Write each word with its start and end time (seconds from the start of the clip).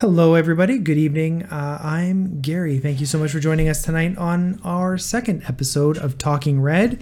Hello, 0.00 0.34
everybody. 0.34 0.78
Good 0.78 0.98
evening. 0.98 1.44
Uh, 1.44 1.78
I'm 1.80 2.40
Gary. 2.40 2.80
Thank 2.80 2.98
you 2.98 3.06
so 3.06 3.16
much 3.16 3.30
for 3.30 3.38
joining 3.38 3.68
us 3.68 3.80
tonight 3.80 4.18
on 4.18 4.60
our 4.64 4.98
second 4.98 5.44
episode 5.46 5.96
of 5.98 6.18
Talking 6.18 6.60
Red, 6.60 7.00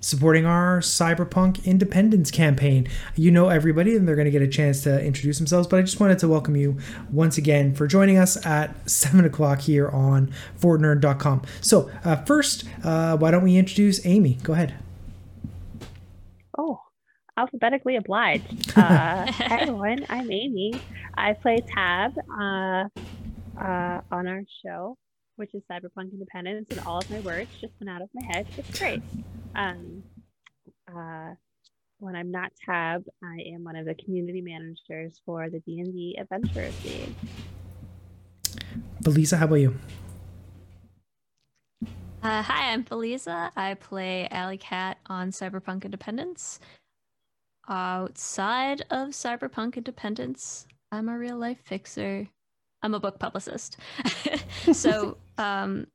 supporting 0.00 0.44
our 0.44 0.80
Cyberpunk 0.80 1.64
Independence 1.64 2.30
campaign. 2.30 2.86
You 3.16 3.30
know 3.30 3.48
everybody, 3.48 3.96
and 3.96 4.06
they're 4.06 4.14
going 4.14 4.26
to 4.26 4.30
get 4.30 4.42
a 4.42 4.46
chance 4.46 4.82
to 4.82 5.02
introduce 5.02 5.38
themselves, 5.38 5.66
but 5.66 5.78
I 5.78 5.82
just 5.82 6.00
wanted 6.00 6.18
to 6.18 6.28
welcome 6.28 6.54
you 6.54 6.76
once 7.10 7.38
again 7.38 7.74
for 7.74 7.86
joining 7.86 8.18
us 8.18 8.44
at 8.44 8.88
7 8.88 9.24
o'clock 9.24 9.60
here 9.62 9.88
on 9.88 10.30
Fortnerd.com. 10.60 11.40
So, 11.62 11.90
uh, 12.04 12.16
first, 12.16 12.64
uh, 12.84 13.16
why 13.16 13.30
don't 13.30 13.42
we 13.42 13.56
introduce 13.56 14.04
Amy? 14.04 14.34
Go 14.42 14.52
ahead. 14.52 14.74
Alphabetically 17.36 17.96
obliged. 17.96 18.72
Uh, 18.76 19.30
hi 19.30 19.60
everyone, 19.60 20.04
I'm 20.08 20.30
Amy. 20.30 20.72
I 21.14 21.34
play 21.34 21.58
Tab 21.58 22.14
uh, 22.18 22.84
uh, 23.60 24.00
on 24.10 24.26
our 24.26 24.42
show, 24.64 24.96
which 25.36 25.50
is 25.54 25.62
Cyberpunk 25.70 26.12
Independence, 26.12 26.68
and 26.70 26.80
all 26.80 26.98
of 26.98 27.10
my 27.10 27.20
words 27.20 27.50
just 27.60 27.74
went 27.78 27.90
out 27.90 28.00
of 28.00 28.08
my 28.14 28.24
head. 28.32 28.46
It's 28.56 28.78
great. 28.78 29.02
Um, 29.54 30.02
uh, 30.88 31.34
when 31.98 32.16
I'm 32.16 32.30
not 32.30 32.52
Tab, 32.64 33.04
I 33.22 33.42
am 33.54 33.62
one 33.62 33.76
of 33.76 33.84
the 33.84 33.94
community 33.94 34.40
managers 34.40 35.20
for 35.26 35.50
the 35.50 35.60
D&D 35.60 36.16
Adventurers 36.18 36.74
League. 36.84 37.14
Felisa, 39.04 39.36
how 39.36 39.44
about 39.44 39.56
you? 39.56 39.78
Uh, 42.22 42.42
hi, 42.42 42.72
I'm 42.72 42.84
Felisa. 42.84 43.50
I 43.54 43.74
play 43.74 44.28
Alley 44.30 44.58
Cat 44.58 44.96
on 45.06 45.30
Cyberpunk 45.30 45.84
Independence. 45.84 46.58
Outside 47.68 48.82
of 48.90 49.10
Cyberpunk 49.10 49.76
Independence, 49.76 50.66
I'm 50.90 51.08
a 51.08 51.16
real 51.16 51.38
life 51.38 51.60
fixer. 51.64 52.28
I'm 52.82 52.94
a 52.94 53.00
book 53.00 53.18
publicist. 53.18 53.76
so, 54.72 55.16
um, 55.38 55.86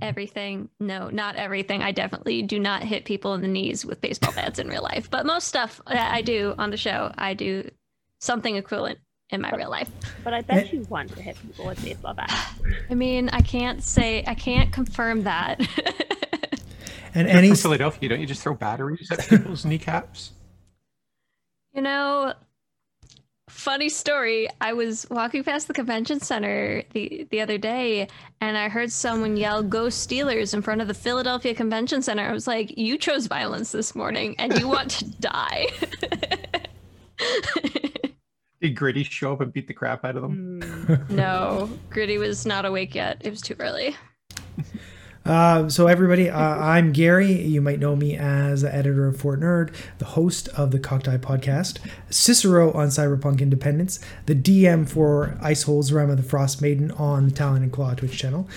everything, 0.00 0.68
no, 0.78 1.08
not 1.08 1.36
everything. 1.36 1.82
I 1.82 1.92
definitely 1.92 2.42
do 2.42 2.58
not 2.58 2.82
hit 2.82 3.04
people 3.04 3.34
in 3.34 3.40
the 3.40 3.48
knees 3.48 3.84
with 3.84 4.00
baseball 4.00 4.32
bats 4.32 4.58
in 4.58 4.68
real 4.68 4.82
life, 4.82 5.10
but 5.10 5.26
most 5.26 5.48
stuff 5.48 5.80
that 5.86 6.12
I 6.12 6.22
do 6.22 6.54
on 6.58 6.70
the 6.70 6.76
show, 6.76 7.12
I 7.16 7.34
do 7.34 7.70
something 8.20 8.56
equivalent 8.56 8.98
in 9.30 9.40
my 9.40 9.50
real 9.52 9.70
life. 9.70 9.90
But 10.22 10.34
I 10.34 10.42
bet 10.42 10.72
you 10.72 10.82
want 10.90 11.14
to 11.16 11.22
hit 11.22 11.36
people 11.40 11.66
with 11.66 11.82
baseball 11.82 12.14
bats. 12.14 12.34
I 12.90 12.94
mean, 12.94 13.30
I 13.30 13.40
can't 13.40 13.82
say, 13.82 14.22
I 14.26 14.34
can't 14.34 14.72
confirm 14.72 15.24
that. 15.24 15.60
And 17.14 17.28
You're 17.28 17.36
any 17.36 17.48
from 17.48 17.56
Philadelphia, 17.58 18.08
don't 18.08 18.20
you 18.20 18.26
just 18.26 18.42
throw 18.42 18.54
batteries 18.54 19.10
at 19.10 19.28
people's 19.28 19.64
kneecaps? 19.64 20.32
You 21.72 21.80
know, 21.80 22.34
funny 23.48 23.88
story. 23.88 24.48
I 24.60 24.74
was 24.74 25.06
walking 25.10 25.42
past 25.42 25.68
the 25.68 25.74
convention 25.74 26.20
center 26.20 26.82
the 26.92 27.26
the 27.30 27.40
other 27.40 27.56
day 27.56 28.08
and 28.40 28.58
I 28.58 28.68
heard 28.68 28.92
someone 28.92 29.36
yell 29.36 29.62
"Go 29.62 29.86
Steelers" 29.86 30.52
in 30.52 30.60
front 30.60 30.82
of 30.82 30.88
the 30.88 30.94
Philadelphia 30.94 31.54
Convention 31.54 32.02
Center. 32.02 32.28
I 32.28 32.32
was 32.32 32.46
like, 32.46 32.76
"You 32.76 32.98
chose 32.98 33.26
violence 33.26 33.72
this 33.72 33.94
morning 33.94 34.34
and 34.38 34.58
you 34.58 34.68
want 34.68 34.90
to 34.90 35.04
die." 35.20 35.68
Did 38.60 38.76
Gritty 38.76 39.04
show 39.04 39.32
up 39.32 39.40
and 39.40 39.52
beat 39.52 39.66
the 39.66 39.74
crap 39.74 40.04
out 40.04 40.16
of 40.16 40.22
them? 40.22 40.60
Mm, 40.60 41.10
no, 41.10 41.70
Gritty 41.90 42.18
was 42.18 42.44
not 42.46 42.64
awake 42.64 42.94
yet. 42.94 43.18
It 43.22 43.30
was 43.30 43.40
too 43.40 43.56
early. 43.58 43.96
Uh, 45.24 45.68
so 45.68 45.86
everybody, 45.86 46.28
uh, 46.28 46.38
I'm 46.38 46.92
Gary. 46.92 47.30
You 47.32 47.60
might 47.60 47.78
know 47.78 47.94
me 47.94 48.16
as 48.16 48.62
the 48.62 48.74
editor 48.74 49.06
of 49.06 49.20
Fort 49.20 49.40
Nerd, 49.40 49.72
the 49.98 50.04
host 50.04 50.48
of 50.48 50.72
the 50.72 50.80
Cockeye 50.80 51.18
podcast, 51.18 51.78
Cicero 52.10 52.72
on 52.72 52.88
Cyberpunk 52.88 53.40
Independence, 53.40 54.00
the 54.26 54.34
DM 54.34 54.88
for 54.88 55.38
Icehold's 55.40 55.92
Realm 55.92 56.10
of 56.10 56.16
the 56.16 56.24
Frost 56.24 56.60
Maiden 56.60 56.90
on 56.92 57.26
the 57.26 57.30
Talon 57.30 57.62
and 57.62 57.72
Claw 57.72 57.94
Twitch 57.94 58.18
channel, 58.18 58.48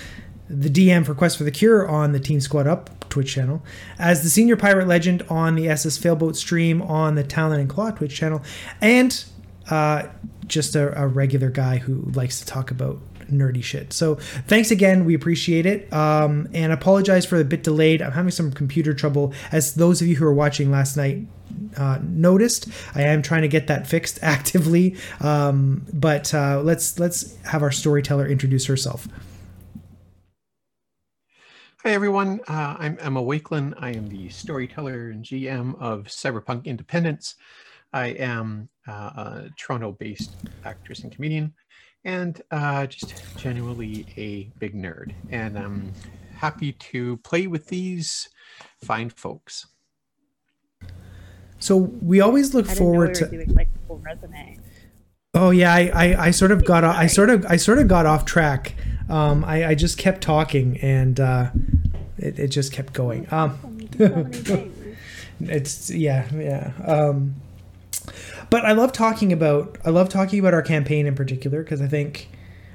the 0.48 0.68
DM 0.68 1.06
for 1.06 1.14
Quest 1.14 1.38
for 1.38 1.44
the 1.44 1.52
Cure 1.52 1.86
on 1.86 2.10
the 2.10 2.20
Team 2.20 2.40
Squad 2.40 2.66
Up 2.66 3.08
Twitch 3.08 3.32
channel, 3.32 3.62
as 3.98 4.24
the 4.24 4.28
senior 4.28 4.56
pirate 4.56 4.88
legend 4.88 5.22
on 5.28 5.54
the 5.54 5.68
SS 5.68 5.96
Failboat 5.98 6.36
stream 6.36 6.82
on 6.82 7.14
the 7.14 7.22
Talon 7.22 7.60
and 7.60 7.68
Claw 7.68 7.92
Twitch 7.92 8.14
channel, 8.16 8.42
and 8.80 9.24
uh, 9.70 10.08
just 10.46 10.74
a, 10.74 11.00
a 11.00 11.06
regular 11.06 11.50
guy 11.50 11.78
who 11.78 12.02
likes 12.12 12.40
to 12.40 12.46
talk 12.46 12.72
about 12.72 12.98
nerdy 13.30 13.62
shit. 13.62 13.92
So 13.92 14.16
thanks 14.46 14.70
again. 14.70 15.04
We 15.04 15.14
appreciate 15.14 15.66
it. 15.66 15.92
Um, 15.92 16.48
and 16.52 16.72
apologize 16.72 17.26
for 17.26 17.38
the 17.38 17.44
bit 17.44 17.62
delayed. 17.62 18.02
I'm 18.02 18.12
having 18.12 18.30
some 18.30 18.52
computer 18.52 18.94
trouble. 18.94 19.32
As 19.52 19.74
those 19.74 20.00
of 20.00 20.08
you 20.08 20.16
who 20.16 20.24
were 20.24 20.34
watching 20.34 20.70
last 20.70 20.96
night 20.96 21.26
uh, 21.76 21.98
noticed, 22.02 22.68
I 22.94 23.02
am 23.02 23.22
trying 23.22 23.42
to 23.42 23.48
get 23.48 23.66
that 23.66 23.86
fixed 23.86 24.18
actively. 24.22 24.96
Um, 25.20 25.86
but 25.92 26.32
uh, 26.34 26.60
let's 26.62 26.98
let's 26.98 27.36
have 27.44 27.62
our 27.62 27.72
storyteller 27.72 28.26
introduce 28.26 28.66
herself. 28.66 29.08
Hi, 31.86 31.92
everyone. 31.92 32.40
Uh, 32.48 32.74
I'm 32.80 32.98
Emma 33.00 33.22
Wakelin. 33.22 33.72
I 33.78 33.90
am 33.90 34.08
the 34.08 34.28
storyteller 34.28 35.10
and 35.10 35.24
GM 35.24 35.80
of 35.80 36.06
Cyberpunk 36.06 36.64
Independence. 36.64 37.36
I 37.92 38.06
am 38.08 38.68
uh, 38.88 38.92
a 38.92 39.50
Toronto 39.56 39.92
based 39.92 40.34
actress 40.64 41.04
and 41.04 41.12
comedian, 41.12 41.54
and 42.06 42.40
uh, 42.52 42.86
just 42.86 43.36
genuinely 43.36 44.06
a 44.16 44.44
big 44.58 44.74
nerd. 44.74 45.12
And 45.28 45.58
I'm 45.58 45.92
happy 46.36 46.72
to 46.72 47.16
play 47.18 47.48
with 47.48 47.66
these 47.66 48.28
fine 48.82 49.10
folks. 49.10 49.66
So 51.58 51.76
we 51.76 52.20
always 52.20 52.54
look 52.54 52.66
I 52.66 52.74
didn't 52.74 52.78
know 52.80 52.90
we 52.90 52.92
forward 52.94 53.08
were 53.08 53.14
to. 53.14 53.26
doing 53.26 53.54
like 53.54 53.68
full 53.86 53.98
resume. 53.98 54.58
Oh 55.34 55.50
yeah, 55.50 55.74
I, 55.74 55.90
I, 55.94 56.26
I 56.26 56.30
sort 56.30 56.52
of 56.52 56.64
got 56.64 56.84
off, 56.84 56.96
I 56.96 57.08
sort 57.08 57.28
of 57.28 57.44
I 57.46 57.56
sort 57.56 57.78
of 57.78 57.88
got 57.88 58.06
off 58.06 58.24
track. 58.24 58.74
Um, 59.08 59.44
I, 59.44 59.66
I 59.68 59.74
just 59.74 59.98
kept 59.98 60.20
talking 60.22 60.78
and 60.78 61.18
uh, 61.20 61.50
it, 62.18 62.38
it 62.38 62.48
just 62.48 62.72
kept 62.72 62.92
going. 62.92 63.26
Um, 63.32 63.58
So 63.98 64.08
many 64.08 64.36
things. 64.36 64.96
it's 65.40 65.90
yeah 65.90 66.28
yeah 66.34 66.72
um 66.86 67.34
but 68.50 68.64
i 68.64 68.72
love 68.72 68.92
talking 68.92 69.32
about 69.32 69.78
i 69.84 69.90
love 69.90 70.08
talking 70.08 70.38
about 70.38 70.54
our 70.54 70.62
campaign 70.62 71.06
in 71.06 71.14
particular 71.14 71.62
because 71.62 71.80
i 71.80 71.86
think 71.86 72.28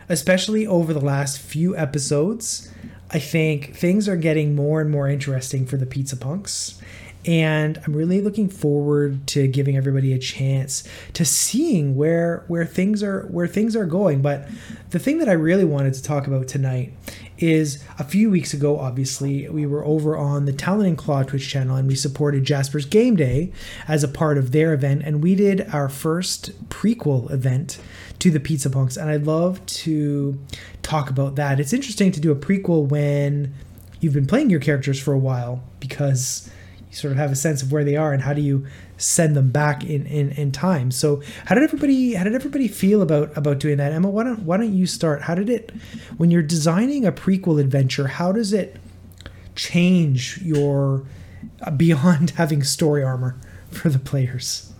especially 0.09 0.67
over 0.67 0.93
the 0.93 1.01
last 1.01 1.39
few 1.39 1.75
episodes 1.75 2.71
i 3.11 3.19
think 3.19 3.75
things 3.75 4.07
are 4.07 4.17
getting 4.17 4.55
more 4.55 4.81
and 4.81 4.89
more 4.89 5.07
interesting 5.07 5.65
for 5.65 5.77
the 5.77 5.85
pizza 5.85 6.15
punks 6.17 6.79
and 7.25 7.81
i'm 7.85 7.95
really 7.95 8.21
looking 8.21 8.49
forward 8.49 9.25
to 9.27 9.47
giving 9.47 9.77
everybody 9.77 10.13
a 10.13 10.19
chance 10.19 10.83
to 11.13 11.23
seeing 11.23 11.95
where 11.95 12.43
where 12.47 12.65
things 12.65 13.03
are 13.03 13.27
where 13.27 13.47
things 13.47 13.75
are 13.75 13.85
going 13.85 14.21
but 14.21 14.47
the 14.89 14.99
thing 14.99 15.19
that 15.19 15.29
i 15.29 15.33
really 15.33 15.65
wanted 15.65 15.93
to 15.93 16.01
talk 16.01 16.27
about 16.27 16.47
tonight 16.47 16.93
is 17.41 17.83
a 17.97 18.03
few 18.03 18.29
weeks 18.29 18.53
ago, 18.53 18.79
obviously, 18.79 19.49
we 19.49 19.65
were 19.65 19.83
over 19.83 20.15
on 20.15 20.45
the 20.45 20.53
Talon 20.53 20.85
and 20.85 20.97
Claw 20.97 21.23
Twitch 21.23 21.49
channel 21.49 21.75
and 21.75 21.87
we 21.87 21.95
supported 21.95 22.43
Jasper's 22.43 22.85
Game 22.85 23.15
Day 23.15 23.51
as 23.87 24.03
a 24.03 24.07
part 24.07 24.37
of 24.37 24.51
their 24.51 24.73
event. 24.73 25.01
And 25.03 25.23
we 25.23 25.35
did 25.35 25.67
our 25.73 25.89
first 25.89 26.69
prequel 26.69 27.31
event 27.31 27.79
to 28.19 28.29
the 28.29 28.39
Pizza 28.39 28.69
Punks. 28.69 28.97
And 28.97 29.09
I'd 29.09 29.25
love 29.25 29.65
to 29.65 30.39
talk 30.83 31.09
about 31.09 31.35
that. 31.35 31.59
It's 31.59 31.73
interesting 31.73 32.11
to 32.11 32.19
do 32.19 32.31
a 32.31 32.35
prequel 32.35 32.87
when 32.87 33.53
you've 33.99 34.13
been 34.13 34.27
playing 34.27 34.49
your 34.49 34.59
characters 34.59 34.99
for 34.99 35.13
a 35.13 35.19
while 35.19 35.63
because 35.79 36.49
you 36.91 36.97
sort 36.97 37.13
of 37.13 37.17
have 37.17 37.31
a 37.31 37.35
sense 37.35 37.63
of 37.63 37.71
where 37.71 37.85
they 37.85 37.95
are 37.95 38.11
and 38.11 38.21
how 38.21 38.33
do 38.33 38.41
you 38.41 38.67
send 38.97 39.33
them 39.33 39.49
back 39.49 39.83
in, 39.83 40.05
in, 40.05 40.31
in 40.31 40.51
time. 40.51 40.91
So 40.91 41.21
how 41.45 41.55
did 41.55 41.63
everybody 41.63 42.13
how 42.13 42.25
did 42.25 42.35
everybody 42.35 42.67
feel 42.67 43.01
about 43.01 43.35
about 43.37 43.59
doing 43.59 43.77
that? 43.77 43.93
Emma, 43.93 44.09
why 44.09 44.25
don't 44.25 44.43
why 44.43 44.57
don't 44.57 44.73
you 44.73 44.85
start? 44.85 45.21
How 45.21 45.33
did 45.33 45.49
it 45.49 45.71
when 46.17 46.29
you're 46.31 46.43
designing 46.43 47.05
a 47.05 47.11
prequel 47.11 47.59
adventure, 47.61 48.07
how 48.07 48.33
does 48.33 48.51
it 48.51 48.75
change 49.55 50.41
your 50.41 51.05
uh, 51.61 51.71
beyond 51.71 52.31
having 52.41 52.61
story 52.61 53.03
armor 53.03 53.39
for 53.69 53.87
the 53.87 53.99
players? 53.99 54.73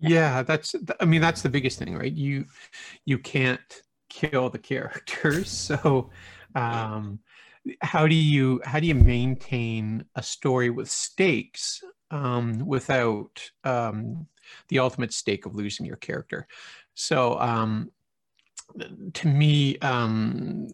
yeah, 0.00 0.42
that's. 0.42 0.74
I 0.98 1.04
mean, 1.04 1.20
that's 1.20 1.42
the 1.42 1.48
biggest 1.48 1.78
thing, 1.78 1.96
right? 1.96 2.12
You 2.12 2.46
you 3.04 3.18
can't 3.18 3.82
kill 4.10 4.50
the 4.50 4.58
characters, 4.58 5.50
so 5.52 6.10
um, 6.56 7.20
how 7.80 8.06
do 8.06 8.14
you 8.14 8.60
how 8.64 8.80
do 8.80 8.86
you 8.86 8.94
maintain 8.94 10.04
a 10.16 10.22
story 10.22 10.70
with 10.70 10.90
stakes 10.90 11.82
um, 12.10 12.66
without 12.66 13.50
um, 13.64 14.26
the 14.68 14.78
ultimate 14.78 15.12
stake 15.12 15.46
of 15.46 15.54
losing 15.54 15.86
your 15.86 15.96
character? 15.96 16.46
So 16.94 17.38
um, 17.38 17.90
to 19.14 19.28
me, 19.28 19.78
um, 19.78 20.68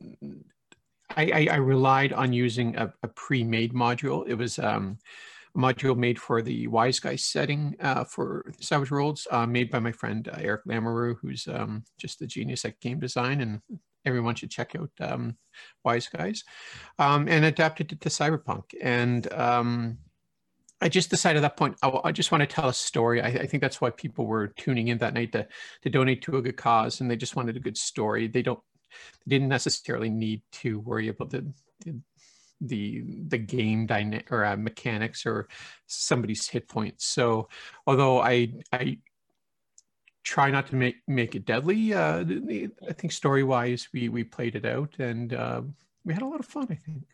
I, 1.16 1.30
I, 1.30 1.48
I 1.52 1.56
relied 1.56 2.12
on 2.12 2.32
using 2.32 2.76
a, 2.76 2.92
a 3.02 3.08
pre-made 3.08 3.72
module. 3.72 4.26
It 4.26 4.34
was 4.34 4.58
um, 4.58 4.98
a 5.54 5.58
module 5.58 5.96
made 5.96 6.18
for 6.18 6.42
the 6.42 6.66
Wise 6.68 7.00
Guy 7.00 7.16
setting 7.16 7.76
uh, 7.80 8.04
for 8.04 8.52
Savage 8.60 8.90
Worlds, 8.90 9.26
uh, 9.30 9.46
made 9.46 9.70
by 9.70 9.78
my 9.78 9.92
friend 9.92 10.28
uh, 10.28 10.36
Eric 10.38 10.64
Lamoureux, 10.66 11.16
who's 11.20 11.48
um, 11.48 11.84
just 11.98 12.22
a 12.22 12.26
genius 12.26 12.64
at 12.64 12.80
game 12.80 13.00
design, 13.00 13.40
and 13.40 13.60
everyone 14.08 14.34
should 14.34 14.50
check 14.50 14.74
out 14.74 14.90
um, 15.00 15.36
Wise 15.84 16.08
Guys, 16.08 16.44
um, 16.98 17.28
and 17.28 17.44
adapted 17.44 17.92
it 17.92 18.00
to 18.00 18.08
Cyberpunk. 18.08 18.64
And 18.80 19.32
um, 19.32 19.98
I 20.80 20.88
just 20.88 21.10
decided 21.10 21.38
at 21.38 21.42
that 21.42 21.56
point, 21.56 21.76
I, 21.82 21.92
I 22.04 22.12
just 22.12 22.30
want 22.30 22.42
to 22.42 22.46
tell 22.46 22.68
a 22.68 22.74
story. 22.74 23.20
I, 23.20 23.28
I, 23.28 23.46
think 23.46 23.60
that's 23.60 23.80
why 23.80 23.90
people 23.90 24.26
were 24.26 24.48
tuning 24.48 24.88
in 24.88 24.98
that 24.98 25.14
night 25.14 25.32
to, 25.32 25.46
to 25.82 25.90
donate 25.90 26.22
to 26.22 26.36
a 26.36 26.42
good 26.42 26.56
cause. 26.56 27.00
And 27.00 27.10
they 27.10 27.16
just 27.16 27.36
wanted 27.36 27.56
a 27.56 27.60
good 27.60 27.76
story. 27.76 28.28
They 28.28 28.42
don't, 28.42 28.60
they 29.26 29.36
didn't 29.36 29.48
necessarily 29.48 30.08
need 30.08 30.42
to 30.52 30.78
worry 30.80 31.08
about 31.08 31.30
the, 31.30 31.52
the, 32.60 33.02
the 33.28 33.38
game 33.38 33.86
dynamic 33.86 34.30
or 34.30 34.44
uh, 34.44 34.56
mechanics 34.56 35.26
or 35.26 35.48
somebody's 35.86 36.48
hit 36.48 36.68
points. 36.68 37.06
So 37.06 37.48
although 37.86 38.20
I, 38.20 38.52
I 38.72 38.98
try 40.24 40.50
not 40.50 40.66
to 40.68 40.76
make, 40.76 40.96
make 41.06 41.34
it 41.34 41.46
deadly, 41.46 41.94
uh, 41.94 42.24
I 42.88 42.92
think 42.92 43.12
story 43.12 43.42
wise, 43.42 43.88
we, 43.92 44.08
we 44.08 44.24
played 44.24 44.56
it 44.56 44.64
out 44.64 44.94
and 44.98 45.32
uh, 45.32 45.62
we 46.04 46.12
had 46.12 46.22
a 46.22 46.26
lot 46.26 46.40
of 46.40 46.46
fun, 46.46 46.68
I 46.70 46.74
think 46.74 47.04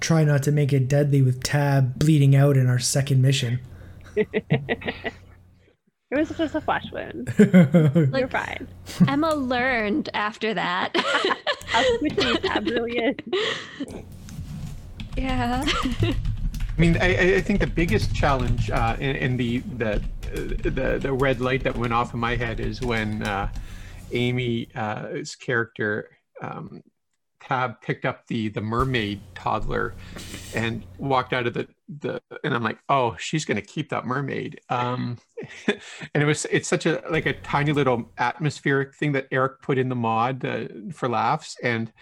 try 0.00 0.24
not 0.24 0.42
to 0.44 0.52
make 0.52 0.72
it 0.72 0.88
deadly 0.88 1.22
with 1.22 1.42
Tab 1.42 1.98
bleeding 1.98 2.36
out 2.36 2.56
in 2.56 2.68
our 2.68 2.78
second 2.78 3.22
mission. 3.22 3.60
it 4.16 5.12
was 6.10 6.28
just 6.30 6.54
a 6.54 6.60
flesh 6.60 6.86
wound. 6.92 7.34
like, 7.38 8.20
You're 8.20 8.28
fine. 8.28 8.68
Emma 9.08 9.34
learned 9.34 10.08
after 10.14 10.54
that. 10.54 10.96
How 11.66 11.82
squishy 11.82 12.40
Tab 12.42 12.66
really 12.66 12.98
is. 12.98 13.16
Yeah. 15.16 15.64
I 15.66 16.80
mean, 16.80 16.98
I, 17.00 17.36
I, 17.36 17.40
think 17.40 17.60
the 17.60 17.66
biggest 17.66 18.14
challenge 18.14 18.70
uh, 18.70 18.96
in, 19.00 19.16
in, 19.16 19.36
the 19.38 19.58
the, 19.78 20.02
the 20.34 20.98
the 21.00 21.12
red 21.12 21.40
light 21.40 21.64
that 21.64 21.76
went 21.76 21.92
off 21.92 22.14
in 22.14 22.20
my 22.20 22.36
head 22.36 22.60
is 22.60 22.80
when 22.80 23.22
uh, 23.22 23.50
Amy's 24.12 24.74
uh, 24.74 25.22
character 25.40 26.10
um, 26.40 26.82
Tab 27.40 27.80
picked 27.80 28.04
up 28.04 28.26
the 28.26 28.48
the 28.48 28.60
mermaid 28.60 29.20
toddler 29.34 29.94
and 30.54 30.82
walked 30.98 31.32
out 31.32 31.46
of 31.46 31.54
the 31.54 31.68
the 32.00 32.20
and 32.42 32.52
I'm 32.52 32.64
like, 32.64 32.78
oh, 32.88 33.14
she's 33.18 33.44
gonna 33.44 33.62
keep 33.62 33.90
that 33.90 34.04
mermaid. 34.04 34.60
Um, 34.68 35.18
and 35.68 36.22
it 36.22 36.26
was 36.26 36.44
it's 36.46 36.66
such 36.66 36.86
a 36.86 37.02
like 37.08 37.26
a 37.26 37.34
tiny 37.34 37.72
little 37.72 38.10
atmospheric 38.18 38.94
thing 38.96 39.12
that 39.12 39.28
Eric 39.30 39.62
put 39.62 39.78
in 39.78 39.88
the 39.88 39.94
mod 39.94 40.44
uh, 40.44 40.64
for 40.92 41.08
laughs, 41.08 41.56
and 41.62 41.92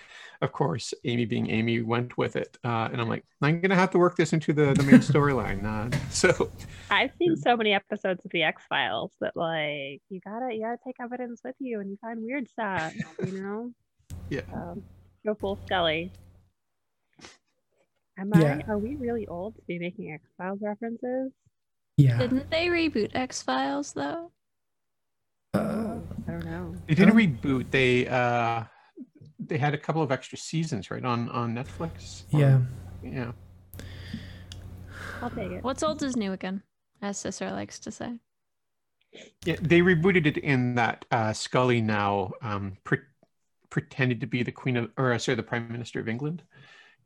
of 0.44 0.52
course, 0.52 0.94
Amy 1.04 1.24
being 1.24 1.50
Amy 1.50 1.80
went 1.82 2.16
with 2.16 2.36
it. 2.36 2.56
Uh, 2.62 2.88
and 2.92 3.00
I'm 3.00 3.08
like, 3.08 3.24
I'm 3.42 3.60
gonna 3.60 3.74
have 3.74 3.90
to 3.92 3.98
work 3.98 4.16
this 4.16 4.32
into 4.32 4.52
the 4.52 4.74
the 4.74 4.82
main 4.82 5.00
storyline. 5.00 5.64
Uh, 5.64 5.96
so 6.10 6.50
I've 6.90 7.10
seen 7.18 7.36
so 7.36 7.56
many 7.56 7.72
episodes 7.72 8.24
of 8.24 8.30
the 8.30 8.42
X 8.42 8.62
Files 8.68 9.12
that 9.20 9.36
like 9.36 10.00
you 10.10 10.20
gotta 10.24 10.54
you 10.54 10.62
gotta 10.62 10.78
take 10.86 10.96
evidence 11.00 11.40
with 11.44 11.56
you 11.58 11.80
and 11.80 11.90
you 11.90 11.96
find 12.00 12.22
weird 12.22 12.48
stuff, 12.48 12.94
you 13.24 13.32
know. 13.42 13.72
Yeah. 14.28 14.42
Um, 14.52 14.82
Go 15.26 15.34
full 15.34 15.58
Scully. 15.64 16.12
Am 18.18 18.30
yeah. 18.36 18.60
I? 18.66 18.70
Are 18.70 18.78
we 18.78 18.94
really 18.96 19.26
old 19.26 19.56
to 19.56 19.62
be 19.66 19.78
making 19.78 20.12
X 20.12 20.22
Files 20.36 20.58
references? 20.60 21.32
Yeah. 21.96 22.18
Didn't 22.18 22.50
they 22.50 22.66
reboot 22.66 23.10
X 23.14 23.42
Files 23.42 23.92
though? 23.92 24.30
Uh, 25.54 25.98
I 26.28 26.30
don't 26.30 26.44
know. 26.44 26.74
They 26.86 26.94
didn't 26.94 27.14
reboot. 27.14 27.70
They 27.70 28.06
uh, 28.06 28.64
they 29.48 29.58
had 29.58 29.74
a 29.74 29.78
couple 29.78 30.02
of 30.02 30.10
extra 30.12 30.38
seasons, 30.38 30.90
right, 30.90 31.04
on 31.04 31.28
on 31.30 31.54
Netflix. 31.54 32.24
Or, 32.32 32.40
yeah. 32.40 32.60
Yeah. 33.02 33.32
I'll 35.22 35.30
take 35.30 35.52
it. 35.52 35.64
What's 35.64 35.82
old 35.82 36.02
is 36.02 36.16
new 36.16 36.32
again, 36.32 36.62
as 37.02 37.18
Cicero 37.18 37.52
likes 37.52 37.78
to 37.80 37.90
say. 37.90 38.18
Yeah, 39.44 39.56
they 39.60 39.80
rebooted 39.80 40.26
it 40.26 40.38
in 40.38 40.74
that 40.74 41.04
uh, 41.10 41.32
Scully 41.32 41.80
now 41.80 42.32
um, 42.42 42.76
pre- 42.82 42.98
pretended 43.70 44.20
to 44.20 44.26
be 44.26 44.42
the 44.42 44.52
queen 44.52 44.76
of, 44.76 44.90
or 44.96 45.12
uh, 45.12 45.18
sorry, 45.18 45.36
the 45.36 45.42
prime 45.42 45.70
minister 45.70 46.00
of 46.00 46.08
England. 46.08 46.42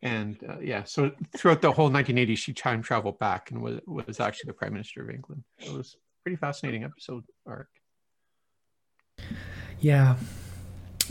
And 0.00 0.38
uh, 0.48 0.58
yeah, 0.60 0.84
so 0.84 1.10
throughout 1.36 1.60
the 1.60 1.72
whole 1.72 1.90
1980s, 1.90 2.38
she 2.38 2.52
time 2.52 2.82
traveled 2.82 3.18
back 3.18 3.50
and 3.50 3.60
was 3.60 3.80
was 3.86 4.20
actually 4.20 4.48
the 4.48 4.54
prime 4.54 4.72
minister 4.72 5.02
of 5.02 5.10
England. 5.10 5.42
it 5.58 5.72
was 5.72 5.96
pretty 6.22 6.36
fascinating 6.36 6.84
episode 6.84 7.24
arc. 7.46 7.68
Yeah, 9.80 10.16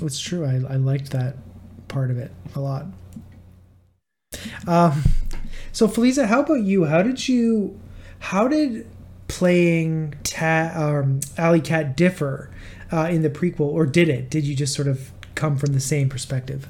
it's 0.05 0.19
true. 0.19 0.45
I, 0.45 0.73
I 0.73 0.75
liked 0.75 1.11
that 1.11 1.35
part 1.87 2.11
of 2.11 2.17
it 2.17 2.31
a 2.55 2.59
lot. 2.59 2.85
Um, 4.67 5.03
so 5.71 5.87
Feliza, 5.87 6.27
how 6.27 6.41
about 6.41 6.61
you? 6.61 6.85
How 6.85 7.01
did 7.01 7.27
you, 7.27 7.79
how 8.19 8.47
did 8.47 8.87
playing 9.27 10.15
Ta- 10.23 10.71
um, 10.75 11.19
Alley 11.37 11.61
Cat 11.61 11.95
differ 11.95 12.49
uh, 12.91 13.07
in 13.09 13.21
the 13.21 13.29
prequel, 13.29 13.61
or 13.61 13.85
did 13.85 14.09
it? 14.09 14.29
Did 14.29 14.45
you 14.45 14.55
just 14.55 14.73
sort 14.73 14.87
of 14.87 15.11
come 15.35 15.57
from 15.57 15.73
the 15.73 15.79
same 15.79 16.09
perspective? 16.09 16.67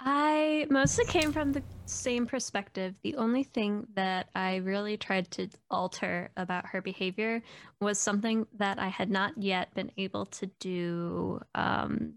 I 0.00 0.66
mostly 0.70 1.04
came 1.04 1.32
from 1.32 1.52
the 1.52 1.62
same 1.88 2.26
perspective. 2.26 2.94
The 3.02 3.16
only 3.16 3.42
thing 3.42 3.86
that 3.94 4.28
I 4.34 4.56
really 4.56 4.96
tried 4.96 5.30
to 5.32 5.48
alter 5.70 6.30
about 6.36 6.66
her 6.66 6.80
behavior 6.82 7.42
was 7.80 7.98
something 7.98 8.46
that 8.58 8.78
I 8.78 8.88
had 8.88 9.10
not 9.10 9.32
yet 9.36 9.74
been 9.74 9.90
able 9.96 10.26
to 10.26 10.46
do 10.60 11.40
um, 11.54 12.14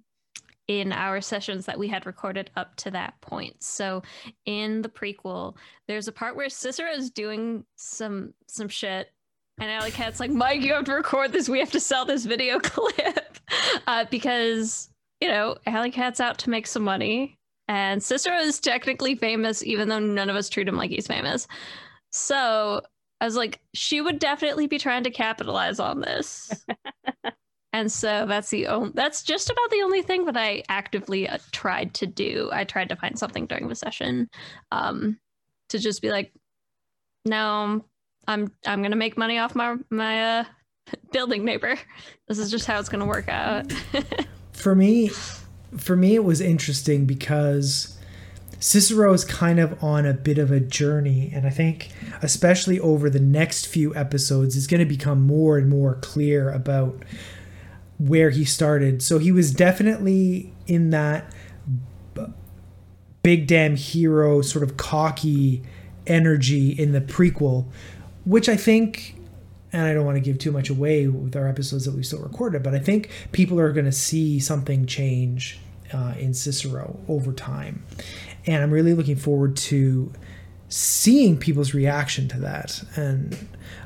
in 0.68 0.91
our 0.91 1.21
sessions 1.21 1.65
that 1.65 1.79
we 1.79 1.88
had 1.88 2.06
recorded 2.06 2.50
up 2.56 2.75
to 2.77 2.91
that 2.91 3.19
point. 3.21 3.62
So 3.63 4.03
in 4.45 4.81
the 4.81 4.89
prequel, 4.89 5.56
there's 5.88 6.07
a 6.07 6.13
part 6.13 6.35
where 6.35 6.50
Cicero 6.50 6.91
is 6.91 7.09
doing 7.09 7.65
some 7.75 8.33
some 8.47 8.69
shit 8.69 9.12
and 9.59 9.69
Alley 9.69 9.91
Cat's 9.91 10.19
like, 10.19 10.31
Mike, 10.31 10.62
you 10.62 10.74
have 10.74 10.85
to 10.85 10.94
record 10.94 11.31
this. 11.31 11.50
We 11.50 11.59
have 11.59 11.71
to 11.71 11.79
sell 11.79 12.06
this 12.06 12.25
video 12.25 12.59
clip. 12.63 13.38
Uh, 13.85 14.06
because 14.09 14.89
you 15.21 15.27
know, 15.27 15.56
Alley 15.67 15.91
Cat's 15.91 16.19
out 16.19 16.39
to 16.39 16.50
make 16.50 16.65
some 16.65 16.83
money, 16.83 17.38
and 17.71 18.03
Cicero 18.03 18.35
is 18.35 18.59
technically 18.59 19.15
famous, 19.15 19.63
even 19.63 19.88
though 19.88 19.98
none 19.98 20.29
of 20.29 20.36
us 20.36 20.50
treat 20.50 20.67
him 20.67 20.75
like 20.75 20.91
he's 20.91 21.07
famous. 21.07 21.48
So 22.12 22.81
I 23.22 23.25
was 23.25 23.38
like, 23.38 23.62
she 23.74 24.01
would 24.01 24.19
definitely 24.19 24.67
be 24.67 24.77
trying 24.77 25.05
to 25.05 25.10
capitalize 25.10 25.79
on 25.79 26.01
this. 26.01 26.65
and 27.74 27.89
so 27.89 28.25
that's 28.27 28.50
the 28.50 28.67
only, 28.67 28.91
that's 28.93 29.24
just 29.24 29.50
about 29.50 29.69
the 29.69 29.84
only 29.84 30.01
thing 30.01 30.25
that 30.25 30.36
I 30.36 30.63
actively 30.67 31.29
uh, 31.29 31.38
tried 31.53 31.93
to 31.93 32.07
do. 32.07 32.50
I 32.51 32.65
tried 32.65 32.89
to 32.89 32.98
find 32.98 33.17
something 33.17 33.46
during 33.46 33.69
the 33.69 33.75
session 33.75 34.29
um, 34.74 35.17
to 35.69 35.79
just 35.79 36.01
be 36.01 36.12
like, 36.12 36.34
no, 37.24 37.86
I'm 38.27 38.51
I'm 38.67 38.81
gonna 38.81 38.98
make 38.98 39.17
money 39.17 39.39
off 39.39 39.55
my 39.55 39.77
my 39.89 40.39
uh, 40.39 40.43
building 41.13 41.46
neighbor. 41.46 41.77
This 42.27 42.38
is 42.38 42.51
just 42.51 42.65
how 42.65 42.81
it's 42.81 42.89
gonna 42.89 43.05
work 43.05 43.29
out. 43.29 43.72
for 44.51 44.75
me, 44.75 45.10
for 45.78 45.96
me, 45.96 46.16
it 46.16 46.24
was 46.24 46.42
interesting 46.42 47.06
because 47.06 47.98
Cicero 48.60 49.12
is 49.13 49.25
kind 49.25 49.60
of 49.60 49.84
on 49.84 50.06
a 50.06 50.13
bit 50.13 50.38
of 50.38 50.51
a 50.51 50.60
journey, 50.60 51.32
and 51.34 51.48
I 51.48 51.50
think, 51.50 51.90
especially 52.22 52.80
over 52.80 53.10
the 53.10 53.20
next 53.20 53.66
few 53.66 53.96
episodes, 53.96 54.56
it's 54.56 54.68
going 54.68 54.80
to 54.80 54.86
become 54.86 55.25
more 55.25 55.58
and 55.58 55.70
more 55.70 55.96
clear 55.96 56.51
about 56.51 57.04
where 57.98 58.30
he 58.30 58.46
started. 58.46 59.01
So 59.01 59.18
he 59.20 59.32
was 59.32 59.51
definitely 59.51 60.54
in 60.68 60.92
that 60.92 61.34
big 63.24 63.48
damn 63.48 63.75
hero, 63.75 64.42
sort 64.42 64.63
of 64.63 64.78
cocky 64.78 65.63
energy 66.08 66.72
in 66.72 66.92
the 66.92 67.01
prequel, 67.01 67.66
which 68.25 68.50
I 68.50 68.56
think 68.56 69.16
and 69.74 69.86
I 69.86 69.94
don't 69.94 70.06
want 70.06 70.18
to 70.18 70.22
give 70.22 70.38
too 70.38 70.51
much 70.51 70.70
away 70.70 71.08
with 71.08 71.36
our 71.36 71.48
episodes 71.48 71.86
that 71.86 71.96
we 71.96 72.04
still 72.04 72.20
recorded, 72.20 72.63
but 72.63 72.74
I 72.75 72.80
think 72.80 73.10
people 73.32 73.60
are 73.60 73.72
going 73.72 73.86
to 73.86 73.92
see 73.92 74.40
something 74.40 74.86
change 74.86 75.60
uh, 75.94 76.13
in 76.18 76.34
Cicero 76.34 77.00
over 77.08 77.32
time. 77.32 77.84
And 78.46 78.63
I'm 78.63 78.72
really 78.72 78.94
looking 78.94 79.16
forward 79.16 79.56
to 79.58 80.12
seeing 80.72 81.38
people's 81.38 81.74
reaction 81.74 82.30
to 82.30 82.40
that 82.40 82.82
and 82.96 83.38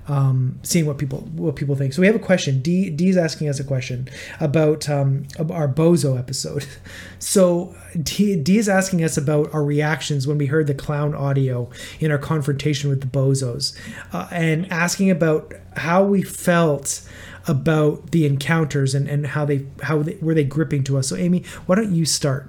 um, 0.08 0.60
seeing 0.62 0.86
what 0.86 1.00
people 1.00 1.22
what 1.34 1.56
people 1.56 1.76
think. 1.76 1.94
So 1.94 2.02
we 2.02 2.06
have 2.06 2.16
a 2.16 2.20
question. 2.20 2.62
D 2.62 2.92
D 2.92 3.10
is 3.10 3.18
asking 3.18 3.50
us 3.50 3.60
a 3.60 3.64
question 3.64 4.08
about 4.40 4.88
um, 4.88 5.26
our 5.40 5.68
Bozo 5.68 6.18
episode. 6.18 6.66
So 7.18 7.76
D, 8.04 8.36
D 8.36 8.60
is 8.60 8.70
asking 8.70 9.04
us 9.04 9.18
about 9.18 9.52
our 9.52 9.64
reactions 9.64 10.28
when 10.28 10.38
we 10.38 10.46
heard 10.46 10.68
the 10.68 10.76
clown 10.76 11.16
audio 11.16 11.72
in 12.00 12.12
our 12.12 12.20
confrontation 12.20 12.88
with 12.88 13.02
the 13.02 13.08
Bozos, 13.08 13.76
uh, 14.14 14.28
and 14.32 14.72
asking 14.72 15.10
about 15.10 15.52
how 15.76 16.04
we 16.04 16.22
felt 16.22 17.02
about 17.48 18.12
the 18.12 18.28
encounters 18.28 18.94
and, 18.94 19.10
and 19.10 19.26
how 19.26 19.44
they 19.44 19.66
how 19.82 20.04
they, 20.04 20.18
were 20.22 20.36
they 20.36 20.44
gripping 20.44 20.84
to 20.84 21.00
us. 21.00 21.08
So 21.08 21.16
Amy, 21.16 21.44
why 21.66 21.76
don't 21.76 21.96
you 21.96 22.06
start? 22.06 22.48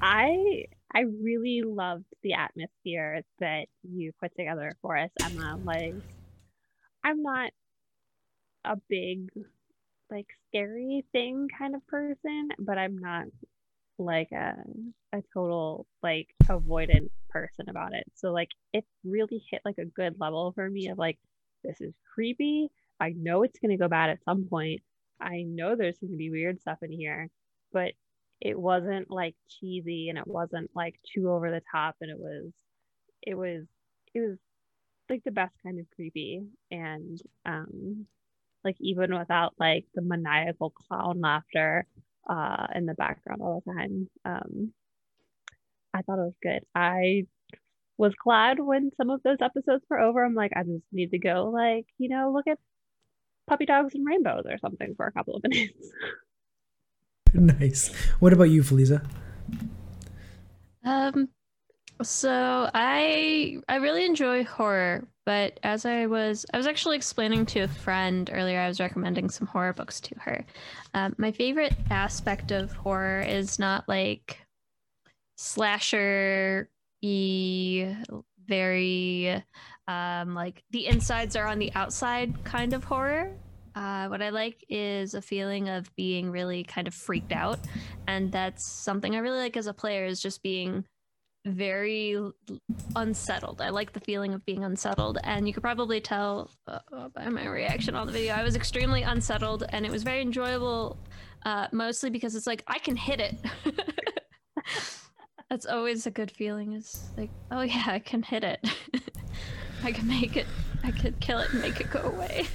I 0.00 0.64
I 0.94 1.00
really 1.00 1.62
loved 1.64 2.04
the 2.22 2.34
atmosphere 2.34 3.22
that 3.40 3.66
you 3.82 4.12
put 4.20 4.34
together 4.36 4.76
for 4.82 4.96
us, 4.96 5.10
Emma. 5.22 5.58
Like, 5.62 5.94
I'm 7.04 7.22
not 7.22 7.50
a 8.64 8.76
big, 8.88 9.30
like, 10.10 10.26
scary 10.48 11.04
thing 11.12 11.48
kind 11.58 11.74
of 11.74 11.86
person, 11.86 12.50
but 12.58 12.78
I'm 12.78 12.98
not 12.98 13.24
like 13.98 14.30
a, 14.32 14.54
a 15.12 15.22
total, 15.32 15.86
like, 16.02 16.28
avoidant 16.44 17.10
person 17.30 17.68
about 17.68 17.94
it. 17.94 18.04
So, 18.14 18.32
like, 18.32 18.50
it 18.72 18.84
really 19.04 19.42
hit 19.50 19.62
like 19.64 19.78
a 19.78 19.84
good 19.86 20.16
level 20.20 20.52
for 20.54 20.68
me 20.68 20.88
of 20.88 20.98
like, 20.98 21.18
this 21.64 21.80
is 21.80 21.94
creepy. 22.14 22.70
I 23.00 23.14
know 23.16 23.42
it's 23.42 23.58
going 23.58 23.70
to 23.70 23.82
go 23.82 23.88
bad 23.88 24.10
at 24.10 24.24
some 24.24 24.44
point. 24.44 24.82
I 25.20 25.42
know 25.42 25.74
there's 25.76 25.98
going 25.98 26.12
to 26.12 26.16
be 26.16 26.30
weird 26.30 26.60
stuff 26.60 26.78
in 26.82 26.92
here, 26.92 27.28
but 27.72 27.92
it 28.42 28.58
wasn't 28.58 29.08
like 29.08 29.36
cheesy 29.48 30.08
and 30.08 30.18
it 30.18 30.26
wasn't 30.26 30.68
like 30.74 30.96
too 31.14 31.30
over 31.30 31.48
the 31.50 31.62
top 31.70 31.94
and 32.00 32.10
it 32.10 32.18
was 32.18 32.50
it 33.22 33.34
was 33.36 33.62
it 34.14 34.20
was 34.20 34.36
like 35.08 35.22
the 35.24 35.30
best 35.30 35.54
kind 35.62 35.78
of 35.78 35.86
creepy. 35.94 36.42
And 36.70 37.20
um 37.46 38.06
like 38.64 38.76
even 38.80 39.16
without 39.16 39.54
like 39.60 39.86
the 39.94 40.02
maniacal 40.02 40.70
clown 40.70 41.20
laughter 41.20 41.86
uh 42.28 42.66
in 42.74 42.86
the 42.86 42.94
background 42.94 43.42
all 43.42 43.62
the 43.64 43.72
time 43.72 44.08
um 44.24 44.72
i 45.94 46.02
thought 46.02 46.18
it 46.18 46.22
was 46.22 46.34
good. 46.42 46.64
I 46.74 47.26
was 47.98 48.14
glad 48.24 48.58
when 48.58 48.90
some 48.96 49.10
of 49.10 49.22
those 49.22 49.38
episodes 49.40 49.84
were 49.88 50.00
over. 50.00 50.24
I'm 50.24 50.34
like 50.34 50.52
i 50.56 50.64
just 50.64 50.82
need 50.90 51.12
to 51.12 51.18
go 51.18 51.48
like 51.54 51.86
you 51.98 52.08
know 52.08 52.32
look 52.34 52.48
at 52.48 52.58
puppy 53.48 53.66
dogs 53.66 53.94
and 53.94 54.04
rainbows 54.04 54.46
or 54.48 54.58
something 54.58 54.94
for 54.96 55.06
a 55.06 55.12
couple 55.12 55.36
of 55.36 55.44
minutes 55.44 55.92
nice 57.60 57.94
what 58.18 58.32
about 58.32 58.50
you 58.50 58.62
feliza 58.62 59.04
um 60.84 61.28
so 62.02 62.68
I 62.74 63.58
I 63.68 63.76
really 63.76 64.04
enjoy 64.04 64.44
horror, 64.44 65.06
but 65.24 65.58
as 65.62 65.84
I 65.84 66.06
was 66.06 66.44
I 66.52 66.56
was 66.56 66.66
actually 66.66 66.96
explaining 66.96 67.46
to 67.46 67.60
a 67.60 67.68
friend 67.68 68.28
earlier, 68.32 68.60
I 68.60 68.68
was 68.68 68.80
recommending 68.80 69.30
some 69.30 69.46
horror 69.46 69.72
books 69.72 70.00
to 70.00 70.18
her. 70.20 70.44
Um, 70.94 71.14
my 71.18 71.32
favorite 71.32 71.74
aspect 71.90 72.50
of 72.50 72.72
horror 72.72 73.20
is 73.20 73.58
not 73.58 73.88
like 73.88 74.38
slasher 75.36 76.68
e 77.00 77.86
very 78.46 79.42
um, 79.88 80.34
like 80.34 80.62
the 80.70 80.86
insides 80.86 81.36
are 81.36 81.46
on 81.46 81.58
the 81.58 81.72
outside 81.74 82.44
kind 82.44 82.72
of 82.72 82.84
horror. 82.84 83.32
Uh, 83.74 84.06
what 84.08 84.20
I 84.20 84.30
like 84.30 84.64
is 84.68 85.14
a 85.14 85.22
feeling 85.22 85.68
of 85.68 85.94
being 85.96 86.30
really 86.30 86.64
kind 86.64 86.86
of 86.86 86.94
freaked 86.94 87.32
out, 87.32 87.58
and 88.06 88.30
that's 88.30 88.66
something 88.66 89.14
I 89.14 89.20
really 89.20 89.38
like 89.38 89.56
as 89.56 89.66
a 89.66 89.74
player 89.74 90.04
is 90.04 90.20
just 90.20 90.42
being 90.42 90.84
very 91.44 92.16
unsettled. 92.94 93.60
I 93.60 93.70
like 93.70 93.92
the 93.92 94.00
feeling 94.00 94.34
of 94.34 94.44
being 94.44 94.64
unsettled, 94.64 95.18
and 95.24 95.46
you 95.46 95.54
could 95.54 95.62
probably 95.62 96.00
tell 96.00 96.50
uh, 96.68 97.08
by 97.14 97.28
my 97.28 97.46
reaction 97.46 97.94
on 97.94 98.06
the 98.06 98.12
video. 98.12 98.34
I 98.34 98.42
was 98.42 98.56
extremely 98.56 99.02
unsettled, 99.02 99.64
and 99.70 99.84
it 99.84 99.90
was 99.90 100.02
very 100.02 100.22
enjoyable, 100.22 100.98
uh, 101.44 101.68
mostly 101.72 102.10
because 102.10 102.34
it's 102.34 102.46
like 102.46 102.62
I 102.66 102.78
can 102.78 102.96
hit 102.96 103.20
it. 103.20 103.38
That's 105.50 105.66
always 105.66 106.06
a 106.06 106.10
good 106.10 106.30
feeling. 106.30 106.72
Is 106.74 107.10
like, 107.16 107.30
oh 107.50 107.62
yeah, 107.62 107.84
I 107.86 107.98
can 107.98 108.22
hit 108.22 108.44
it. 108.44 108.66
I 109.84 109.92
can 109.92 110.06
make 110.06 110.36
it. 110.36 110.46
I 110.84 110.92
could 110.92 111.18
kill 111.20 111.38
it 111.40 111.52
and 111.52 111.60
make 111.60 111.80
it 111.80 111.90
go 111.90 112.00
away. 112.02 112.46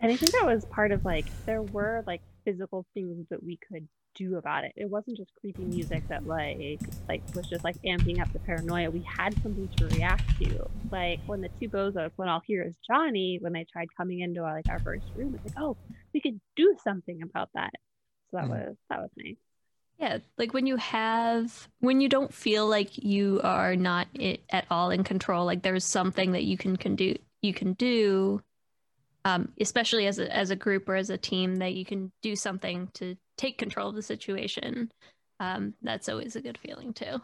And 0.00 0.12
I 0.12 0.16
think 0.16 0.32
that 0.32 0.46
was 0.46 0.64
part 0.66 0.92
of 0.92 1.04
like 1.04 1.26
there 1.46 1.62
were 1.62 2.02
like 2.06 2.22
physical 2.44 2.84
things 2.94 3.26
that 3.30 3.42
we 3.42 3.58
could 3.68 3.88
do 4.16 4.36
about 4.36 4.64
it. 4.64 4.72
It 4.76 4.90
wasn't 4.90 5.16
just 5.16 5.30
creepy 5.40 5.64
music 5.64 6.08
that 6.08 6.26
like 6.26 6.80
like 7.08 7.22
was 7.34 7.46
just 7.46 7.64
like 7.64 7.76
amping 7.82 8.20
up 8.20 8.32
the 8.32 8.38
paranoia. 8.40 8.90
We 8.90 9.02
had 9.02 9.34
something 9.42 9.68
to 9.76 9.86
react 9.88 10.38
to. 10.40 10.68
Like 10.90 11.20
when 11.26 11.40
the 11.40 11.50
two 11.60 11.68
bozos, 11.68 12.10
when 12.16 12.28
all 12.28 12.42
here 12.44 12.62
is 12.62 12.74
Johnny, 12.86 13.38
when 13.40 13.52
they 13.52 13.64
tried 13.64 13.88
coming 13.96 14.20
into 14.20 14.42
our, 14.42 14.54
like 14.54 14.68
our 14.68 14.80
first 14.80 15.06
room, 15.14 15.34
it's 15.34 15.44
like, 15.44 15.62
oh, 15.62 15.76
we 16.12 16.20
could 16.20 16.40
do 16.56 16.74
something 16.82 17.22
about 17.22 17.50
that. 17.54 17.72
So 18.30 18.38
that 18.38 18.46
mm. 18.46 18.50
was 18.50 18.76
that 18.90 19.00
was 19.00 19.10
nice. 19.16 19.36
Yeah, 19.98 20.18
like 20.36 20.52
when 20.52 20.66
you 20.66 20.76
have 20.76 21.68
when 21.80 22.00
you 22.00 22.08
don't 22.08 22.32
feel 22.32 22.66
like 22.66 23.02
you 23.02 23.40
are 23.44 23.76
not 23.76 24.08
at 24.50 24.66
all 24.70 24.90
in 24.90 25.04
control, 25.04 25.46
like 25.46 25.62
there's 25.62 25.84
something 25.84 26.32
that 26.32 26.44
you 26.44 26.58
can 26.58 26.76
can 26.76 26.96
do 26.96 27.16
you 27.42 27.54
can 27.54 27.74
do 27.74 28.42
um, 29.26 29.48
especially 29.60 30.06
as 30.06 30.20
a, 30.20 30.34
as 30.34 30.50
a 30.50 30.56
group 30.56 30.88
or 30.88 30.94
as 30.94 31.10
a 31.10 31.18
team 31.18 31.56
that 31.56 31.74
you 31.74 31.84
can 31.84 32.12
do 32.22 32.36
something 32.36 32.88
to 32.94 33.16
take 33.36 33.58
control 33.58 33.88
of 33.88 33.96
the 33.96 34.02
situation, 34.02 34.92
um, 35.40 35.74
that's 35.82 36.08
always 36.08 36.36
a 36.36 36.40
good 36.40 36.56
feeling 36.56 36.92
too. 36.92 37.20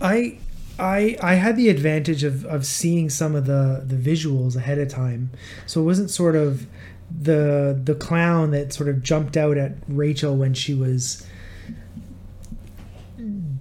I 0.00 0.38
I 0.80 1.16
I 1.22 1.34
had 1.34 1.56
the 1.56 1.68
advantage 1.68 2.24
of 2.24 2.44
of 2.46 2.66
seeing 2.66 3.08
some 3.08 3.36
of 3.36 3.46
the 3.46 3.84
the 3.86 3.94
visuals 3.94 4.56
ahead 4.56 4.78
of 4.78 4.88
time, 4.88 5.30
so 5.66 5.80
it 5.80 5.84
wasn't 5.84 6.10
sort 6.10 6.34
of 6.34 6.66
the 7.08 7.80
the 7.84 7.94
clown 7.94 8.50
that 8.50 8.72
sort 8.72 8.88
of 8.88 9.00
jumped 9.00 9.36
out 9.36 9.56
at 9.56 9.74
Rachel 9.86 10.34
when 10.34 10.54
she 10.54 10.74
was 10.74 11.24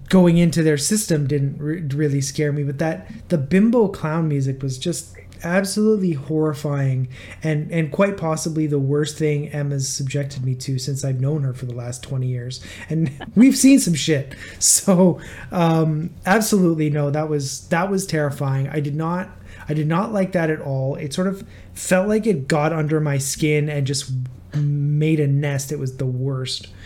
going 0.10 0.38
into 0.38 0.63
their 0.63 0.77
system 0.77 1.27
didn't 1.27 1.58
re- 1.58 1.81
really 1.81 2.20
scare 2.20 2.51
me 2.51 2.63
but 2.63 2.79
that 2.79 3.10
the 3.29 3.38
bimbo 3.38 3.88
clown 3.88 4.27
music 4.27 4.62
was 4.62 4.77
just 4.77 5.15
absolutely 5.43 6.13
horrifying 6.13 7.07
and 7.43 7.71
and 7.71 7.91
quite 7.91 8.17
possibly 8.17 8.67
the 8.67 8.79
worst 8.79 9.17
thing 9.17 9.50
Emma's 9.50 9.88
subjected 9.88 10.43
me 10.43 10.55
to 10.55 10.77
since 10.77 11.03
I've 11.03 11.19
known 11.19 11.43
her 11.43 11.53
for 11.53 11.65
the 11.65 11.75
last 11.75 12.03
20 12.03 12.27
years. 12.27 12.63
And 12.89 13.12
we've 13.36 13.57
seen 13.57 13.79
some 13.79 13.93
shit. 13.93 14.36
So 14.60 15.19
um 15.51 16.12
absolutely 16.25 16.89
no 16.89 17.10
that 17.10 17.29
was 17.29 17.67
that 17.69 17.89
was 17.89 18.05
terrifying. 18.05 18.67
I 18.69 18.79
did 18.79 18.95
not 18.95 19.29
I 19.67 19.74
did 19.74 19.88
not 19.88 20.12
like 20.12 20.31
that 20.33 20.50
at 20.50 20.62
all. 20.62 20.95
It 20.95 21.13
sort 21.13 21.27
of 21.27 21.45
felt 21.74 22.07
like 22.07 22.25
it 22.27 22.48
got 22.48 22.74
under 22.74 23.00
my 23.00 23.17
skin 23.17 23.69
and 23.69 23.88
just 23.88 24.12
made 24.53 25.19
a 25.19 25.27
nest. 25.27 25.71
It 25.71 25.79
was 25.79 25.98
the 25.98 26.05
worst. 26.05 26.67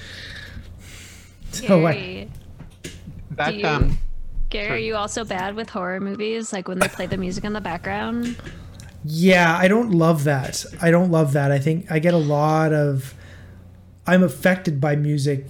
So 1.52 1.88
I, 1.88 2.28
that 3.32 3.64
um 3.64 3.98
Gary, 4.56 4.72
are 4.72 4.78
you 4.78 4.96
also 4.96 5.26
bad 5.26 5.56
with 5.56 5.70
horror 5.70 6.00
movies? 6.00 6.54
Like 6.54 6.68
when 6.68 6.80
they 6.80 6.88
play 6.88 7.08
the 7.08 7.18
music 7.18 7.44
in 7.44 7.52
the 7.52 7.62
background? 7.62 8.38
Yeah, 9.04 9.58
I 9.58 9.68
don't 9.68 9.92
love 9.92 10.24
that. 10.24 10.64
I 10.82 10.92
don't 10.92 11.12
love 11.12 11.34
that. 11.34 11.52
I 11.52 11.60
think 11.60 11.92
I 11.92 12.00
get 12.00 12.14
a 12.14 12.18
lot 12.18 12.72
of. 12.74 13.14
I'm 14.08 14.24
affected 14.24 14.80
by 14.80 14.96
music 14.96 15.48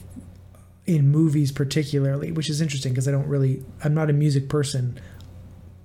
in 0.86 1.10
movies, 1.10 1.52
particularly, 1.52 2.32
which 2.32 2.50
is 2.50 2.62
interesting 2.62 2.94
because 2.94 3.08
I 3.08 3.12
don't 3.12 3.28
really. 3.28 3.64
I'm 3.84 3.94
not 3.94 4.10
a 4.10 4.14
music 4.14 4.50
person 4.50 5.00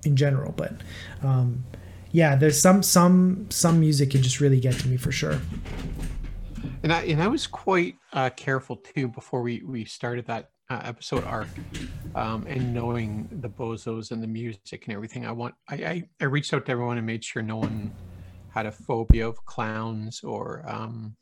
in 0.03 0.15
general, 0.15 0.51
but 0.53 0.73
um, 1.21 1.63
yeah, 2.11 2.35
there's 2.35 2.59
some 2.59 2.81
some 2.81 3.45
some 3.51 3.79
music 3.79 4.11
can 4.11 4.23
just 4.23 4.39
really 4.39 4.59
get 4.59 4.73
to 4.79 4.87
me 4.87 4.97
for 4.97 5.11
sure. 5.11 5.39
And 6.83 6.91
I 6.91 7.03
and 7.03 7.21
I 7.21 7.27
was 7.27 7.45
quite 7.45 7.95
uh, 8.13 8.31
careful 8.31 8.77
too 8.77 9.07
before 9.07 9.43
we 9.43 9.61
we 9.63 9.85
started 9.85 10.25
that 10.25 10.50
uh, 10.71 10.81
episode 10.83 11.23
arc 11.25 11.49
um, 12.15 12.45
and 12.47 12.73
knowing 12.73 13.27
the 13.31 13.49
bozos 13.49 14.11
and 14.11 14.21
the 14.23 14.27
music 14.27 14.85
and 14.85 14.95
everything 14.95 15.25
i 15.25 15.31
want 15.31 15.53
I, 15.69 15.75
I, 15.75 16.03
I 16.21 16.25
reached 16.25 16.53
out 16.53 16.65
to 16.65 16.71
everyone 16.71 16.97
and 16.97 17.05
made 17.05 17.23
sure 17.23 17.41
no 17.41 17.57
one 17.57 17.93
had 18.49 18.65
a 18.65 18.71
phobia 18.71 19.27
of 19.27 19.43
clowns 19.45 20.21
or 20.23 20.63
um, 20.67 21.15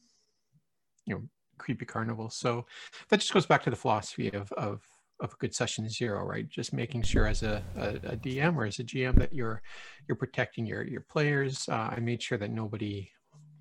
you 1.06 1.16
know 1.16 1.22
creepy 1.58 1.86
carnivals. 1.86 2.36
So 2.38 2.66
that 3.10 3.20
just 3.20 3.34
goes 3.34 3.46
back 3.46 3.64
to 3.64 3.70
the 3.70 3.76
philosophy 3.76 4.30
of 4.32 4.52
of 4.54 4.82
of 5.20 5.34
a 5.34 5.38
good 5.38 5.54
session 5.54 5.90
zero 5.90 6.24
right? 6.24 6.48
Just 6.50 6.74
making 6.74 7.04
sure 7.04 7.28
as 7.28 7.44
a, 7.44 7.62
a, 7.76 7.88
a 8.14 8.18
dm 8.18 8.56
or 8.56 8.66
as 8.66 8.80
a 8.80 8.84
gm 8.84 9.16
that 9.20 9.34
you're 9.34 9.62
you're 10.08 10.16
protecting 10.16 10.66
your 10.66 10.84
your 10.84 11.02
players. 11.02 11.68
Uh, 11.70 11.90
i 11.96 12.00
made 12.00 12.22
sure 12.24 12.38
that 12.38 12.52
nobody 12.52 13.12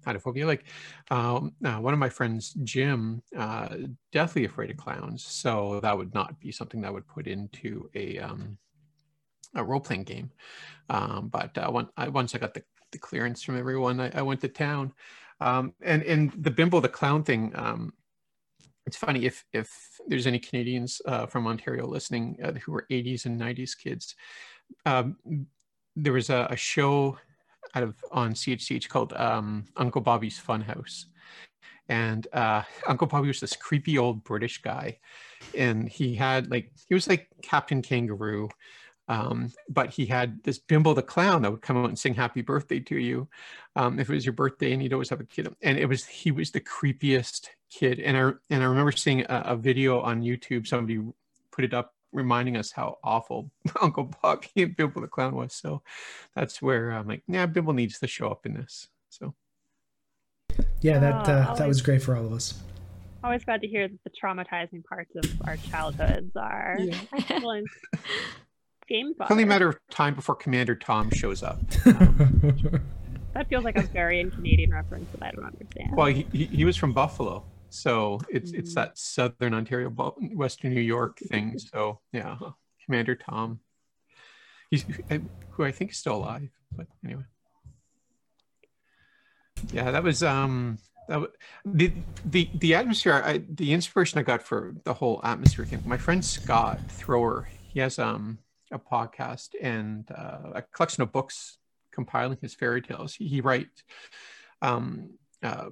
phobia. 0.05 0.47
Like 0.47 0.65
um, 1.11 1.53
uh, 1.65 1.77
one 1.77 1.93
of 1.93 2.01
my 2.01 2.09
friends, 2.09 2.55
Jim, 2.65 3.23
uh, 3.37 3.77
deathly 4.13 4.45
afraid 4.45 4.71
of 4.71 4.77
clowns. 4.77 5.25
So 5.25 5.81
that 5.83 5.97
would 5.97 6.15
not 6.15 6.39
be 6.41 6.53
something 6.53 6.81
that 6.83 6.93
would 6.93 7.07
put 7.07 7.27
into 7.27 7.91
a 7.95 8.19
um, 8.19 8.59
a 9.55 9.65
role 9.65 9.81
playing 9.81 10.05
game. 10.05 10.31
Um, 10.91 11.29
but 11.29 11.57
uh, 11.59 11.71
one, 11.71 11.89
I, 11.97 12.09
once 12.09 12.35
I 12.35 12.39
got 12.39 12.55
the, 12.55 12.63
the 12.93 12.99
clearance 12.99 13.43
from 13.43 13.59
everyone, 13.59 14.01
I, 14.01 14.11
I 14.15 14.23
went 14.23 14.41
to 14.43 14.49
town. 14.49 14.93
Um, 15.41 15.75
and 15.83 16.03
and 16.03 16.33
the 16.33 16.51
bimbo 16.51 16.81
the 16.81 16.89
clown 16.89 17.23
thing. 17.23 17.53
Um, 17.55 17.93
it's 18.87 18.97
funny 18.97 19.27
if 19.27 19.45
if 19.53 19.71
there's 20.07 20.27
any 20.27 20.39
Canadians 20.39 21.01
uh, 21.07 21.27
from 21.27 21.47
Ontario 21.47 21.87
listening 21.87 22.39
uh, 22.43 22.53
who 22.53 22.73
were 22.73 22.87
80s 22.91 23.27
and 23.27 23.41
90s 23.41 23.77
kids. 23.77 24.15
Um, 24.87 25.17
there 25.95 26.13
was 26.13 26.31
a, 26.31 26.47
a 26.51 26.57
show 26.57 27.19
out 27.75 27.83
of 27.83 27.95
on 28.11 28.33
CHCH 28.33 28.89
called 28.89 29.13
um, 29.15 29.67
Uncle 29.77 30.01
Bobby's 30.01 30.41
Funhouse. 30.41 31.07
And 31.89 32.27
uh, 32.33 32.63
Uncle 32.87 33.07
Bobby 33.07 33.29
was 33.29 33.41
this 33.41 33.57
creepy 33.57 33.99
old 33.99 34.25
British 34.25 34.61
guy, 34.63 34.99
and 35.57 35.89
he 35.89 36.15
had 36.15 36.51
like 36.51 36.71
he 36.89 36.95
was 36.95 37.09
like 37.09 37.29
Captain 37.43 37.83
Kangaroo, 37.83 38.49
um, 39.09 39.51
but 39.69 39.91
he 39.91 40.05
had 40.05 40.43
this 40.45 40.59
Bimbo 40.59 40.93
the 40.95 41.03
clown 41.03 41.43
that 41.43 41.51
would 41.51 41.63
come 41.63 41.79
out 41.79 41.89
and 41.89 41.99
sing 41.99 42.15
"Happy 42.15 42.43
Birthday" 42.43 42.81
to 42.81 42.99
you 42.99 43.29
um, 43.75 43.99
if 43.99 44.11
it 44.11 44.15
was 44.15 44.27
your 44.27 44.35
birthday, 44.35 44.73
and 44.73 44.83
he'd 44.83 44.93
always 44.93 45.11
have 45.11 45.21
a 45.21 45.25
kid. 45.25 45.49
And 45.63 45.79
it 45.79 45.87
was 45.87 46.05
he 46.05 46.31
was 46.31 46.51
the 46.51 46.61
creepiest 46.61 47.49
kid. 47.71 48.01
And 48.01 48.17
I 48.17 48.33
and 48.51 48.63
I 48.63 48.67
remember 48.67 48.93
seeing 48.93 49.23
a, 49.23 49.43
a 49.47 49.57
video 49.57 50.01
on 50.01 50.23
YouTube. 50.23 50.67
Somebody 50.67 51.01
put 51.51 51.65
it 51.65 51.73
up 51.73 51.95
reminding 52.13 52.57
us 52.57 52.73
how 52.73 52.99
awful 53.05 53.51
Uncle 53.81 54.11
Bobby 54.23 54.49
and 54.57 54.77
Bimbo 54.77 55.01
the 55.01 55.09
Clown 55.09 55.35
was. 55.35 55.55
So 55.55 55.83
that's 56.35 56.63
where 56.63 56.91
I'm 56.91 57.07
like, 57.07 57.23
yeah, 57.29 57.47
Bimbo 57.47 57.73
needs 57.73 57.99
to 57.99 58.07
show 58.07 58.31
up 58.31 58.47
in 58.47 58.55
this. 58.55 58.89
So 59.11 59.35
yeah, 60.81 60.99
that 60.99 61.29
uh, 61.29 61.45
always, 61.45 61.59
that 61.59 61.69
was 61.69 61.83
great 61.83 62.03
for 62.03 62.17
all 62.17 62.27
of 62.27 62.33
us. 62.33 62.61
Always 63.23 63.45
glad 63.45 63.61
to 63.63 63.69
hear 63.69 63.89
that 63.89 63.99
the 64.05 64.11
traumatizing 64.11 64.85
parts 64.85 65.15
of 65.17 65.43
our 65.47 65.57
childhoods 65.57 66.37
are 66.37 66.77
yeah. 66.79 66.95
excellent. 67.13 67.69
Game 68.89 69.15
It's 69.21 69.31
only 69.31 69.43
a 69.43 69.47
matter 69.47 69.69
of 69.69 69.79
time 69.91 70.15
before 70.15 70.35
Commander 70.35 70.75
Tom 70.75 71.11
shows 71.11 71.43
up. 71.43 71.61
Um, 71.85 72.81
that 73.35 73.47
feels 73.49 73.63
like 73.63 73.77
a 73.77 73.83
very 73.83 74.25
Canadian 74.31 74.73
reference 74.73 75.11
that 75.13 75.23
I 75.23 75.31
don't 75.33 75.45
understand. 75.45 75.91
Well, 75.95 76.07
he, 76.07 76.27
he, 76.33 76.47
he 76.47 76.65
was 76.65 76.77
from 76.77 76.95
Buffalo. 76.95 77.45
So 77.71 78.21
it's 78.29 78.53
it's 78.53 78.71
mm-hmm. 78.71 78.81
that 78.81 78.99
Southern 78.99 79.55
Ontario, 79.55 79.91
Western 79.91 80.75
New 80.75 80.81
York 80.81 81.19
thing. 81.29 81.59
So 81.59 82.01
yeah. 82.13 82.37
Commander 82.89 83.17
Tom. 83.17 83.61
He's 84.71 84.85
who 85.51 85.65
I 85.65 85.73
think 85.73 85.91
is 85.91 85.99
still 85.99 86.17
alive, 86.17 86.49
but 86.75 86.87
anyway. 87.05 87.25
Yeah, 89.71 89.91
that 89.91 90.03
was 90.03 90.23
um 90.23 90.79
that 91.09 91.21
was, 91.21 91.29
the 91.67 91.93
the 92.25 92.49
the 92.55 92.75
atmosphere. 92.75 93.21
I, 93.23 93.43
the 93.47 93.75
inspiration 93.75 94.19
I 94.19 94.23
got 94.23 94.43
for 94.43 94.75
the 94.85 94.95
whole 94.95 95.21
atmosphere 95.23 95.67
thing. 95.67 95.83
My 95.85 95.99
friend 95.99 96.25
Scott 96.25 96.81
Thrower, 96.89 97.47
he 97.61 97.81
has 97.81 97.99
um 97.99 98.39
a 98.73 98.79
podcast 98.79 99.51
and 99.61 100.11
uh, 100.11 100.53
a 100.55 100.63
collection 100.63 101.03
of 101.03 101.13
books 101.13 101.59
compiling 101.93 102.39
his 102.41 102.55
fairy 102.55 102.81
tales. 102.81 103.15
He, 103.15 103.29
he 103.29 103.41
writes 103.43 103.83
um 104.63 105.11
uh, 105.43 105.69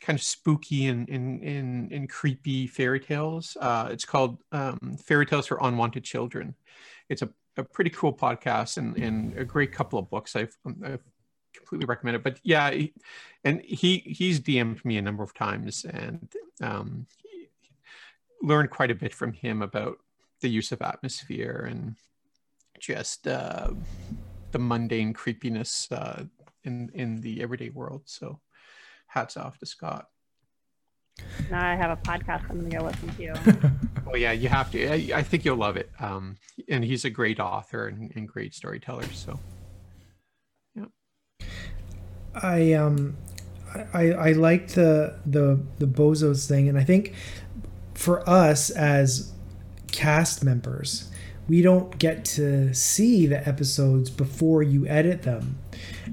kind 0.00 0.18
of 0.18 0.22
spooky 0.22 0.86
and 0.86 1.08
and, 1.08 1.42
and, 1.42 1.92
and 1.92 2.08
creepy 2.08 2.66
fairy 2.66 3.00
tales. 3.00 3.56
Uh, 3.60 3.88
it's 3.90 4.04
called 4.04 4.38
um, 4.52 4.96
Fairy 5.04 5.26
Tales 5.26 5.46
for 5.46 5.58
Unwanted 5.60 6.04
Children. 6.04 6.54
It's 7.08 7.22
a, 7.22 7.28
a 7.56 7.64
pretty 7.64 7.90
cool 7.90 8.12
podcast 8.12 8.76
and, 8.76 8.96
and 8.96 9.36
a 9.38 9.44
great 9.44 9.72
couple 9.72 9.98
of 9.98 10.10
books. 10.10 10.36
I've, 10.36 10.56
I've 10.84 11.02
completely 11.56 11.86
recommend 11.86 12.16
it. 12.16 12.22
But 12.22 12.38
yeah, 12.42 12.70
he, 12.70 12.94
and 13.44 13.60
he 13.62 13.98
he's 13.98 14.40
DM'd 14.40 14.84
me 14.84 14.96
a 14.96 15.02
number 15.02 15.22
of 15.22 15.34
times 15.34 15.84
and 15.84 16.28
um, 16.62 17.06
learned 18.42 18.70
quite 18.70 18.90
a 18.90 18.94
bit 18.94 19.14
from 19.14 19.32
him 19.32 19.62
about 19.62 19.98
the 20.40 20.48
use 20.48 20.72
of 20.72 20.82
atmosphere 20.82 21.66
and 21.68 21.96
just 22.78 23.26
uh, 23.26 23.70
the 24.52 24.58
mundane 24.58 25.12
creepiness 25.12 25.88
uh, 25.90 26.24
in 26.64 26.90
in 26.94 27.20
the 27.20 27.42
everyday 27.42 27.70
world. 27.70 28.02
So 28.06 28.40
hats 29.08 29.36
off 29.36 29.58
to 29.58 29.66
Scott. 29.66 30.06
Now 31.50 31.66
I 31.66 31.74
have 31.74 31.90
a 31.90 31.96
podcast 31.96 32.48
I'm 32.48 32.68
gonna 32.68 32.78
go 32.78 32.84
listen 32.84 33.08
to. 33.16 33.72
well, 34.06 34.16
yeah, 34.16 34.32
you 34.32 34.48
have 34.48 34.70
to. 34.72 34.88
I, 34.88 35.18
I, 35.18 35.22
think 35.22 35.44
you'll 35.44 35.56
love 35.56 35.76
it. 35.76 35.90
Um, 35.98 36.36
and 36.68 36.84
he's 36.84 37.04
a 37.04 37.10
great 37.10 37.40
author 37.40 37.88
and, 37.88 38.12
and 38.14 38.28
great 38.28 38.54
storyteller. 38.54 39.04
So, 39.14 39.40
yeah. 40.76 40.84
I 42.34 42.72
um, 42.74 43.16
I 43.92 44.12
I 44.12 44.32
like 44.32 44.68
the 44.68 45.18
the 45.26 45.60
the 45.78 45.86
bozos 45.86 46.46
thing, 46.46 46.68
and 46.68 46.78
I 46.78 46.84
think 46.84 47.14
for 47.94 48.28
us 48.28 48.70
as 48.70 49.32
cast 49.90 50.44
members, 50.44 51.10
we 51.48 51.62
don't 51.62 51.98
get 51.98 52.24
to 52.24 52.72
see 52.74 53.26
the 53.26 53.46
episodes 53.48 54.10
before 54.10 54.62
you 54.62 54.86
edit 54.86 55.22
them 55.22 55.58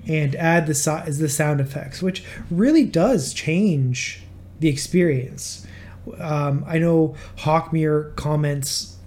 and 0.07 0.35
add 0.35 0.67
the 0.67 1.15
the 1.17 1.29
sound 1.29 1.61
effects, 1.61 2.01
which 2.01 2.23
really 2.49 2.85
does 2.85 3.33
change 3.33 4.21
the 4.59 4.67
experience. 4.67 5.65
Um, 6.19 6.63
I 6.67 6.77
know 6.77 7.15
Hawkmere 7.37 8.15
comments 8.15 8.97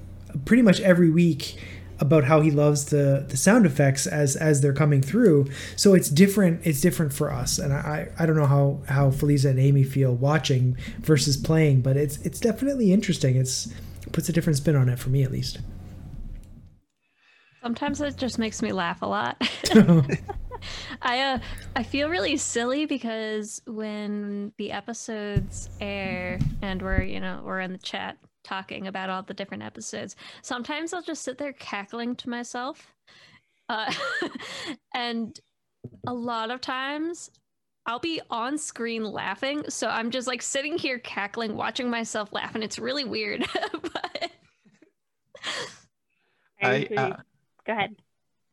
pretty 0.45 0.63
much 0.63 0.80
every 0.80 1.11
week 1.11 1.56
about 2.00 2.25
how 2.25 2.41
he 2.41 2.50
loves 2.50 2.87
the 2.87 3.26
the 3.28 3.37
sound 3.37 3.67
effects 3.67 4.06
as 4.06 4.37
as 4.37 4.61
they're 4.61 4.73
coming 4.73 5.02
through. 5.02 5.49
So 5.76 5.95
it's 5.95 6.08
different. 6.08 6.61
It's 6.65 6.80
different 6.80 7.13
for 7.13 7.32
us, 7.32 7.58
and 7.58 7.73
I 7.73 8.08
I 8.19 8.26
don't 8.26 8.37
know 8.37 8.47
how 8.47 8.80
how 8.89 9.11
Feliza 9.11 9.50
and 9.50 9.58
Amy 9.58 9.84
feel 9.84 10.15
watching 10.15 10.76
versus 11.00 11.37
playing, 11.37 11.82
but 11.82 11.97
it's 11.97 12.19
it's 12.19 12.41
definitely 12.41 12.93
interesting. 12.93 13.37
It's 13.37 13.67
it 14.06 14.13
puts 14.13 14.28
a 14.28 14.32
different 14.32 14.56
spin 14.56 14.76
on 14.76 14.89
it 14.89 14.99
for 14.99 15.11
me 15.11 15.23
at 15.23 15.32
least. 15.32 15.58
Sometimes 17.63 18.00
it 18.00 18.17
just 18.17 18.39
makes 18.39 18.63
me 18.63 18.73
laugh 18.73 19.02
a 19.02 19.06
lot. 19.06 19.37
I 21.02 21.21
uh 21.21 21.38
I 21.76 21.82
feel 21.82 22.08
really 22.08 22.36
silly 22.36 22.86
because 22.86 23.62
when 23.66 24.52
the 24.58 24.73
episodes 24.73 25.68
air 25.80 26.38
and 26.62 26.82
we're 26.82 27.02
you 27.02 27.21
know 27.21 27.42
we're 27.44 27.60
in 27.60 27.73
the 27.73 27.78
chat 27.78 28.18
talking 28.44 28.86
about 28.86 29.10
all 29.10 29.23
the 29.23 29.34
different 29.34 29.62
episodes, 29.62 30.16
sometimes 30.42 30.92
I'll 30.92 31.02
just 31.02 31.23
sit 31.23 31.38
there 31.38 31.52
cackling 31.52 32.16
to 32.16 32.30
myself, 32.30 32.94
uh, 33.68 33.92
and 34.94 35.38
a 36.06 36.12
lot 36.12 36.50
of 36.50 36.60
times 36.60 37.30
I'll 37.86 37.99
be 37.99 38.21
on 38.30 38.58
screen 38.58 39.02
laughing, 39.02 39.64
so 39.68 39.88
I'm 39.88 40.10
just 40.10 40.26
like 40.26 40.42
sitting 40.42 40.76
here 40.76 40.99
cackling, 40.99 41.56
watching 41.56 41.88
myself 41.88 42.32
laugh, 42.32 42.54
and 42.54 42.62
it's 42.62 42.78
really 42.78 43.04
weird. 43.04 43.47
but 43.82 44.30
I, 46.60 46.88
uh, 46.97 47.16
go 47.66 47.73
ahead. 47.73 47.97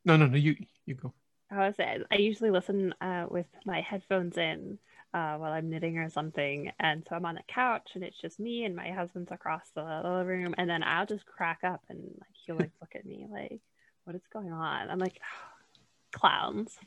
No, 0.05 0.15
no, 0.15 0.27
no. 0.27 0.37
You 0.37 0.55
you 0.85 0.95
go. 0.95 1.13
I 1.51 1.67
was 1.67 1.75
I 1.79 2.15
usually 2.15 2.51
listen 2.51 2.93
uh, 3.01 3.27
with 3.29 3.45
my 3.65 3.81
headphones 3.81 4.38
in 4.38 4.79
uh, 5.13 5.36
while 5.38 5.53
I'm 5.53 5.69
knitting 5.69 5.97
or 5.97 6.10
something, 6.10 6.71
and 6.79 7.05
so 7.08 7.15
I'm 7.15 7.25
on 7.25 7.36
the 7.36 7.41
couch 7.47 7.91
and 7.95 8.03
it's 8.03 8.19
just 8.19 8.39
me 8.39 8.65
and 8.65 8.75
my 8.75 8.89
husband's 8.91 9.31
across 9.31 9.69
the 9.75 9.84
living 9.84 10.43
room, 10.43 10.55
and 10.58 10.69
then 10.69 10.84
I'll 10.84 11.05
just 11.05 11.25
crack 11.25 11.60
up 11.63 11.81
and 11.89 11.99
like 11.99 12.29
he'll 12.45 12.55
like 12.55 12.71
look 12.81 12.95
at 12.95 13.05
me 13.05 13.27
like, 13.31 13.62
"What 14.03 14.15
is 14.15 14.27
going 14.34 14.51
on?" 14.51 14.89
I'm 14.89 14.99
like, 14.99 15.19
oh, 15.21 15.58
"Clowns." 16.12 16.77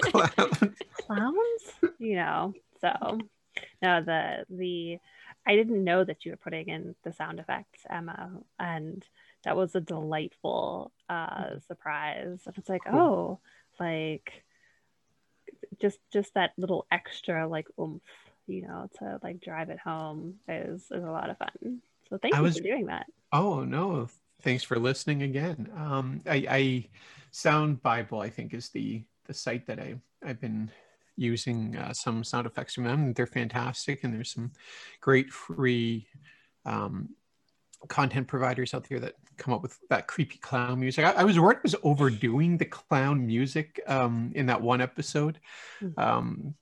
Clowns. 0.00 0.74
Clowns. 0.92 1.94
You 1.98 2.16
know. 2.16 2.54
So 2.80 3.18
no, 3.82 4.02
the 4.02 4.44
the 4.50 4.98
I 5.46 5.56
didn't 5.56 5.82
know 5.82 6.04
that 6.04 6.24
you 6.24 6.32
were 6.32 6.36
putting 6.36 6.68
in 6.68 6.94
the 7.02 7.12
sound 7.12 7.40
effects, 7.40 7.80
Emma, 7.88 8.30
and 8.58 9.04
that 9.44 9.56
was 9.56 9.74
a 9.74 9.80
delightful 9.80 10.92
uh, 11.08 11.58
surprise. 11.66 12.40
And 12.46 12.58
it's 12.58 12.68
like, 12.68 12.82
oh 12.86 13.40
like 13.80 14.44
just 15.80 15.98
just 16.12 16.34
that 16.34 16.52
little 16.58 16.86
extra 16.90 17.48
like 17.48 17.66
oomph 17.80 18.02
you 18.46 18.62
know 18.62 18.88
to 18.98 19.18
like 19.22 19.40
drive 19.40 19.70
it 19.70 19.78
home 19.78 20.34
is 20.46 20.82
is 20.90 21.04
a 21.04 21.10
lot 21.10 21.30
of 21.30 21.38
fun. 21.38 21.80
So 22.08 22.18
thank 22.18 22.34
I 22.34 22.38
you 22.38 22.44
was, 22.44 22.56
for 22.58 22.62
doing 22.62 22.86
that. 22.86 23.06
Oh 23.32 23.64
no. 23.64 24.08
Thanks 24.42 24.62
for 24.62 24.78
listening 24.78 25.22
again. 25.22 25.70
Um 25.76 26.20
i 26.26 26.46
i 26.48 26.88
SoundBible 27.32 28.24
i 28.24 28.28
think 28.28 28.54
is 28.54 28.68
the 28.70 29.04
the 29.26 29.34
site 29.34 29.66
that 29.66 29.78
i 29.78 29.94
i've 30.24 30.40
been 30.40 30.70
using 31.16 31.76
uh, 31.76 31.92
some 31.92 32.24
sound 32.24 32.46
effects 32.46 32.74
from 32.74 32.84
them. 32.84 33.12
They're 33.12 33.26
fantastic 33.26 34.04
and 34.04 34.14
there's 34.14 34.32
some 34.32 34.52
great 35.00 35.30
free 35.30 36.08
um 36.64 37.10
content 37.88 38.28
providers 38.28 38.74
out 38.74 38.88
there 38.88 39.00
that 39.00 39.14
come 39.36 39.54
up 39.54 39.62
with 39.62 39.78
that 39.88 40.06
creepy 40.06 40.38
clown 40.38 40.80
music. 40.80 41.04
I, 41.04 41.12
I 41.12 41.24
was 41.24 41.38
worried 41.38 41.58
I 41.58 41.62
was 41.64 41.76
overdoing 41.82 42.58
the 42.58 42.66
clown 42.66 43.26
music 43.26 43.80
um, 43.86 44.32
in 44.34 44.46
that 44.46 44.60
one 44.60 44.80
episode. 44.80 45.40
Hmm. 45.78 45.88
Um, 45.96 46.54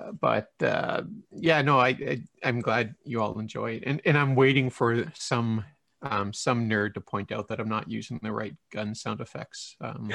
uh, 0.00 0.12
but 0.12 0.50
uh, 0.62 1.02
yeah, 1.32 1.62
no, 1.62 1.78
I, 1.78 1.88
I 1.88 2.22
am 2.42 2.60
glad 2.60 2.94
you 3.04 3.20
all 3.20 3.38
enjoy 3.38 3.72
it, 3.72 3.84
and 3.86 4.00
and 4.04 4.16
I'm 4.16 4.34
waiting 4.34 4.70
for 4.70 5.04
some 5.14 5.64
um, 6.02 6.32
some 6.32 6.68
nerd 6.68 6.94
to 6.94 7.00
point 7.00 7.32
out 7.32 7.48
that 7.48 7.60
I'm 7.60 7.68
not 7.68 7.90
using 7.90 8.18
the 8.22 8.32
right 8.32 8.54
gun 8.72 8.94
sound 8.94 9.20
effects. 9.20 9.76
Um, 9.80 10.12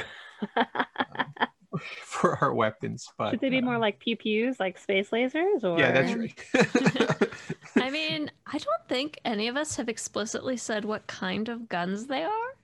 uh, 0.56 0.64
for 2.04 2.38
our 2.42 2.54
weapons. 2.54 3.10
But 3.18 3.32
should 3.32 3.40
they 3.42 3.50
be 3.50 3.60
uh, 3.60 3.62
more 3.62 3.78
like 3.78 4.00
pew 4.00 4.16
pews, 4.16 4.60
like 4.60 4.78
space 4.78 5.10
lasers? 5.10 5.64
Or 5.64 5.80
yeah, 5.80 5.92
that's 5.92 6.14
right. 6.14 7.32
I 7.76 7.90
mean, 7.92 8.32
I 8.46 8.58
don't 8.58 8.88
think 8.88 9.20
any 9.26 9.48
of 9.48 9.58
us 9.58 9.76
have 9.78 9.90
explicitly 9.90 10.58
said 10.58 10.86
what 10.86 11.08
kind 11.08 11.50
of 11.50 11.70
guns 11.70 12.08
they 12.08 12.24
are. 12.24 12.56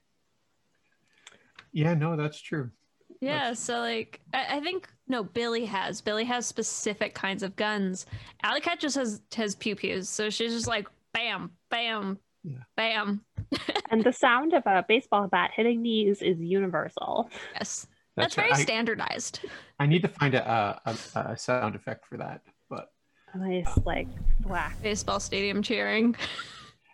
Yeah, 1.71 1.93
no, 1.93 2.15
that's 2.15 2.39
true. 2.39 2.69
Yeah, 3.19 3.49
that's... 3.49 3.60
so 3.60 3.80
like 3.80 4.19
I, 4.34 4.58
I, 4.58 4.60
think 4.60 4.89
no, 5.08 5.23
Billy 5.23 5.65
has. 5.65 6.02
Billy 6.02 6.26
has 6.26 6.45
specific 6.45 7.13
kinds 7.13 7.43
of 7.43 7.56
guns. 7.56 8.06
Alley 8.43 8.62
Cat 8.62 8.80
just 8.80 8.95
has 8.95 9.21
has 9.36 9.56
pew 9.56 9.76
pews, 9.76 10.10
so 10.10 10.30
she's 10.30 10.54
just 10.54 10.67
like 10.67 10.88
bam, 11.13 11.52
bam, 11.69 12.19
yeah. 12.43 12.58
bam. 12.76 13.21
and 13.91 14.04
the 14.04 14.12
sound 14.12 14.54
of 14.54 14.63
a 14.65 14.84
baseball 14.88 15.28
bat 15.28 15.52
hitting 15.56 15.82
knees 15.82 16.21
is 16.21 16.39
universal. 16.39 17.30
Yes. 17.54 17.88
That's, 18.15 18.36
That's 18.36 18.47
very 18.47 18.52
I, 18.52 18.62
standardized. 18.62 19.39
I 19.80 19.88
need 19.88 20.04
to 20.04 20.08
find 20.08 20.36
a, 20.36 20.80
a, 20.86 21.19
a, 21.19 21.38
sound 21.38 21.76
effect 21.76 22.06
for 22.06 22.17
that, 22.17 22.41
but 22.69 22.91
nice 23.36 23.67
like 23.86 24.08
whack 24.45 24.76
baseball 24.84 25.19
stadium 25.19 25.62
cheering. 25.62 26.15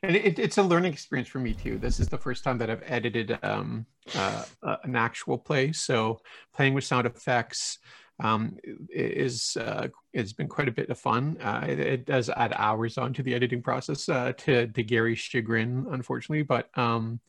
And 0.01 0.15
it, 0.15 0.39
it's 0.39 0.57
a 0.57 0.63
learning 0.63 0.93
experience 0.93 1.27
for 1.27 1.39
me 1.39 1.53
too. 1.53 1.77
This 1.77 1.99
is 1.99 2.07
the 2.07 2.17
first 2.17 2.43
time 2.43 2.57
that 2.59 2.69
I've 2.69 2.83
edited 2.85 3.37
um, 3.43 3.85
uh, 4.15 4.45
an 4.83 4.95
actual 4.95 5.37
play, 5.37 5.73
so 5.73 6.21
playing 6.53 6.73
with 6.73 6.85
sound 6.85 7.05
effects 7.05 7.79
um, 8.21 8.57
is 8.89 9.57
uh, 9.57 9.87
it's 10.13 10.33
been 10.33 10.47
quite 10.47 10.67
a 10.67 10.71
bit 10.71 10.89
of 10.89 10.97
fun. 10.97 11.37
Uh, 11.41 11.65
it, 11.67 11.79
it, 11.79 12.05
does 12.05 12.29
add 12.29 12.53
hours 12.55 12.97
onto 12.97 13.23
the 13.23 13.33
editing 13.33 13.61
process 13.61 14.07
uh, 14.09 14.33
to 14.37 14.67
to 14.67 14.83
Gary's 14.83 15.19
chagrin, 15.19 15.85
unfortunately, 15.91 16.43
but 16.43 16.69
um, 16.77 17.19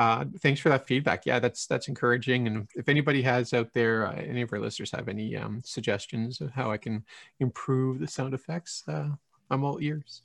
uh, 0.00 0.24
thanks 0.38 0.58
for 0.62 0.70
that 0.70 0.86
feedback. 0.86 1.26
Yeah, 1.26 1.38
that's 1.40 1.66
that's 1.66 1.88
encouraging. 1.88 2.46
And 2.46 2.66
if 2.74 2.88
anybody 2.88 3.20
has 3.20 3.52
out 3.52 3.70
there, 3.74 4.06
uh, 4.06 4.14
any 4.14 4.40
of 4.40 4.50
our 4.50 4.58
listeners 4.58 4.90
have 4.92 5.08
any 5.10 5.36
um, 5.36 5.60
suggestions 5.62 6.40
of 6.40 6.50
how 6.52 6.70
I 6.70 6.78
can 6.78 7.04
improve 7.38 7.98
the 7.98 8.08
sound 8.08 8.32
effects, 8.32 8.82
uh, 8.88 9.10
I'm 9.50 9.62
all 9.62 9.78
ears. 9.82 10.22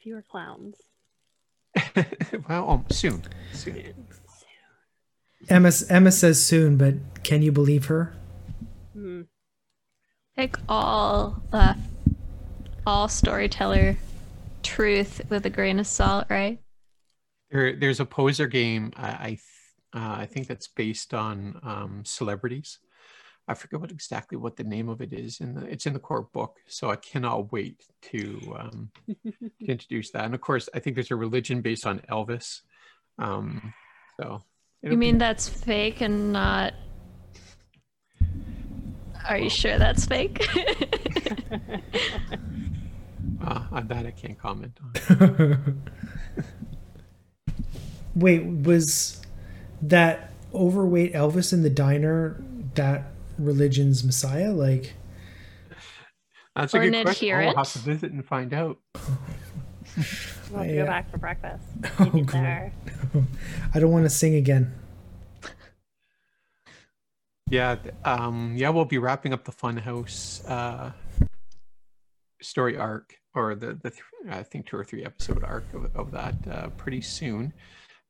Fewer 0.00 0.22
clowns. 0.22 0.76
well, 2.48 2.70
um, 2.70 2.86
soon. 2.88 3.20
Soon. 3.52 4.06
Emma, 5.48 5.72
Emma 5.90 6.12
says 6.12 6.44
soon, 6.44 6.76
but 6.76 6.94
can 7.24 7.42
you 7.42 7.50
believe 7.50 7.86
her? 7.86 8.14
Hmm. 8.92 9.22
Take 10.36 10.54
all 10.68 11.42
uh, 11.52 11.74
all 12.86 13.08
storyteller 13.08 13.96
truth 14.62 15.20
with 15.28 15.44
a 15.46 15.50
grain 15.50 15.80
of 15.80 15.86
salt, 15.88 16.26
right? 16.30 16.60
There, 17.50 17.76
there's 17.76 18.00
a 18.00 18.04
poser 18.04 18.46
game. 18.46 18.92
I, 18.96 19.08
I, 19.08 19.38
uh, 19.94 20.16
I 20.20 20.26
think 20.26 20.46
that's 20.46 20.68
based 20.68 21.14
on 21.14 21.58
um, 21.62 22.02
celebrities. 22.04 22.78
I 23.46 23.54
forget 23.54 23.80
what 23.80 23.90
exactly 23.90 24.36
what 24.36 24.56
the 24.56 24.64
name 24.64 24.90
of 24.90 25.00
it 25.00 25.14
is. 25.14 25.40
In 25.40 25.54
the, 25.54 25.64
it's 25.64 25.86
in 25.86 25.94
the 25.94 25.98
core 25.98 26.28
book, 26.34 26.58
so 26.66 26.90
I 26.90 26.96
cannot 26.96 27.50
wait 27.50 27.86
to, 28.12 28.56
um, 28.58 28.90
to 29.08 29.66
introduce 29.66 30.10
that. 30.10 30.26
And 30.26 30.34
of 30.34 30.42
course, 30.42 30.68
I 30.74 30.80
think 30.80 30.96
there's 30.96 31.10
a 31.10 31.16
religion 31.16 31.62
based 31.62 31.86
on 31.86 32.00
Elvis. 32.10 32.60
Um, 33.18 33.72
so 34.20 34.42
you 34.82 34.96
mean 34.96 35.14
be... 35.14 35.18
that's 35.18 35.48
fake 35.48 36.00
and 36.02 36.32
not? 36.32 36.74
Are 39.28 39.38
you 39.38 39.50
sure 39.50 39.78
that's 39.78 40.06
fake? 40.06 40.46
uh, 43.44 43.66
on 43.72 43.88
that 43.88 44.06
I 44.06 44.10
can't 44.10 44.38
comment 44.38 44.78
on. 44.82 45.82
Wait, 48.18 48.44
was 48.44 49.20
that 49.80 50.32
overweight 50.52 51.14
Elvis 51.14 51.52
in 51.52 51.62
the 51.62 51.70
diner 51.70 52.42
that 52.74 53.12
religion's 53.38 54.02
messiah? 54.02 54.50
Like, 54.50 54.94
that's 56.56 56.74
a 56.74 56.78
good 56.80 57.02
question. 57.02 57.32
I'll 57.32 57.54
have 57.54 57.72
to 57.72 57.78
visit 57.78 58.12
and 58.12 58.24
find 58.24 58.52
out. 58.52 58.78
We'll 60.50 60.62
have 60.62 60.70
to 60.70 60.76
go 60.76 60.86
back 60.86 61.10
for 61.10 61.18
breakfast. 61.18 61.64
Oh, 61.98 62.04
there. 62.04 62.72
I 63.74 63.80
don't 63.80 63.90
want 63.90 64.04
to 64.04 64.10
sing 64.10 64.34
again. 64.34 64.72
Yeah, 67.50 67.76
um, 68.04 68.54
yeah, 68.56 68.68
we'll 68.68 68.84
be 68.84 68.98
wrapping 68.98 69.32
up 69.32 69.44
the 69.44 69.52
Funhouse 69.52 70.48
uh, 70.48 70.92
story 72.40 72.76
arc, 72.76 73.18
or 73.34 73.54
the 73.54 73.74
the 73.74 73.90
th- 73.90 74.02
I 74.30 74.42
think 74.42 74.66
two 74.66 74.76
or 74.76 74.84
three 74.84 75.04
episode 75.04 75.42
arc 75.42 75.64
of, 75.74 75.94
of 75.96 76.10
that 76.12 76.34
uh, 76.50 76.68
pretty 76.70 77.00
soon. 77.00 77.52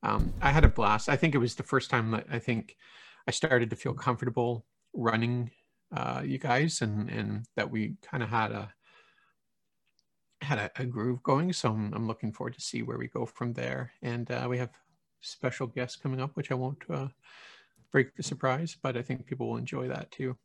Um, 0.03 0.33
I 0.41 0.51
had 0.51 0.65
a 0.65 0.69
blast. 0.69 1.09
I 1.09 1.17
think 1.17 1.35
it 1.35 1.39
was 1.39 1.57
the 1.57 1.63
first 1.63 1.91
time 1.91 2.11
that 2.13 2.27
I 2.31 2.39
think 2.39 2.77
I 3.27 3.31
started 3.31 3.71
to 3.71 3.77
feel 3.77 3.95
comfortable 3.95 4.65
running 4.95 5.51
uh, 5.95 6.23
you 6.25 6.39
guys, 6.39 6.83
and 6.83 7.09
and 7.11 7.47
that 7.57 7.71
we 7.71 7.97
kind 8.03 8.23
of 8.23 8.29
had 8.29 8.53
a 8.53 8.73
had 10.41 10.59
a, 10.59 10.71
a, 10.77 10.85
groove 10.85 11.23
going. 11.23 11.53
So 11.53 11.71
I'm, 11.71 11.93
I'm, 11.93 12.07
looking 12.07 12.33
forward 12.33 12.55
to 12.55 12.61
see 12.61 12.83
where 12.83 12.97
we 12.97 13.09
go 13.09 13.27
from 13.27 13.55
there. 13.55 13.93
And 14.03 14.31
uh, 14.31 14.47
we 14.49 14.59
have 14.59 14.71
special 15.21 15.67
guests 15.67 15.97
coming 15.97 16.21
up, 16.21 16.31
which 16.35 16.53
I 16.53 16.55
won't 16.55 16.83
uh, 16.89 17.09
break 17.91 18.15
the 18.15 18.23
surprise, 18.23 18.77
but 18.81 18.97
I 18.97 19.03
think 19.03 19.27
people 19.27 19.49
will 19.49 19.57
enjoy 19.57 19.89
that 19.89 20.11
too. 20.11 20.37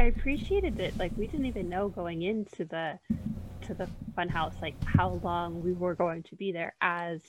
I 0.00 0.04
appreciated 0.04 0.78
it. 0.80 0.96
Like 0.96 1.12
we 1.16 1.26
didn't 1.26 1.46
even 1.46 1.68
know 1.68 1.88
going 1.88 2.22
into 2.22 2.64
the 2.64 2.98
to 3.62 3.74
the 3.74 3.88
fun 4.14 4.28
house 4.28 4.54
like 4.62 4.74
how 4.84 5.20
long 5.24 5.60
we 5.62 5.72
were 5.72 5.94
going 5.94 6.22
to 6.22 6.36
be 6.36 6.52
there 6.52 6.74
as 6.80 7.20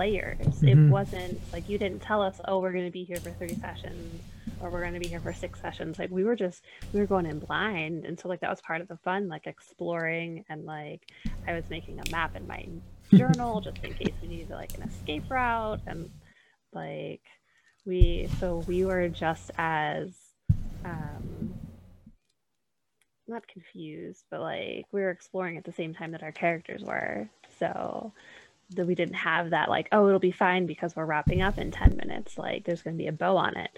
players. 0.00 0.38
Mm-hmm. 0.38 0.68
It 0.68 0.90
wasn't 0.90 1.38
like 1.52 1.68
you 1.68 1.76
didn't 1.76 2.00
tell 2.00 2.22
us, 2.22 2.40
oh, 2.46 2.58
we're 2.60 2.72
going 2.72 2.86
to 2.86 2.90
be 2.90 3.04
here 3.04 3.18
for 3.18 3.28
30 3.32 3.56
sessions 3.56 4.22
or 4.62 4.70
we're 4.70 4.80
going 4.80 4.94
to 4.94 5.00
be 5.00 5.08
here 5.08 5.20
for 5.20 5.34
six 5.34 5.60
sessions. 5.60 5.98
Like 5.98 6.10
we 6.10 6.24
were 6.24 6.36
just, 6.36 6.64
we 6.94 7.00
were 7.00 7.06
going 7.06 7.26
in 7.26 7.38
blind. 7.38 8.06
And 8.06 8.18
so, 8.18 8.26
like, 8.26 8.40
that 8.40 8.48
was 8.48 8.62
part 8.62 8.80
of 8.80 8.88
the 8.88 8.96
fun, 8.96 9.28
like 9.28 9.46
exploring. 9.46 10.46
And 10.48 10.64
like, 10.64 11.02
I 11.46 11.52
was 11.52 11.64
making 11.68 12.00
a 12.00 12.10
map 12.10 12.34
in 12.34 12.46
my 12.46 12.66
journal 13.12 13.60
just 13.60 13.76
in 13.84 13.92
case 13.92 14.14
we 14.22 14.28
needed 14.28 14.48
like 14.48 14.72
an 14.78 14.84
escape 14.84 15.24
route. 15.28 15.82
And 15.86 16.08
like, 16.72 17.20
we, 17.84 18.30
so 18.38 18.64
we 18.66 18.86
were 18.86 19.10
just 19.10 19.50
as, 19.58 20.14
um, 20.82 21.52
not 23.28 23.46
confused, 23.48 24.24
but 24.30 24.40
like 24.40 24.86
we 24.92 25.02
were 25.02 25.10
exploring 25.10 25.58
at 25.58 25.64
the 25.64 25.72
same 25.72 25.92
time 25.92 26.12
that 26.12 26.22
our 26.22 26.32
characters 26.32 26.82
were. 26.82 27.28
So 27.58 28.14
that 28.76 28.86
we 28.86 28.94
didn't 28.94 29.14
have 29.14 29.50
that 29.50 29.68
like, 29.68 29.88
oh, 29.92 30.06
it'll 30.06 30.18
be 30.18 30.30
fine 30.30 30.66
because 30.66 30.94
we're 30.94 31.06
wrapping 31.06 31.42
up 31.42 31.58
in 31.58 31.70
10 31.70 31.96
minutes. 31.96 32.38
Like 32.38 32.64
there's 32.64 32.82
going 32.82 32.96
to 32.96 33.02
be 33.02 33.08
a 33.08 33.12
bow 33.12 33.36
on 33.36 33.56
it. 33.56 33.70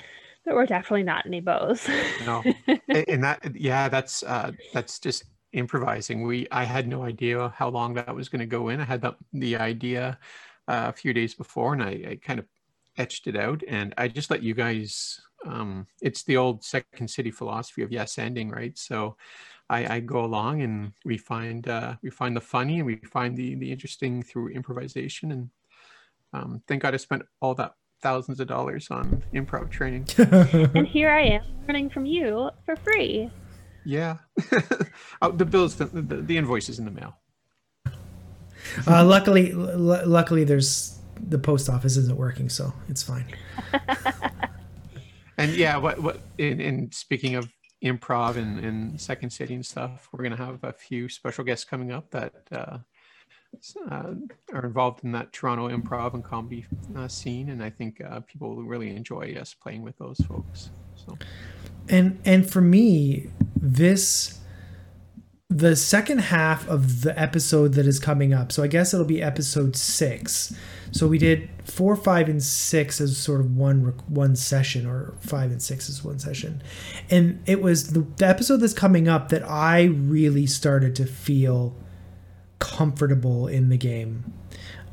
There 0.45 0.55
were 0.55 0.67
definitely 0.67 1.05
not 1.05 1.27
any 1.27 1.41
bows. 1.41 1.89
no, 2.27 2.43
and 2.89 3.23
that 3.23 3.55
yeah, 3.55 3.89
that's 3.89 4.25
uh, 4.25 4.51
that's 4.73 4.99
just 4.99 5.25
improvising. 5.53 6.23
We 6.23 6.49
I 6.51 6.65
had 6.65 6.89
no 6.89 7.05
idea 7.05 7.53
how 7.57 7.69
long 7.69 7.95
that 7.95 8.13
was 8.15 8.29
going 8.29 8.41
to 8.41 8.47
go 8.47 8.69
in. 8.69 8.81
I 8.81 8.85
had 8.85 9.03
the 9.03 9.15
the 9.33 9.57
idea 9.57 10.19
uh, 10.67 10.87
a 10.89 10.93
few 10.93 11.13
days 11.13 11.35
before, 11.35 11.75
and 11.75 11.83
I, 11.83 11.91
I 12.11 12.19
kind 12.21 12.41
of 12.41 12.47
etched 12.99 13.29
it 13.29 13.37
out, 13.37 13.63
and 13.69 13.95
I 13.97 14.09
just 14.09 14.33
let 14.33 14.43
you 14.43 14.53
guys 14.53 15.21
um, 15.47 15.87
it's 16.01 16.23
the 16.23 16.37
old 16.37 16.65
second 16.65 17.09
city 17.09 17.31
philosophy 17.31 17.83
of 17.83 17.93
yes 17.93 18.17
anding, 18.17 18.51
right? 18.51 18.77
So 18.77 19.17
I, 19.73 19.97
I 19.97 20.01
go 20.01 20.25
along 20.25 20.61
and 20.61 20.93
we 21.05 21.17
find 21.17 21.67
uh, 21.67 21.95
we 22.03 22.11
find 22.11 22.37
the 22.37 22.41
funny 22.41 22.79
and 22.79 22.87
we 22.87 22.97
find 22.97 23.37
the 23.37 23.55
the 23.55 23.73
interesting 23.73 24.23
through 24.23 24.49
improvisation. 24.49 25.33
And 25.33 25.51
um, 26.35 26.63
thank 26.69 26.83
God 26.83 26.93
I 26.93 26.99
spent 26.99 27.23
all 27.41 27.55
that 27.55 27.75
thousands 28.03 28.39
of 28.39 28.49
dollars 28.49 28.89
on 28.91 29.23
improv 29.33 29.71
training. 29.71 30.07
and 30.19 30.87
here 30.87 31.11
I 31.11 31.23
am 31.23 31.43
learning 31.67 31.89
from 31.89 32.05
you 32.05 32.51
for 32.67 32.77
free. 32.77 33.31
Yeah, 33.85 34.19
oh, 35.23 35.33
the 35.33 35.45
bills, 35.45 35.75
the, 35.77 35.87
the, 35.87 36.17
the 36.17 36.37
invoices 36.37 36.79
in 36.79 36.85
the 36.85 36.91
mail. 36.91 37.17
Uh, 38.87 39.05
luckily, 39.05 39.51
l- 39.53 40.07
luckily, 40.07 40.45
there's 40.45 41.01
the 41.29 41.39
post 41.39 41.69
office 41.69 41.97
isn't 41.97 42.17
working, 42.17 42.49
so 42.49 42.73
it's 42.89 43.03
fine. 43.03 43.27
and 45.39 45.53
yeah, 45.57 45.77
what 45.79 46.01
what 46.01 46.21
in, 46.39 46.61
in 46.61 46.93
speaking 46.93 47.35
of 47.37 47.51
improv 47.83 48.37
and, 48.37 48.59
and 48.61 49.01
second 49.01 49.31
city 49.31 49.55
and 49.55 49.65
stuff, 49.65 50.09
we're 50.13 50.23
gonna 50.23 50.37
have 50.37 50.63
a 50.63 50.73
few 50.73 51.09
special 51.09 51.45
guests 51.45 51.65
coming 51.65 51.93
up 51.93 52.11
that 52.11 52.35
uh, 52.53 52.79
uh, 53.91 54.15
are 54.53 54.65
involved 54.65 55.05
in 55.05 55.13
that 55.13 55.33
Toronto 55.33 55.69
improv 55.69 56.15
and 56.15 56.25
comedy 56.25 56.65
uh, 56.97 57.09
scene, 57.09 57.51
and 57.51 57.63
I 57.63 57.71
think 57.71 58.01
uh, 58.01 58.21
people 58.21 58.55
will 58.55 58.65
really 58.65 58.95
enjoy 58.95 59.35
us 59.35 59.55
playing 59.55 59.83
with 59.83 59.97
those 59.99 60.19
folks. 60.29 60.71
So, 60.95 61.19
and 61.89 62.21
and 62.25 62.49
for 62.49 62.61
me, 62.61 63.31
this 63.57 64.39
the 65.57 65.77
second 65.77 66.19
half 66.19 66.67
of 66.69 67.03
the 67.03 67.19
episode 67.21 67.75
that 67.75 67.87
is 67.87 67.99
coming 67.99 68.33
up. 68.33 68.53
So 68.53 68.63
I 68.63 68.69
guess 68.69 68.95
it'll 68.95 69.05
be 69.05 69.23
episode 69.23 69.77
six. 69.77 70.55
So 70.93 71.07
we 71.07 71.19
did 71.19 71.49
four, 71.65 71.95
five, 71.95 72.29
and 72.29 72.43
six 72.43 73.01
as 73.01 73.17
sort 73.17 73.41
of 73.41 73.57
one 73.57 73.95
one 74.09 74.35
session, 74.37 74.87
or 74.87 75.15
five 75.21 75.51
and 75.51 75.63
six 75.63 75.89
as 75.89 76.03
one 76.03 76.19
session, 76.19 76.63
and 77.11 77.43
it 77.47 77.63
was 77.63 77.93
the, 77.93 78.01
the 78.17 78.27
episode 78.27 78.59
that's 78.59 78.75
coming 78.75 79.09
up 79.09 79.29
that 79.31 79.49
I 79.49 79.85
really 79.85 80.47
started 80.47 80.95
to 80.97 81.07
feel 81.07 81.77
comfortable 82.59 83.47
in 83.47 83.69
the 83.69 83.79
game. 83.79 84.33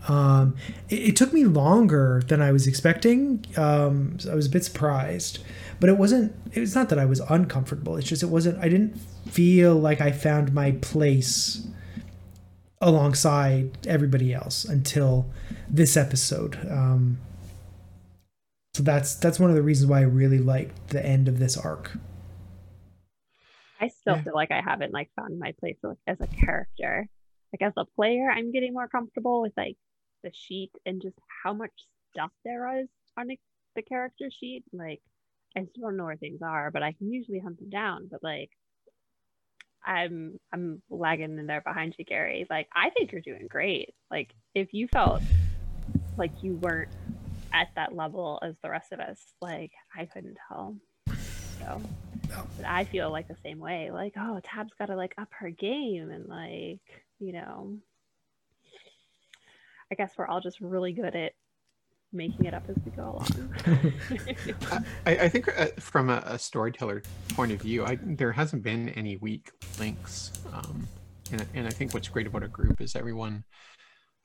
Um, 0.07 0.55
it, 0.89 1.09
it, 1.09 1.15
took 1.15 1.33
me 1.33 1.43
longer 1.43 2.21
than 2.25 2.41
I 2.41 2.51
was 2.51 2.65
expecting. 2.65 3.45
Um, 3.57 4.17
I 4.29 4.33
was 4.33 4.45
a 4.45 4.49
bit 4.49 4.63
surprised, 4.63 5.39
but 5.79 5.89
it 5.89 5.97
wasn't. 5.97 6.33
It 6.53 6.61
was 6.61 6.73
not 6.73 6.89
that 6.89 6.97
I 6.97 7.05
was 7.05 7.19
uncomfortable. 7.19 7.97
It's 7.97 8.07
just 8.07 8.23
it 8.23 8.29
wasn't. 8.29 8.57
I 8.59 8.69
didn't 8.69 8.99
feel 9.29 9.75
like 9.75 10.01
I 10.01 10.11
found 10.11 10.53
my 10.53 10.71
place 10.71 11.67
alongside 12.81 13.87
everybody 13.87 14.33
else 14.33 14.65
until 14.65 15.29
this 15.69 15.97
episode. 15.97 16.57
Um, 16.69 17.19
so 18.73 18.83
that's 18.83 19.15
that's 19.15 19.39
one 19.39 19.49
of 19.49 19.55
the 19.55 19.61
reasons 19.61 19.89
why 19.89 19.99
I 19.99 20.03
really 20.03 20.39
liked 20.39 20.89
the 20.89 21.05
end 21.05 21.27
of 21.27 21.39
this 21.39 21.57
arc. 21.57 21.97
I 23.81 23.87
still 23.87 24.15
yeah. 24.15 24.23
feel 24.23 24.35
like 24.35 24.51
I 24.51 24.61
haven't 24.61 24.93
like 24.93 25.09
found 25.15 25.39
my 25.39 25.53
place 25.59 25.77
as 26.07 26.17
a 26.21 26.27
character. 26.27 27.07
Like 27.53 27.67
as 27.67 27.73
a 27.77 27.85
player, 27.95 28.29
I'm 28.29 28.51
getting 28.51 28.73
more 28.73 28.87
comfortable 28.87 29.41
with 29.41 29.53
like 29.57 29.77
the 30.23 30.31
sheet 30.33 30.71
and 30.85 31.01
just 31.01 31.17
how 31.43 31.53
much 31.53 31.71
stuff 32.11 32.31
there 32.45 32.81
is 32.81 32.87
on 33.17 33.27
the 33.27 33.81
character 33.81 34.29
sheet. 34.31 34.63
Like 34.73 35.01
I 35.57 35.61
still 35.61 35.83
don't 35.83 35.97
know 35.97 36.05
where 36.05 36.15
things 36.15 36.41
are, 36.41 36.71
but 36.71 36.83
I 36.83 36.93
can 36.93 37.11
usually 37.11 37.39
hunt 37.39 37.59
them 37.59 37.69
down. 37.69 38.07
But 38.11 38.23
like 38.23 38.51
I'm 39.85 40.39
I'm 40.53 40.81
lagging 40.89 41.37
in 41.37 41.47
there 41.47 41.61
behind 41.61 41.95
you, 41.97 42.05
Gary. 42.05 42.45
Like 42.49 42.67
I 42.75 42.89
think 42.91 43.11
you're 43.11 43.21
doing 43.21 43.47
great. 43.49 43.93
Like 44.11 44.33
if 44.55 44.73
you 44.73 44.87
felt 44.87 45.21
like 46.17 46.31
you 46.43 46.55
weren't 46.55 46.91
at 47.53 47.69
that 47.75 47.95
level 47.95 48.39
as 48.41 48.55
the 48.61 48.69
rest 48.69 48.91
of 48.91 48.99
us, 48.99 49.19
like 49.41 49.71
I 49.95 50.05
couldn't 50.05 50.37
tell. 50.47 50.75
So 51.59 51.81
but 52.57 52.65
I 52.65 52.85
feel 52.85 53.11
like 53.11 53.27
the 53.27 53.35
same 53.43 53.59
way. 53.59 53.91
Like, 53.91 54.13
oh, 54.17 54.39
Tab's 54.43 54.73
gotta 54.77 54.95
like 54.95 55.13
up 55.17 55.29
her 55.39 55.49
game 55.49 56.11
and 56.11 56.27
like, 56.27 56.81
you 57.19 57.33
know. 57.33 57.77
I 59.91 59.95
guess 59.95 60.11
we're 60.17 60.27
all 60.27 60.41
just 60.41 60.61
really 60.61 60.93
good 60.93 61.15
at 61.15 61.33
making 62.11 62.45
it 62.45 62.53
up 62.53 62.63
as 62.69 62.75
we 62.83 62.91
go 62.91 63.03
along. 63.03 63.53
I, 65.05 65.17
I, 65.17 65.29
think 65.29 65.47
uh, 65.47 65.67
from 65.79 66.09
a, 66.09 66.23
a, 66.25 66.39
storyteller 66.39 67.03
point 67.29 67.51
of 67.51 67.61
view, 67.61 67.85
I, 67.85 67.99
there 68.01 68.31
hasn't 68.31 68.63
been 68.63 68.89
any 68.89 69.17
weak 69.17 69.51
links. 69.79 70.31
Um, 70.53 70.87
and, 71.31 71.45
and, 71.53 71.67
I 71.67 71.69
think 71.69 71.93
what's 71.93 72.07
great 72.07 72.25
about 72.25 72.43
a 72.43 72.47
group 72.47 72.81
is 72.81 72.95
everyone, 72.95 73.43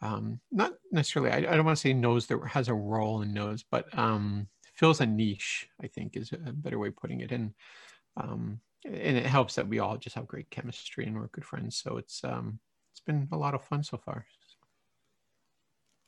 um, 0.01 0.41
not 0.51 0.73
necessarily, 0.93 1.31
I, 1.31 1.37
I, 1.37 1.57
don't 1.57 1.67
want 1.67 1.77
to 1.77 1.81
say 1.81 1.93
knows 1.93 2.27
that 2.27 2.41
has 2.49 2.69
a 2.69 2.75
role 2.75 3.21
and 3.21 3.35
knows, 3.35 3.65
but 3.71 3.87
um, 3.99 4.49
fills 4.75 5.01
a 5.01 5.07
niche, 5.07 5.69
I 5.83 5.89
think 5.89 6.17
is 6.17 6.33
a 6.33 6.53
better 6.53 6.79
way 6.79 6.89
of 6.89 6.97
putting 6.97 7.21
it. 7.21 7.33
And, 7.33 7.53
um, 8.17 8.61
and 8.87 9.17
it 9.17 9.27
helps 9.27 9.55
that 9.57 9.69
we 9.69 9.79
all 9.79 9.99
just 9.99 10.17
have 10.17 10.27
great 10.27 10.51
chemistry 10.51 11.05
and 11.05 11.17
we're 11.17 11.29
good 11.29 11.45
friends. 11.45 11.77
So 11.77 11.99
it's, 11.99 12.23
um, 12.25 12.61
it's 12.93 13.01
been 13.01 13.29
a 13.33 13.37
lot 13.37 13.55
of 13.55 13.65
fun 13.65 13.83
so 13.83 13.99
far. 13.99 14.27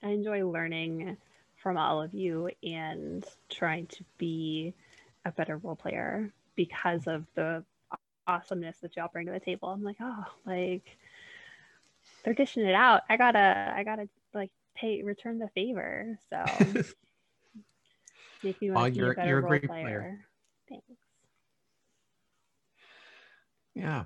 I 0.03 0.11
enjoy 0.11 0.47
learning 0.47 1.17
from 1.57 1.77
all 1.77 2.03
of 2.03 2.15
you 2.15 2.51
and 2.63 3.25
trying 3.49 3.87
to 3.89 4.05
be 4.19 4.75
a 5.25 5.33
better 5.33 5.57
role 5.59 5.75
player 5.77 6.31
because 6.55 7.07
of 7.07 7.25
the 7.35 7.65
awesomeness 8.27 8.77
that 8.79 8.97
y'all 8.97 9.09
bring 9.13 9.27
to 9.27 9.33
the 9.33 9.41
table. 9.41 9.69
I'm 9.69 9.83
like, 9.83 9.97
oh, 10.01 10.25
like 10.45 10.85
they're 12.25 12.35
dishing 12.35 12.65
it 12.65 12.75
out. 12.75 13.03
I 13.09 13.17
gotta, 13.17 13.73
I 13.77 13.83
gotta 13.85 14.09
like 14.35 14.51
pay, 14.75 15.03
return 15.03 15.39
the 15.39 15.49
favor. 15.49 16.19
So 16.31 16.45
make 18.43 18.61
me 18.61 18.71
want 18.71 18.83
Oh, 18.83 18.85
to 18.87 18.91
be 18.91 18.97
you're- 18.99 19.11
a 19.13 19.15
better 19.15 19.29
you're 19.29 19.39
a 19.39 19.43
role 19.43 19.49
great 19.51 19.65
player. 19.67 19.83
player. 19.83 20.27
Thanks. 20.69 20.85
Yeah. 23.75 24.05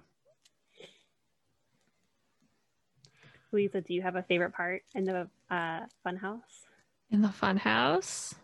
Lisa, 3.53 3.81
do 3.81 3.95
you 3.95 4.03
have 4.03 4.15
a 4.17 4.23
favorite 4.23 4.53
part 4.53 4.83
in 4.95 5.05
the 5.05 5.29
uh, 5.51 5.81
funhouse? 6.07 6.41
In 7.11 7.23
the 7.23 7.29
fun 7.29 7.57
house. 7.57 8.35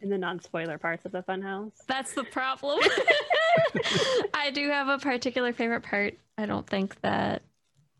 In 0.00 0.10
the 0.10 0.18
non-spoiler 0.18 0.78
parts 0.78 1.04
of 1.04 1.12
the 1.12 1.22
funhouse? 1.22 1.72
That's 1.86 2.14
the 2.14 2.24
problem. 2.24 2.78
I 4.34 4.50
do 4.52 4.68
have 4.68 4.88
a 4.88 4.98
particular 4.98 5.52
favorite 5.52 5.82
part. 5.82 6.14
I 6.38 6.46
don't 6.46 6.66
think 6.66 7.00
that 7.00 7.42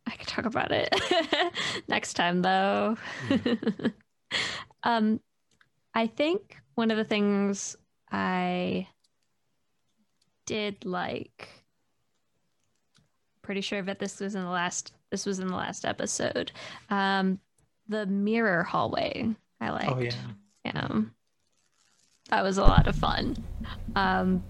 I 0.06 0.12
could 0.12 0.28
talk 0.28 0.46
about 0.46 0.70
it 0.70 0.94
next 1.88 2.14
time, 2.14 2.40
though. 2.40 2.96
um, 4.84 5.20
I 5.92 6.06
think 6.06 6.56
one 6.76 6.90
of 6.90 6.96
the 6.96 7.04
things 7.04 7.76
I 8.10 8.86
did 10.46 10.84
like, 10.84 11.48
pretty 13.48 13.62
sure 13.62 13.80
that 13.80 13.98
this 13.98 14.20
was 14.20 14.34
in 14.34 14.42
the 14.42 14.50
last. 14.50 14.92
This 15.10 15.24
was 15.24 15.38
in 15.38 15.46
the 15.48 15.56
last 15.56 15.86
episode. 15.86 16.52
Um, 16.90 17.40
the 17.88 18.04
mirror 18.04 18.62
hallway. 18.62 19.26
I 19.58 19.70
liked. 19.70 19.90
Oh 19.90 19.98
yeah. 20.00 20.12
Yeah. 20.66 20.88
That 22.28 22.42
was 22.44 22.58
a 22.58 22.62
lot 22.62 22.86
of 22.86 22.94
fun. 22.94 23.42
Um, 23.96 24.44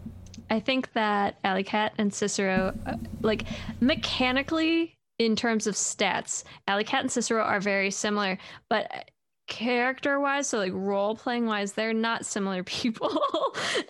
I 0.51 0.59
think 0.59 0.93
that 0.95 1.39
Alley 1.45 1.63
Cat 1.63 1.93
and 1.97 2.13
Cicero, 2.13 2.77
uh, 2.87 2.97
like 3.21 3.45
mechanically 3.81 4.99
in 5.21 5.37
terms 5.37 5.69
of 5.69 5.77
stats, 5.77 6.43
Alley 6.67 6.83
Cat 6.83 7.03
and 7.03 7.13
Cicero 7.13 7.45
are 7.45 7.61
very 7.61 7.93
similar, 7.93 8.37
but 8.69 9.13
character 9.49 10.21
wise, 10.21 10.49
so 10.49 10.59
like 10.59 10.73
role 10.75 11.17
playing 11.17 11.47
wise, 11.47 11.73
they're 11.73 11.93
not 11.93 12.25
similar 12.25 12.63
people. 12.65 13.21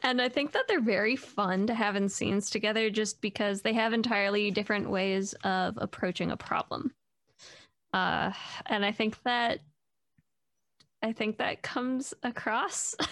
and 0.02 0.22
I 0.22 0.28
think 0.28 0.52
that 0.52 0.68
they're 0.68 0.80
very 0.80 1.16
fun 1.16 1.66
to 1.66 1.74
have 1.74 1.96
in 1.96 2.08
scenes 2.08 2.48
together 2.48 2.88
just 2.88 3.20
because 3.20 3.62
they 3.62 3.74
have 3.74 3.92
entirely 3.92 4.50
different 4.50 4.88
ways 4.88 5.34
of 5.44 5.76
approaching 5.78 6.30
a 6.30 6.36
problem. 6.36 6.92
Uh, 7.92 8.32
and 8.66 8.84
I 8.84 8.92
think 8.92 9.22
that 9.24 9.60
I 11.02 11.12
think 11.12 11.38
that 11.38 11.62
comes 11.62 12.12
across. 12.22 12.94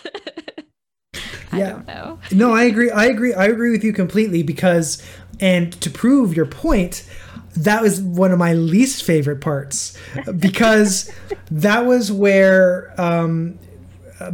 I 1.52 1.58
Yeah. 1.58 2.16
No, 2.32 2.52
I 2.52 2.64
agree. 2.64 2.90
I 2.90 3.06
agree. 3.06 3.32
I 3.32 3.46
agree 3.46 3.70
with 3.70 3.84
you 3.84 3.92
completely 3.92 4.42
because, 4.42 5.02
and 5.40 5.72
to 5.80 5.90
prove 5.90 6.34
your 6.34 6.46
point, 6.46 7.08
that 7.56 7.82
was 7.82 8.00
one 8.00 8.32
of 8.32 8.38
my 8.38 8.52
least 8.54 9.04
favorite 9.04 9.40
parts 9.40 9.96
because 10.38 11.12
that 11.50 11.86
was 11.86 12.12
where 12.12 12.94
um, 13.00 13.58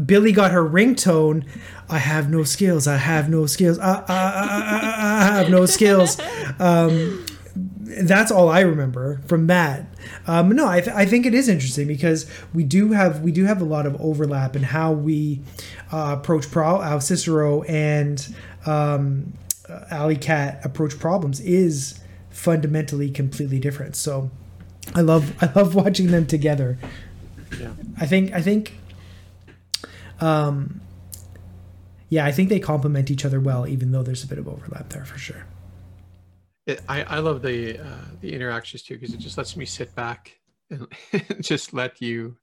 Billy 0.05 0.33
got 0.33 0.51
her 0.51 0.63
ringtone. 0.63 1.47
I 1.89 1.99
have 1.99 2.31
no 2.31 2.43
skills. 2.45 2.87
I 2.87 2.97
have 2.97 3.29
no 3.29 3.47
skills. 3.47 3.79
I, 3.79 3.93
I, 3.93 4.05
I, 4.09 4.13
I, 4.15 5.21
I 5.21 5.37
have 5.37 5.51
no 5.51 5.67
skills. 5.67 6.21
Um, 6.59 7.25
that's 8.01 8.31
all 8.31 8.49
I 8.49 8.61
remember 8.61 9.21
from 9.27 9.47
that. 9.49 9.87
Um, 10.27 10.51
no, 10.51 10.67
I, 10.67 10.81
th- 10.81 10.97
I 10.97 11.05
think 11.05 11.27
it 11.27 11.35
is 11.35 11.49
interesting 11.49 11.87
because 11.87 12.27
we 12.55 12.65
do 12.65 12.93
have 12.93 13.21
we 13.21 13.33
do 13.33 13.45
have 13.45 13.61
a 13.61 13.65
lot 13.65 13.87
of 13.87 14.01
overlap 14.01 14.57
in 14.57 14.63
how 14.63 14.93
we 14.93 15.43
uh, 15.93 16.17
approach 16.19 16.51
pro 16.51 16.79
how 16.79 16.99
Cicero 16.99 17.63
and 17.63 18.35
um, 18.67 19.33
uh, 19.69 19.85
Alley 19.91 20.17
Cat 20.17 20.61
approach 20.65 20.99
problems 20.99 21.41
is 21.41 22.01
fundamentally 22.33 23.11
completely 23.11 23.59
different. 23.59 23.97
So 23.97 24.31
I 24.95 25.01
love 25.01 25.35
I 25.43 25.53
love 25.53 25.75
watching 25.85 26.11
them 26.11 26.27
together. 26.27 26.79
Yeah. 27.61 27.73
I 27.99 28.07
think 28.07 28.33
I 28.33 28.41
think 28.41 28.75
um 30.21 30.81
yeah, 32.09 32.27
I 32.27 32.33
think 32.33 32.51
they 32.51 32.61
complement 32.61 33.11
each 33.11 33.25
other 33.25 33.41
well, 33.41 33.67
even 33.67 33.91
though 33.91 34.03
there's 34.03 34.23
a 34.23 34.27
bit 34.27 34.37
of 34.37 34.47
overlap 34.47 34.91
there 34.91 35.07
for 35.07 35.17
sure. 35.17 35.47
It, 36.67 36.83
I, 36.87 37.05
I 37.05 37.19
love 37.21 37.41
the 37.41 37.79
uh, 37.79 38.05
the 38.21 38.33
interactions 38.35 38.83
too 38.83 38.95
because 38.95 39.15
it 39.15 39.19
just 39.19 39.39
lets 39.39 39.57
me 39.57 39.65
sit 39.65 39.95
back 39.95 40.39
and 40.71 40.87
just 41.41 41.73
let 41.73 42.03
you 42.03 42.37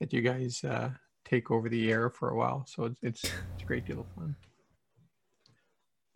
let 0.00 0.12
you 0.12 0.22
guys 0.22 0.64
uh, 0.64 0.90
take 1.24 1.50
over 1.50 1.68
the 1.68 1.92
air 1.92 2.08
for 2.08 2.30
a 2.30 2.36
while. 2.36 2.64
So 2.66 2.84
it's, 2.84 2.98
it's 3.02 3.24
it's 3.24 3.62
a 3.62 3.66
great 3.66 3.84
deal 3.84 4.00
of 4.00 4.06
fun. 4.16 4.34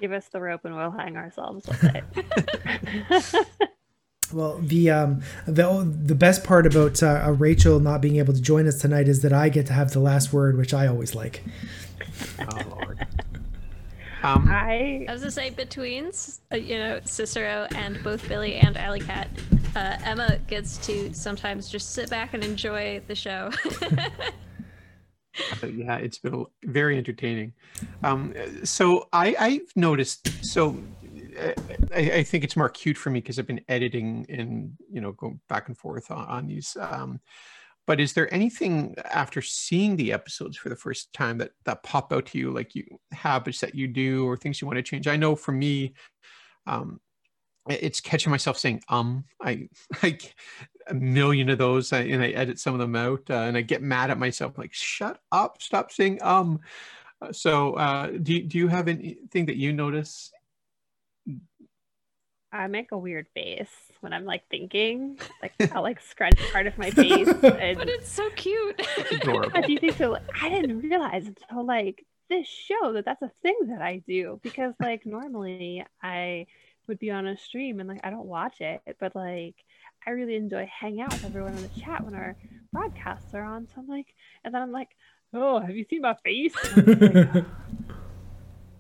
Give 0.01 0.13
us 0.13 0.29
the 0.29 0.41
rope 0.41 0.65
and 0.65 0.77
we'll 0.77 0.91
hang 0.91 1.17
ourselves 1.17 1.67
with 1.67 1.85
it. 1.85 3.47
Well, 4.33 4.59
the 4.61 4.91
um 4.91 5.23
the 5.47 5.85
the 5.85 6.15
best 6.15 6.45
part 6.45 6.67
about 6.67 7.03
uh, 7.03 7.23
uh, 7.27 7.31
Rachel 7.33 7.79
not 7.79 8.01
being 8.01 8.17
able 8.17 8.33
to 8.33 8.41
join 8.41 8.67
us 8.67 8.81
tonight 8.81 9.07
is 9.07 9.23
that 9.23 9.33
I 9.33 9.49
get 9.49 9.67
to 9.67 9.73
have 9.73 9.93
the 9.93 10.01
last 10.01 10.33
word, 10.33 10.57
which 10.57 10.75
I 10.75 10.87
always 10.87 11.15
like. 11.15 11.45
Oh 12.41 12.59
Lord. 12.71 13.07
Um, 14.23 14.49
I 14.51 15.05
I 15.07 15.13
was 15.13 15.21
gonna 15.21 15.31
say 15.31 15.51
between 15.51 16.11
uh, 16.51 16.57
you 16.57 16.79
know 16.79 16.99
Cicero 17.05 17.69
and 17.75 18.03
both 18.03 18.27
Billy 18.27 18.55
and 18.55 18.75
Alley 18.79 19.01
Cat, 19.01 19.29
uh, 19.77 19.99
Emma 20.03 20.39
gets 20.47 20.79
to 20.87 21.13
sometimes 21.13 21.69
just 21.69 21.93
sit 21.93 22.09
back 22.09 22.33
and 22.33 22.43
enjoy 22.43 23.03
the 23.07 23.15
show. 23.15 23.51
But 25.61 25.75
yeah, 25.75 25.97
it's 25.97 26.19
been 26.19 26.47
very 26.65 26.97
entertaining. 26.97 27.53
Um, 28.03 28.35
so 28.65 29.09
I, 29.13 29.35
I've 29.39 29.77
noticed. 29.77 30.45
So 30.45 30.77
uh, 31.41 31.53
I, 31.95 31.99
I 31.99 32.23
think 32.23 32.45
it's 32.45 32.57
more 32.57 32.67
acute 32.67 32.97
for 32.97 33.11
me 33.11 33.21
because 33.21 33.39
I've 33.39 33.47
been 33.47 33.65
editing 33.69 34.27
and 34.29 34.73
you 34.91 35.01
know 35.01 35.13
going 35.13 35.41
back 35.49 35.69
and 35.69 35.77
forth 35.77 36.11
on, 36.11 36.27
on 36.27 36.47
these. 36.47 36.77
Um, 36.81 37.21
but 37.87 38.01
is 38.01 38.15
there 38.15 38.33
anything 38.33 38.95
after 39.05 39.43
seeing 39.43 39.97
the 39.97 40.13
episodes 40.13 40.57
for 40.57 40.69
the 40.71 40.77
first 40.77 41.13
time 41.13 41.39
that 41.39 41.51
that 41.65 41.83
pop 41.83 42.13
out 42.13 42.27
to 42.27 42.39
you, 42.39 42.51
like 42.51 42.75
you 42.75 42.85
habits 43.13 43.61
that 43.61 43.75
you 43.75 43.89
do 43.89 44.27
or 44.27 44.37
things 44.37 44.61
you 44.61 44.67
want 44.67 44.79
to 44.79 44.83
change? 44.83 45.07
I 45.07 45.17
know 45.17 45.37
for 45.37 45.53
me, 45.53 45.95
um, 46.67 47.01
it's 47.69 48.01
catching 48.01 48.31
myself 48.31 48.59
saying 48.59 48.83
um. 48.89 49.25
I 49.43 49.69
like 50.03 50.35
a 50.89 50.95
million 50.95 51.49
of 51.51 51.59
those 51.59 51.93
uh, 51.93 51.97
and 51.97 52.23
I 52.23 52.31
edit 52.31 52.59
some 52.59 52.75
of 52.75 52.81
them 52.81 52.95
out 52.97 53.23
uh, 53.31 53.35
and 53.49 53.57
I 53.57 53.63
get 53.63 53.83
mad 53.83 54.11
at 54.11 54.19
myself 54.19 54.59
like 54.59 54.73
shut 54.73 55.21
up 55.33 55.61
stop 55.63 55.91
saying 55.93 56.19
um 56.23 56.61
Uh, 57.23 57.33
so 57.33 57.75
uh 57.75 58.07
do, 58.23 58.35
you- 58.35 58.43
do 58.43 58.59
you 58.59 58.69
have 58.69 58.89
anything 58.89 59.47
that 59.47 59.57
you 59.57 59.73
notice 59.73 60.33
I 62.53 62.67
make 62.69 62.93
a 62.93 62.99
weird 62.99 63.27
face 63.35 63.71
when 64.01 64.13
I'm 64.13 64.25
like 64.25 64.45
thinking. 64.49 65.19
Like 65.43 65.55
I'll 65.75 65.83
like 65.83 66.01
scrunch 66.01 66.39
part 66.53 66.67
of 66.69 66.79
my 66.79 66.91
face. 66.91 67.27
And 67.43 67.79
but 67.79 67.89
it's 67.89 68.09
so 68.11 68.31
cute. 68.31 68.81
adorable 69.11 69.51
I 69.55 69.61
do 69.63 69.77
think 69.79 69.97
so. 69.97 70.17
I 70.41 70.49
didn't 70.51 70.81
realize 70.81 71.27
until 71.27 71.67
like 71.67 72.05
this 72.31 72.47
show 72.47 72.93
that 72.93 73.05
that's 73.05 73.23
a 73.23 73.31
thing 73.43 73.57
that 73.69 73.83
I 73.83 74.03
do 74.07 74.39
because 74.43 74.75
like 74.81 75.05
normally 75.05 75.85
I 76.03 76.47
would 76.87 76.99
be 76.99 77.11
on 77.11 77.27
a 77.27 77.37
stream 77.37 77.81
and 77.81 77.89
like 77.89 78.01
I 78.05 78.11
don't 78.11 78.27
watch 78.27 78.61
it, 78.61 78.81
but 79.01 79.17
like 79.17 79.57
I 80.07 80.11
really 80.11 80.37
enjoy 80.37 80.69
hanging 80.81 81.01
out 81.03 81.13
with 81.13 81.25
everyone 81.25 81.55
in 81.55 81.63
the 81.63 81.81
chat 81.81 82.05
when 82.05 82.15
our 82.15 82.37
broadcasts 82.73 83.33
are 83.35 83.43
on. 83.45 83.67
So 83.69 83.81
I'm 83.81 83.89
like, 83.89 84.07
and 84.45 84.55
then 84.55 84.63
I'm 84.63 84.73
like, 84.73 84.89
oh, 85.33 85.61
have 85.61 85.75
you 85.77 85.85
seen 85.89 86.03
my 86.03 86.15
face? 86.25 86.55
And 86.77 86.89
I'm 86.89 87.25
like, 87.35 87.45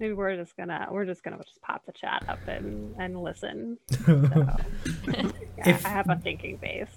Maybe 0.01 0.13
we're 0.13 0.35
just 0.37 0.57
gonna 0.57 0.89
we're 0.91 1.05
just 1.05 1.23
gonna 1.23 1.37
just 1.39 1.63
pop 1.63 1.87
the 1.87 1.93
chat 1.93 2.25
up 2.29 2.41
and 2.49 2.95
and 2.99 3.23
listen. 3.23 3.79
So, 4.05 4.29
yeah, 5.09 5.31
If- 5.59 5.87
I 5.87 5.89
have 5.89 6.09
a 6.11 6.17
thinking 6.17 6.59
face. 6.59 6.89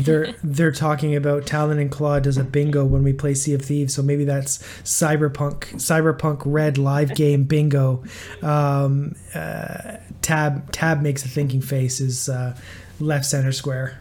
they're 0.00 0.32
they're 0.44 0.70
talking 0.70 1.16
about 1.16 1.46
Talon 1.46 1.80
and 1.80 1.90
Claw 1.90 2.20
does 2.20 2.36
a 2.38 2.44
bingo 2.44 2.84
when 2.84 3.02
we 3.02 3.12
play 3.12 3.34
Sea 3.34 3.54
of 3.54 3.62
Thieves, 3.62 3.92
so 3.94 4.02
maybe 4.02 4.24
that's 4.24 4.58
Cyberpunk 4.84 5.74
Cyberpunk 5.74 6.42
Red 6.46 6.78
live 6.78 7.14
game 7.16 7.42
bingo. 7.42 8.04
Um, 8.40 9.16
uh, 9.34 9.96
tab 10.22 10.70
tab 10.70 11.02
makes 11.02 11.24
a 11.24 11.28
thinking 11.28 11.60
face 11.60 12.00
is 12.00 12.28
uh, 12.28 12.56
left 13.00 13.24
center 13.26 13.52
square. 13.52 13.98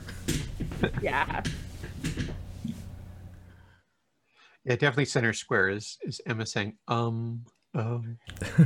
Yeah. 1.02 1.44
yeah 4.66 4.76
definitely 4.76 5.06
center 5.06 5.34
square 5.34 5.70
is 5.70 5.98
is 6.04 6.20
Emma 6.26 6.46
saying 6.46 6.74
um 6.88 7.44
um 7.74 8.18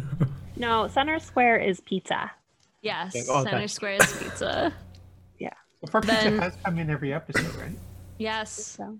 No, 0.58 0.88
center 0.88 1.20
square 1.20 1.58
is 1.58 1.80
pizza. 1.80 2.32
yes, 2.82 3.15
Oh, 3.30 3.44
Center 3.44 3.65
that's- 3.67 3.78
is 3.82 4.13
pizza. 4.24 4.74
yeah 5.39 5.54
for 5.89 6.02
pizza 6.02 6.15
Then- 6.15 6.39
has 6.39 6.56
come 6.63 6.80
in 6.80 6.89
every 6.89 7.13
episode 7.13 7.54
right 7.56 7.78
Yes, 8.17 8.52
So 8.78 9.00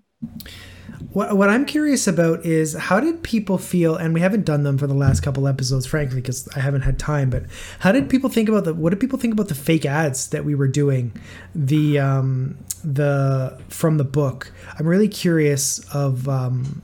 What, 1.12 1.36
what 1.36 1.50
I'm 1.50 1.66
curious 1.66 2.06
about 2.06 2.46
is 2.46 2.74
how 2.74 2.98
did 2.98 3.22
people 3.22 3.58
feel, 3.58 3.96
and 3.96 4.14
we 4.14 4.20
haven't 4.20 4.46
done 4.46 4.62
them 4.62 4.78
for 4.78 4.86
the 4.86 4.94
last 4.94 5.20
couple 5.20 5.46
episodes, 5.46 5.84
frankly, 5.84 6.20
because 6.20 6.48
I 6.56 6.60
haven't 6.60 6.82
had 6.82 6.98
time. 6.98 7.28
But 7.28 7.44
how 7.80 7.92
did 7.92 8.08
people 8.08 8.30
think 8.30 8.48
about 8.48 8.64
the? 8.64 8.72
What 8.72 8.90
did 8.90 9.00
people 9.00 9.18
think 9.18 9.34
about 9.34 9.48
the 9.48 9.54
fake 9.54 9.84
ads 9.84 10.28
that 10.28 10.44
we 10.44 10.54
were 10.54 10.68
doing, 10.68 11.12
the 11.54 11.98
um, 11.98 12.56
the 12.82 13.60
from 13.68 13.98
the 13.98 14.04
book? 14.04 14.52
I'm 14.78 14.86
really 14.86 15.08
curious 15.08 15.80
of 15.94 16.28
um, 16.28 16.80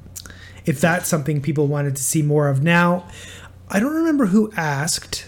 if 0.67 0.81
that's 0.81 1.09
something 1.09 1.41
people 1.41 1.67
wanted 1.67 1.97
to 1.97 2.03
see 2.03 2.21
more 2.21 2.49
of. 2.49 2.63
Now, 2.63 3.09
I 3.71 3.81
don't 3.81 3.95
remember 3.95 4.27
who 4.27 4.53
asked, 4.57 5.27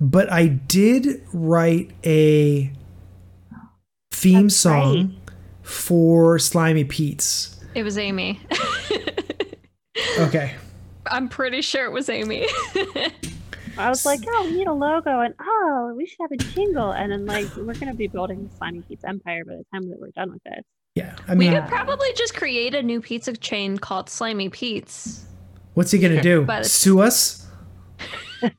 but 0.00 0.32
I 0.32 0.46
did 0.46 1.22
write 1.34 1.90
a 2.04 2.72
theme 4.10 4.44
That's 4.44 4.56
song 4.56 4.96
right. 4.96 5.21
For 5.72 6.38
Slimy 6.38 6.84
Pete's. 6.84 7.58
It 7.74 7.82
was 7.82 7.96
Amy. 7.98 8.40
Okay. 10.18 10.54
I'm 11.06 11.28
pretty 11.28 11.62
sure 11.62 11.84
it 11.86 11.92
was 11.92 12.08
Amy. 12.08 12.46
I 13.78 13.88
was 13.88 14.04
like, 14.06 14.20
oh, 14.28 14.44
we 14.44 14.58
need 14.58 14.66
a 14.66 14.72
logo, 14.72 15.20
and 15.20 15.34
oh, 15.40 15.94
we 15.96 16.06
should 16.06 16.18
have 16.20 16.30
a 16.32 16.36
jingle, 16.36 16.92
and 16.92 17.10
then 17.10 17.26
like 17.26 17.46
we're 17.56 17.74
gonna 17.74 17.94
be 17.94 18.06
building 18.06 18.48
Slimy 18.58 18.82
Pete's 18.82 19.02
empire 19.04 19.44
by 19.44 19.54
the 19.54 19.64
time 19.72 19.88
that 19.88 19.98
we're 19.98 20.10
done 20.10 20.30
with 20.32 20.42
this. 20.44 20.62
Yeah. 20.94 21.16
I 21.26 21.32
we 21.32 21.48
mean, 21.48 21.54
could 21.54 21.68
probably 21.68 22.12
just 22.14 22.34
create 22.36 22.74
a 22.74 22.82
new 22.82 23.00
pizza 23.00 23.34
chain 23.34 23.78
called 23.78 24.10
Slimy 24.10 24.50
Pete's. 24.50 25.24
what's 25.74 25.90
he 25.90 25.98
going 25.98 26.14
to 26.14 26.20
do? 26.22 26.44
The- 26.44 26.62
Sue 26.64 27.00
us? 27.00 27.46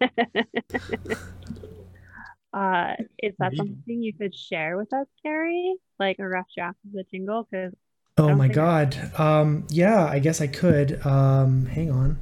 Uh, 2.53 2.93
is 3.17 3.33
that 3.39 3.51
Maybe. 3.53 3.57
something 3.57 4.03
you 4.03 4.13
could 4.13 4.35
share 4.35 4.77
with 4.77 4.93
us, 4.93 5.07
Carrie? 5.23 5.73
Like 6.03 6.19
a 6.19 6.27
rough 6.27 6.47
draft 6.55 6.77
of 6.85 6.91
the 6.91 7.03
jingle? 7.09 7.47
Because 7.49 7.73
Oh 8.17 8.35
my 8.35 8.45
think- 8.47 8.55
god. 8.55 9.11
Um, 9.17 9.65
yeah, 9.69 10.05
I 10.05 10.19
guess 10.19 10.41
I 10.41 10.47
could. 10.47 11.03
Um, 11.05 11.65
hang 11.67 11.89
on. 11.91 12.19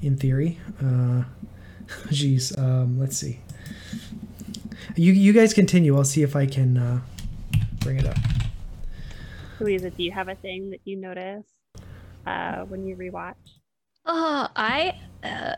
In 0.00 0.16
theory. 0.16 0.58
Uh, 0.82 1.24
geez. 2.10 2.56
Um, 2.56 2.98
let's 3.00 3.16
see. 3.16 3.40
You, 4.94 5.12
you 5.12 5.32
guys 5.32 5.52
continue. 5.52 5.96
I'll 5.96 6.04
see 6.04 6.22
if 6.22 6.36
I 6.36 6.46
can 6.46 6.78
uh, 6.78 7.00
bring 7.80 7.98
it 7.98 8.06
up. 8.06 8.16
Louisa, 9.60 9.90
do 9.90 10.02
you 10.04 10.12
have 10.12 10.28
a 10.28 10.34
thing 10.36 10.70
that 10.70 10.80
you 10.84 10.96
notice 10.96 11.44
uh, 12.26 12.60
when 12.66 12.86
you 12.86 12.94
rewatch? 12.96 13.34
Oh, 14.06 14.48
I 14.54 14.94
uh, 15.24 15.54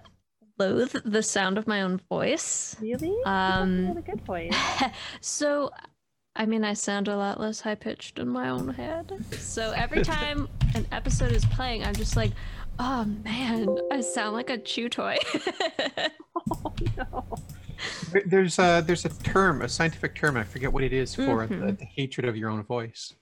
loathe 0.59 0.94
the 1.04 1.22
sound 1.22 1.59
of 1.59 1.66
my 1.66 1.83
own 1.83 2.00
voice. 2.09 2.74
Really? 2.81 3.09
You 3.11 3.22
Um, 3.26 3.87
have 3.87 3.96
a 3.98 4.02
good 4.02 4.22
voice. 4.24 4.57
so, 5.20 5.70
I 6.38 6.46
mean, 6.46 6.64
I 6.64 6.72
sound 6.74 7.09
a 7.09 7.16
lot 7.16 7.40
less 7.40 7.61
high 7.61 7.74
pitched 7.74 8.18
in 8.20 8.29
my 8.29 8.48
own 8.48 8.68
head. 8.68 9.12
So 9.33 9.72
every 9.72 10.03
time 10.16 10.48
an 10.74 10.87
episode 10.92 11.33
is 11.33 11.44
playing, 11.46 11.85
I'm 11.85 11.94
just 11.94 12.14
like, 12.16 12.31
oh 12.79 13.05
man, 13.24 13.77
I 13.90 14.01
sound 14.01 14.35
like 14.37 14.48
a 14.48 14.57
chew 14.59 14.88
toy. 14.88 15.16
oh 16.64 16.72
no. 16.96 17.24
There- 18.12 18.22
There's 18.27 18.59
a 18.59 18.83
there's 18.87 19.05
a 19.05 19.09
term, 19.09 19.62
a 19.62 19.68
scientific 19.68 20.14
term. 20.14 20.37
I 20.37 20.44
forget 20.44 20.72
what 20.72 20.85
it 20.85 20.92
is 20.92 21.14
for 21.14 21.46
the, 21.46 21.55
Mhm. 21.55 21.79
the 21.79 21.85
hatred 21.85 22.27
of 22.29 22.37
your 22.37 22.51
own 22.51 22.62
voice. 22.62 23.12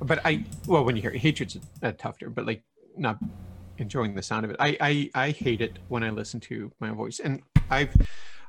But 0.00 0.20
I 0.24 0.44
well, 0.66 0.84
when 0.84 0.94
you 0.96 1.02
hear 1.02 1.10
it, 1.10 1.18
hatred's 1.18 1.56
a, 1.82 1.88
a 1.88 1.92
tough 1.92 2.18
term, 2.18 2.34
but 2.34 2.46
like 2.46 2.62
not 2.96 3.18
enjoying 3.78 4.14
the 4.14 4.22
sound 4.22 4.44
of 4.44 4.50
it. 4.52 4.56
I, 4.60 4.76
I 4.80 5.10
I 5.26 5.30
hate 5.30 5.60
it 5.60 5.78
when 5.88 6.02
I 6.04 6.10
listen 6.10 6.38
to 6.40 6.70
my 6.80 6.90
voice, 6.90 7.18
and 7.20 7.42
I've 7.70 7.94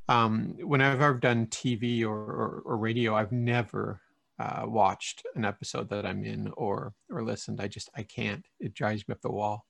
um, 0.09 0.55
whenever 0.59 1.07
I've 1.07 1.21
done 1.21 1.45
TV 1.47 2.03
or, 2.03 2.09
or, 2.17 2.61
or 2.65 2.77
radio, 2.77 3.15
I've 3.15 3.31
never 3.31 4.01
uh, 4.39 4.63
watched 4.65 5.23
an 5.35 5.45
episode 5.45 5.89
that 5.89 6.05
I'm 6.05 6.23
in 6.25 6.51
or 6.57 6.93
or 7.11 7.23
listened. 7.23 7.61
I 7.61 7.67
just 7.67 7.89
I 7.95 8.03
can't. 8.03 8.43
It 8.59 8.73
drives 8.73 9.07
me 9.07 9.13
up 9.13 9.21
the 9.21 9.31
wall. 9.31 9.65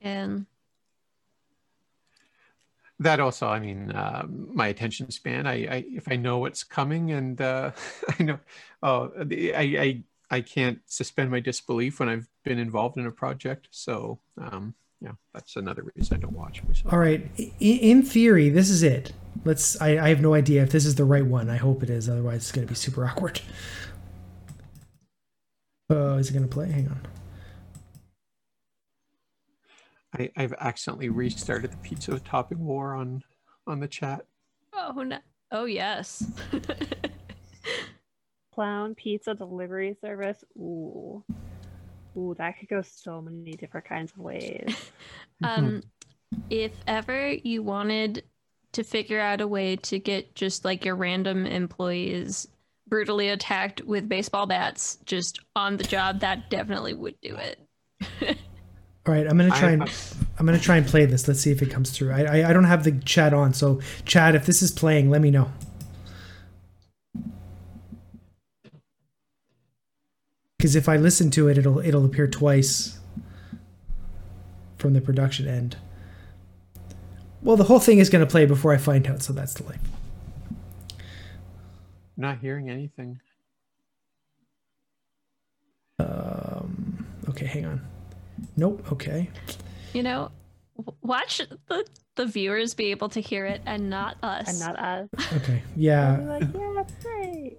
and 0.00 0.46
that 3.00 3.18
also 3.18 3.48
i 3.48 3.58
mean 3.58 3.90
uh, 3.90 4.24
my 4.28 4.68
attention 4.68 5.10
span 5.10 5.46
I, 5.46 5.52
I 5.66 5.84
if 5.88 6.06
i 6.08 6.16
know 6.16 6.38
what's 6.38 6.62
coming 6.62 7.10
and 7.12 7.40
uh, 7.40 7.72
i 8.18 8.22
know 8.22 8.38
oh 8.82 9.10
the- 9.24 9.54
I, 9.54 9.62
I 9.62 10.02
i 10.30 10.40
can't 10.40 10.78
suspend 10.86 11.30
my 11.30 11.40
disbelief 11.40 11.98
when 11.98 12.08
i've 12.08 12.28
been 12.44 12.58
involved 12.58 12.96
in 12.98 13.06
a 13.06 13.10
project 13.10 13.68
so 13.70 14.20
um 14.38 14.74
yeah 15.02 15.12
that's 15.34 15.56
another 15.56 15.84
reason 15.94 16.16
i 16.16 16.20
don't 16.20 16.32
watch 16.34 16.62
myself 16.64 16.92
All 16.92 16.98
right. 16.98 17.28
I- 17.38 17.52
in 17.60 18.02
theory, 18.02 18.48
this 18.48 18.70
is 18.70 18.82
it. 18.82 19.12
Let's. 19.44 19.80
I, 19.80 19.98
I 19.98 20.08
have 20.10 20.20
no 20.20 20.34
idea 20.34 20.62
if 20.62 20.70
this 20.70 20.84
is 20.84 20.94
the 20.94 21.04
right 21.04 21.24
one. 21.24 21.48
I 21.48 21.56
hope 21.56 21.82
it 21.82 21.90
is. 21.90 22.08
Otherwise, 22.08 22.42
it's 22.42 22.52
going 22.52 22.66
to 22.66 22.70
be 22.70 22.76
super 22.76 23.06
awkward. 23.06 23.40
Oh, 25.90 26.16
is 26.16 26.28
it 26.30 26.32
going 26.32 26.48
to 26.48 26.52
play? 26.52 26.70
Hang 26.70 26.88
on. 26.88 27.00
I, 30.14 30.30
i've 30.36 30.52
accidentally 30.60 31.08
restarted 31.08 31.72
the 31.72 31.76
pizza 31.78 32.18
topping 32.20 32.58
war 32.58 32.94
on 32.94 33.22
on 33.66 33.80
the 33.80 33.88
chat 33.88 34.26
oh 34.74 35.02
no, 35.02 35.18
oh 35.50 35.64
yes. 35.64 36.24
Clown 38.54 38.94
pizza 38.94 39.34
delivery 39.34 39.96
service. 40.00 40.44
Ooh. 40.58 41.24
Ooh, 42.16 42.34
that 42.38 42.58
could 42.58 42.68
go 42.68 42.82
so 42.82 43.20
many 43.20 43.52
different 43.52 43.86
kinds 43.86 44.12
of 44.12 44.18
ways. 44.18 44.74
um, 45.44 45.82
if 46.50 46.72
ever 46.86 47.32
you 47.32 47.62
wanted 47.62 48.24
to 48.72 48.84
figure 48.84 49.20
out 49.20 49.40
a 49.40 49.46
way 49.46 49.76
to 49.76 49.98
get 49.98 50.34
just 50.34 50.64
like 50.64 50.84
your 50.84 50.96
random 50.96 51.46
employees 51.46 52.48
brutally 52.88 53.28
attacked 53.28 53.82
with 53.82 54.08
baseball 54.08 54.46
bats 54.46 54.98
just 55.06 55.40
on 55.56 55.76
the 55.76 55.84
job, 55.84 56.20
that 56.20 56.50
definitely 56.50 56.94
would 56.94 57.14
do 57.22 57.36
it. 57.36 57.58
All 59.06 59.14
right. 59.14 59.26
I'm 59.26 59.36
going 59.36 59.50
to 59.50 59.58
try 59.58 59.70
and 59.70 59.82
I'm 60.38 60.46
going 60.46 60.58
to 60.58 60.64
try 60.64 60.76
and 60.76 60.86
play 60.86 61.06
this. 61.06 61.26
Let's 61.26 61.40
see 61.40 61.50
if 61.50 61.60
it 61.60 61.70
comes 61.70 61.90
through. 61.90 62.12
I, 62.12 62.22
I 62.22 62.50
I 62.50 62.52
don't 62.52 62.64
have 62.64 62.84
the 62.84 62.92
chat 62.92 63.34
on, 63.34 63.52
so 63.52 63.80
chat. 64.04 64.34
If 64.34 64.46
this 64.46 64.62
is 64.62 64.70
playing, 64.70 65.10
let 65.10 65.20
me 65.20 65.30
know. 65.30 65.50
Because 70.62 70.76
if 70.76 70.88
I 70.88 70.96
listen 70.96 71.28
to 71.32 71.48
it, 71.48 71.58
it'll 71.58 71.80
it'll 71.80 72.04
appear 72.04 72.28
twice 72.28 73.00
from 74.78 74.92
the 74.92 75.00
production 75.00 75.48
end. 75.48 75.76
Well, 77.42 77.56
the 77.56 77.64
whole 77.64 77.80
thing 77.80 77.98
is 77.98 78.08
going 78.08 78.24
to 78.24 78.30
play 78.30 78.46
before 78.46 78.72
I 78.72 78.76
find 78.76 79.04
out, 79.08 79.24
so 79.24 79.32
that's 79.32 79.54
the 79.54 79.64
life. 79.64 79.80
not 82.16 82.38
hearing 82.38 82.70
anything 82.70 83.18
Um, 85.98 87.06
okay, 87.30 87.46
hang 87.46 87.66
on. 87.66 87.80
Nope. 88.56 88.92
Okay. 88.92 89.30
You 89.94 90.04
know, 90.04 90.30
watch 91.00 91.42
the, 91.66 91.84
the 92.14 92.26
viewers 92.26 92.74
be 92.74 92.92
able 92.92 93.08
to 93.08 93.20
hear 93.20 93.46
it 93.46 93.62
and 93.66 93.90
not 93.90 94.16
us. 94.22 94.48
and 94.48 94.60
not 94.60 94.78
us. 94.78 95.08
Okay. 95.38 95.60
I'll 95.66 95.72
Yeah. 95.74 96.18
like, 96.18 96.54
yeah, 96.54 96.72
that's 96.76 96.94
great. 97.02 97.58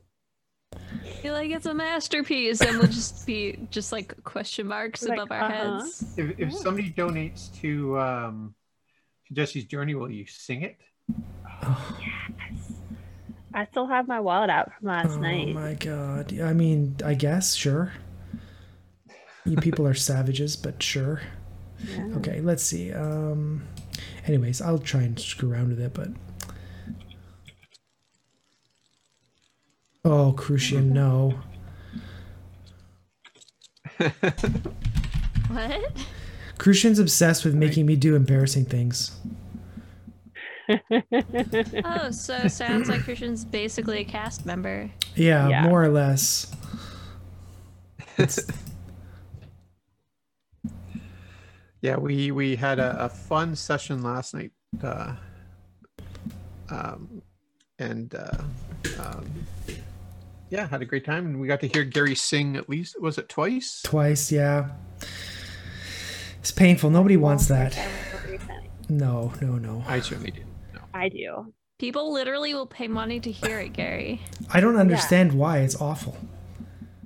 Feel 1.21 1.33
like 1.33 1.51
it's 1.51 1.65
a 1.65 1.73
masterpiece 1.73 2.61
and 2.61 2.77
we'll 2.77 2.87
just 2.87 3.25
be 3.25 3.67
just 3.71 3.91
like 3.91 4.21
question 4.23 4.67
marks 4.67 5.03
Like, 5.03 5.19
above 5.19 5.31
our 5.31 5.43
uh-huh. 5.43 5.79
heads. 5.81 6.13
if, 6.17 6.39
if 6.39 6.53
somebody 6.53 6.91
donates 6.91 7.53
to 7.61 7.99
um 7.99 8.55
to 9.27 9.33
jesse's 9.33 9.65
journey 9.65 9.95
will 9.95 10.09
you 10.09 10.25
sing 10.27 10.63
it 10.63 10.77
Oh, 11.65 11.97
I 13.53 13.65
still 13.65 13.87
have 13.87 14.07
my 14.07 14.19
wallet 14.19 14.49
out 14.49 14.71
from 14.73 14.87
last 14.87 15.11
oh 15.11 15.19
night. 15.19 15.49
Oh 15.49 15.53
my 15.53 15.73
god. 15.75 16.39
I 16.39 16.53
mean, 16.53 16.95
I 17.05 17.13
guess 17.13 17.53
sure. 17.53 17.93
You 19.45 19.57
people 19.57 19.85
are 19.85 19.93
savages, 19.93 20.55
but 20.55 20.81
sure. 20.81 21.21
Yeah. 21.87 22.07
Okay, 22.17 22.41
let's 22.41 22.63
see. 22.63 22.91
Um 22.91 23.63
anyways, 24.25 24.61
I'll 24.61 24.79
try 24.79 25.01
and 25.01 25.19
screw 25.19 25.51
around 25.51 25.69
with 25.69 25.79
it, 25.79 25.93
but 25.93 26.09
Oh, 30.05 30.33
Crucian, 30.33 30.93
no. 30.93 31.39
What? 35.47 35.91
Crucian's 36.57 36.99
obsessed 36.99 37.45
with 37.45 37.53
making 37.55 37.85
me 37.85 37.95
do 37.95 38.15
embarrassing 38.15 38.65
things. 38.65 39.17
Oh, 41.85 42.09
so 42.11 42.47
sounds 42.47 42.87
like 42.87 43.01
Crucian's 43.03 43.43
basically 43.43 43.99
a 43.99 44.03
cast 44.05 44.45
member. 44.45 44.89
Yeah, 45.15 45.49
Yeah. 45.49 45.63
more 45.67 45.83
or 45.83 45.89
less. 45.89 46.53
Yeah, 51.81 51.97
we 51.97 52.31
we 52.31 52.55
had 52.55 52.79
a, 52.79 53.03
a 53.05 53.09
fun 53.09 53.57
session 53.57 54.01
last 54.03 54.33
night, 54.33 54.53
uh, 54.81 55.15
um, 56.69 57.21
and 57.77 58.15
uh, 58.15 58.37
um, 58.99 59.25
yeah, 60.53 60.67
had 60.67 60.83
a 60.83 60.85
great 60.85 61.03
time, 61.03 61.25
and 61.25 61.41
we 61.41 61.47
got 61.47 61.61
to 61.61 61.67
hear 61.67 61.83
Gary 61.83 62.13
sing 62.13 62.55
at 62.55 62.69
least 62.69 63.01
was 63.01 63.17
it 63.17 63.27
twice? 63.27 63.81
Twice, 63.83 64.31
yeah. 64.31 64.69
It's 66.39 66.51
painful. 66.51 66.91
Nobody 66.91 67.17
wants 67.17 67.47
that. 67.47 67.75
No, 68.87 69.33
no, 69.41 69.57
no. 69.57 69.83
I 69.87 69.99
certainly 69.99 70.29
didn't. 70.29 70.53
No. 70.71 70.81
I 70.93 71.09
do. 71.09 71.51
People 71.79 72.13
literally 72.13 72.53
will 72.53 72.67
pay 72.67 72.87
money 72.87 73.19
to 73.21 73.31
hear 73.31 73.59
it, 73.59 73.73
Gary. 73.73 74.21
I 74.53 74.59
don't 74.59 74.75
understand 74.75 75.33
why. 75.33 75.59
It's 75.59 75.81
awful. 75.81 76.15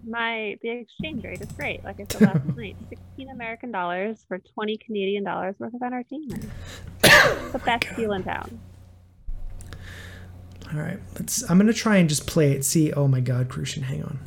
my 0.05 0.57
the 0.61 0.69
exchange 0.69 1.23
rate 1.23 1.39
is 1.39 1.51
great. 1.53 1.85
Like 1.85 2.01
I 2.01 2.05
said 2.09 2.21
last 2.23 2.45
night, 2.57 2.75
sixteen 2.89 3.29
American 3.29 3.71
dollars 3.71 4.25
for 4.27 4.39
twenty 4.39 4.75
Canadian 4.75 5.23
dollars 5.23 5.55
worth 5.57 5.73
of 5.73 5.81
entertainment. 5.81 6.45
Oh 7.19 7.49
the 7.51 7.59
best 7.59 7.87
deal 7.95 8.11
in 8.11 8.23
town. 8.23 8.59
All 10.73 10.79
right, 10.79 10.99
let's. 11.17 11.49
I'm 11.49 11.57
gonna 11.57 11.71
try 11.73 11.97
and 11.97 12.09
just 12.09 12.27
play 12.27 12.51
it. 12.51 12.65
See. 12.65 12.91
Oh 12.93 13.07
my 13.07 13.19
God, 13.21 13.47
Crucian, 13.49 13.83
hang 13.83 14.03
on. 14.03 14.19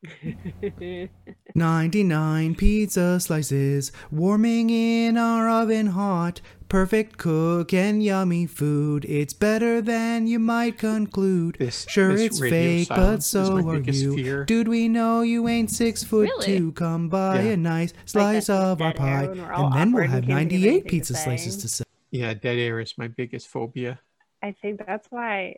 99 1.54 2.54
pizza 2.54 3.18
slices 3.18 3.90
warming 4.12 4.70
in 4.70 5.16
our 5.16 5.48
oven 5.48 5.86
hot. 5.88 6.40
Perfect 6.68 7.16
cook 7.16 7.72
and 7.72 8.02
yummy 8.02 8.46
food. 8.46 9.04
It's 9.06 9.32
better 9.32 9.80
than 9.80 10.26
you 10.26 10.38
might 10.38 10.76
conclude. 10.78 11.56
This- 11.58 11.86
sure, 11.88 12.12
this 12.12 12.26
it's 12.26 12.40
fake, 12.40 12.88
but 12.90 13.22
so 13.22 13.56
are 13.68 13.78
you. 13.78 14.14
fear. 14.14 14.44
Dude, 14.44 14.68
we 14.68 14.86
know 14.86 15.22
you 15.22 15.48
ain't 15.48 15.70
six 15.70 16.04
foot 16.04 16.28
Really? 16.28 16.58
two. 16.58 16.72
Come 16.72 17.08
buy 17.08 17.42
Yeah. 17.42 17.52
a 17.52 17.56
nice 17.56 17.94
slice 18.04 18.46
that 18.48 18.54
of 18.54 18.82
our 18.82 18.92
pie, 18.92 19.26
when 19.28 19.38
and 19.40 19.72
then 19.74 19.92
we'll 19.92 20.02
have 20.08 20.10
can't 20.10 20.12
think 20.12 20.24
of 20.24 20.28
98 20.28 20.68
anything 20.68 20.82
to 20.82 20.88
pizza 20.90 21.14
slices 21.14 21.56
to 21.56 21.68
sell. 21.68 21.86
Yeah, 22.10 22.34
dead 22.34 22.58
air 22.58 22.80
is 22.80 22.94
my 22.98 23.08
biggest 23.08 23.48
phobia. 23.48 24.00
I 24.42 24.52
think 24.62 24.84
that's 24.86 25.10
why 25.10 25.56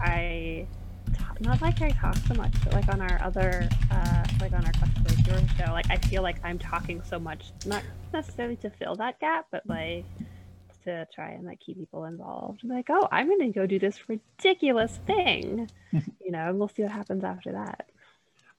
I 0.00 0.66
talk, 1.14 1.40
not 1.40 1.62
like 1.62 1.80
I 1.82 1.90
talk 1.90 2.16
so 2.16 2.34
much, 2.34 2.52
but 2.64 2.72
like 2.72 2.88
on 2.88 3.00
our 3.00 3.20
other 3.22 3.68
uh 3.90 4.24
like 4.40 4.52
on 4.52 4.64
our 4.64 4.72
Quest 4.72 4.92
for 4.98 5.32
the 5.32 5.48
show, 5.58 5.72
like 5.72 5.90
I 5.90 5.96
feel 5.96 6.22
like 6.22 6.36
I'm 6.44 6.58
talking 6.58 7.02
so 7.02 7.18
much, 7.18 7.52
not 7.66 7.82
necessarily 8.12 8.56
to 8.56 8.70
fill 8.70 8.96
that 8.96 9.20
gap, 9.20 9.46
but 9.50 9.62
like 9.66 10.04
to 10.84 11.06
try 11.14 11.30
and 11.30 11.44
like 11.44 11.60
keep 11.60 11.78
people 11.78 12.04
involved. 12.04 12.62
Like, 12.64 12.86
oh, 12.90 13.08
I'm 13.12 13.28
gonna 13.28 13.50
go 13.50 13.66
do 13.66 13.78
this 13.78 14.08
ridiculous 14.08 14.98
thing. 15.06 15.68
you 15.92 16.30
know, 16.30 16.48
and 16.48 16.58
we'll 16.58 16.68
see 16.68 16.82
what 16.82 16.92
happens 16.92 17.24
after 17.24 17.52
that. 17.52 17.88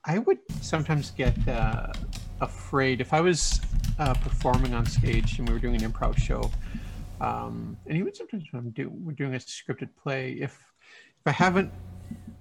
I 0.06 0.20
would 0.20 0.40
sometimes 0.62 1.12
get 1.12 1.36
uh, 1.48 1.92
afraid 2.40 3.02
if 3.02 3.14
I 3.14 3.22
was 3.22 3.60
uh, 3.98 4.14
performing 4.14 4.74
on 4.74 4.86
stage 4.86 5.40
and 5.40 5.48
we 5.48 5.54
were 5.54 5.60
doing 5.60 5.82
an 5.82 5.92
improv 5.92 6.18
show, 6.18 6.50
um, 7.22 7.78
and 7.88 7.98
even 7.98 8.14
sometimes 8.14 8.44
when 8.52 8.64
I'm 8.64 8.70
do, 8.72 8.90
we're 8.90 9.14
doing 9.14 9.36
a 9.36 9.38
scripted 9.38 9.90
play. 10.02 10.38
If 10.40 10.52
if 10.52 11.28
I 11.28 11.32
haven't 11.32 11.72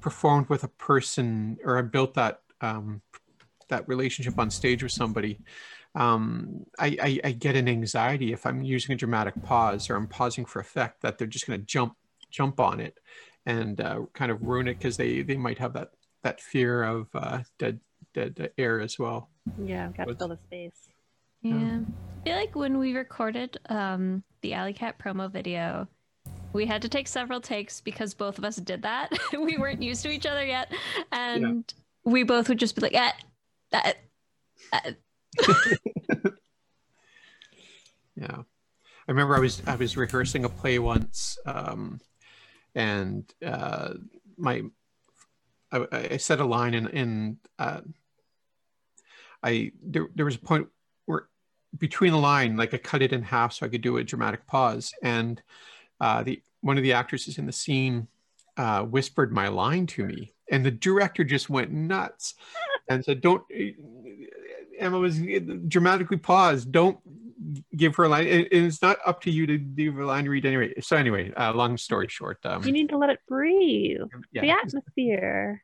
performed 0.01 0.49
with 0.49 0.65
a 0.65 0.69
person 0.69 1.59
or 1.65 1.79
I 1.79 1.83
built 1.83 2.15
that 2.15 2.41
um, 2.61 3.03
that 3.69 3.89
relationship 3.89 4.39
on 4.39 4.51
stage 4.51 4.83
with 4.83 4.93
somebody, 4.93 5.41
um, 5.95 6.65
I, 6.79 6.97
I, 7.03 7.21
I 7.25 7.33
get 7.33 7.57
an 7.57 7.69
anxiety 7.69 8.33
if 8.33 8.47
I'm 8.47 8.63
using 8.63 8.93
a 8.95 8.97
dramatic 8.97 9.43
pause 9.43 9.91
or 9.91 9.97
I'm 9.97 10.07
pausing 10.07 10.45
for 10.45 10.61
effect 10.61 11.03
that 11.03 11.19
they're 11.19 11.27
just 11.27 11.47
going 11.47 11.59
to 11.59 11.67
jump 11.67 11.95
jump 12.31 12.61
on 12.61 12.79
it 12.79 12.99
and 13.47 13.81
uh, 13.81 14.01
kind 14.13 14.31
of 14.31 14.43
ruin 14.43 14.69
it 14.69 14.75
because 14.75 14.97
they 14.97 15.23
they 15.23 15.37
might 15.37 15.59
have 15.59 15.73
that 15.73 15.91
that 16.23 16.41
fear 16.41 16.85
of 16.85 17.09
uh, 17.15 17.41
dead 17.59 17.81
dead 18.15 18.51
air 18.57 18.81
as 18.81 18.99
well. 18.99 19.31
Yeah, 19.65 19.89
got 19.97 20.07
to 20.07 20.15
fill 20.15 20.29
the 20.29 20.39
space. 20.47 20.89
Yeah. 21.43 21.81
I 21.81 22.25
feel 22.25 22.37
like 22.37 22.55
when 22.55 22.79
we 22.79 22.95
recorded 22.95 23.59
um, 23.69 24.23
the 24.43 24.55
Alley 24.55 24.73
Cat 24.73 24.99
promo 24.99 25.31
video, 25.31 25.89
we 26.53 26.67
had 26.67 26.83
to 26.83 26.89
take 26.89 27.09
several 27.09 27.41
takes 27.41 27.81
because 27.81 28.15
both 28.15 28.39
of 28.39 28.45
us 28.45 28.57
did 28.57 28.83
that. 28.83 29.13
we 29.33 29.57
weren't 29.57 29.83
used 29.83 30.03
to 30.03 30.11
each 30.11 30.27
other 30.27 30.45
yet. 30.45 30.73
And 31.13 31.73
we 32.05 32.23
both 32.25 32.49
would 32.49 32.59
just 32.59 32.75
be 32.75 32.83
like, 32.83 32.95
eh, 32.95 33.13
eh, 33.73 33.93
eh. 34.73 34.93
Yeah, 38.21 38.39
I 38.39 39.11
remember 39.13 39.37
I 39.37 39.39
was 39.39 39.63
I 39.65 39.77
was 39.77 39.97
rehearsing 39.97 40.45
a 40.45 40.49
play 40.49 40.81
once, 40.81 41.39
um, 41.47 42.01
and 42.75 43.33
uh, 43.47 43.95
my 44.37 44.65
I, 45.71 45.87
I 45.93 46.17
said 46.17 46.41
a 46.41 46.45
line 46.45 46.75
and 46.75 46.89
and 46.89 47.37
uh, 47.61 47.83
I 49.41 49.71
there 49.81 50.09
there 50.17 50.25
was 50.25 50.35
a 50.35 50.41
point 50.41 50.67
between 51.77 52.13
the 52.13 52.19
line 52.19 52.57
like 52.57 52.73
I 52.73 52.79
cut 52.79 53.03
it 53.03 53.13
in 53.13 53.23
half 53.23 53.53
so 53.53 53.67
I 53.67 53.69
could 53.69 53.83
do 53.83 53.99
a 53.99 54.05
dramatic 54.05 54.47
pause 54.47 54.95
and 55.03 55.43
uh, 56.01 56.23
the 56.23 56.41
one 56.61 56.77
of 56.77 56.83
the 56.83 56.93
actresses 56.95 57.39
in 57.39 57.47
the 57.47 57.53
scene 57.53 58.09
uh, 58.57 58.83
whispered 58.83 59.33
my 59.33 59.49
line 59.49 59.87
to 59.89 60.05
me 60.05 60.33
and 60.51 60.65
the 60.65 60.71
director 60.71 61.25
just 61.25 61.51
went 61.51 61.71
nuts 61.71 62.35
and 62.89 63.05
said 63.05 63.21
don't 63.21 63.43
Emma 64.79 64.99
was 64.99 65.21
dramatically 65.69 66.17
paused 66.17 66.73
don't 66.73 66.99
give 67.77 67.95
her 67.97 68.05
a 68.05 68.09
line 68.09 68.27
and 68.27 68.49
and 68.51 68.67
it's 68.67 68.83
not 68.83 68.99
up 69.07 69.21
to 69.21 69.31
you 69.31 69.47
to 69.47 69.59
give 69.59 69.95
her 69.95 70.03
a 70.03 70.07
line 70.07 70.27
read 70.29 70.45
anyway 70.47 70.73
so 70.81 70.97
anyway 70.97 71.33
uh, 71.35 71.53
long 71.53 71.77
story 71.77 72.09
short 72.09 72.39
um, 72.47 72.65
You 72.65 72.73
need 72.73 72.89
to 72.89 72.97
let 72.99 73.11
it 73.11 73.21
breathe. 73.29 74.01
yeah, 74.33 74.41
The 74.43 74.51
atmosphere. 74.51 75.63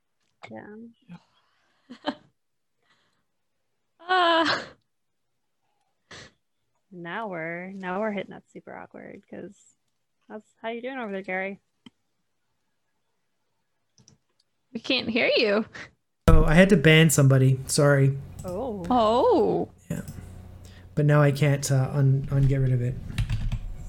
Yeah. 0.50 2.14
Ah. 4.06 4.62
Now 6.96 7.26
we're 7.28 7.72
now 7.72 8.00
we're 8.00 8.12
hitting 8.12 8.30
that 8.30 8.44
super 8.52 8.76
awkward 8.76 9.20
because 9.20 9.52
that's 10.28 10.48
how 10.62 10.68
you 10.70 10.80
doing 10.80 10.96
over 10.98 11.10
there, 11.12 11.22
Gary. 11.22 11.60
we 14.72 14.80
can't 14.80 15.08
hear 15.08 15.30
you. 15.36 15.64
Oh, 16.28 16.44
I 16.44 16.54
had 16.54 16.68
to 16.70 16.76
ban 16.76 17.10
somebody. 17.10 17.60
Sorry, 17.66 18.16
Oh, 18.44 18.84
Oh. 18.90 19.68
Yeah. 19.90 20.02
But 20.94 21.06
now 21.06 21.20
I 21.20 21.32
can't 21.32 21.70
uh, 21.70 21.90
un 21.92 22.28
un 22.30 22.42
get 22.42 22.56
rid 22.58 22.72
of 22.72 22.80
it. 22.80 22.94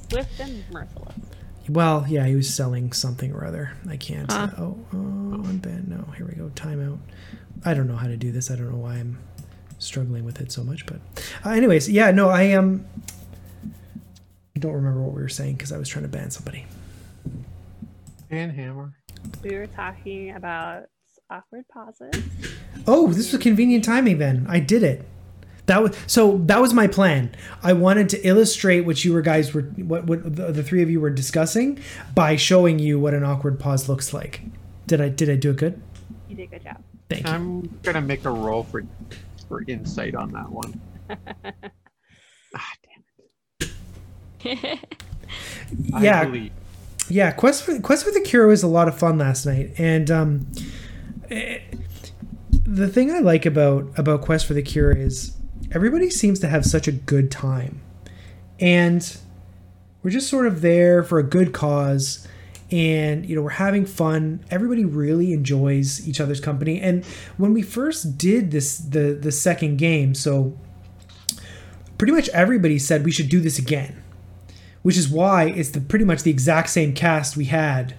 swift 0.10 0.40
and 0.40 0.64
merciless. 0.72 1.16
Well, 1.70 2.06
yeah, 2.08 2.26
he 2.26 2.36
was 2.36 2.54
selling 2.54 2.92
something 2.92 3.32
or 3.34 3.46
other. 3.46 3.72
I 3.90 3.98
can't. 3.98 4.32
Huh. 4.32 4.50
Uh, 4.58 4.62
oh, 4.62 4.80
oh, 4.94 4.96
unban. 5.48 5.88
No, 5.88 6.06
here 6.18 6.28
we 6.28 6.36
go. 6.36 6.50
Timeout. 6.56 7.00
I 7.64 7.74
don't 7.74 7.88
know 7.88 7.96
how 7.96 8.08
to 8.08 8.18
do 8.18 8.32
this. 8.32 8.52
I 8.52 8.56
don't 8.56 8.70
know 8.72 8.78
why 8.78 8.96
I'm 8.96 9.18
struggling 9.86 10.26
with 10.26 10.42
it 10.42 10.52
so 10.52 10.64
much. 10.64 10.86
But, 10.86 11.00
uh, 11.46 11.50
anyways, 11.52 11.90
yeah, 11.90 12.12
no, 12.12 12.30
I 12.30 12.52
Um, 12.54 12.86
I 14.56 14.60
don't 14.60 14.74
remember 14.74 15.02
what 15.02 15.14
we 15.14 15.22
were 15.22 15.30
saying 15.30 15.56
because 15.56 15.72
I 15.72 15.78
was 15.78 15.90
trying 15.90 16.04
to 16.04 16.10
ban 16.10 16.32
somebody. 16.32 16.66
and 18.30 18.52
hammer 18.52 18.94
We 19.44 19.56
were 19.56 19.68
talking 19.68 20.32
about 20.32 20.86
awkward 21.30 21.66
pauses. 21.68 22.24
Oh, 22.88 23.08
this 23.12 23.32
was 23.32 23.42
convenient 23.42 23.84
timing. 23.84 24.18
Then 24.18 24.46
I 24.48 24.60
did 24.60 24.84
it. 24.84 25.06
That 25.66 25.82
was 25.82 25.98
so. 26.06 26.38
That 26.46 26.62
was 26.62 26.74
my 26.74 26.88
plan. 26.88 27.36
I 27.64 27.74
wanted 27.74 28.08
to 28.10 28.22
illustrate 28.22 28.82
what 28.82 29.04
you 29.04 29.14
were 29.14 29.22
guys 29.24 29.54
were, 29.54 29.64
what 29.64 30.06
what 30.06 30.36
the, 30.36 30.52
the 30.52 30.64
three 30.64 30.84
of 30.84 30.90
you 30.92 31.02
were 31.02 31.10
discussing 31.10 31.80
by 32.14 32.36
showing 32.36 32.78
you 32.78 33.00
what 33.00 33.14
an 33.16 33.24
awkward 33.24 33.60
pause 33.60 33.90
looks 33.90 34.14
like. 34.14 34.42
Did 34.86 35.02
I 35.02 35.10
did 35.10 35.30
I 35.30 35.36
do 35.36 35.50
it 35.50 35.58
good? 35.58 35.82
You 36.30 36.36
did 36.36 36.44
a 36.44 36.48
good 36.48 36.64
job. 36.64 36.84
Thank 37.10 37.26
you. 37.26 37.34
I'm 37.34 37.80
gonna 37.82 38.02
make 38.02 38.26
a 38.26 38.30
roll 38.30 38.64
for 38.64 38.84
for 39.48 39.64
insight 39.68 40.16
on 40.16 40.32
that 40.32 40.50
one. 40.50 40.82
ah, 42.56 42.74
damn 42.84 43.70
it. 44.42 44.80
Yeah, 46.00 46.32
yeah 47.10 47.32
quest 47.32 47.64
for 47.64 47.80
quest 47.80 48.06
for 48.06 48.12
the 48.12 48.22
cure 48.22 48.48
was 48.48 48.64
a 48.64 48.68
lot 48.68 48.88
of 48.88 48.98
fun 48.98 49.18
last 49.18 49.46
night 49.46 49.72
and 49.78 50.10
um 50.10 50.48
eh, 51.30 51.60
the 52.66 52.88
thing 52.88 53.12
i 53.12 53.20
like 53.20 53.46
about 53.46 53.88
about 53.98 54.22
quest 54.22 54.46
for 54.46 54.54
the 54.54 54.62
cure 54.62 54.92
is 54.92 55.36
everybody 55.72 56.10
seems 56.10 56.40
to 56.40 56.48
have 56.48 56.66
such 56.66 56.88
a 56.88 56.92
good 56.92 57.30
time 57.30 57.82
and 58.60 59.18
we're 60.02 60.12
just 60.12 60.30
sort 60.30 60.48
of 60.48 60.62
there 60.62 61.04
for 61.04 61.20
a 61.20 61.24
good 61.24 61.54
cause 61.54 62.28
and 62.72 63.26
you 63.26 63.36
know 63.36 63.42
we're 63.42 63.50
having 63.52 63.86
fun. 63.86 64.44
Everybody 64.50 64.86
really 64.86 65.34
enjoys 65.34 66.08
each 66.08 66.20
other's 66.20 66.40
company. 66.40 66.82
And 66.82 67.06
when 67.38 67.54
we 67.54 67.62
first 67.62 68.18
did 68.18 68.52
this 68.52 68.78
the 68.78 69.14
the 69.14 69.32
second 69.32 69.78
game 69.78 70.16
so 70.16 70.58
pretty 71.98 72.14
much 72.14 72.28
everybody 72.30 72.78
said 72.78 73.06
we 73.06 73.12
should 73.12 73.30
do 73.30 73.40
this 73.40 73.58
again 73.58 74.02
which 74.86 74.98
is 74.98 75.10
why 75.10 75.46
it's 75.46 75.72
the 75.72 75.82
pretty 75.82 76.06
much 76.06 76.22
the 76.22 76.30
exact 76.30 76.70
same 76.70 76.94
cast 76.94 77.36
we 77.36 77.46
had 77.46 77.96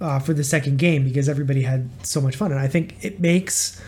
uh, 0.00 0.18
for 0.18 0.34
the 0.34 0.42
second 0.42 0.76
game 0.76 1.04
because 1.04 1.28
everybody 1.28 1.62
had 1.62 1.88
so 2.04 2.20
much 2.20 2.34
fun. 2.34 2.50
And 2.50 2.60
i 2.60 2.66
think 2.66 2.96
it 3.00 3.20
makes 3.20 3.80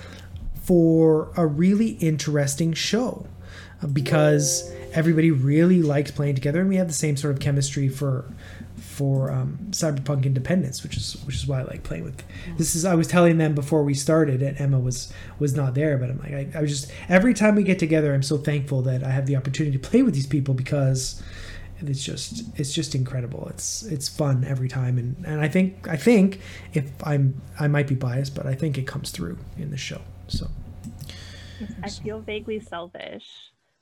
for 0.62 1.32
a 1.36 1.44
really 1.44 1.92
interesting 1.94 2.72
show 2.72 3.26
because 3.92 4.70
everybody 4.92 5.32
really 5.32 5.82
likes 5.82 6.12
playing 6.12 6.36
together. 6.36 6.60
And 6.60 6.68
we 6.68 6.76
have 6.76 6.86
the 6.86 6.94
same 6.94 7.16
sort 7.16 7.34
of 7.34 7.40
chemistry 7.40 7.88
for 7.88 8.32
for 8.98 9.30
um, 9.30 9.58
cyberpunk 9.70 10.24
independence 10.24 10.82
which 10.82 10.96
is 10.96 11.16
which 11.24 11.36
is 11.36 11.46
why 11.46 11.60
i 11.60 11.62
like 11.64 11.82
playing 11.82 12.04
with 12.04 12.22
this 12.56 12.74
is 12.74 12.84
i 12.84 12.94
was 12.94 13.06
telling 13.06 13.38
them 13.38 13.54
before 13.54 13.82
we 13.82 13.94
started 13.94 14.42
and 14.42 14.60
emma 14.60 14.78
was 14.78 15.12
was 15.38 15.54
not 15.54 15.74
there 15.74 15.96
but 15.96 16.10
i'm 16.10 16.18
like 16.18 16.32
I, 16.32 16.58
I 16.58 16.60
was 16.60 16.70
just 16.70 16.92
every 17.08 17.34
time 17.34 17.54
we 17.54 17.62
get 17.62 17.78
together 17.78 18.12
i'm 18.12 18.22
so 18.22 18.36
thankful 18.36 18.82
that 18.82 19.02
i 19.04 19.10
have 19.10 19.26
the 19.26 19.36
opportunity 19.36 19.76
to 19.78 19.88
play 19.88 20.02
with 20.02 20.14
these 20.14 20.26
people 20.26 20.54
because 20.54 21.22
it's 21.80 22.02
just 22.02 22.42
it's 22.58 22.72
just 22.72 22.94
incredible 22.96 23.46
it's 23.50 23.84
it's 23.84 24.08
fun 24.08 24.44
every 24.44 24.68
time 24.68 24.98
and 24.98 25.24
and 25.24 25.40
i 25.40 25.48
think 25.48 25.86
i 25.88 25.96
think 25.96 26.40
if 26.74 26.90
i'm 27.04 27.40
i 27.60 27.68
might 27.68 27.86
be 27.86 27.94
biased 27.94 28.34
but 28.34 28.46
i 28.46 28.54
think 28.54 28.76
it 28.76 28.86
comes 28.86 29.10
through 29.10 29.38
in 29.56 29.70
the 29.70 29.76
show 29.76 30.00
so 30.26 30.48
I 31.82 31.90
feel 31.90 32.20
vaguely 32.20 32.60
selfish. 32.60 33.26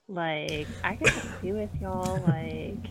Like 0.09 0.67
I 0.85 0.97
just 0.97 1.43
be 1.43 1.53
with 1.53 1.71
y'all. 1.81 2.23
Like 2.27 2.91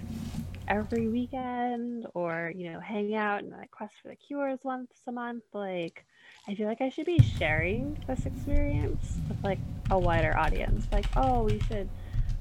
every 0.67 1.07
weekend 1.07 2.05
or 2.13 2.51
you 2.55 2.71
know 2.71 2.79
hang 2.79 3.15
out 3.15 3.43
and 3.43 3.51
like 3.51 3.71
quest 3.71 3.93
for 4.01 4.09
the 4.09 4.15
cures 4.15 4.59
once 4.63 4.91
a 5.07 5.11
month 5.11 5.43
like 5.53 6.05
i 6.47 6.55
feel 6.55 6.67
like 6.67 6.81
i 6.81 6.89
should 6.89 7.05
be 7.05 7.19
sharing 7.19 7.97
this 8.07 8.25
experience 8.25 9.17
with 9.27 9.43
like 9.43 9.59
a 9.91 9.99
wider 9.99 10.37
audience. 10.37 10.87
Like 10.91 11.05
oh 11.15 11.43
we 11.43 11.59
should 11.61 11.89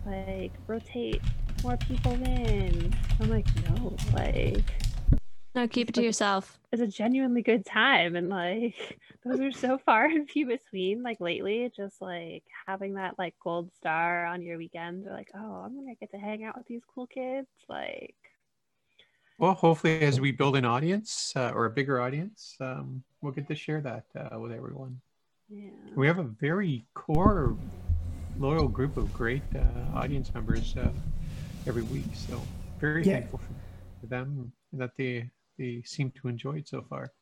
like 0.07 0.53
rotate 0.67 1.23
more 1.63 1.77
people 1.77 2.13
in. 2.13 2.95
I'm 3.21 3.31
like 3.31 3.47
no 3.71 3.95
like 4.13 4.65
no 5.55 5.69
keep 5.69 5.89
it 5.89 5.95
to 5.95 6.03
yourself. 6.03 6.59
it's 6.73 6.83
a 6.83 6.87
genuinely 6.87 7.43
good 7.43 7.65
time 7.65 8.17
and 8.17 8.29
like 8.29 8.99
those 9.25 9.41
are 9.41 9.53
so 9.53 9.79
far 9.79 10.05
and 10.11 10.29
few 10.29 10.47
between 10.47 11.03
like 11.03 11.21
lately 11.21 11.71
just 11.77 12.01
like 12.01 12.45
having 12.67 12.95
that 12.95 13.19
like 13.19 13.35
gold 13.43 13.71
star 13.77 14.27
on 14.27 14.43
your 14.43 14.59
weekend 14.59 15.07
or 15.07 15.13
like 15.13 15.31
oh 15.35 15.63
i'm 15.65 15.75
gonna 15.75 15.95
get 15.95 16.11
to 16.11 16.19
hang 16.19 16.45
out 16.45 16.57
with 16.57 16.67
these 16.67 16.83
cool 16.95 17.07
kids 17.07 17.49
like 17.69 18.15
well 19.39 19.55
hopefully 19.55 20.01
as 20.01 20.21
we 20.21 20.31
build 20.31 20.57
an 20.57 20.65
audience 20.65 21.33
uh, 21.37 21.53
or 21.55 21.67
a 21.67 21.71
bigger 21.71 22.01
audience 22.01 22.57
um, 22.61 23.03
we'll 23.25 23.33
get 23.33 23.49
to 23.49 23.55
share 23.55 23.81
that 23.81 24.05
uh, 24.15 24.39
with 24.39 24.53
everyone. 24.53 25.01
Yeah. 25.49 25.71
We 25.97 26.07
have 26.07 26.19
a 26.19 26.25
very 26.25 26.85
core 26.93 27.57
loyal 28.39 28.69
group 28.69 28.97
of 28.97 29.13
great 29.13 29.43
uh, 29.55 29.99
audience 29.99 30.33
members 30.35 30.77
uh, 30.77 30.91
every 31.67 31.83
week 31.83 32.05
so 32.15 32.41
very 32.81 33.05
yeah. 33.05 33.15
thankful 33.15 33.39
for, 33.39 33.55
for 34.01 34.07
them 34.07 34.53
that 34.73 34.91
they 34.97 35.31
they 35.59 35.83
seem 35.85 36.11
to 36.11 36.29
enjoy 36.29 36.59
it 36.59 36.69
so 36.69 36.83
far 36.83 37.13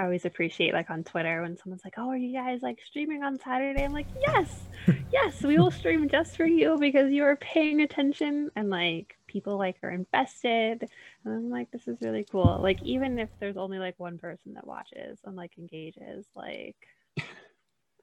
I 0.00 0.04
always 0.04 0.24
appreciate 0.24 0.72
like 0.72 0.88
on 0.88 1.04
Twitter 1.04 1.42
when 1.42 1.58
someone's 1.58 1.84
like, 1.84 1.94
"Oh, 1.98 2.08
are 2.08 2.16
you 2.16 2.32
guys 2.32 2.62
like 2.62 2.78
streaming 2.82 3.22
on 3.22 3.38
Saturday?" 3.38 3.84
I'm 3.84 3.92
like, 3.92 4.06
"Yes, 4.34 4.66
yes, 5.12 5.42
we 5.42 5.58
will 5.58 5.70
stream 5.70 6.08
just 6.08 6.38
for 6.38 6.46
you 6.46 6.78
because 6.78 7.12
you 7.12 7.24
are 7.24 7.36
paying 7.36 7.82
attention 7.82 8.50
and 8.56 8.70
like 8.70 9.18
people 9.26 9.58
like 9.58 9.76
are 9.82 9.90
invested." 9.90 10.88
And 11.24 11.34
I'm 11.34 11.50
like, 11.50 11.70
"This 11.70 11.86
is 11.86 12.00
really 12.00 12.24
cool." 12.30 12.58
Like 12.62 12.82
even 12.82 13.18
if 13.18 13.28
there's 13.40 13.58
only 13.58 13.78
like 13.78 13.98
one 13.98 14.16
person 14.16 14.54
that 14.54 14.66
watches 14.66 15.18
and 15.24 15.36
like 15.36 15.58
engages, 15.58 16.24
like 16.34 16.76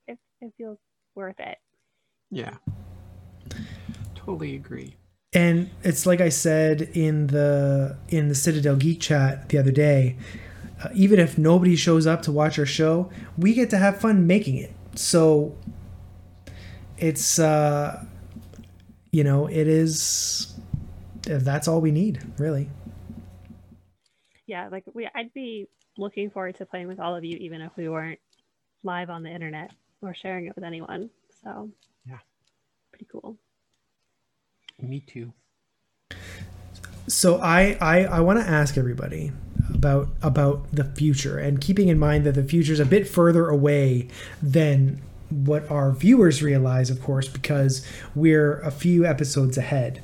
it 0.08 0.20
it 0.42 0.54
feels 0.56 0.78
worth 1.16 1.40
it. 1.40 1.58
Yeah, 2.30 2.58
totally 4.14 4.56
agree. 4.56 4.98
And 5.38 5.70
it's 5.84 6.08
like 6.08 6.20
I 6.20 6.30
said 6.30 6.82
in 6.94 7.28
the 7.28 7.96
in 8.10 8.28
the 8.28 8.34
Citadel 8.34 8.76
Geek 8.76 9.00
chat 9.00 9.50
the 9.50 9.60
other 9.60 9.70
day 9.70 10.16
uh, 10.84 10.90
even 10.94 11.20
if 11.20 11.38
nobody 11.38 11.76
shows 11.76 12.06
up 12.06 12.22
to 12.24 12.32
watch 12.32 12.60
our 12.60 12.66
show, 12.66 13.10
we 13.38 13.54
get 13.54 13.70
to 13.72 13.78
have 13.78 14.00
fun 14.00 14.26
making 14.28 14.58
it. 14.58 14.74
So 14.96 15.56
it's 16.98 17.38
uh 17.38 18.04
you 19.12 19.24
know, 19.24 19.46
it 19.48 19.68
is 19.68 20.56
that's 21.22 21.68
all 21.68 21.82
we 21.82 21.92
need, 21.92 22.20
really. 22.40 22.70
Yeah, 24.48 24.70
like 24.70 24.86
we 24.94 25.08
I'd 25.14 25.34
be 25.34 25.68
looking 25.98 26.32
forward 26.32 26.56
to 26.56 26.66
playing 26.66 26.88
with 26.88 27.00
all 27.00 27.16
of 27.16 27.24
you 27.24 27.38
even 27.38 27.62
if 27.62 27.72
we 27.76 27.90
weren't 27.90 28.20
live 28.84 29.12
on 29.12 29.22
the 29.22 29.30
internet 29.30 29.72
or 30.02 30.14
sharing 30.14 30.48
it 30.48 30.56
with 30.56 30.64
anyone. 30.64 31.10
So, 31.44 31.70
yeah. 32.08 32.20
Pretty 32.92 33.08
cool. 33.12 33.38
Me 34.80 35.00
too. 35.00 35.34
So 37.08 37.40
I 37.40 37.78
I, 37.82 38.04
I 38.06 38.20
want 38.20 38.40
to 38.40 38.48
ask 38.48 38.78
everybody 38.78 39.32
about 39.74 40.10
about 40.22 40.72
the 40.72 40.84
future 40.84 41.38
and 41.38 41.60
keeping 41.60 41.88
in 41.88 41.98
mind 41.98 42.26
that 42.26 42.36
the 42.36 42.44
future 42.44 42.74
is 42.74 42.80
a 42.80 42.86
bit 42.86 43.08
further 43.08 43.48
away 43.50 44.08
than 44.42 45.02
what 45.30 45.70
our 45.70 45.92
viewers 45.92 46.42
realize 46.42 46.90
of 46.90 47.02
course 47.02 47.28
because 47.28 47.86
we're 48.16 48.62
a 48.62 48.72
few 48.72 49.06
episodes 49.06 49.58
ahead 49.58 50.02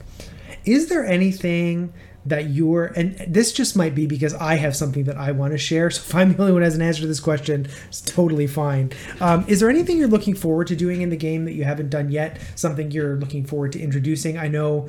is 0.66 0.90
there 0.90 1.06
anything 1.06 1.94
that 2.26 2.50
you're 2.50 2.86
and 2.96 3.18
this 3.28 3.52
just 3.52 3.76
might 3.76 3.94
be 3.94 4.08
because 4.08 4.34
i 4.36 4.56
have 4.56 4.76
something 4.76 5.04
that 5.04 5.18
i 5.18 5.32
want 5.32 5.52
to 5.52 5.58
share. 5.58 5.90
So 5.90 6.02
if 6.02 6.16
i'm 6.16 6.34
the 6.34 6.40
only 6.40 6.54
one 6.54 6.62
who 6.62 6.66
has 6.66 6.76
an 6.76 6.82
answer 6.82 7.02
to 7.02 7.08
this 7.08 7.20
question 7.20 7.68
it's 7.88 8.02
totally 8.02 8.48
fine. 8.48 8.92
Um, 9.20 9.46
is 9.48 9.60
there 9.60 9.70
anything 9.70 9.98
you're 9.98 10.08
looking 10.08 10.36
forward 10.36 10.68
to 10.68 10.76
doing 10.76 11.02
in 11.02 11.10
the 11.10 11.18
game 11.18 11.46
that 11.46 11.54
you 11.54 11.64
haven't 11.64 11.90
done 11.90 12.10
yet? 12.10 12.40
Something 12.56 12.92
you're 12.92 13.16
looking 13.18 13.46
forward 13.46 13.72
to 13.74 13.80
introducing? 13.80 14.38
I 14.38 14.48
know 14.48 14.88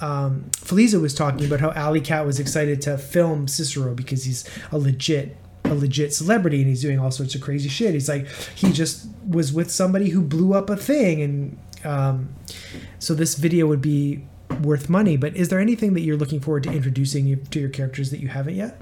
um, 0.00 0.46
feliza 0.52 1.00
was 1.00 1.14
talking 1.14 1.46
about 1.46 1.60
how 1.60 1.72
alley 1.72 2.00
cat 2.00 2.26
was 2.26 2.38
excited 2.38 2.82
to 2.82 2.98
film 2.98 3.48
cicero 3.48 3.94
because 3.94 4.24
he's 4.24 4.48
a 4.70 4.78
legit 4.78 5.36
a 5.64 5.74
legit 5.74 6.14
celebrity 6.14 6.58
and 6.58 6.68
he's 6.68 6.82
doing 6.82 6.98
all 6.98 7.10
sorts 7.10 7.34
of 7.34 7.40
crazy 7.40 7.68
shit. 7.68 7.94
He's 7.94 8.08
like 8.08 8.28
he 8.54 8.72
just 8.72 9.06
was 9.26 9.52
with 9.52 9.70
somebody 9.70 10.10
who 10.10 10.20
blew 10.20 10.54
up 10.54 10.70
a 10.70 10.76
thing 10.76 11.22
and 11.22 11.58
um, 11.84 12.34
so 12.98 13.14
this 13.14 13.34
video 13.34 13.66
would 13.66 13.82
be 13.82 14.24
worth 14.62 14.88
money. 14.88 15.16
But 15.16 15.36
is 15.36 15.48
there 15.48 15.60
anything 15.60 15.94
that 15.94 16.00
you're 16.00 16.16
looking 16.16 16.40
forward 16.40 16.62
to 16.64 16.72
introducing 16.72 17.44
to 17.44 17.60
your 17.60 17.68
characters 17.70 18.10
that 18.10 18.20
you 18.20 18.28
haven't 18.28 18.56
yet? 18.56 18.80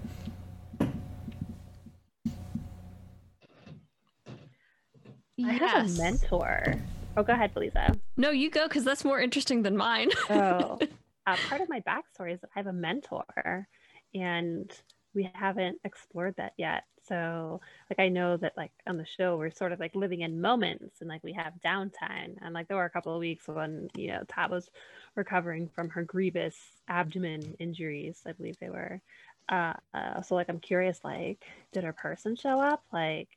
I 5.45 5.53
have 5.53 5.87
a 5.87 5.99
mentor. 5.99 6.75
Oh, 7.17 7.23
go 7.23 7.33
ahead, 7.33 7.53
Lisa. 7.55 7.97
No, 8.17 8.31
you 8.31 8.51
go 8.51 8.67
because 8.67 8.85
that's 8.85 9.05
more 9.05 9.21
interesting 9.21 9.63
than 9.63 9.77
mine. 9.77 10.11
oh, 10.31 10.79
uh, 11.27 11.37
part 11.49 11.61
of 11.61 11.69
my 11.69 11.81
backstory 11.81 12.35
is 12.35 12.41
that 12.41 12.51
I 12.55 12.59
have 12.59 12.67
a 12.67 12.73
mentor, 12.73 13.69
and 14.15 14.71
we 15.15 15.31
haven't 15.35 15.79
explored 15.85 16.35
that 16.37 16.53
yet. 16.57 16.85
So, 17.07 17.61
like, 17.91 17.99
I 17.99 18.09
know 18.09 18.37
that, 18.39 18.55
like, 18.57 18.73
on 18.87 18.97
the 18.97 19.05
show, 19.05 19.37
we're 19.37 19.51
sort 19.51 19.73
of 19.73 19.81
like 19.81 19.95
living 19.95 20.23
in 20.23 20.41
moments 20.41 21.01
and, 21.01 21.09
like, 21.09 21.23
we 21.23 21.35
have 21.35 21.53
downtime. 21.65 22.37
And, 22.41 22.55
like, 22.55 22.67
there 22.67 22.79
were 22.79 22.87
a 22.87 22.91
couple 22.91 23.13
of 23.13 23.21
weeks 23.21 23.47
when, 23.47 23.91
you 23.95 24.09
know, 24.09 24.23
Tab 24.27 24.51
was 24.51 24.71
recovering 25.15 25.69
from 25.69 25.89
her 25.91 26.05
grievous 26.05 26.57
abdomen 26.89 27.55
injuries, 27.59 28.23
I 28.27 28.33
believe 28.33 28.59
they 28.59 28.71
were. 28.71 29.01
Uh, 29.49 29.75
uh, 29.93 30.23
so, 30.23 30.35
like, 30.35 30.49
I'm 30.49 30.61
curious, 30.61 31.01
like, 31.05 31.45
did 31.73 31.85
her 31.85 31.93
person 31.93 32.37
show 32.37 32.61
up? 32.61 32.83
Like, 32.93 33.29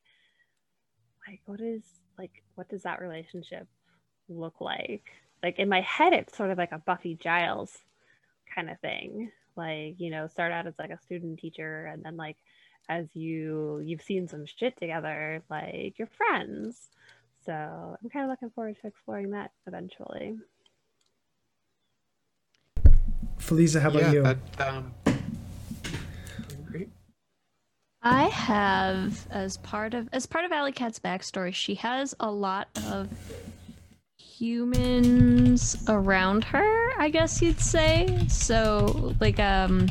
like, 1.28 1.42
what 1.46 1.62
is, 1.62 1.84
like, 2.18 2.44
what 2.56 2.70
does 2.70 2.84
that 2.84 3.02
relationship 3.02 3.68
look 4.30 4.62
like? 4.62 5.04
Like, 5.44 5.60
in 5.60 5.70
my 5.70 5.82
head, 5.82 6.14
it's 6.14 6.38
sort 6.38 6.52
of 6.52 6.58
like 6.58 6.72
a 6.72 6.80
Buffy 6.80 7.16
Giles 7.16 7.78
kind 8.54 8.70
of 8.70 8.80
thing. 8.80 9.32
Like, 9.56 9.96
you 10.00 10.10
know, 10.10 10.28
start 10.28 10.52
out 10.52 10.68
as 10.68 10.76
like 10.80 10.92
a 10.92 11.00
student 11.02 11.40
teacher 11.40 11.86
and 11.86 12.04
then, 12.04 12.16
like, 12.18 12.38
as 12.90 13.08
you 13.14 13.82
you've 13.84 14.02
seen 14.02 14.28
some 14.28 14.46
shit 14.46 14.78
together 14.78 15.42
like 15.50 15.98
you're 15.98 16.08
friends 16.08 16.90
so 17.46 17.52
i'm 17.54 18.10
kind 18.10 18.26
of 18.26 18.30
looking 18.30 18.50
forward 18.50 18.76
to 18.80 18.88
exploring 18.88 19.32
that 19.32 19.52
eventually 19.66 20.36
feliza 23.40 23.82
how 23.82 23.90
about 23.90 24.02
yeah, 24.02 24.12
you? 24.12 24.24
that, 24.24 24.38
um, 24.60 24.94
i 28.04 28.24
have 28.26 29.28
as 29.32 29.58
part 29.58 29.94
of 29.94 30.08
as 30.14 30.26
part 30.26 30.46
of 30.46 30.52
alley 30.52 30.72
cat's 30.72 31.00
backstory 31.00 31.54
she 31.54 31.76
has 31.76 32.16
a 32.20 32.30
lot 32.30 32.68
of 32.88 33.10
humans 34.18 35.84
around 35.88 36.44
her 36.44 36.92
i 37.00 37.10
guess 37.10 37.42
you'd 37.42 37.60
say. 37.60 38.26
So 38.28 39.14
like 39.20 39.40
um 39.40 39.88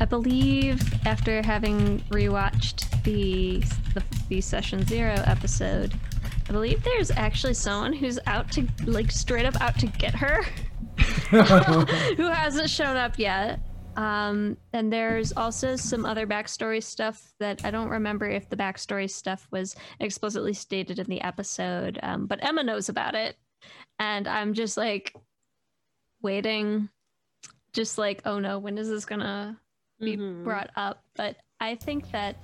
I 0.00 0.04
believe 0.04 0.80
after 1.06 1.42
having 1.42 1.98
rewatched 2.10 3.02
the, 3.02 3.58
the 3.94 4.04
the 4.28 4.40
session 4.40 4.86
zero 4.86 5.14
episode, 5.26 5.92
I 6.48 6.52
believe 6.52 6.82
there's 6.84 7.10
actually 7.10 7.54
someone 7.54 7.92
who's 7.92 8.18
out 8.26 8.50
to 8.52 8.66
like 8.86 9.10
straight 9.10 9.44
up 9.44 9.60
out 9.60 9.76
to 9.80 9.86
get 9.86 10.14
her, 10.14 10.44
who 11.18 12.28
hasn't 12.28 12.70
shown 12.70 12.96
up 12.96 13.18
yet. 13.18 13.60
Um, 13.96 14.56
and 14.72 14.92
there's 14.92 15.32
also 15.32 15.74
some 15.74 16.06
other 16.06 16.24
backstory 16.24 16.80
stuff 16.82 17.32
that 17.40 17.64
I 17.64 17.72
don't 17.72 17.88
remember 17.88 18.28
if 18.28 18.48
the 18.48 18.56
backstory 18.56 19.10
stuff 19.10 19.48
was 19.50 19.74
explicitly 19.98 20.52
stated 20.52 21.00
in 21.00 21.06
the 21.06 21.20
episode, 21.20 21.98
um, 22.02 22.26
but 22.26 22.38
Emma 22.44 22.62
knows 22.62 22.88
about 22.88 23.16
it, 23.16 23.36
and 23.98 24.28
I'm 24.28 24.54
just 24.54 24.76
like 24.76 25.16
waiting, 26.22 26.88
just 27.72 27.98
like, 27.98 28.22
oh 28.24 28.38
no, 28.38 28.60
when 28.60 28.78
is 28.78 28.88
this 28.88 29.04
gonna 29.04 29.58
be 29.98 30.16
mm-hmm. 30.16 30.44
brought 30.44 30.70
up, 30.76 31.02
but 31.16 31.36
I 31.58 31.74
think 31.74 32.12
that 32.12 32.36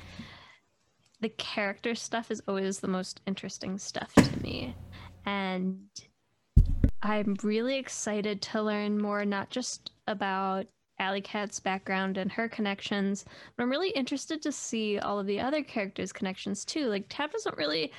the 1.20 1.28
character 1.28 1.94
stuff 1.94 2.32
is 2.32 2.42
always 2.48 2.80
the 2.80 2.88
most 2.88 3.20
interesting 3.26 3.78
stuff 3.78 4.12
to 4.14 4.42
me. 4.42 4.74
And 5.24 5.86
I'm 7.04 7.36
really 7.42 7.76
excited 7.76 8.40
to 8.42 8.62
learn 8.62 8.98
more, 8.98 9.26
not 9.26 9.50
just 9.50 9.90
about 10.06 10.66
Alley 10.98 11.20
Cat's 11.20 11.60
background 11.60 12.16
and 12.16 12.32
her 12.32 12.48
connections, 12.48 13.26
but 13.56 13.62
I'm 13.62 13.70
really 13.70 13.90
interested 13.90 14.40
to 14.42 14.52
see 14.52 14.98
all 14.98 15.20
of 15.20 15.26
the 15.26 15.38
other 15.38 15.62
characters' 15.62 16.12
connections 16.12 16.64
too. 16.64 16.86
Like, 16.86 17.04
Tab 17.08 17.30
doesn't 17.30 17.58
really 17.58 17.92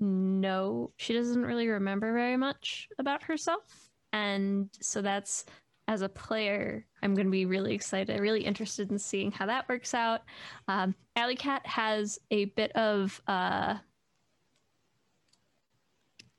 know, 0.00 0.92
she 0.96 1.12
doesn't 1.12 1.44
really 1.44 1.68
remember 1.68 2.12
very 2.14 2.36
much 2.38 2.88
about 2.98 3.22
herself. 3.22 3.90
And 4.14 4.70
so 4.80 5.02
that's 5.02 5.44
as 5.86 6.00
a 6.00 6.08
player, 6.08 6.86
I'm 7.02 7.14
going 7.14 7.26
to 7.26 7.30
be 7.30 7.44
really 7.44 7.74
excited, 7.74 8.18
really 8.18 8.44
interested 8.44 8.90
in 8.90 8.98
seeing 8.98 9.30
how 9.30 9.44
that 9.46 9.68
works 9.68 9.92
out. 9.92 10.22
Um, 10.68 10.94
Alley 11.16 11.36
Cat 11.36 11.66
has 11.66 12.18
a 12.30 12.46
bit 12.46 12.72
of 12.72 13.20
uh, 13.26 13.74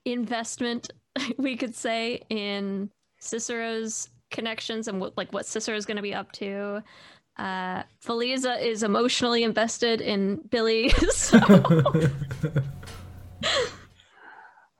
investment, 0.05 0.89
we 1.37 1.55
could 1.55 1.75
say, 1.75 2.21
in 2.29 2.89
Cicero's 3.19 4.09
connections 4.31 4.87
and 4.87 4.99
what 5.01 5.17
like 5.17 5.31
what 5.33 5.45
Cicero 5.45 5.75
is 5.75 5.85
going 5.85 5.97
to 5.97 6.03
be 6.03 6.13
up 6.13 6.31
to. 6.33 6.83
Uh, 7.37 7.83
Feliza 8.05 8.61
is 8.61 8.83
emotionally 8.83 9.43
invested 9.43 10.01
in 10.01 10.37
Billy. 10.49 10.91
So 11.11 11.39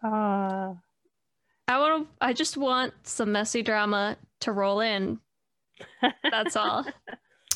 Uh, 0.01 0.73
I 1.67 1.77
want. 1.77 2.07
I 2.21 2.31
just 2.33 2.55
want 2.55 2.93
some 3.03 3.31
messy 3.33 3.61
drama 3.61 4.17
to 4.41 4.51
roll 4.53 4.79
in. 4.79 5.19
That's 6.31 6.55
all. 6.55 6.85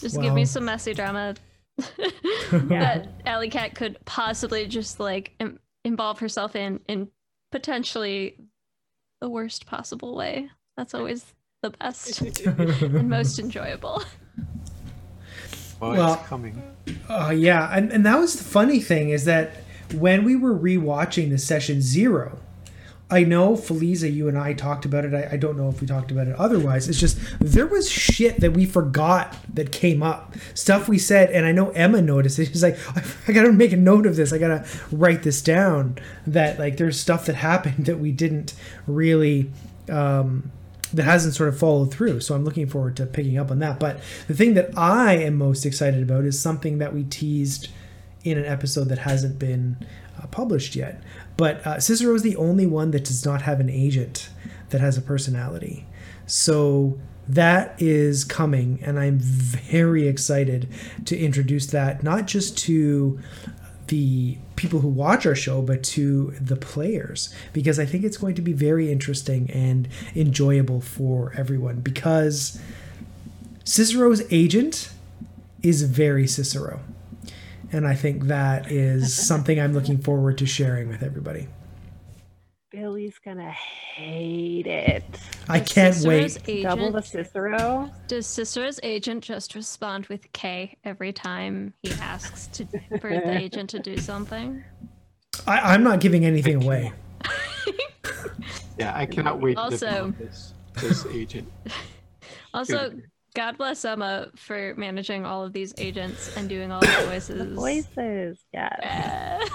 Just 0.01 0.19
give 0.21 0.33
me 0.33 0.43
some 0.43 0.65
messy 0.65 0.93
drama 0.93 1.35
that 1.77 3.07
Alley 3.25 3.49
Cat 3.49 3.75
could 3.75 3.97
possibly 4.05 4.67
just 4.67 4.99
like 4.99 5.31
Im- 5.39 5.59
involve 5.85 6.19
herself 6.19 6.55
in 6.55 6.81
in 6.87 7.07
potentially 7.51 8.37
the 9.23 9.29
worst 9.29 9.65
possible 9.65 10.17
way. 10.17 10.49
That's 10.75 10.93
always 10.93 11.23
the 11.61 11.69
best 11.69 12.19
and 12.45 13.09
most 13.09 13.39
enjoyable. 13.39 14.03
Well, 15.79 15.91
Well- 15.91 16.13
it's 16.15 16.27
coming. 16.27 16.61
Oh 17.07 17.29
yeah, 17.29 17.69
and 17.71 17.89
and 17.93 18.05
that 18.05 18.19
was 18.19 18.33
the 18.35 18.43
funny 18.43 18.81
thing 18.81 19.11
is 19.11 19.23
that 19.23 19.51
when 19.93 20.25
we 20.25 20.35
were 20.35 20.53
rewatching 20.53 21.29
the 21.29 21.37
session 21.37 21.81
zero, 21.81 22.37
I 23.09 23.23
know 23.23 23.53
Feliza, 23.53 24.11
you 24.11 24.27
and 24.27 24.37
I 24.37 24.53
talked 24.53 24.85
about 24.85 25.05
it. 25.05 25.13
I, 25.13 25.33
I 25.33 25.37
don't 25.37 25.57
know 25.57 25.69
if 25.69 25.81
we 25.81 25.87
talked 25.87 26.09
about 26.09 26.27
it 26.27 26.35
otherwise. 26.35 26.89
It's 26.89 26.99
just 26.99 27.19
there 27.39 27.67
was 27.67 27.89
shit 27.89 28.39
that 28.39 28.53
we 28.53 28.65
forgot 28.65 29.35
that 29.53 29.71
came 29.71 30.01
up, 30.01 30.35
stuff 30.53 30.89
we 30.89 30.97
said, 30.97 31.29
and 31.29 31.45
I 31.45 31.51
know 31.51 31.69
Emma 31.71 32.01
noticed 32.01 32.39
it. 32.39 32.45
She's 32.51 32.63
like, 32.63 32.77
I, 32.97 33.03
I 33.27 33.31
gotta 33.33 33.51
make 33.51 33.71
a 33.71 33.77
note 33.77 34.05
of 34.05 34.15
this. 34.15 34.33
I 34.33 34.37
gotta 34.37 34.65
write 34.91 35.23
this 35.23 35.41
down. 35.41 35.97
That 36.25 36.57
like 36.57 36.77
there's 36.77 36.99
stuff 36.99 37.25
that 37.27 37.35
happened 37.35 37.85
that 37.85 37.99
we 37.99 38.11
didn't 38.11 38.55
really. 38.87 39.51
Um, 39.89 40.51
that 40.93 41.03
hasn't 41.03 41.33
sort 41.33 41.49
of 41.49 41.57
followed 41.57 41.91
through. 41.91 42.19
So 42.19 42.35
I'm 42.35 42.45
looking 42.45 42.67
forward 42.67 42.95
to 42.97 43.07
picking 43.07 43.37
up 43.37 43.49
on 43.49 43.59
that. 43.59 43.79
But 43.79 43.99
the 44.27 44.35
thing 44.35 44.53
that 44.53 44.77
I 44.77 45.15
am 45.17 45.35
most 45.35 45.65
excited 45.65 46.03
about 46.03 46.23
is 46.23 46.39
something 46.39 46.77
that 46.77 46.93
we 46.93 47.03
teased 47.03 47.69
in 48.23 48.37
an 48.37 48.45
episode 48.45 48.89
that 48.89 48.99
hasn't 48.99 49.39
been 49.39 49.77
uh, 50.21 50.27
published 50.27 50.75
yet. 50.75 51.01
But 51.35 51.65
uh, 51.65 51.79
Cicero 51.79 52.13
is 52.15 52.21
the 52.21 52.35
only 52.35 52.65
one 52.65 52.91
that 52.91 53.03
does 53.05 53.25
not 53.25 53.41
have 53.43 53.59
an 53.59 53.69
agent 53.69 54.29
that 54.69 54.81
has 54.81 54.97
a 54.97 55.01
personality. 55.01 55.85
So 56.27 56.99
that 57.27 57.81
is 57.81 58.23
coming, 58.23 58.79
and 58.83 58.99
I'm 58.99 59.17
very 59.19 60.07
excited 60.07 60.67
to 61.05 61.17
introduce 61.17 61.67
that 61.67 62.03
not 62.03 62.27
just 62.27 62.57
to 62.59 63.19
the 63.87 64.37
people 64.55 64.79
who 64.79 64.87
watch 64.87 65.25
our 65.25 65.35
show, 65.35 65.61
but 65.61 65.83
to 65.83 66.33
the 66.39 66.55
players, 66.55 67.33
because 67.51 67.79
I 67.79 67.85
think 67.85 68.03
it's 68.03 68.17
going 68.17 68.35
to 68.35 68.41
be 68.41 68.53
very 68.53 68.91
interesting 68.91 69.49
and 69.51 69.87
enjoyable 70.15 70.81
for 70.81 71.33
everyone. 71.35 71.81
Because 71.81 72.59
Cicero's 73.63 74.23
agent 74.31 74.91
is 75.61 75.83
very 75.83 76.27
Cicero. 76.27 76.79
And 77.73 77.87
I 77.87 77.95
think 77.95 78.23
that 78.25 78.71
is 78.71 79.13
something 79.27 79.59
I'm 79.59 79.73
looking 79.73 79.97
forward 79.97 80.37
to 80.37 80.45
sharing 80.45 80.87
with 80.87 81.03
everybody. 81.03 81.47
Billy's 82.71 83.19
gonna 83.23 83.51
hate 83.51 84.65
it. 84.65 85.03
I 85.47 85.59
Does 85.59 85.71
can't 85.73 85.93
Cicero's 85.95 86.39
wait. 86.47 86.63
Double 86.63 86.91
the 86.91 87.01
Cicero. 87.03 87.91
does 88.07 88.25
Cicero's 88.25 88.79
agent 88.81 89.23
just 89.23 89.53
respond 89.53 90.07
with 90.07 90.31
K 90.33 90.75
every 90.83 91.13
time 91.13 91.73
he 91.83 91.91
asks 92.01 92.47
to 92.47 92.65
for 92.99 93.11
the 93.11 93.37
agent 93.39 93.69
to 93.71 93.79
do 93.79 93.97
something? 93.97 94.63
I, 95.45 95.73
I'm 95.73 95.83
not 95.83 95.99
giving 95.99 96.25
anything 96.25 96.63
away. 96.63 96.93
Yeah, 98.79 98.91
I 98.95 99.05
cannot 99.05 99.39
wait 99.39 99.55
Also- 99.55 99.77
develop 99.85 100.17
this 100.17 100.53
this 100.81 101.05
agent. 101.13 101.47
Also, 102.55 102.89
Good. 102.89 103.03
God 103.35 103.57
bless 103.57 103.83
Emma 103.83 104.29
for 104.35 104.73
managing 104.77 105.25
all 105.25 105.43
of 105.43 105.53
these 105.53 105.73
agents 105.77 106.35
and 106.37 106.47
doing 106.47 106.71
all 106.71 106.81
the 106.81 106.87
voices. 107.07 107.53
Voices. 107.53 108.39
Yes. 108.53 109.49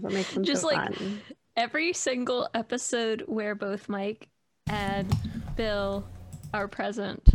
What 0.00 0.12
makes 0.12 0.32
them 0.34 0.44
Just 0.44 0.62
so 0.62 0.68
like 0.68 0.94
fun. 0.94 1.20
every 1.56 1.92
single 1.92 2.48
episode 2.54 3.24
where 3.26 3.54
both 3.54 3.88
Mike 3.88 4.28
and 4.68 5.12
Bill 5.56 6.06
are 6.54 6.68
present 6.68 7.34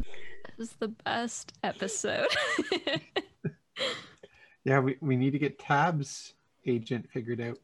is 0.57 0.71
the 0.80 0.88
best 0.89 1.53
episode. 1.63 2.28
Yeah, 4.63 4.80
we, 4.80 4.97
we 4.99 5.15
need 5.15 5.30
to 5.34 5.38
get 5.38 5.59
Tab's 5.59 6.34
agent 6.65 7.07
figured 7.13 7.39
out. 7.39 7.59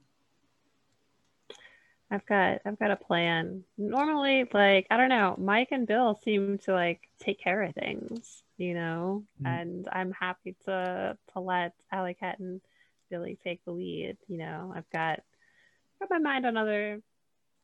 I've 2.12 2.26
got 2.26 2.60
I've 2.66 2.78
got 2.78 2.92
a 2.92 2.98
plan. 2.98 3.64
Normally, 3.78 4.46
like 4.54 4.86
I 4.92 4.98
don't 4.98 5.10
know, 5.10 5.36
Mike 5.38 5.70
and 5.72 5.88
Bill 5.88 6.20
seem 6.22 6.58
to 6.66 6.74
like 6.74 7.00
take 7.20 7.40
care 7.40 7.64
of 7.64 7.74
things, 7.74 8.44
you 8.58 8.74
know, 8.74 9.24
Mm. 9.42 9.48
and 9.48 9.88
I'm 9.92 10.12
happy 10.12 10.56
to 10.66 11.18
to 11.34 11.40
let 11.40 11.74
Alley 11.90 12.14
Cat 12.14 12.40
and 12.40 12.60
Billy 13.10 13.38
take 13.42 13.64
the 13.64 13.72
lead. 13.72 14.18
You 14.28 14.38
know, 14.40 14.74
I've 14.76 14.90
got 14.92 15.22
got 16.00 16.10
my 16.10 16.20
mind 16.20 16.46
on 16.46 16.58
other 16.58 17.02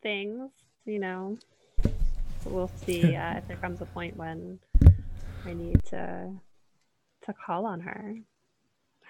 things, 0.01 0.49
you 0.85 0.99
know. 0.99 1.37
So 1.83 2.49
we'll 2.49 2.71
see 2.85 3.15
uh, 3.15 3.39
if 3.39 3.47
there 3.49 3.57
comes 3.57 3.81
a 3.81 3.85
point 3.85 4.15
when 4.15 4.59
I 5.45 5.53
need 5.53 5.83
to 5.89 6.31
to 7.23 7.33
call 7.33 7.65
on 7.65 7.81
her. 7.81 8.15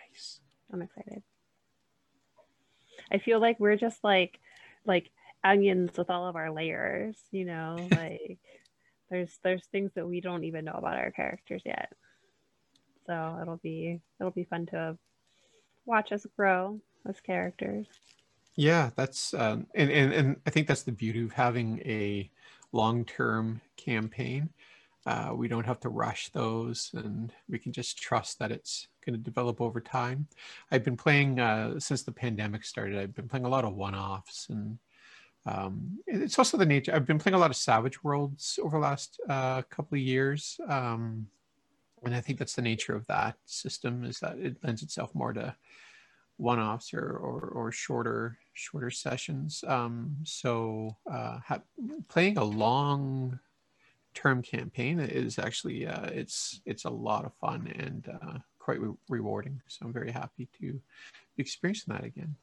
Nice. 0.09 0.39
I'm 0.73 0.81
excited. 0.81 1.21
I 3.11 3.19
feel 3.19 3.39
like 3.39 3.59
we're 3.59 3.77
just 3.77 4.03
like 4.03 4.39
like 4.85 5.11
onions 5.47 5.97
with 5.97 6.09
all 6.09 6.27
of 6.27 6.35
our 6.35 6.51
layers, 6.51 7.17
you 7.31 7.45
know, 7.45 7.75
like 7.91 8.39
there's 9.09 9.39
there's 9.43 9.65
things 9.71 9.91
that 9.95 10.07
we 10.07 10.21
don't 10.21 10.43
even 10.43 10.65
know 10.65 10.73
about 10.73 10.97
our 10.97 11.11
characters 11.11 11.61
yet. 11.65 11.91
So 13.05 13.39
it'll 13.41 13.57
be 13.57 14.01
it'll 14.19 14.31
be 14.31 14.43
fun 14.43 14.65
to 14.67 14.97
watch 15.85 16.11
us 16.11 16.25
grow 16.35 16.81
as 17.07 17.19
characters. 17.21 17.87
Yeah, 18.55 18.89
that's 18.95 19.33
um, 19.33 19.67
and, 19.75 19.89
and 19.89 20.13
and 20.13 20.35
I 20.45 20.49
think 20.49 20.67
that's 20.67 20.83
the 20.83 20.91
beauty 20.91 21.23
of 21.23 21.31
having 21.31 21.79
a 21.85 22.29
long-term 22.71 23.61
campaign. 23.77 24.49
Uh, 25.05 25.31
we 25.33 25.47
don't 25.47 25.65
have 25.65 25.79
to 25.79 25.89
rush 25.89 26.29
those, 26.29 26.91
and 26.93 27.31
we 27.47 27.57
can 27.59 27.71
just 27.71 27.97
trust 27.97 28.39
that 28.39 28.51
it's 28.51 28.89
going 29.05 29.17
to 29.17 29.23
develop 29.23 29.61
over 29.61 29.79
time. 29.79 30.27
I've 30.69 30.83
been 30.83 30.97
playing 30.97 31.39
uh, 31.39 31.79
since 31.79 32.01
the 32.01 32.11
pandemic 32.11 32.65
started. 32.65 32.99
I've 32.99 33.15
been 33.15 33.29
playing 33.29 33.45
a 33.45 33.49
lot 33.49 33.63
of 33.63 33.73
one-offs, 33.75 34.47
and 34.49 34.79
um, 35.47 35.99
it's 36.05 36.37
also 36.37 36.57
the 36.57 36.65
nature. 36.65 36.93
I've 36.93 37.05
been 37.05 37.19
playing 37.19 37.35
a 37.35 37.39
lot 37.39 37.51
of 37.51 37.55
Savage 37.55 38.03
Worlds 38.03 38.59
over 38.61 38.77
the 38.77 38.81
last 38.81 39.19
uh, 39.29 39.61
couple 39.63 39.95
of 39.95 40.01
years, 40.01 40.59
um, 40.67 41.27
and 42.03 42.13
I 42.13 42.21
think 42.21 42.37
that's 42.37 42.55
the 42.55 42.61
nature 42.61 42.95
of 42.95 43.07
that 43.07 43.37
system 43.45 44.03
is 44.03 44.19
that 44.19 44.37
it 44.37 44.57
lends 44.63 44.83
itself 44.83 45.15
more 45.15 45.33
to 45.33 45.55
one-offs 46.37 46.93
or, 46.93 47.17
or, 47.17 47.39
or 47.53 47.71
shorter 47.71 48.37
shorter 48.53 48.89
sessions. 48.89 49.63
Um, 49.67 50.17
so 50.23 50.95
uh, 51.09 51.39
ha- 51.45 51.61
playing 52.09 52.37
a 52.37 52.43
long 52.43 53.39
term 54.13 54.41
campaign 54.41 54.99
is 54.99 55.39
actually 55.39 55.87
uh, 55.87 56.07
it's 56.07 56.61
it's 56.65 56.85
a 56.85 56.89
lot 56.89 57.25
of 57.25 57.33
fun 57.35 57.71
and 57.77 58.09
uh, 58.21 58.37
quite 58.59 58.81
re- 58.81 58.95
rewarding. 59.09 59.61
So 59.67 59.85
I'm 59.85 59.93
very 59.93 60.11
happy 60.11 60.47
to 60.59 60.73
be 61.35 61.41
experiencing 61.41 61.93
that 61.93 62.03
again. 62.03 62.35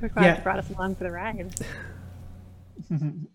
We're 0.00 0.08
glad 0.08 0.24
Yeah. 0.24 0.36
you 0.36 0.42
brought 0.42 0.58
us 0.58 0.70
along 0.70 0.96
for 0.96 1.04
the 1.04 1.10
ride. 1.10 1.54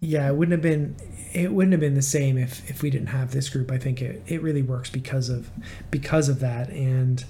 Yeah, 0.00 0.28
it 0.28 0.36
wouldn't 0.36 0.52
have 0.52 0.62
been 0.62 0.96
it 1.32 1.52
wouldn't 1.52 1.72
have 1.72 1.80
been 1.80 1.94
the 1.94 2.02
same 2.02 2.38
if 2.38 2.68
if 2.70 2.82
we 2.82 2.90
didn't 2.90 3.08
have 3.08 3.32
this 3.32 3.48
group. 3.48 3.70
I 3.70 3.78
think 3.78 4.00
it, 4.02 4.22
it 4.26 4.42
really 4.42 4.62
works 4.62 4.90
because 4.90 5.28
of 5.28 5.50
because 5.90 6.28
of 6.28 6.40
that. 6.40 6.68
And 6.70 7.24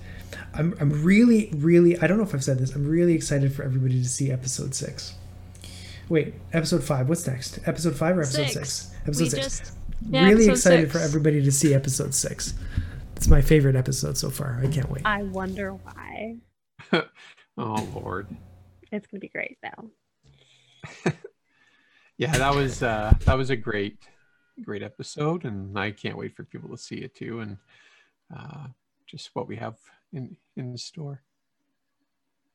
I'm 0.52 0.74
I'm 0.80 1.04
really 1.04 1.48
really 1.54 1.98
I 2.00 2.07
don't 2.07 2.18
know 2.18 2.24
if 2.24 2.34
I've 2.34 2.44
said 2.44 2.59
this. 2.59 2.74
I'm 2.74 2.86
really 2.86 3.14
excited 3.14 3.52
for 3.54 3.62
everybody 3.62 4.02
to 4.02 4.09
see 4.09 4.30
episode 4.32 4.74
six. 4.74 5.14
Wait, 6.09 6.34
episode 6.52 6.82
five. 6.84 7.09
What's 7.09 7.26
next? 7.26 7.61
Episode 7.66 7.96
five 7.96 8.16
or 8.18 8.22
episode 8.22 8.48
six? 8.50 8.72
Six. 8.72 8.94
Episode 9.04 9.22
we 9.22 9.30
six. 9.30 9.44
just 9.61 9.72
yeah, 10.11 10.24
really 10.24 10.48
episode 10.48 10.52
excited 10.72 10.92
for 10.92 10.98
everybody 10.98 11.42
to 11.42 11.52
see 11.52 11.72
episode 11.72 12.14
six. 12.14 12.54
It's 13.16 13.28
my 13.28 13.40
favorite 13.40 13.76
episode 13.76 14.18
so 14.18 14.28
far. 14.28 14.60
I 14.62 14.68
can't 14.68 14.90
wait. 14.90 15.02
I 15.06 15.22
wonder 15.22 15.72
why. 15.72 16.36
oh 16.92 17.88
Lord, 17.94 18.28
It's 18.92 19.06
gonna 19.06 19.20
be 19.20 19.28
great 19.28 19.56
though. 19.62 19.90
yeah, 22.18 22.36
that 22.36 22.54
was 22.54 22.82
uh, 22.82 23.14
that 23.24 23.36
was 23.36 23.48
a 23.48 23.56
great 23.56 23.98
great 24.62 24.82
episode, 24.82 25.44
and 25.46 25.78
I 25.78 25.92
can't 25.92 26.18
wait 26.18 26.36
for 26.36 26.44
people 26.44 26.68
to 26.70 26.76
see 26.76 26.96
it 26.96 27.14
too, 27.14 27.40
and 27.40 27.56
uh, 28.36 28.66
just 29.06 29.30
what 29.32 29.48
we 29.48 29.56
have 29.56 29.76
in 30.12 30.36
in 30.56 30.76
store. 30.76 31.22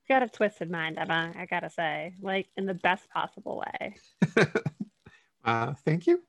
got 0.07 0.21
a 0.21 0.29
twisted 0.29 0.69
mind, 0.69 0.99
Emma, 0.99 1.33
I 1.35 1.47
gotta 1.47 1.71
say. 1.71 2.13
Like 2.21 2.47
in 2.55 2.67
the 2.67 2.75
best 2.75 3.09
possible 3.09 3.63
way. 3.65 3.95
uh, 5.43 5.73
thank 5.83 6.05
you. 6.05 6.21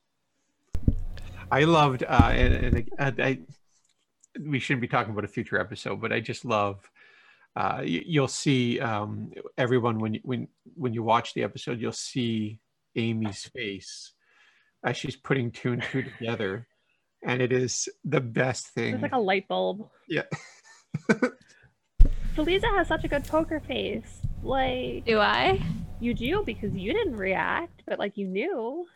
I 1.51 1.64
loved, 1.64 2.03
uh, 2.03 2.30
and, 2.33 2.55
and, 2.55 2.91
and 2.99 3.20
I, 3.20 3.39
we 4.41 4.59
shouldn't 4.59 4.80
be 4.80 4.89
talking 4.89 5.12
about 5.12 5.24
a 5.24 5.28
future 5.28 5.59
episode, 5.61 6.01
but 6.01 6.12
I 6.12 6.20
just 6.20 6.45
love 6.45 6.91
uh, 7.55 7.83
you, 7.85 8.03
you'll 8.07 8.28
see 8.28 8.80
um, 8.80 9.33
everyone 9.59 9.99
when 9.99 10.14
you, 10.14 10.20
when 10.24 10.49
when 10.74 10.95
you 10.95 11.03
watch 11.03 11.35
the 11.35 11.43
episode, 11.43 11.80
you'll 11.80 11.93
see 11.93 12.61
Amy's 12.97 13.45
face 13.55 14.12
as 14.85 14.97
she's 14.97 15.16
putting 15.16 15.51
two 15.51 15.72
and 15.74 15.83
two 15.83 16.03
together, 16.03 16.66
and 17.22 17.43
it 17.43 17.53
is 17.53 17.89
the 18.05 18.20
best 18.20 18.68
thing. 18.68 18.95
It's 18.95 19.03
like 19.03 19.12
a 19.12 19.18
light 19.18 19.49
bulb. 19.49 19.89
yeah. 20.09 20.22
Felisa 22.35 22.64
has 22.76 22.89
such 22.89 23.05
a 23.05 23.09
good 23.09 23.24
poker 23.24 23.61
face. 23.61 24.22
Like 24.43 25.05
Do 25.05 25.18
I? 25.18 25.62
you 26.01 26.14
do 26.14 26.43
because 26.45 26.74
you 26.74 26.93
didn't 26.93 27.16
react, 27.16 27.83
but 27.87 27.99
like 27.99 28.16
you 28.16 28.26
knew. 28.26 28.87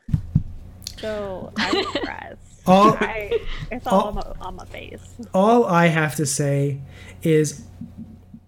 So 1.01 1.53
I'm 1.57 1.77
impressed. 1.95 2.41
All- 2.67 2.97
I, 3.01 3.39
it's 3.71 3.87
all 3.87 4.01
all- 4.01 4.09
on, 4.09 4.15
my, 4.17 4.23
on 4.47 4.57
my 4.57 4.65
face. 4.67 5.01
All 5.35 5.65
I 5.67 5.87
have 5.87 6.15
to 6.17 6.27
say 6.27 6.81
is, 7.23 7.63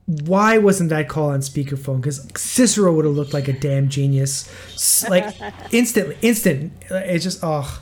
why 0.07 0.57
wasn't 0.59 0.89
that 0.91 1.09
call 1.09 1.31
on 1.31 1.41
speakerphone? 1.41 2.01
Because 2.01 2.27
Cicero 2.35 2.93
would 2.95 3.05
have 3.05 3.15
looked 3.15 3.35
like 3.35 3.47
a 3.49 3.53
damn 3.53 3.89
genius, 3.89 4.49
like 5.09 5.37
instantly, 5.73 6.17
instant. 6.23 6.73
Uh, 6.91 6.97
it's 6.97 7.23
just 7.23 7.41
oh, 7.43 7.81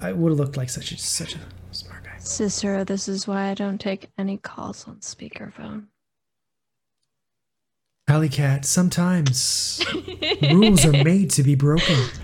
I 0.00 0.12
would 0.12 0.30
have 0.30 0.38
looked 0.38 0.56
like 0.56 0.70
such 0.70 0.92
a 0.92 0.98
such 0.98 1.34
a 1.34 1.38
smart 1.72 2.04
guy. 2.04 2.16
Cicero, 2.18 2.84
this 2.84 3.08
is 3.08 3.26
why 3.26 3.50
I 3.50 3.54
don't 3.54 3.80
take 3.80 4.08
any 4.16 4.36
calls 4.36 4.86
on 4.86 4.96
speakerphone. 4.98 5.86
Alley 8.06 8.28
cat. 8.28 8.64
Sometimes 8.64 9.82
rules 10.42 10.84
are 10.84 10.92
made 11.04 11.30
to 11.30 11.42
be 11.42 11.54
broken. 11.56 11.96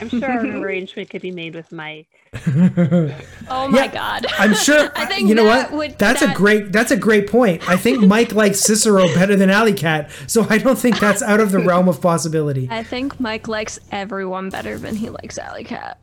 I'm 0.00 0.08
sure 0.08 0.24
an 0.30 0.56
arrangement 0.62 1.10
could 1.10 1.22
be 1.22 1.30
made 1.30 1.54
with 1.54 1.70
Mike. 1.72 2.08
Oh 3.48 3.68
my 3.68 3.84
Yeah. 3.84 3.86
god. 3.92 4.26
I'm 4.38 4.54
sure. 4.54 4.90
I 4.96 5.04
think 5.04 5.28
you 5.28 5.34
know 5.34 5.44
that 5.44 5.70
what? 5.70 5.90
would- 5.90 5.98
that's 5.98 6.22
a 6.22 6.32
great. 6.32 6.72
That's 6.72 6.90
a 6.90 6.96
great 6.96 7.28
point. 7.28 7.68
I 7.68 7.76
think 7.76 8.06
Mike 8.06 8.32
likes 8.32 8.60
Cicero 8.60 9.06
better 9.14 9.36
than 9.36 9.50
Alley 9.50 9.74
Cat, 9.74 10.10
so 10.26 10.46
I 10.48 10.58
don't 10.58 10.78
think 10.78 10.98
that's 10.98 11.20
out 11.22 11.40
of 11.40 11.50
the 11.52 11.58
realm 11.58 11.88
of 11.88 12.00
possibility. 12.00 12.68
I 12.70 12.82
think 12.84 13.20
Mike 13.20 13.48
likes 13.48 13.78
everyone 13.90 14.48
better 14.48 14.78
than 14.78 14.96
he 14.96 15.10
likes 15.10 15.36
Alley 15.38 15.64
Cat. 15.64 15.98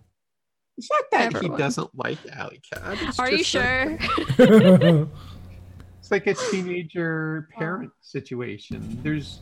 It's 0.77 0.89
not 0.91 1.03
that 1.11 1.33
Everyone. 1.35 1.57
he 1.57 1.63
doesn't 1.63 1.89
like 1.95 2.19
Alley 2.31 2.61
Cat. 2.71 2.97
it's 3.01 3.19
Are 3.19 3.29
you 3.31 3.39
just 3.39 3.53
that- 3.53 3.99
sure? 4.37 5.07
It's 5.99 6.11
like 6.11 6.27
a 6.27 6.33
teenager 6.35 7.49
parent 7.57 7.91
situation. 8.01 8.99
There's 9.03 9.39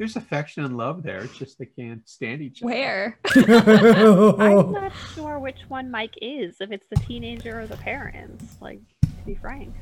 there's 0.00 0.16
affection 0.16 0.64
and 0.64 0.78
love 0.78 1.02
there. 1.02 1.18
It's 1.18 1.36
just 1.36 1.58
they 1.58 1.66
can't 1.66 2.08
stand 2.08 2.40
each 2.40 2.62
other. 2.62 2.72
Where? 2.72 3.18
I'm 3.36 4.72
not 4.72 4.92
sure 5.14 5.38
which 5.38 5.60
one 5.68 5.90
Mike 5.90 6.14
is, 6.22 6.56
if 6.58 6.72
it's 6.72 6.86
the 6.88 6.96
teenager 6.96 7.60
or 7.60 7.66
the 7.66 7.76
parents. 7.76 8.56
Like, 8.62 8.80
to 9.02 9.08
be 9.26 9.34
frank. 9.34 9.74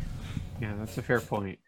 Yeah, 0.61 0.75
that's 0.77 0.99
a 0.99 1.03
fair 1.03 1.21
point. 1.21 1.61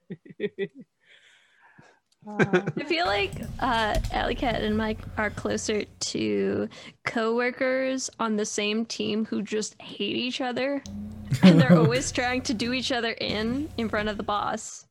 Uh, 2.27 2.45
I 2.77 2.83
feel 2.83 3.07
like 3.07 3.35
uh, 3.61 3.97
Alley 4.11 4.35
Cat 4.35 4.63
and 4.63 4.77
Mike 4.77 4.99
are 5.17 5.31
closer 5.31 5.85
to 5.85 6.69
coworkers 7.05 8.11
on 8.19 8.35
the 8.35 8.45
same 8.45 8.85
team 8.85 9.27
who 9.27 9.43
just 9.43 9.81
hate 9.81 10.17
each 10.17 10.41
other, 10.41 10.83
and 11.45 11.61
they're 11.61 11.79
always 11.79 12.11
trying 12.11 12.43
to 12.43 12.53
do 12.53 12.73
each 12.73 12.91
other 12.91 13.13
in 13.13 13.71
in 13.79 13.89
front 13.89 14.09
of 14.09 14.17
the 14.17 14.25
boss. 14.25 14.87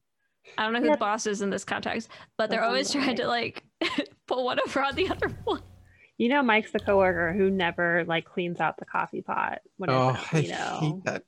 I 0.58 0.64
don't 0.64 0.74
know 0.74 0.80
who 0.80 0.88
Yeah. 0.88 0.94
the 0.96 1.00
boss 1.00 1.26
is 1.28 1.42
in 1.42 1.50
this 1.50 1.64
context, 1.64 2.10
but 2.38 2.50
they're 2.50 2.64
oh, 2.64 2.68
always 2.68 2.92
trying 2.92 3.16
to 3.18 3.28
like 3.28 3.64
pull 4.28 4.46
one 4.46 4.60
over 4.66 4.84
on 4.84 4.96
the 4.96 5.10
other 5.10 5.30
one. 5.46 5.62
you 6.18 6.30
know, 6.30 6.44
Mike's 6.44 6.72
the 6.72 6.80
coworker 6.80 7.34
who 7.34 7.50
never 7.50 8.04
like 8.06 8.26
cleans 8.26 8.60
out 8.60 8.78
the 8.78 8.86
coffee 8.86 9.22
pot 9.22 9.60
when 9.78 9.90
Oh, 9.90 10.18
I 10.34 10.40
you 10.40 10.50
know, 10.50 10.78
hate 10.82 11.04
that. 11.06 11.24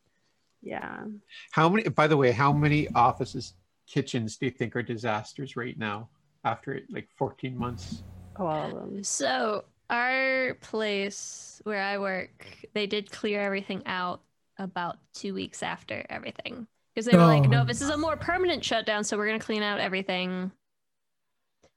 yeah. 0.61 1.05
How 1.51 1.69
many? 1.69 1.88
By 1.89 2.07
the 2.07 2.17
way, 2.17 2.32
how 2.32 2.51
many 2.51 2.88
offices, 2.93 3.53
kitchens 3.88 4.38
do 4.38 4.45
you 4.47 4.51
think 4.51 4.76
are 4.76 4.84
disasters 4.84 5.55
right 5.55 5.78
now 5.78 6.09
after 6.43 6.82
like 6.89 7.07
14 7.17 7.57
months? 7.57 8.03
Oh, 8.38 8.45
all 8.47 8.78
of 8.78 8.91
them. 8.91 9.03
So 9.03 9.65
our 9.89 10.55
place 10.61 11.61
where 11.63 11.82
I 11.82 11.97
work, 11.97 12.45
they 12.74 12.88
did 12.88 13.11
clear 13.11 13.41
everything 13.41 13.84
out 13.86 14.22
about 14.57 14.97
two 15.13 15.34
weeks 15.34 15.63
after 15.63 16.05
everything. 16.09 16.67
Because 16.94 17.06
they 17.06 17.18
were 17.18 17.26
like, 17.26 17.44
Oh. 17.44 17.48
no, 17.48 17.66
this 17.66 17.82
is 17.82 17.89
a 17.89 17.98
more 17.98 18.18
permanent 18.18 18.64
shutdown, 18.66 19.04
so 19.04 19.18
we're 19.18 19.28
gonna 19.28 19.39
clean 19.39 19.64
out 19.64 19.80
everything. 19.80 20.52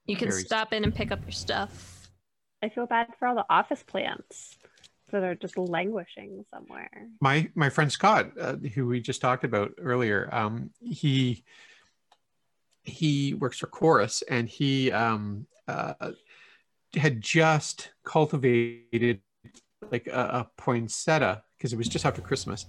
You 0.05 0.15
can 0.15 0.29
Very- 0.29 0.43
stop 0.43 0.73
in 0.73 0.83
and 0.83 0.93
pick 0.93 1.11
up 1.11 1.21
your 1.23 1.31
stuff. 1.31 2.09
I 2.61 2.69
feel 2.69 2.85
bad 2.85 3.07
for 3.17 3.27
all 3.27 3.35
the 3.35 3.45
office 3.49 3.83
plants 3.83 4.57
that 5.11 5.23
are 5.23 5.35
just 5.35 5.57
languishing 5.57 6.45
somewhere. 6.53 7.07
My 7.21 7.49
my 7.55 7.69
friend 7.69 7.91
Scott, 7.91 8.31
uh, 8.39 8.55
who 8.73 8.87
we 8.87 8.99
just 8.99 9.21
talked 9.21 9.43
about 9.43 9.71
earlier, 9.77 10.27
um, 10.31 10.71
he 10.81 11.43
he 12.83 13.33
works 13.33 13.57
for 13.57 13.67
Chorus, 13.67 14.21
and 14.23 14.47
he 14.49 14.91
um, 14.91 15.47
uh, 15.67 16.11
had 16.95 17.21
just 17.21 17.91
cultivated 18.03 19.21
like 19.91 20.07
a, 20.07 20.11
a 20.47 20.49
poinsettia 20.57 21.43
because 21.57 21.71
it 21.73 21.77
was 21.77 21.87
just 21.87 22.05
after 22.05 22.21
Christmas, 22.21 22.65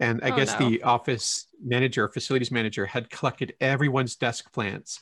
and 0.00 0.20
I 0.22 0.30
Oh, 0.30 0.36
guess 0.36 0.58
no. 0.60 0.68
the 0.68 0.82
office 0.82 1.46
manager, 1.62 2.08
facilities 2.08 2.50
manager, 2.50 2.86
had 2.86 3.08
collected 3.10 3.54
everyone's 3.60 4.14
desk 4.16 4.52
plants 4.52 5.00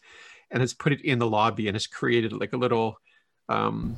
and 0.51 0.61
has 0.61 0.73
put 0.73 0.93
it 0.93 1.01
in 1.03 1.19
the 1.19 1.27
lobby 1.29 1.67
and 1.69 1.75
has 1.75 1.87
created 1.87 2.33
like 2.33 2.53
a 2.53 2.57
little 2.57 2.99
um, 3.49 3.97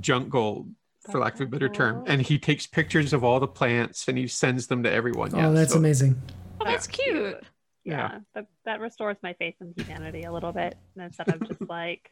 jungle. 0.00 0.68
For 1.10 1.20
lack 1.20 1.36
of 1.36 1.40
a 1.40 1.46
better 1.46 1.70
term, 1.70 2.04
and 2.06 2.20
he 2.20 2.38
takes 2.38 2.66
pictures 2.66 3.14
of 3.14 3.24
all 3.24 3.40
the 3.40 3.46
plants 3.48 4.08
and 4.08 4.18
he 4.18 4.26
sends 4.26 4.66
them 4.66 4.82
to 4.82 4.90
everyone. 4.92 5.30
oh, 5.34 5.38
Yeah, 5.38 5.50
that's 5.50 5.72
so- 5.72 5.78
amazing. 5.78 6.20
Oh, 6.60 6.66
that's 6.66 6.86
cute. 6.86 7.42
Yeah. 7.84 8.10
Yeah, 8.12 8.18
that, 8.34 8.46
that 8.66 8.80
restores 8.80 9.16
my 9.22 9.32
faith 9.32 9.54
in 9.62 9.72
humanity 9.74 10.24
a 10.24 10.32
little 10.32 10.52
bit 10.52 10.76
and 10.96 11.04
instead 11.06 11.30
of 11.30 11.48
just 11.48 11.62
like 11.68 12.10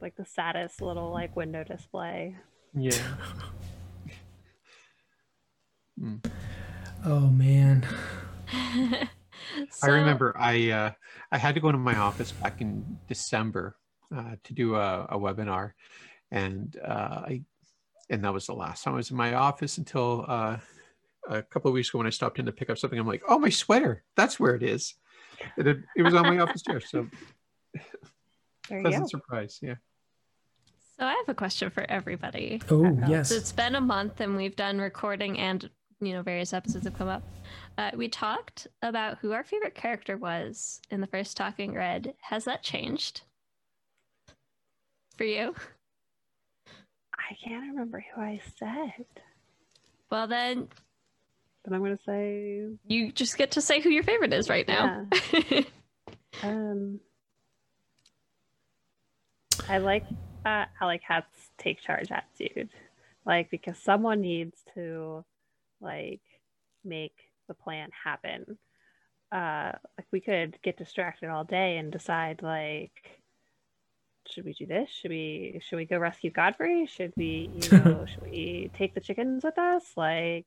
like 0.00 0.16
the 0.16 0.24
saddest 0.24 0.80
little 0.80 1.10
like 1.10 1.36
window 1.36 1.62
display. 1.62 2.36
Yeah. 2.78 2.92
Mm. 6.00 6.24
Oh 7.04 7.26
man. 7.28 7.84
I 9.82 9.86
remember 9.88 10.32
I 10.38 10.70
uh, 10.70 10.90
I 11.32 11.38
had 11.38 11.56
to 11.56 11.60
go 11.60 11.70
into 11.70 11.80
my 11.80 11.96
office 11.96 12.30
back 12.30 12.60
in 12.60 12.98
December 13.08 13.74
uh, 14.16 14.36
to 14.44 14.54
do 14.54 14.76
a, 14.76 15.06
a 15.10 15.18
webinar, 15.18 15.72
and 16.30 16.76
uh, 16.86 17.22
I 17.26 17.42
and 18.10 18.22
that 18.22 18.32
was 18.32 18.46
the 18.46 18.54
last 18.54 18.84
time 18.84 18.94
I 18.94 18.98
was 18.98 19.10
in 19.10 19.16
my 19.16 19.34
office 19.34 19.78
until 19.78 20.24
uh, 20.28 20.58
a 21.28 21.42
couple 21.42 21.68
of 21.68 21.74
weeks 21.74 21.88
ago 21.88 21.98
when 21.98 22.06
I 22.06 22.10
stopped 22.10 22.38
in 22.38 22.46
to 22.46 22.52
pick 22.52 22.70
up 22.70 22.78
something. 22.78 22.98
I'm 22.98 23.06
like, 23.06 23.22
oh, 23.28 23.38
my 23.40 23.50
sweater, 23.50 24.04
that's 24.16 24.38
where 24.38 24.54
it 24.54 24.62
is. 24.62 24.94
It, 25.56 25.78
it 25.96 26.02
was 26.02 26.14
on 26.14 26.26
my 26.26 26.38
office 26.38 26.62
chair, 26.62 26.80
so 26.80 27.08
There 28.68 28.78
you 28.78 28.84
pleasant 28.84 29.04
go. 29.04 29.18
surprise. 29.18 29.58
Yeah. 29.62 29.76
So 30.98 31.06
I 31.06 31.10
have 31.12 31.28
a 31.28 31.34
question 31.34 31.70
for 31.70 31.86
everybody. 31.88 32.60
Oh 32.70 32.98
yes. 33.06 33.28
So 33.28 33.36
it's 33.36 33.52
been 33.52 33.76
a 33.76 33.80
month 33.80 34.20
and 34.20 34.36
we've 34.36 34.56
done 34.56 34.80
recording 34.80 35.38
and 35.38 35.70
you 36.00 36.12
know 36.12 36.22
various 36.22 36.52
episodes 36.52 36.84
have 36.84 36.98
come 36.98 37.08
up. 37.08 37.22
Uh, 37.76 37.92
we 37.94 38.08
talked 38.08 38.66
about 38.82 39.18
who 39.18 39.32
our 39.32 39.44
favorite 39.44 39.76
character 39.76 40.16
was 40.16 40.80
in 40.90 41.00
the 41.00 41.06
first 41.06 41.36
Talking 41.36 41.72
Red. 41.72 42.14
Has 42.22 42.44
that 42.46 42.64
changed 42.64 43.20
for 45.16 45.22
you? 45.24 45.54
I 47.14 47.34
can't 47.44 47.70
remember 47.70 48.04
who 48.14 48.20
I 48.20 48.40
said, 48.58 49.06
Well, 50.10 50.26
then 50.26 50.66
but 51.62 51.74
I'm 51.74 51.82
gonna 51.82 51.98
say 52.04 52.64
you 52.88 53.12
just 53.12 53.38
get 53.38 53.52
to 53.52 53.60
say 53.60 53.80
who 53.80 53.90
your 53.90 54.02
favorite 54.02 54.32
is 54.32 54.48
right 54.48 54.66
now. 54.66 55.06
um 56.42 56.98
I 59.68 59.78
like 59.78 60.04
Alley 60.80 61.00
Cat's 61.06 61.50
take 61.58 61.80
charge 61.80 62.10
attitude. 62.10 62.70
Like 63.24 63.50
because 63.50 63.78
someone 63.78 64.20
needs 64.20 64.58
to 64.74 65.24
like 65.80 66.22
make 66.84 67.14
the 67.48 67.54
plan 67.54 67.90
happen. 68.04 68.58
Uh 69.32 69.72
like 69.98 70.06
we 70.10 70.20
could 70.20 70.58
get 70.62 70.78
distracted 70.78 71.28
all 71.28 71.44
day 71.44 71.76
and 71.78 71.92
decide 71.92 72.42
like 72.42 73.22
should 74.30 74.44
we 74.44 74.52
do 74.52 74.66
this? 74.66 74.90
Should 74.90 75.10
we 75.10 75.60
should 75.62 75.76
we 75.76 75.84
go 75.86 75.98
rescue 75.98 76.30
Godfrey? 76.30 76.86
Should 76.86 77.12
we 77.16 77.50
you 77.54 77.78
know 77.78 78.06
should 78.06 78.22
we 78.22 78.70
take 78.76 78.94
the 78.94 79.00
chickens 79.00 79.44
with 79.44 79.58
us? 79.58 79.84
Like 79.96 80.46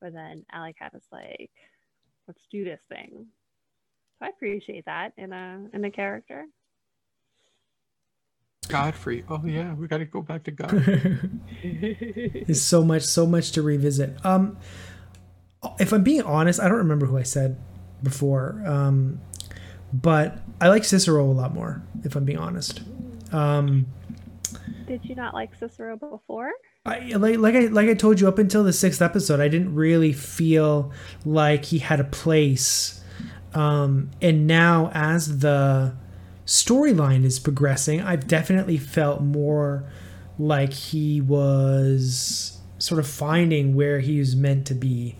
but 0.00 0.12
then 0.12 0.44
Alley 0.52 0.74
Cat 0.74 0.92
is 0.94 1.06
like, 1.10 1.50
let's 2.28 2.42
do 2.50 2.64
this 2.64 2.80
thing. 2.88 3.26
So 4.18 4.26
I 4.26 4.28
appreciate 4.28 4.86
that 4.86 5.12
in 5.16 5.32
a 5.32 5.66
in 5.72 5.84
a 5.84 5.90
character. 5.90 6.46
Godfrey. 8.68 9.24
Oh 9.28 9.42
yeah, 9.44 9.74
we 9.74 9.86
got 9.86 9.98
to 9.98 10.04
go 10.04 10.22
back 10.22 10.44
to 10.44 10.50
God. 10.52 10.70
There's 11.62 12.62
so 12.62 12.84
much, 12.84 13.02
so 13.02 13.26
much 13.26 13.52
to 13.52 13.62
revisit. 13.62 14.24
Um, 14.24 14.58
if 15.78 15.92
I'm 15.92 16.02
being 16.02 16.22
honest, 16.22 16.60
I 16.60 16.68
don't 16.68 16.78
remember 16.78 17.06
who 17.06 17.16
I 17.18 17.22
said 17.22 17.58
before. 18.02 18.62
Um, 18.66 19.20
but 19.92 20.38
I 20.60 20.68
like 20.68 20.84
Cicero 20.84 21.24
a 21.24 21.32
lot 21.32 21.54
more. 21.54 21.82
If 22.04 22.16
I'm 22.16 22.24
being 22.24 22.38
honest. 22.38 22.82
Um, 23.32 23.86
Did 24.86 25.04
you 25.04 25.14
not 25.14 25.34
like 25.34 25.54
Cicero 25.54 25.96
before? 25.96 26.50
I 26.84 27.00
like 27.16 27.38
like 27.38 27.54
I 27.56 27.60
like 27.66 27.88
I 27.88 27.94
told 27.94 28.20
you 28.20 28.28
up 28.28 28.38
until 28.38 28.62
the 28.62 28.72
sixth 28.72 29.02
episode, 29.02 29.40
I 29.40 29.48
didn't 29.48 29.74
really 29.74 30.12
feel 30.12 30.92
like 31.24 31.64
he 31.64 31.78
had 31.80 31.98
a 31.98 32.04
place 32.04 33.02
Um, 33.54 34.10
and 34.22 34.46
now, 34.46 34.90
as 34.94 35.38
the 35.38 35.94
storyline 36.46 37.24
is 37.24 37.38
progressing, 37.38 38.00
I've 38.00 38.26
definitely 38.26 38.78
felt 38.78 39.20
more 39.20 39.84
like 40.38 40.72
he 40.72 41.20
was 41.20 42.58
sort 42.78 43.00
of 43.00 43.06
finding 43.06 43.74
where 43.74 44.00
he 44.00 44.18
was 44.18 44.36
meant 44.36 44.66
to 44.68 44.74
be. 44.74 45.16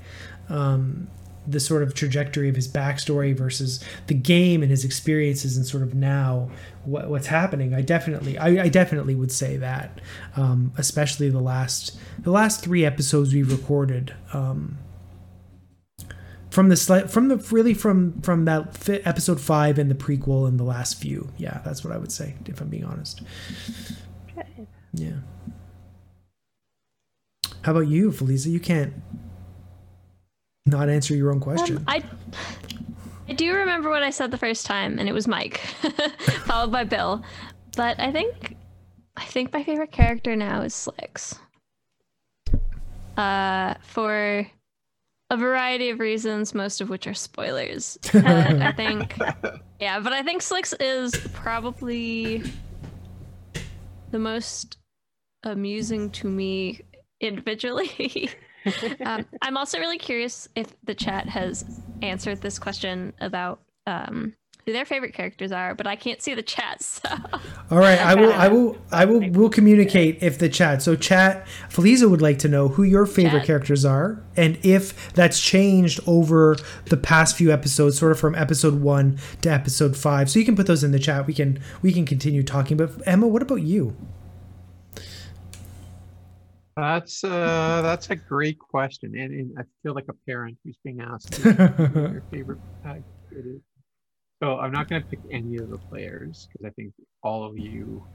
Um, 0.49 1.09
the 1.49 1.61
sort 1.61 1.83
of 1.83 1.95
trajectory 1.95 2.49
of 2.49 2.57
his 2.57 2.67
backstory 2.67 3.37
versus 3.37 3.83
the 4.09 4.15
game 4.15 4.63
and 4.63 4.71
his 4.71 4.85
experiences 4.85 5.57
and 5.57 5.65
sort 5.65 5.83
of 5.83 5.95
now 5.95 6.51
what, 6.85 7.09
what's 7.09 7.29
happening. 7.29 7.73
I 7.73 7.83
definitely, 7.83 8.37
I, 8.37 8.65
I 8.65 8.69
definitely 8.69 9.15
would 9.15 9.31
say 9.31 9.57
that, 9.59 10.01
um, 10.35 10.73
especially 10.77 11.31
the 11.31 11.41
last, 11.41 11.97
the 12.19 12.33
last 12.33 12.63
three 12.63 12.85
episodes 12.85 13.33
we've 13.33 13.53
recorded. 13.53 14.15
Um, 14.33 14.79
from 16.57 16.71
the 16.71 16.75
sli- 16.75 17.11
from 17.11 17.29
the 17.29 17.37
really 17.51 17.75
from 17.75 18.19
from 18.23 18.47
that 18.47 18.75
fi- 18.75 19.03
episode 19.05 19.39
five 19.39 19.79
and 19.79 19.91
the 19.91 19.95
prequel 19.95 20.49
and 20.49 20.59
the 20.59 20.65
last 20.65 20.99
few, 20.99 21.29
yeah, 21.37 21.61
that's 21.67 21.85
what 21.85 21.93
I 21.93 21.99
would 21.99 22.11
say 22.11 22.35
if 22.47 22.63
I'm 22.63 22.69
being 22.69 22.87
honest. 22.87 23.21
Good. 24.35 24.67
Yeah. 24.95 25.17
How 27.61 27.73
about 27.73 27.89
you, 27.89 28.11
Felisa? 28.11 28.47
You 28.47 28.59
can't 28.59 28.95
not 30.65 30.89
answer 30.89 31.15
your 31.15 31.31
own 31.31 31.41
question. 31.41 31.77
Um, 31.77 31.85
I 31.89 32.03
I 33.29 33.35
do 33.35 33.53
remember 33.53 33.91
what 33.91 34.03
I 34.03 34.09
said 34.09 34.31
the 34.31 34.39
first 34.39 34.65
time, 34.65 34.99
and 34.99 35.11
it 35.11 35.13
was 35.13 35.29
Mike, 35.29 35.59
followed 36.47 36.73
by 36.73 36.85
Bill. 36.85 37.23
But 37.77 38.01
I 38.01 38.11
think 38.11 38.57
I 39.15 39.27
think 39.27 39.53
my 39.53 39.63
favorite 39.63 39.93
character 39.93 40.35
now 40.35 40.63
is 40.63 40.73
Slicks. 40.73 41.39
Uh, 43.19 43.75
for 43.83 44.51
a 45.31 45.37
variety 45.37 45.91
of 45.91 45.99
reasons, 45.99 46.55
most 46.55 46.81
of 46.81 46.89
which 46.89 47.07
are 47.07 47.15
spoilers. 47.15 47.99
But 48.13 48.27
I 48.27 48.73
think, 48.73 49.17
yeah, 49.81 50.01
but 50.01 50.13
I 50.13 50.23
think 50.23 50.43
Slicks 50.43 50.73
is 50.75 51.15
probably 51.33 52.43
the 54.11 54.19
most 54.19 54.79
amusing 55.43 56.11
to 56.11 56.27
me 56.29 56.81
individually. 57.21 58.31
um, 59.05 59.27
I'm 59.43 59.57
also 59.57 59.79
really 59.79 59.99
curious 59.99 60.49
if 60.55 60.69
the 60.85 60.95
chat 60.95 61.29
has 61.29 61.81
answered 62.03 62.41
this 62.41 62.59
question 62.59 63.13
about 63.21 63.61
um, 63.87 64.35
who 64.67 64.73
their 64.73 64.85
favorite 64.85 65.15
characters 65.15 65.53
are, 65.53 65.77
but 65.77 65.87
I 65.87 65.95
can't 65.95 66.21
see 66.21 66.35
the 66.35 66.43
chat. 66.43 66.67
So 67.07 67.09
All 67.71 67.79
right, 67.79 67.99
I 67.99 68.15
will, 68.15 68.33
I 68.33 68.49
will, 68.49 68.79
I 68.91 69.05
will, 69.05 69.31
will 69.31 69.49
communicate 69.49 70.23
if 70.23 70.39
the 70.39 70.49
chat. 70.49 70.83
So, 70.83 70.97
chat, 70.97 71.47
Feliza 71.69 72.11
would 72.11 72.21
like 72.21 72.39
to 72.41 72.49
know 72.49 72.69
who 72.69 72.83
your 72.83 73.07
favorite 73.07 73.41
Chat. 73.41 73.47
characters 73.47 73.85
are, 73.85 74.23
and 74.37 74.59
if 74.63 75.13
that's 75.15 75.41
changed 75.41 76.01
over 76.07 76.57
the 76.87 76.97
past 76.97 77.37
few 77.37 77.53
episodes, 77.53 77.99
sort 77.99 78.13
of 78.13 78.19
from 78.19 78.35
episode 78.35 78.81
one 78.81 79.19
to 79.43 79.51
episode 79.51 79.97
five. 79.97 80.31
So 80.31 80.39
you 80.39 80.45
can 80.45 80.57
put 80.57 80.67
those 80.67 80.83
in 80.83 80.91
the 80.93 80.99
chat. 80.99 81.27
We 81.27 81.35
can, 81.35 81.61
we 81.83 81.93
can 81.93 82.05
continue 82.05 82.43
talking. 82.43 82.77
But 82.77 82.91
Emma, 83.07 83.27
what 83.27 83.43
about 83.43 83.63
you? 83.63 83.97
That's 86.77 87.25
uh, 87.25 87.81
that's 87.83 88.11
a 88.11 88.17
great 88.17 88.59
question, 88.59 89.17
and, 89.17 89.33
and 89.33 89.59
I 89.59 89.63
feel 89.83 89.95
like 89.95 90.07
a 90.09 90.15
parent 90.27 90.59
who's 90.65 90.77
being 90.85 91.01
asked 91.01 91.37
who 91.37 91.51
your 91.51 92.23
favorite 92.31 92.59
uh, 92.85 92.95
kid 93.31 93.47
is. 93.47 93.61
So 94.43 94.59
I'm 94.59 94.73
not 94.73 94.89
going 94.89 95.03
to 95.03 95.09
pick 95.09 95.21
any 95.31 95.57
of 95.57 95.71
the 95.71 95.79
players 95.79 96.49
because 96.53 96.67
I 96.67 96.71
think 96.71 96.93
all 97.23 97.45
of 97.45 97.59
you 97.59 98.07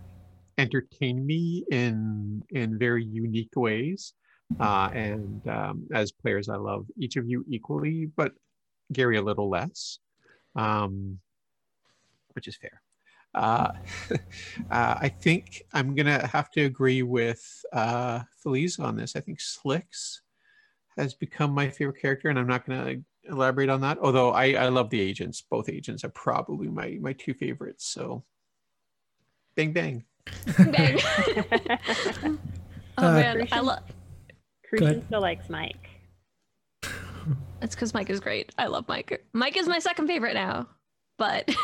entertain 0.58 1.26
me 1.26 1.66
in 1.72 2.44
in 2.52 2.78
very 2.78 3.04
unique 3.04 3.56
ways, 3.56 4.14
uh, 4.60 4.90
and 4.94 5.46
um, 5.48 5.88
as 5.94 6.12
players, 6.12 6.50
I 6.50 6.58
love 6.58 6.86
each 6.98 7.16
of 7.16 7.28
you 7.28 7.44
equally, 7.50 8.06
but 8.16 8.34
Gary 8.94 9.18
a 9.18 9.22
little 9.22 9.50
less, 9.50 10.00
um, 10.56 11.20
which 12.34 12.48
is 12.48 12.58
fair. 12.58 12.82
Uh, 13.34 13.72
uh, 14.12 14.96
I 15.02 15.10
think 15.10 15.64
I'm 15.74 15.96
gonna 15.96 16.28
have 16.28 16.52
to 16.52 16.62
agree 16.62 17.02
with 17.04 17.44
uh, 17.74 18.22
Felice 18.44 18.80
on 18.80 18.96
this. 18.96 19.16
I 19.16 19.22
think 19.22 19.40
Slicks 19.42 20.22
has 20.98 21.14
become 21.14 21.52
my 21.52 21.70
favorite 21.70 22.02
character, 22.02 22.30
and 22.30 22.38
I'm 22.38 22.48
not 22.48 22.66
gonna 22.66 22.98
elaborate 23.30 23.70
on 23.70 23.82
that. 23.82 23.98
Although 24.00 24.32
I, 24.32 24.54
I 24.54 24.68
love 24.70 24.90
the 24.90 25.00
agents. 25.02 25.42
Both 25.42 25.70
agents 25.70 26.04
are 26.04 26.10
probably 26.10 26.68
my 26.68 26.98
my 27.02 27.14
two 27.14 27.34
favorites. 27.34 27.86
So, 27.88 28.24
bang 29.56 29.72
bang. 29.74 30.06
Bang. 30.58 31.00
oh 32.24 32.38
Uh, 32.98 33.12
man, 33.14 33.48
I 33.52 33.60
love. 33.62 33.84
Crucian 34.68 34.88
ahead. 34.88 35.04
still 35.08 35.22
likes 35.22 35.50
Mike. 35.50 35.90
It's 37.62 37.76
because 37.76 37.94
Mike 37.94 38.10
is 38.10 38.20
great. 38.20 38.52
I 38.58 38.66
love 38.66 38.88
Mike. 38.88 39.24
Mike 39.34 39.56
is 39.56 39.68
my 39.68 39.78
second 39.78 40.08
favorite 40.08 40.34
now, 40.34 40.68
but 41.20 41.48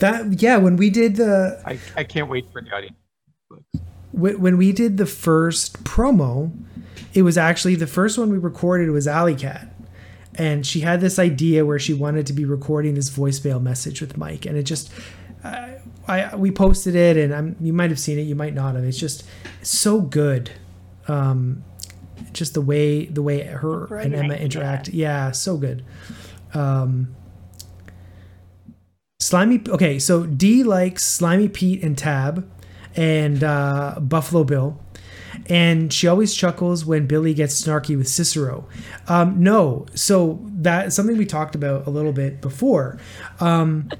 That 0.00 0.42
yeah, 0.42 0.58
when 0.58 0.76
we 0.76 0.90
did 0.90 1.16
the 1.16 1.62
I, 1.64 1.78
I 1.96 2.04
can't 2.04 2.28
wait 2.28 2.44
for 2.52 2.60
the 2.60 2.70
audience. 2.76 2.96
Wh- 4.12 4.40
when 4.40 4.56
we 4.56 4.72
did 4.72 4.96
the 4.96 5.06
first 5.06 5.82
promo, 5.84 6.52
it 7.12 7.22
was 7.22 7.36
actually 7.36 7.74
the 7.74 7.86
first 7.86 8.18
one 8.18 8.30
we 8.30 8.38
recorded 8.38 8.90
was 8.90 9.06
Alley 9.06 9.34
Cat. 9.34 9.68
And 10.34 10.66
she 10.66 10.80
had 10.80 11.02
this 11.02 11.18
idea 11.18 11.66
where 11.66 11.78
she 11.78 11.92
wanted 11.92 12.26
to 12.28 12.32
be 12.32 12.46
recording 12.46 12.94
this 12.94 13.10
voicemail 13.10 13.60
message 13.60 14.00
with 14.00 14.16
Mike, 14.16 14.46
and 14.46 14.56
it 14.56 14.62
just, 14.62 14.90
uh, 15.44 15.68
I 16.08 16.34
we 16.36 16.50
posted 16.50 16.94
it, 16.94 17.18
and 17.18 17.34
I'm 17.34 17.56
you 17.60 17.74
might 17.74 17.90
have 17.90 17.98
seen 17.98 18.18
it, 18.18 18.22
you 18.22 18.34
might 18.34 18.54
not 18.54 18.74
have. 18.74 18.82
It's 18.84 18.98
just 18.98 19.24
so 19.60 20.00
good, 20.00 20.50
um, 21.06 21.62
just 22.32 22.54
the 22.54 22.62
way 22.62 23.04
the 23.04 23.22
way 23.22 23.42
her 23.42 23.86
Great 23.86 24.06
and 24.06 24.14
Emma 24.14 24.34
interact. 24.34 24.88
Yeah, 24.88 25.32
so 25.32 25.58
good. 25.58 25.84
Um, 26.54 27.14
Slimy. 29.20 29.60
Okay, 29.68 29.98
so 29.98 30.24
D 30.24 30.64
likes 30.64 31.04
Slimy 31.04 31.48
Pete 31.48 31.82
and 31.82 31.96
Tab, 31.98 32.50
and 32.96 33.42
uh, 33.42 33.98
Buffalo 34.00 34.44
Bill, 34.44 34.78
and 35.46 35.92
she 35.92 36.06
always 36.06 36.34
chuckles 36.34 36.84
when 36.84 37.06
Billy 37.06 37.34
gets 37.34 37.60
snarky 37.60 37.96
with 37.96 38.08
Cicero. 38.08 38.66
Um, 39.08 39.42
no, 39.42 39.86
so 39.94 40.40
that's 40.44 40.94
something 40.94 41.16
we 41.16 41.26
talked 41.26 41.54
about 41.54 41.86
a 41.86 41.90
little 41.90 42.12
bit 42.12 42.40
before. 42.40 42.98
Um, 43.40 43.90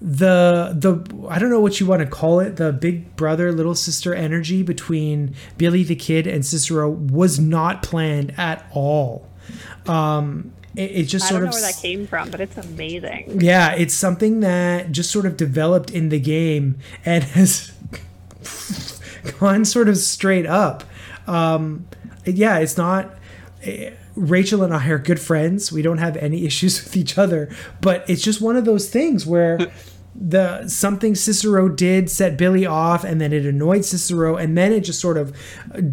the 0.00 0.74
the 0.78 1.28
I 1.28 1.38
don't 1.38 1.50
know 1.50 1.60
what 1.60 1.78
you 1.78 1.86
want 1.86 2.00
to 2.00 2.06
call 2.06 2.40
it 2.40 2.56
the 2.56 2.72
big 2.72 3.16
brother 3.16 3.52
little 3.52 3.74
sister 3.74 4.14
energy 4.14 4.62
between 4.62 5.34
Billy 5.58 5.84
the 5.84 5.94
Kid 5.94 6.26
and 6.26 6.44
Cicero 6.44 6.88
was 6.88 7.38
not 7.38 7.82
planned 7.82 8.32
at 8.38 8.66
all. 8.72 9.28
Um, 9.86 10.52
it, 10.74 10.90
it 10.92 11.02
just 11.04 11.26
I 11.26 11.28
sort 11.30 11.40
don't 11.42 11.50
know 11.50 11.56
of 11.56 11.62
where 11.62 11.72
that 11.72 11.80
came 11.80 12.06
from, 12.06 12.30
but 12.30 12.40
it's 12.40 12.56
amazing. 12.56 13.40
yeah, 13.40 13.74
it's 13.74 13.94
something 13.94 14.40
that 14.40 14.90
just 14.92 15.10
sort 15.10 15.26
of 15.26 15.36
developed 15.36 15.90
in 15.90 16.08
the 16.08 16.20
game 16.20 16.78
and 17.04 17.24
has 17.34 17.72
gone 19.38 19.64
sort 19.64 19.88
of 19.88 19.96
straight 19.98 20.46
up. 20.46 20.84
Um, 21.26 21.86
yeah, 22.24 22.58
it's 22.58 22.76
not. 22.76 23.14
eh, 23.62 23.92
Rachel 24.16 24.62
and 24.62 24.74
I 24.74 24.88
are 24.88 24.98
good 24.98 25.20
friends. 25.20 25.70
We 25.72 25.82
don't 25.82 25.98
have 25.98 26.16
any 26.16 26.44
issues 26.50 26.82
with 26.82 26.96
each 26.96 27.16
other, 27.16 27.48
but 27.80 28.08
it's 28.08 28.22
just 28.22 28.40
one 28.40 28.56
of 28.56 28.64
those 28.64 28.88
things 28.90 29.24
where 29.24 29.58
the 30.14 30.66
something 30.68 31.14
Cicero 31.14 31.68
did 31.68 32.10
set 32.10 32.36
Billy 32.36 32.66
off, 32.66 33.04
and 33.04 33.20
then 33.20 33.32
it 33.32 33.46
annoyed 33.46 33.84
Cicero, 33.84 34.36
and 34.36 34.58
then 34.58 34.72
it 34.72 34.80
just 34.80 35.00
sort 35.00 35.16
of 35.16 35.34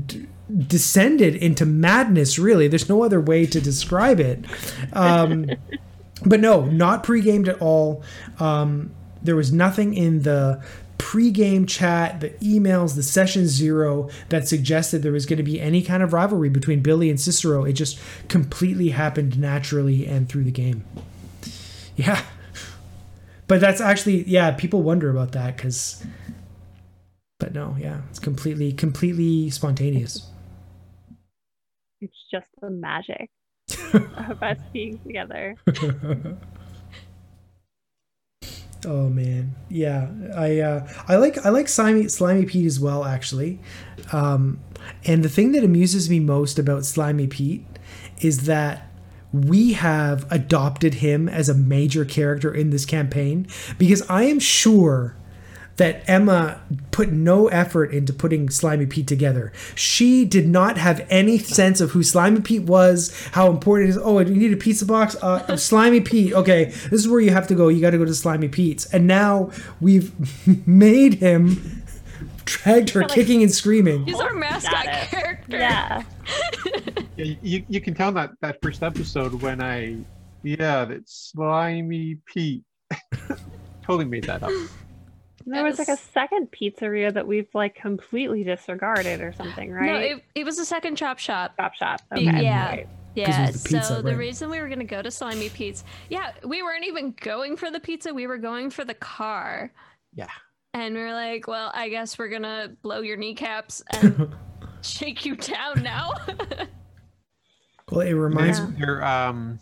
d- 0.07 0.25
descended 0.67 1.35
into 1.35 1.65
madness. 1.65 2.39
Really, 2.39 2.67
there's 2.67 2.89
no 2.89 3.03
other 3.03 3.21
way 3.21 3.45
to 3.45 3.61
describe 3.61 4.19
it. 4.19 4.43
Um, 4.93 5.45
but 6.25 6.39
no, 6.39 6.65
not 6.65 7.03
pre-gamed 7.03 7.47
at 7.47 7.61
all. 7.61 8.03
Um, 8.39 8.91
there 9.21 9.35
was 9.35 9.51
nothing 9.53 9.93
in 9.93 10.23
the 10.23 10.63
pre-game 10.97 11.65
chat, 11.65 12.19
the 12.19 12.29
emails, 12.41 12.95
the 12.95 13.03
session 13.03 13.47
zero 13.47 14.09
that 14.29 14.47
suggested 14.47 15.03
there 15.03 15.11
was 15.11 15.25
going 15.25 15.37
to 15.37 15.43
be 15.43 15.59
any 15.61 15.81
kind 15.81 16.01
of 16.03 16.13
rivalry 16.13 16.49
between 16.49 16.81
Billy 16.81 17.09
and 17.09 17.19
Cicero. 17.19 17.63
It 17.63 17.73
just 17.73 17.99
completely 18.27 18.89
happened 18.89 19.39
naturally 19.39 20.05
and 20.07 20.27
through 20.27 20.43
the 20.43 20.51
game. 20.51 20.83
Yeah. 21.95 22.21
But 23.47 23.61
that's 23.61 23.79
actually 23.79 24.23
yeah, 24.27 24.51
people 24.51 24.83
wonder 24.83 25.09
about 25.09 25.31
that 25.31 25.57
cuz 25.57 26.03
but 27.39 27.53
no, 27.53 27.75
yeah, 27.79 28.01
it's 28.09 28.19
completely 28.19 28.73
completely 28.73 29.49
spontaneous. 29.49 30.29
It's 32.01 32.17
just 32.31 32.47
the 32.61 32.69
magic 32.69 33.29
of 33.93 34.41
us 34.43 34.57
being 34.73 34.99
together. 34.99 35.55
Oh 38.85 39.09
man, 39.09 39.55
yeah, 39.69 40.07
I 40.35 40.59
uh, 40.59 40.87
I 41.07 41.15
like 41.15 41.43
I 41.45 41.49
like 41.49 41.67
slimy 41.67 42.07
slimy 42.07 42.45
Pete 42.45 42.65
as 42.65 42.79
well 42.79 43.05
actually, 43.05 43.59
um, 44.11 44.59
and 45.03 45.23
the 45.23 45.29
thing 45.29 45.51
that 45.53 45.63
amuses 45.63 46.09
me 46.09 46.19
most 46.19 46.59
about 46.59 46.85
slimy 46.85 47.27
Pete 47.27 47.65
is 48.21 48.45
that 48.45 48.89
we 49.33 49.73
have 49.73 50.25
adopted 50.31 50.95
him 50.95 51.27
as 51.27 51.49
a 51.49 51.53
major 51.53 52.05
character 52.05 52.53
in 52.53 52.69
this 52.69 52.85
campaign 52.85 53.47
because 53.77 54.01
I 54.09 54.23
am 54.23 54.39
sure 54.39 55.16
that 55.77 56.03
Emma 56.09 56.59
put 56.91 57.11
no 57.11 57.47
effort 57.47 57.93
into 57.93 58.11
putting 58.11 58.49
Slimy 58.49 58.85
Pete 58.85 59.07
together. 59.07 59.53
She 59.75 60.25
did 60.25 60.47
not 60.47 60.77
have 60.77 61.05
any 61.09 61.37
sense 61.37 61.79
of 61.81 61.91
who 61.91 62.03
Slimy 62.03 62.41
Pete 62.41 62.63
was, 62.63 63.15
how 63.31 63.49
important 63.49 63.89
it 63.89 63.91
is. 63.91 63.97
Oh, 63.97 64.19
you 64.19 64.35
need 64.35 64.53
a 64.53 64.57
pizza 64.57 64.85
box? 64.85 65.15
Uh, 65.21 65.55
Slimy 65.55 66.01
Pete. 66.01 66.33
Okay, 66.33 66.65
this 66.65 66.93
is 66.93 67.07
where 67.07 67.19
you 67.21 67.29
have 67.31 67.47
to 67.47 67.55
go. 67.55 67.67
You 67.67 67.79
got 67.81 67.91
to 67.91 67.97
go 67.97 68.05
to 68.05 68.13
Slimy 68.13 68.47
Pete's. 68.47 68.85
And 68.87 69.07
now 69.07 69.51
we've 69.79 70.11
made 70.67 71.15
him 71.15 71.83
dragged 72.45 72.89
her 72.91 73.01
Like- 73.01 73.11
kicking 73.15 73.43
and 73.43 73.51
screaming. 73.51 74.05
He's 74.05 74.19
our 74.19 74.33
mascot 74.33 74.85
character. 74.85 75.57
Yeah. 75.57 76.03
Yeah, 77.17 77.33
you, 77.41 77.65
you 77.67 77.81
can 77.81 77.95
tell 77.95 78.11
that 78.11 78.29
that 78.41 78.57
first 78.61 78.83
episode 78.83 79.41
when 79.41 79.59
I 79.59 79.97
yeah 80.43 80.85
that 80.85 81.01
slimy 81.09 82.19
Pete 82.31 82.61
totally 83.83 84.05
made 84.05 84.25
that 84.25 84.43
up. 84.43 84.51
There 85.49 85.63
was 85.63 85.79
like 85.79 85.87
a 85.87 85.97
second 85.97 86.49
pizzeria 86.51 87.13
that 87.13 87.25
we've 87.25 87.47
like 87.53 87.73
completely 87.75 88.43
disregarded 88.43 89.21
or 89.21 89.31
something, 89.31 89.71
right? 89.71 89.85
No, 89.85 89.95
it, 89.95 90.23
it 90.35 90.43
was 90.43 90.59
a 90.59 90.65
second 90.65 90.97
chop 90.97 91.19
shop. 91.19 91.55
Chop 91.57 91.73
shop. 91.73 92.01
Okay. 92.11 92.23
yeah. 92.23 92.69
right. 92.69 92.89
Yeah, 93.15 93.47
the 93.47 93.53
pizza, 93.53 93.83
so 93.83 94.01
the 94.03 94.15
reason 94.15 94.49
we 94.51 94.59
were 94.61 94.69
gonna 94.69 94.83
go 94.83 95.01
to 95.01 95.09
Slimy 95.09 95.49
Pete's, 95.49 95.83
yeah, 96.09 96.33
we 96.45 96.61
weren't 96.61 96.85
even 96.85 97.15
going 97.19 97.57
for 97.57 97.71
the 97.71 97.79
pizza. 97.79 98.13
We 98.13 98.27
were 98.27 98.37
going 98.37 98.69
for 98.69 98.85
the 98.85 98.93
car, 98.93 99.71
Yeah. 100.13 100.27
and 100.75 100.93
we 100.93 101.01
were 101.01 101.13
like, 101.13 101.47
"Well, 101.47 101.71
I 101.73 101.89
guess 101.89 102.19
we're 102.19 102.27
gonna 102.29 102.75
blow 102.83 102.99
your 103.01 103.17
kneecaps 103.17 103.81
and 103.95 104.35
shake 104.81 105.25
you 105.25 105.35
down 105.35 105.81
now." 105.81 106.11
Well, 107.89 108.01
it 108.01 108.11
reminds 108.13 108.59
Yeah. 108.59 108.67
me. 108.67 108.75
There 108.79 109.03
um 109.05 109.59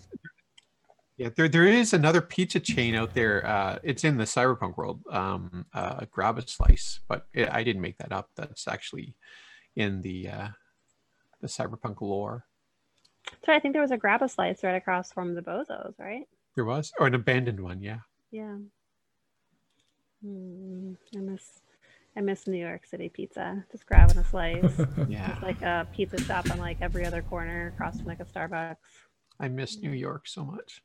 yeah 1.17 1.29
there 1.35 1.47
there 1.47 1.65
is 1.65 1.93
another 1.93 2.21
pizza 2.21 2.59
chain 2.59 2.95
out 2.95 3.13
there. 3.13 3.45
Uh, 3.45 3.79
it's 3.83 4.03
in 4.03 4.17
the 4.17 4.25
cyberpunk 4.25 4.77
world. 4.77 5.01
Um, 5.09 5.65
uh, 5.73 6.05
Grab 6.11 6.37
a 6.37 6.47
slice, 6.47 6.99
but 7.07 7.27
it, 7.33 7.49
I 7.51 7.63
didn't 7.63 7.81
make 7.81 7.97
that 7.99 8.11
up. 8.11 8.29
That's 8.35 8.67
actually 8.67 9.15
in 9.75 10.01
the 10.01 10.29
uh, 10.29 10.47
the 11.41 11.47
cyberpunk 11.47 12.01
lore. 12.01 12.45
So 13.45 13.53
I 13.53 13.59
think 13.59 13.73
there 13.73 13.81
was 13.81 13.91
a 13.91 13.97
grab 13.97 14.21
a 14.21 14.29
slice 14.29 14.63
right 14.63 14.75
across 14.75 15.11
from 15.11 15.33
the 15.35 15.41
Bozos, 15.41 15.93
right? 15.99 16.27
There 16.55 16.65
was 16.65 16.91
or 16.99 17.07
an 17.07 17.15
abandoned 17.15 17.59
one. 17.59 17.81
Yeah. 17.81 17.99
Yeah. 18.31 18.57
Hmm, 20.23 20.93
I 21.15 21.19
miss 21.19 21.61
I 22.17 22.21
miss 22.21 22.47
New 22.47 22.57
York 22.57 22.85
City 22.85 23.09
pizza. 23.09 23.65
Just 23.71 23.85
grabbing 23.85 24.17
a 24.17 24.23
slice. 24.23 24.71
Yeah. 25.09 25.33
It's 25.33 25.43
like 25.43 25.61
a 25.61 25.87
pizza 25.93 26.21
shop 26.23 26.49
on 26.49 26.59
like 26.59 26.77
every 26.81 27.05
other 27.05 27.21
corner 27.21 27.73
across 27.73 27.97
from 27.97 28.05
like 28.07 28.21
a 28.21 28.25
Starbucks. 28.25 28.77
I 29.39 29.49
miss 29.49 29.77
New 29.77 29.91
York 29.91 30.27
so 30.27 30.45
much. 30.45 30.81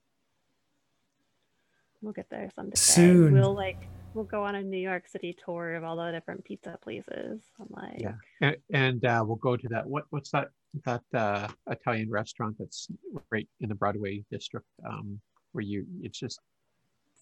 We'll 2.02 2.12
get 2.12 2.30
there 2.30 2.48
someday. 2.54 2.76
Soon. 2.76 3.34
We'll 3.34 3.54
like 3.54 3.88
we'll 4.14 4.24
go 4.24 4.42
on 4.44 4.54
a 4.54 4.62
New 4.62 4.78
York 4.78 5.06
City 5.06 5.36
tour 5.44 5.74
of 5.74 5.84
all 5.84 5.96
the 5.96 6.10
different 6.12 6.44
pizza 6.44 6.78
places. 6.82 7.42
I'm 7.60 7.68
like, 7.70 8.00
Yeah. 8.00 8.14
And, 8.40 8.56
and 8.72 9.04
uh, 9.04 9.22
we'll 9.26 9.36
go 9.36 9.56
to 9.56 9.68
that. 9.68 9.86
What 9.86 10.04
what's 10.10 10.30
that 10.30 10.48
that 10.84 11.02
uh, 11.14 11.48
Italian 11.68 12.10
restaurant 12.10 12.56
that's 12.58 12.88
right 13.30 13.48
in 13.60 13.68
the 13.68 13.74
Broadway 13.74 14.24
district 14.30 14.66
um, 14.86 15.20
where 15.52 15.62
you 15.62 15.84
it's 16.02 16.18
just 16.18 16.40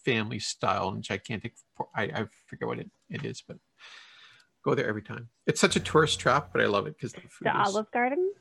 family 0.04 0.38
style 0.38 0.90
and 0.90 1.02
gigantic. 1.02 1.54
I, 1.94 2.04
I 2.04 2.24
forget 2.46 2.68
what 2.68 2.78
it, 2.78 2.90
it 3.10 3.24
is, 3.24 3.42
but 3.46 3.56
go 4.64 4.74
there 4.74 4.88
every 4.88 5.02
time. 5.02 5.28
It's 5.46 5.60
such 5.60 5.76
a 5.76 5.80
tourist 5.80 6.20
trap, 6.20 6.50
but 6.52 6.62
I 6.62 6.66
love 6.66 6.86
it 6.86 6.96
because 6.96 7.12
the 7.12 7.20
food 7.22 7.46
the 7.52 7.62
is 7.62 7.74
Olive 7.74 7.90
Garden. 7.90 8.32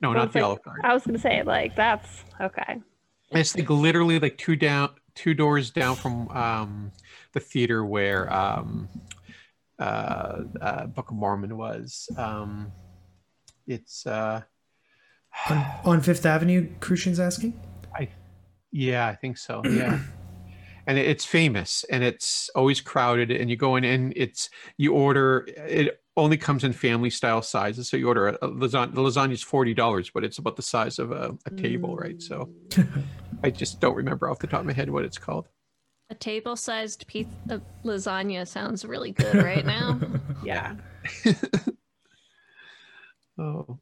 no, 0.00 0.12
not 0.12 0.32
the 0.32 0.40
like- 0.40 0.44
Olive 0.44 0.62
Garden. 0.62 0.84
I 0.84 0.94
was 0.94 1.04
gonna 1.06 1.18
say 1.18 1.42
like 1.42 1.74
that's 1.76 2.24
okay. 2.40 2.80
It's 3.30 3.54
like 3.56 3.68
literally 3.68 4.18
like 4.18 4.38
two 4.38 4.56
down, 4.56 4.90
two 5.18 5.34
doors 5.34 5.70
down 5.70 5.96
from 5.96 6.28
um, 6.28 6.92
the 7.32 7.40
theater 7.40 7.84
where 7.84 8.32
um, 8.32 8.88
uh, 9.80 10.42
uh, 10.60 10.86
Book 10.86 11.10
of 11.10 11.16
Mormon 11.16 11.56
was. 11.56 12.08
Um, 12.16 12.70
it's 13.66 14.06
uh, 14.06 14.42
On, 15.50 15.66
on 15.84 16.00
Fifth 16.02 16.24
Avenue, 16.24 16.68
Crucian's 16.78 17.18
asking? 17.18 17.60
yeah, 18.70 19.08
I 19.08 19.16
think 19.16 19.38
so. 19.38 19.60
Yeah. 19.64 19.98
And 20.88 20.96
it's 20.98 21.24
famous 21.24 21.84
and 21.90 22.02
it's 22.02 22.48
always 22.54 22.80
crowded 22.80 23.30
and 23.30 23.50
you 23.50 23.56
go 23.56 23.76
in 23.76 23.84
and 23.84 24.12
it's 24.16 24.48
you 24.78 24.94
order 24.94 25.46
it 25.56 26.00
only 26.16 26.36
comes 26.38 26.64
in 26.64 26.72
family 26.72 27.10
style 27.10 27.42
sizes. 27.42 27.88
So 27.90 27.96
you 27.98 28.08
order 28.08 28.28
a, 28.28 28.34
a 28.40 28.48
lasagna 28.48 28.94
the 28.94 29.02
lasagna 29.02 29.32
is 29.32 29.42
forty 29.42 29.74
dollars, 29.74 30.10
but 30.10 30.24
it's 30.24 30.38
about 30.38 30.56
the 30.56 30.62
size 30.62 30.98
of 30.98 31.12
a, 31.12 31.36
a 31.46 31.50
table, 31.50 31.94
right? 31.94 32.20
So 32.22 32.48
mm. 32.70 33.02
I 33.44 33.50
just 33.50 33.80
don't 33.80 33.94
remember 33.94 34.30
off 34.30 34.38
the 34.40 34.46
top 34.46 34.60
of 34.60 34.66
my 34.66 34.72
head 34.72 34.88
what 34.90 35.04
it's 35.04 35.18
called. 35.18 35.46
a 36.10 36.14
table-sized 36.14 37.06
piece 37.06 37.26
of 37.50 37.60
lasagna 37.84 38.48
sounds 38.48 38.82
really 38.86 39.12
good 39.12 39.34
right 39.34 39.66
now. 39.66 40.00
Yeah. 40.44 40.76
Oh, 43.38 43.78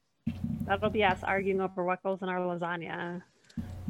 That'll 0.67 0.91
be 0.91 1.05
us 1.05 1.21
arguing 1.23 1.61
over 1.61 1.85
what 1.85 2.03
goes 2.03 2.19
in 2.23 2.29
our 2.29 2.41
lasagna 2.41 3.23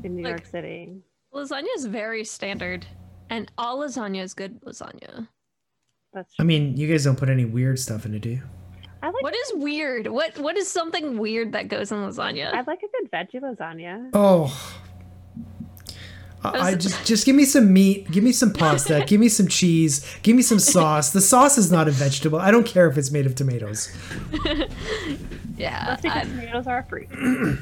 in 0.04 0.16
New 0.16 0.22
Like- 0.22 0.30
York 0.30 0.46
City. 0.46 1.02
lasagna 1.34 1.66
is 1.76 1.86
very 1.86 2.24
standard, 2.24 2.86
and 3.30 3.50
all 3.58 3.78
lasagna 3.78 4.22
is 4.22 4.34
good 4.34 4.60
lasagna. 4.62 5.28
That's 6.12 6.32
I 6.38 6.44
mean, 6.44 6.76
you 6.76 6.88
guys 6.88 7.04
don't 7.04 7.18
put 7.18 7.28
any 7.28 7.44
weird 7.44 7.78
stuff 7.78 8.06
in 8.06 8.14
it, 8.14 8.20
do 8.20 8.30
you? 8.30 8.42
I 9.02 9.08
like 9.10 9.22
What 9.22 9.36
is 9.36 9.52
weird? 9.56 10.06
What 10.08 10.38
what 10.38 10.56
is 10.56 10.68
something 10.68 11.18
weird 11.18 11.52
that 11.52 11.68
goes 11.68 11.92
in 11.92 11.98
lasagna? 11.98 12.52
I 12.52 12.62
lasagna? 12.62 12.66
like 12.66 12.80
a 12.82 12.88
good 12.88 13.10
veggie 13.12 13.42
lasagna. 13.42 14.10
Oh. 14.14 14.82
I, 16.44 16.68
I 16.70 16.74
just 16.74 17.04
just 17.06 17.26
give 17.26 17.36
me 17.36 17.44
some 17.44 17.72
meat, 17.72 18.10
give 18.10 18.22
me 18.24 18.32
some 18.32 18.52
pasta, 18.52 19.04
give 19.06 19.20
me 19.20 19.28
some 19.28 19.48
cheese, 19.48 20.06
give 20.22 20.36
me 20.36 20.42
some 20.42 20.58
sauce. 20.58 21.10
The 21.10 21.20
sauce 21.20 21.58
is 21.58 21.70
not 21.70 21.88
a 21.88 21.90
vegetable. 21.90 22.38
I 22.38 22.50
don't 22.50 22.66
care 22.66 22.88
if 22.88 22.96
it's 22.96 23.10
made 23.10 23.26
of 23.26 23.34
tomatoes. 23.34 23.94
yeah, 25.56 25.86
That's 25.86 26.02
because 26.02 26.16
I'm- 26.16 26.30
tomatoes 26.30 26.66
are 26.66 26.82
free. 26.88 27.08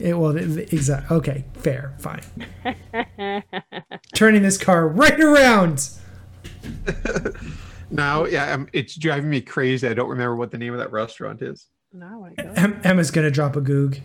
It, 0.00 0.14
well, 0.14 0.36
exactly. 0.36 1.16
Okay, 1.16 1.44
fair, 1.54 1.94
fine. 1.98 2.22
Turning 4.14 4.42
this 4.42 4.58
car 4.58 4.88
right 4.88 5.18
around. 5.20 5.88
now 7.90 8.24
yeah, 8.24 8.52
um, 8.52 8.68
it's 8.72 8.94
driving 8.96 9.30
me 9.30 9.40
crazy. 9.40 9.86
I 9.86 9.94
don't 9.94 10.08
remember 10.08 10.36
what 10.36 10.50
the 10.50 10.58
name 10.58 10.72
of 10.72 10.78
that 10.78 10.92
restaurant 10.92 11.42
is. 11.42 11.68
no, 11.92 12.26
I 12.38 12.42
go. 12.42 12.50
Em- 12.56 12.80
Emma's 12.84 13.10
gonna 13.10 13.30
drop 13.30 13.56
a 13.56 13.60
goog. 13.60 13.98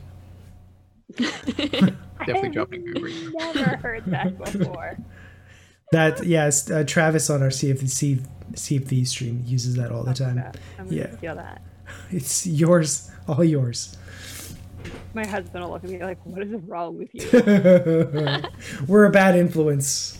Definitely 1.18 2.50
dropping 2.50 2.86
have 2.86 2.94
Google 2.96 3.04
right 3.04 3.34
now. 3.34 3.52
Never 3.54 3.78
heard 3.78 4.06
that 4.06 4.38
before. 4.38 4.98
That 5.92 6.24
yes, 6.26 6.70
uh, 6.70 6.84
Travis 6.86 7.30
on 7.30 7.42
our 7.42 7.50
CFC 7.50 8.24
CFD 8.54 9.08
stream 9.08 9.44
uses 9.46 9.76
that 9.76 9.92
all 9.92 10.04
the 10.04 10.14
time. 10.14 10.44
I'm 10.78 10.88
Yeah. 10.88 11.16
steal 11.18 11.36
that. 11.36 11.62
It's 12.12 12.46
yours, 12.46 13.10
all 13.28 13.44
yours. 13.44 13.98
My 15.14 15.26
husband 15.26 15.64
will 15.64 15.72
look 15.72 15.84
at 15.84 15.90
me 15.90 16.04
like, 16.04 16.24
"What 16.26 16.44
is 16.44 16.54
wrong 16.68 16.98
with 16.98 17.10
you?" 17.14 17.30
We're 18.88 19.06
a 19.06 19.12
bad 19.12 19.36
influence. 19.36 20.20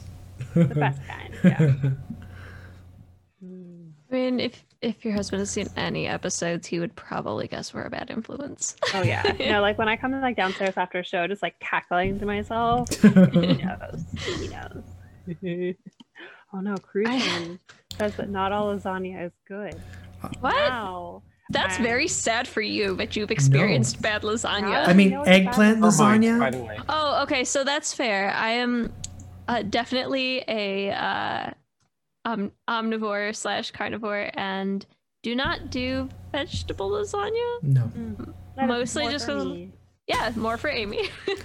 The 0.54 0.66
best 0.66 1.00
kind. 1.08 1.36
Yeah. 1.44 1.74
I 4.12 4.16
mean, 4.16 4.40
if 4.40 4.66
if 4.82 5.06
your 5.06 5.14
husband 5.14 5.42
has 5.42 5.52
seen 5.52 5.68
any 5.76 6.08
episodes, 6.08 6.68
he 6.68 6.80
would 6.80 6.96
probably 6.96 7.48
guess 7.48 7.74
we're 7.74 7.84
a 7.84 7.90
bad 7.90 8.10
influence. 8.10 8.76
Oh 8.94 9.04
yeah. 9.04 9.22
No, 9.40 9.62
like 9.62 9.78
when 9.78 9.88
I 9.88 9.98
come 9.98 10.20
like 10.20 10.36
downstairs 10.36 10.76
after 10.78 11.00
a 11.00 11.04
show, 11.04 11.28
just 11.28 11.44
like 11.44 11.60
cackling 11.60 12.20
to 12.20 12.26
myself. 12.26 12.90
He 13.02 13.54
knows. 13.54 14.06
He 14.18 14.48
knows. 14.48 15.76
oh 16.54 16.62
no, 16.62 16.76
Crucian 16.78 17.60
says 17.98 18.16
that 18.16 18.30
not 18.30 18.52
all 18.52 18.74
lasagna 18.74 19.26
is 19.26 19.32
good. 19.48 19.76
What? 20.22 20.42
Wow. 20.42 21.22
That's 21.52 21.76
I'm- 21.76 21.84
very 21.84 22.08
sad 22.08 22.48
for 22.48 22.62
you 22.62 22.96
that 22.98 23.16
you've 23.16 23.32
experienced 23.32 24.02
bad 24.02 24.22
lasagna. 24.22 24.88
I 24.88 24.94
mean, 24.94 25.08
You 25.08 25.14
know 25.14 25.20
what's 25.20 25.30
bad? 25.30 25.48
eggplant 25.48 25.78
Or 25.78 25.82
mine, 25.82 26.22
by 26.22 26.28
lasagna. 26.28 26.52
the 26.52 26.58
way. 26.64 26.80
Oh, 26.90 27.24
okay, 27.24 27.44
so 27.44 27.64
that's 27.64 27.94
fair. 27.94 28.32
I 28.32 28.52
am 28.52 28.94
uh, 29.48 29.64
definitely 29.64 30.44
a 30.48 30.92
uh, 30.92 31.50
um, 32.26 32.52
omnivore 32.70 33.36
slash 33.36 33.72
carnivore, 33.72 34.30
and 34.36 34.86
do 35.24 35.36
not 35.36 35.72
do 35.72 36.08
vegetable 36.32 36.92
lasagna. 36.92 37.64
No. 37.64 37.92
That 38.56 38.64
is 38.66 38.68
Mostly 38.68 39.04
more 39.04 39.12
just 39.12 39.26
for 39.26 39.34
'cause- 39.34 39.46
me. 39.46 39.72
Yeah, 40.08 40.32
more 40.36 40.58
for 40.58 40.70
Amy. 40.70 41.10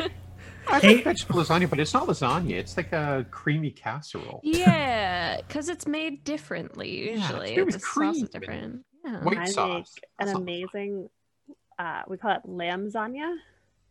I 0.68 0.80
Hey- 0.80 0.94
like 0.96 1.04
vegetable 1.04 1.42
lasagna, 1.42 1.68
but 1.68 1.78
it's 1.80 1.92
not 1.94 2.06
lasagna. 2.06 2.52
It's 2.52 2.76
like 2.76 2.92
a 2.92 3.26
creamy 3.30 3.70
casserole. 3.70 4.40
yeah, 4.42 5.38
because 5.46 5.68
it's 5.70 5.86
made 5.86 6.24
differently 6.24 7.06
Yeah, 7.06 7.12
it's 7.12 7.20
usually. 7.22 7.56
made 7.56 7.64
with 7.64 7.74
the 7.74 7.80
sauce 7.80 7.88
cream 7.92 8.10
is 8.12 8.20
and 8.22 8.30
different. 8.30 8.84
Yeah. 9.04 9.22
White 9.22 9.38
I 9.38 9.44
sauce. 9.46 9.94
make 9.96 10.04
an 10.18 10.26
That's 10.26 10.38
amazing 10.38 11.10
uh 11.78 12.02
we 12.08 12.16
call 12.16 12.32
it 12.32 12.40
lamb 12.48 12.86
lasagna. 12.90 13.36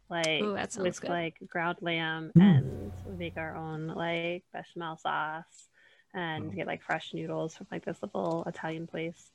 Like 0.10 0.42
Ooh, 0.42 0.54
that 0.54 0.72
sounds 0.74 0.86
with 0.86 1.02
good. 1.02 1.10
like 1.10 1.36
ground 1.48 1.78
lamb 1.82 2.32
Mm. 2.36 2.42
and 2.42 3.20
make 3.20 3.38
our 3.38 3.56
own 3.56 3.88
like 3.88 4.44
bechamel 4.54 4.98
sauce 4.98 5.68
and 6.14 6.52
Mm. 6.52 6.56
get 6.56 6.68
like 6.68 6.82
fresh 6.82 7.14
noodles 7.14 7.56
from 7.56 7.68
like 7.72 7.86
this 7.86 8.02
little 8.02 8.44
Italian 8.48 8.88
place 8.88 9.32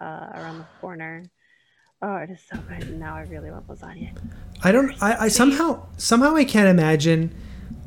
uh 0.00 0.30
around 0.34 0.58
the 0.58 0.66
corner. 0.80 1.22
Oh, 2.02 2.16
it 2.16 2.30
is 2.30 2.40
so 2.50 2.58
good. 2.68 2.98
Now 2.98 3.16
I 3.16 3.22
really 3.22 3.50
want 3.50 3.66
lasagna. 3.68 4.10
I 4.62 4.70
don't. 4.70 4.92
I, 5.02 5.24
I 5.24 5.28
somehow 5.28 5.86
somehow 5.96 6.36
I 6.36 6.44
can't 6.44 6.68
imagine 6.68 7.34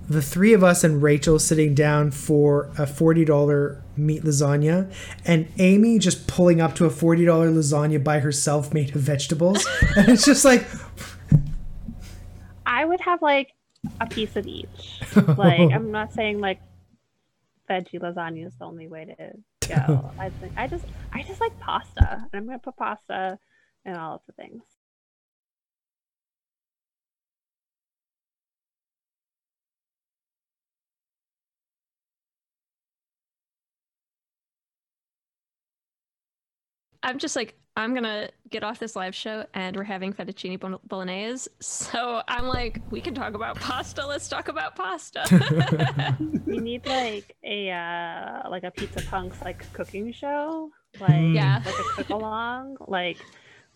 the 0.10 0.22
three 0.22 0.54
of 0.54 0.64
us 0.64 0.84
and 0.84 1.02
Rachel 1.04 1.38
sitting 1.38 1.76
down 1.76 2.10
for 2.12 2.72
a 2.78 2.88
forty 2.88 3.24
dollar 3.24 3.84
meat 4.00 4.24
lasagna, 4.24 4.92
and 5.26 5.48
Amy 5.58 6.00
just 6.00 6.28
pulling 6.28 6.62
up 6.62 6.76
to 6.76 6.86
a 6.86 6.90
forty 6.90 7.26
dollar 7.26 7.50
lasagna 7.50 8.04
by 8.04 8.20
herself 8.20 8.74
made 8.74 8.96
of 8.96 9.02
vegetables, 9.02 9.68
and 9.96 10.10
it's 10.10 10.26
just 10.26 10.46
like 10.46 10.66
I 12.66 12.86
would 12.86 13.02
have 13.02 13.22
like 13.22 13.54
a 14.00 14.08
piece 14.08 14.36
of 14.36 14.46
each. 14.48 15.02
Like 15.38 15.72
I'm 15.72 15.92
not 15.92 16.14
saying 16.14 16.40
like 16.40 16.62
veggie 17.70 18.00
lasagna 18.00 18.48
is 18.48 18.56
the 18.56 18.66
only 18.66 18.88
way 18.88 19.06
to 19.06 19.68
go. 19.68 20.12
I 20.20 20.30
think 20.30 20.54
I 20.56 20.68
just 20.68 20.86
I 21.14 21.24
just 21.24 21.42
like 21.42 21.58
pasta, 21.60 22.10
and 22.12 22.30
I'm 22.34 22.46
gonna 22.46 22.60
put 22.60 22.78
pasta 22.78 23.38
in 23.86 23.96
all 23.96 24.16
of 24.16 24.22
the 24.28 24.34
things. 24.34 24.64
I'm 37.04 37.18
just 37.18 37.36
like, 37.36 37.56
I'm 37.80 37.94
gonna 37.94 38.30
get 38.50 38.64
off 38.64 38.78
this 38.78 38.96
live 38.98 39.16
show 39.16 39.46
and 39.54 39.74
we're 39.74 39.84
having 39.84 40.12
fettuccine 40.12 40.60
bolognese. 40.88 41.50
So 41.62 42.22
I'm 42.28 42.46
like, 42.46 42.82
we 42.92 43.00
can 43.00 43.14
talk 43.14 43.36
about 43.36 43.58
pasta. 43.58 44.06
Let's 44.06 44.28
talk 44.28 44.50
about 44.50 44.76
pasta. 44.76 46.18
We 46.46 46.58
need 46.58 46.86
like 46.88 47.36
a 47.44 47.70
uh 47.70 48.50
like 48.50 48.64
a 48.64 48.72
pizza 48.72 49.02
punks 49.04 49.42
like 49.44 49.72
cooking 49.72 50.12
show, 50.12 50.72
like. 51.00 51.34
Yeah. 51.34 51.62
like 51.64 51.80
a 51.80 51.84
cook 51.84 52.10
along, 52.10 52.78
like 52.88 53.18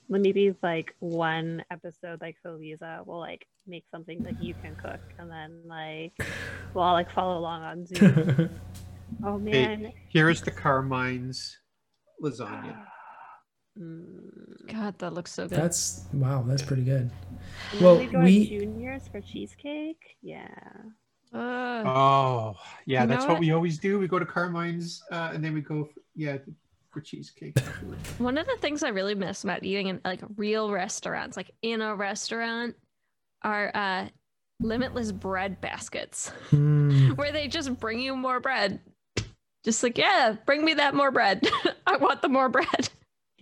maybe 0.10 0.54
like 0.62 0.96
one 1.00 1.64
episode 1.72 2.20
like 2.20 2.36
Felisa 2.46 3.06
will 3.06 3.20
like 3.20 3.48
make 3.68 3.86
something 3.90 4.22
that 4.24 4.44
you 4.44 4.54
can 4.62 4.76
cook, 4.76 5.00
and 5.18 5.32
then 5.32 5.62
like 5.66 6.14
we'll 6.74 6.84
all 6.84 6.94
like 6.94 7.12
follow 7.12 7.38
along 7.38 7.62
on 7.64 7.86
Zoom. 7.86 8.50
Oh 9.24 9.38
man. 9.38 9.94
Here 10.10 10.28
is 10.32 10.42
the 10.42 10.50
Carmine's 10.50 11.60
lasagna. 12.22 12.76
Mm. 13.80 14.72
God, 14.72 14.98
that 15.00 15.14
looks 15.14 15.32
so 15.32 15.48
good. 15.48 15.58
that's 15.58 16.06
wow, 16.14 16.44
that's 16.48 16.62
pretty 16.62 16.84
good. 16.84 17.10
And 17.72 17.82
Well, 17.82 17.98
we 17.98 18.06
go 18.06 18.22
to 18.22 18.46
Junior's 18.46 19.08
for 19.08 19.20
cheesecake. 19.22 20.16
Yeah. 20.22 20.48
Uh, 21.34 21.84
Oh, 21.86 22.56
yeah, 22.86 23.06
that's 23.08 23.24
what 23.26 23.34
what? 23.34 23.40
we 23.40 23.52
always 23.52 23.80
do. 23.80 23.98
We 23.98 24.08
go 24.08 24.20
to 24.20 24.26
Carmine's 24.26 25.02
uh, 25.12 25.32
and 25.34 25.44
then 25.44 25.54
we 25.56 25.62
go, 25.62 25.86
for, 25.86 26.00
yeah, 26.16 26.38
for 26.92 27.02
cheesecake. 27.02 27.58
one 28.20 28.38
of 28.38 28.46
the 28.46 28.56
things 28.62 28.84
I 28.84 28.90
really 28.90 29.16
miss 29.16 29.44
about 29.44 29.64
eating 29.64 29.88
in 29.88 30.00
like 30.06 30.22
real 30.38 30.72
restaurants, 30.72 31.36
like 31.36 31.50
in 31.64 31.82
a 31.82 31.96
restaurant, 31.96 32.76
are 33.42 33.72
uh, 33.74 34.08
limitless 34.60 35.12
bread 35.12 35.60
baskets 35.60 36.30
Hmm. 36.52 37.10
where 37.16 37.32
they 37.32 37.48
just 37.48 37.80
bring 37.80 38.00
you 38.00 38.16
more 38.16 38.40
bread. 38.40 38.80
Just 39.66 39.82
like, 39.82 39.98
yeah, 39.98 40.36
bring 40.46 40.64
me 40.64 40.76
that 40.76 40.94
more 40.94 41.10
bread. 41.10 41.48
I 41.88 41.98
want 41.98 42.22
the 42.22 42.30
more 42.30 42.50
bread. 42.50 42.90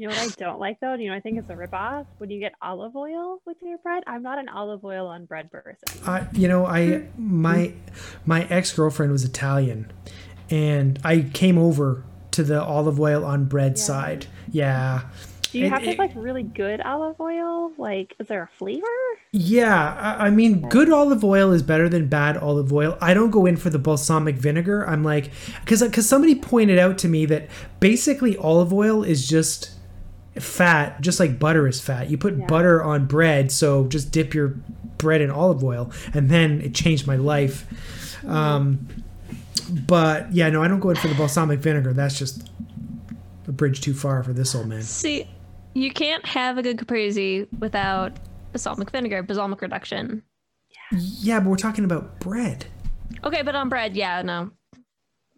You 0.02 0.08
know 0.08 0.16
what 0.16 0.24
I 0.24 0.44
don't 0.44 0.60
like 0.60 0.80
though? 0.80 0.98
Do 0.98 1.04
you 1.04 1.12
know 1.12 1.16
I 1.16 1.20
think 1.20 1.38
it's 1.38 1.52
a 1.52 1.54
ripoff? 1.54 2.08
When 2.18 2.32
you 2.32 2.40
get 2.40 2.54
olive 2.60 2.96
oil 2.96 3.40
with 3.46 3.58
your 3.62 3.78
bread, 3.78 4.02
I'm 4.08 4.24
not 4.24 4.40
an 4.40 4.50
olive 4.50 4.84
oil 4.84 5.06
on 5.06 5.26
bread 5.26 5.52
person. 5.52 5.78
I, 6.08 6.26
you 6.34 6.48
know, 6.48 6.66
I 6.66 7.02
hmm? 7.02 7.42
my 7.42 7.74
my 8.26 8.46
ex 8.46 8.74
girlfriend 8.74 9.12
was 9.12 9.24
Italian, 9.24 9.92
and 10.50 10.98
I 11.04 11.30
came 11.36 11.60
over 11.60 12.04
to 12.32 12.42
the 12.42 12.64
olive 12.64 13.00
oil 13.00 13.24
on 13.24 13.46
bread 13.46 13.74
Yeah. 13.78 13.84
side. 13.84 14.26
Yeah, 14.52 15.02
Do 15.52 15.60
you 15.60 15.66
It- 15.66 15.70
have 15.70 15.84
to 15.84 15.94
like 16.00 16.14
really 16.16 16.42
good 16.42 16.82
olive 16.82 17.22
oil? 17.22 17.72
Like, 17.78 18.16
is 18.20 18.26
there 18.26 18.42
a 18.42 18.50
flavor? 18.58 18.88
yeah. 19.32 20.16
I, 20.18 20.26
I 20.26 20.30
mean, 20.32 20.62
good 20.70 20.90
olive 20.90 21.24
oil 21.24 21.52
is 21.52 21.62
better 21.62 21.88
than 21.88 22.08
bad 22.08 22.38
olive 22.38 22.74
oil. 22.74 22.98
I 23.02 23.14
don't 23.14 23.30
go 23.30 23.46
in 23.46 23.56
for 23.56 23.70
the 23.70 23.78
balsamic 23.78 24.38
vinegar. 24.38 24.84
I'm 24.90 25.04
like, 25.04 25.30
because 25.64 25.84
because 25.84 26.10
somebody 26.10 26.34
pointed 26.34 26.80
out 26.80 26.98
to 26.98 27.08
me 27.08 27.28
that 27.28 27.50
basically 27.80 28.36
olive 28.38 28.74
oil 28.74 29.04
is 29.04 29.28
just 29.28 29.78
fat, 30.40 31.02
just 31.02 31.20
like 31.20 31.40
butter 31.40 31.68
is 31.68 31.80
fat. 31.82 32.10
You 32.10 32.18
put 32.18 32.38
Yeah. 32.38 32.46
butter 32.46 32.82
on 32.84 33.06
bread, 33.06 33.52
so 33.52 33.88
just 33.88 34.12
dip 34.12 34.34
your 34.34 34.56
bread 34.98 35.22
in 35.22 35.30
olive 35.32 35.64
oil, 35.64 35.92
and 36.14 36.30
then 36.30 36.62
it 36.62 36.74
changed 36.74 37.08
my 37.08 37.16
life. 37.16 37.66
Um, 38.26 38.88
but 39.88 40.32
yeah, 40.34 40.50
no, 40.50 40.62
I 40.64 40.68
don't 40.68 40.80
go 40.80 40.90
in 40.92 40.96
for 40.96 41.08
the 41.08 41.16
balsamic 41.16 41.60
vinegar. 41.60 41.94
That's 41.94 42.18
just 42.18 42.50
a 43.48 43.52
bridge 43.52 43.82
too 43.82 43.94
far 43.94 44.24
for 44.24 44.34
this 44.34 44.54
old 44.56 44.68
man. 44.68 44.82
See, 44.84 45.28
you 45.74 45.92
can't 45.92 46.26
have 46.26 46.58
a 46.58 46.64
good 46.64 46.78
caprese 46.78 47.48
without 47.60 48.14
balsamic 48.52 48.92
vinegar, 48.92 49.24
balsamic 49.24 49.62
reduction. 49.62 50.24
Yeah, 50.92 51.40
but 51.40 51.50
we're 51.50 51.56
talking 51.56 51.84
about 51.86 52.20
bread. 52.20 52.66
Okay, 53.24 53.42
but 53.42 53.56
on 53.56 53.70
bread, 53.70 53.96
yeah, 53.96 54.22
no. 54.22 54.52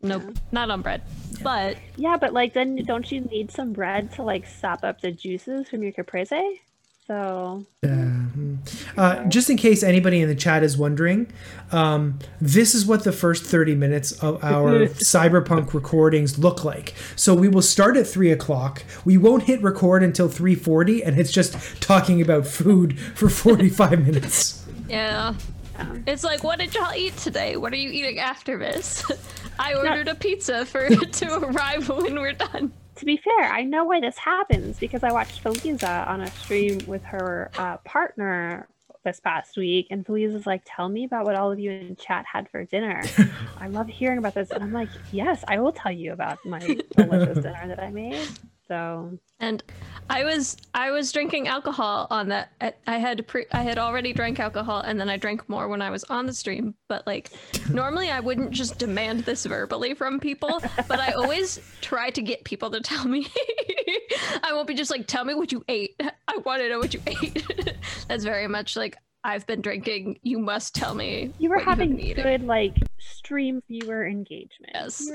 Nope, 0.02 0.38
not 0.52 0.70
on 0.70 0.82
bread. 0.82 1.02
But 1.44 1.78
Yeah, 1.98 2.18
but 2.18 2.34
like 2.34 2.54
then 2.54 2.76
don't 2.84 3.12
you 3.12 3.22
need 3.22 3.52
some 3.52 3.74
bread 3.74 4.12
to 4.14 4.24
like 4.24 4.48
sop 4.48 4.84
up 4.84 5.02
the 5.02 5.12
juices 5.12 5.70
from 5.70 5.84
your 5.84 5.92
caprese? 5.92 6.62
So 7.06 7.66
Uh, 7.84 7.88
hmm. 7.88 8.56
uh, 8.96 9.26
just 9.26 9.50
in 9.50 9.58
case 9.58 9.84
anybody 9.84 10.22
in 10.22 10.30
the 10.30 10.36
chat 10.36 10.64
is 10.64 10.78
wondering, 10.78 11.28
um, 11.72 12.20
this 12.40 12.74
is 12.74 12.86
what 12.86 13.04
the 13.04 13.12
first 13.12 13.44
30 13.44 13.76
minutes 13.76 14.14
of 14.24 14.42
our 14.42 14.88
cyberpunk 14.88 15.74
recordings 15.74 16.40
look 16.40 16.64
like. 16.64 16.94
So 17.18 17.34
we 17.36 17.50
will 17.50 17.62
start 17.62 17.98
at 17.98 18.08
3 18.08 18.32
o'clock. 18.32 18.84
We 19.04 19.18
won't 19.18 19.44
hit 19.44 19.62
record 19.62 20.02
until 20.02 20.30
3.40, 20.30 21.06
and 21.06 21.20
it's 21.20 21.32
just 21.32 21.82
talking 21.82 22.22
about 22.22 22.48
food 22.48 22.98
for 22.98 23.28
45 23.28 24.06
minutes. 24.06 24.66
yeah. 24.88 25.34
Um, 25.78 26.04
It's 26.08 26.24
like, 26.24 26.44
what 26.44 26.60
did 26.60 26.74
y'all 26.74 26.94
eat 26.94 27.16
today? 27.18 27.58
What 27.58 27.74
are 27.74 27.78
you 27.78 27.90
eating 27.90 28.20
after 28.20 28.58
this? 28.58 29.04
I 29.60 29.74
ordered 29.76 30.08
a 30.08 30.16
pizza 30.16 30.66
for 30.66 30.86
it 30.86 31.14
to 31.22 31.40
arrive 31.40 31.90
when 31.90 32.20
we're 32.20 32.34
done. 32.34 32.74
to 32.96 33.06
be 33.06 33.18
fair, 33.18 33.52
I 33.52 33.64
know 33.64 33.84
why 33.84 34.00
this 34.00 34.18
happens 34.18 34.80
because 34.80 35.04
I 35.04 35.12
watched 35.12 35.44
Feliza 35.44 36.08
on 36.08 36.22
a 36.22 36.32
stream 36.32 36.80
with 36.88 37.04
her 37.04 37.52
uh, 37.58 37.78
partner 37.78 38.68
this 39.04 39.20
past 39.20 39.58
week, 39.58 39.88
and 39.92 40.06
Felisa's 40.06 40.48
like, 40.48 40.62
"Tell 40.66 40.88
me 40.90 41.04
about 41.04 41.26
what 41.26 41.36
all 41.36 41.52
of 41.52 41.60
you 41.60 41.72
in 41.72 41.96
chat 41.98 42.26
had 42.26 42.50
for 42.50 42.64
dinner." 42.64 43.04
I 43.60 43.68
love 43.68 43.88
hearing 43.88 44.18
about 44.18 44.34
this, 44.34 44.50
and 44.50 44.64
I'm 44.64 44.72
like, 44.74 44.90
"Yes, 45.12 45.44
I 45.48 45.60
will 45.60 45.74
tell 45.74 45.92
you 45.92 46.14
about 46.14 46.44
my 46.46 46.60
delicious 46.96 47.40
dinner 47.44 47.68
that 47.68 47.82
I 47.82 47.92
made." 47.92 48.28
So 48.74 49.20
And 49.40 49.64
I 50.10 50.24
was 50.24 50.58
I 50.74 50.90
was 50.90 51.12
drinking 51.12 51.48
alcohol 51.48 52.08
on 52.10 52.30
that. 52.30 52.52
I- 52.88 52.98
had 52.98 53.28
pre 53.28 53.46
I 53.52 53.62
had 53.62 53.78
already 53.78 54.14
drank 54.14 54.40
alcohol, 54.40 54.80
and 54.80 55.00
then 55.00 55.10
I 55.10 55.18
drank 55.18 55.48
more 55.48 55.68
when 55.68 55.82
I 55.82 55.92
was 55.92 56.04
on 56.06 56.26
the 56.26 56.34
stream. 56.34 56.74
But 56.90 57.06
like 57.06 57.30
normally, 57.70 58.10
I 58.10 58.20
wouldn't 58.20 58.52
just 58.52 58.80
demand 58.80 59.20
this 59.22 59.46
verbally 59.46 59.94
from 59.94 60.20
people, 60.20 60.60
but 60.88 61.00
I 61.00 61.12
always 61.12 61.60
try 61.82 62.10
to 62.10 62.22
get 62.22 62.44
people 62.46 62.72
to 62.72 62.82
tell 62.82 63.06
me. 63.06 63.28
I 64.44 64.54
won't 64.54 64.68
be 64.68 64.74
just 64.74 64.90
like, 64.90 65.06
"Tell 65.06 65.26
me 65.26 65.36
what 65.36 65.52
you 65.52 65.64
ate." 65.68 66.02
I 66.28 66.38
want 66.38 66.62
to 66.62 66.70
know 66.70 66.80
what 66.80 66.94
you 66.96 67.02
ate. 67.06 67.46
That's 68.08 68.24
very 68.24 68.48
much 68.48 68.76
like 68.76 68.98
I've 69.24 69.46
been 69.46 69.62
drinking. 69.62 70.20
You 70.24 70.40
must 70.40 70.74
tell 70.74 70.96
me. 70.96 71.32
you 71.38 71.50
were 71.50 71.60
having 71.60 72.00
eating." 72.00 72.24
good 72.24 72.44
like 72.44 72.76
stream 72.98 73.62
viewer 73.68 74.08
engagement. 74.08 74.72
Yes. 74.74 75.08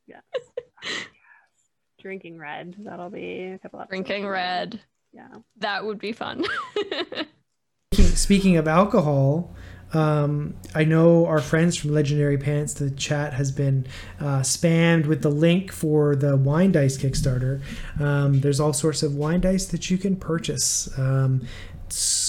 Yes. 0.07 0.23
Drinking 2.01 2.39
red. 2.39 2.77
That'll 2.79 3.11
be 3.11 3.45
a 3.45 3.59
couple 3.59 3.81
of 3.81 3.89
Drinking 3.89 4.23
from 4.23 4.33
red. 4.33 4.81
Yeah. 5.13 5.29
That 5.59 5.85
would 5.85 5.99
be 5.99 6.13
fun. 6.13 6.45
Speaking, 7.93 8.17
speaking 8.17 8.57
of 8.57 8.69
alcohol, 8.69 9.55
um, 9.93 10.55
I 10.75 10.85
know 10.85 11.27
our 11.27 11.41
friends 11.41 11.77
from 11.77 11.93
Legendary 11.93 12.39
Pants, 12.39 12.75
the 12.75 12.91
chat 12.91 13.35
has 13.35 13.51
been 13.51 13.87
uh, 14.21 14.41
spammed 14.41 15.07
with 15.07 15.23
the 15.23 15.31
link 15.31 15.73
for 15.73 16.15
the 16.15 16.37
wine 16.37 16.73
dice 16.73 16.97
Kickstarter. 16.97 17.61
Um, 17.99 18.41
there's 18.41 18.61
all 18.61 18.73
sorts 18.73 19.03
of 19.03 19.17
wine 19.17 19.41
dice 19.41 19.67
that 19.67 19.91
you 19.91 19.99
can 19.99 20.17
purchase. 20.17 20.97
Um, 20.99 21.43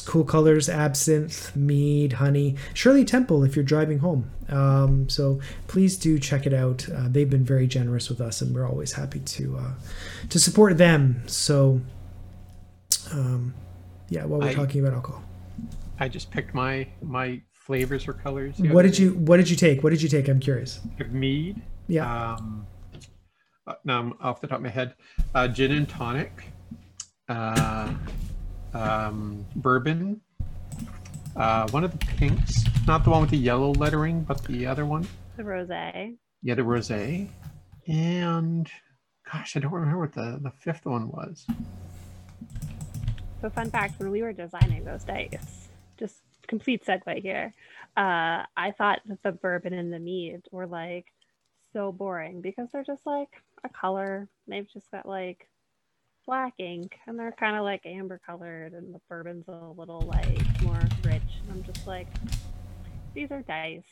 cool 0.06 0.24
colors, 0.24 0.70
absinthe, 0.70 1.56
mead, 1.56 2.14
honey, 2.14 2.56
Shirley 2.74 3.06
Temple 3.06 3.44
if 3.44 3.56
you're 3.56 3.64
driving 3.64 4.00
home. 4.00 4.32
Um, 4.50 5.08
so 5.08 5.40
please 5.68 5.98
do 5.98 6.18
check 6.18 6.48
it 6.48 6.54
out. 6.54 6.90
Uh, 6.90 7.08
they've 7.08 7.30
been 7.30 7.46
very 7.46 7.68
generous 7.68 8.10
with 8.10 8.22
us, 8.22 8.42
and 8.42 8.56
we're 8.56 8.68
always 8.68 8.94
happy 8.94 9.20
to 9.20 9.58
uh, 9.58 9.72
to 10.30 10.40
support 10.40 10.78
them. 10.80 11.22
So, 11.28 11.80
um, 13.12 13.54
yeah, 14.10 14.26
while 14.26 14.40
we're 14.40 14.48
I- 14.48 14.54
talking 14.54 14.82
about 14.82 14.94
alcohol. 14.94 15.24
I 16.00 16.10
just 16.10 16.32
picked 16.32 16.56
my 16.56 16.88
my 17.04 17.42
flavors 17.72 18.06
or 18.06 18.12
colors. 18.12 18.56
What 18.58 18.72
other 18.72 18.90
did 18.90 19.00
you 19.00 19.14
What 19.14 19.38
did 19.38 19.50
you 19.50 19.56
take? 19.56 19.82
What 19.82 19.92
did 19.92 20.02
you 20.02 20.10
take? 20.10 20.28
I'm 20.28 20.42
curious. 20.42 20.82
Mead. 21.10 21.62
Yeah. 21.88 22.34
Um, 22.34 22.68
uh, 23.66 23.76
no, 23.86 23.98
I'm 23.98 24.14
off 24.20 24.42
the 24.42 24.48
top 24.48 24.58
of 24.58 24.64
my 24.64 24.70
head. 24.70 24.94
Uh, 25.34 25.48
gin 25.48 25.72
and 25.72 25.88
tonic. 25.88 26.52
Uh, 27.30 27.94
um, 28.74 29.46
bourbon. 29.56 30.20
Uh, 31.38 31.70
one 31.70 31.86
of 31.86 31.98
the 31.98 32.06
pinks, 32.06 32.66
not 32.86 33.06
the 33.06 33.10
one 33.10 33.22
with 33.22 33.30
the 33.30 33.38
yellow 33.38 33.72
lettering, 33.76 34.22
but 34.24 34.44
the 34.44 34.68
other 34.68 34.86
one. 34.86 35.08
The 35.38 35.44
rosé. 35.44 36.18
Yeah, 36.44 36.56
the 36.56 36.64
rosé. 36.64 37.30
And 37.88 38.70
gosh, 39.32 39.56
I 39.56 39.62
don't 39.62 39.72
remember 39.72 40.02
what 40.02 40.14
the 40.14 40.40
the 40.42 40.52
fifth 40.60 40.86
one 40.86 41.08
was. 41.08 41.48
So 43.40 43.50
fun 43.50 43.72
fact: 43.72 43.98
when 43.98 44.12
we 44.12 44.22
were 44.24 44.34
designing 44.34 44.84
those 44.84 45.06
dice, 45.06 45.70
just 45.98 46.18
complete 46.52 46.84
segue 46.86 47.22
here. 47.22 47.54
Uh, 47.96 48.44
I 48.58 48.72
thought 48.78 49.00
that 49.06 49.24
the 49.24 49.32
bourbon 49.32 49.74
and 49.74 49.92
the 49.92 50.00
mead 50.00 50.42
were 50.52 50.68
like 50.68 51.06
so 51.72 51.94
boring 51.94 52.42
because 52.42 52.68
they're 52.72 52.84
just 52.84 53.06
like 53.06 53.30
a 53.64 53.70
color. 53.70 54.28
They've 54.50 54.68
just 54.72 54.92
got 54.92 55.08
like 55.08 55.48
black 56.28 56.54
ink 56.60 56.98
and 57.08 57.18
they're 57.18 57.32
kind 57.32 57.56
of 57.56 57.64
like 57.64 57.86
amber 57.86 58.20
colored 58.26 58.74
and 58.74 58.94
the 58.94 59.00
bourbon's 59.10 59.48
a 59.48 59.72
little 59.78 60.02
like 60.02 60.62
more 60.62 60.82
rich. 61.06 61.32
And 61.42 61.52
I'm 61.52 61.64
just 61.64 61.88
like, 61.88 62.08
these 63.16 63.32
are 63.32 63.42
dice. 63.42 63.84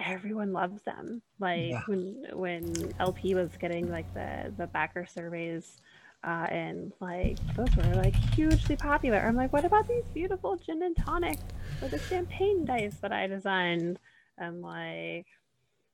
Everyone 0.00 0.52
loves 0.52 0.80
them. 0.82 1.20
Like 1.40 1.70
Yeah. 1.70 1.82
when 1.88 2.24
when 2.32 2.94
LP 3.00 3.34
was 3.34 3.50
getting 3.58 3.90
like 3.90 4.12
the 4.14 4.54
the 4.56 4.68
backer 4.68 5.04
surveys, 5.04 5.80
uh, 6.24 6.46
and 6.50 6.92
like 7.00 7.38
those 7.56 7.74
were 7.76 7.94
like 7.94 8.14
hugely 8.34 8.76
popular. 8.76 9.18
I'm 9.18 9.36
like, 9.36 9.52
what 9.52 9.64
about 9.64 9.88
these 9.88 10.04
beautiful 10.14 10.56
gin 10.56 10.82
and 10.82 10.96
tonic 10.96 11.38
or 11.80 11.88
the 11.88 11.98
champagne 11.98 12.64
dice 12.64 12.96
that 13.02 13.12
I 13.12 13.26
designed? 13.26 13.98
And 14.38 14.62
like, 14.62 15.26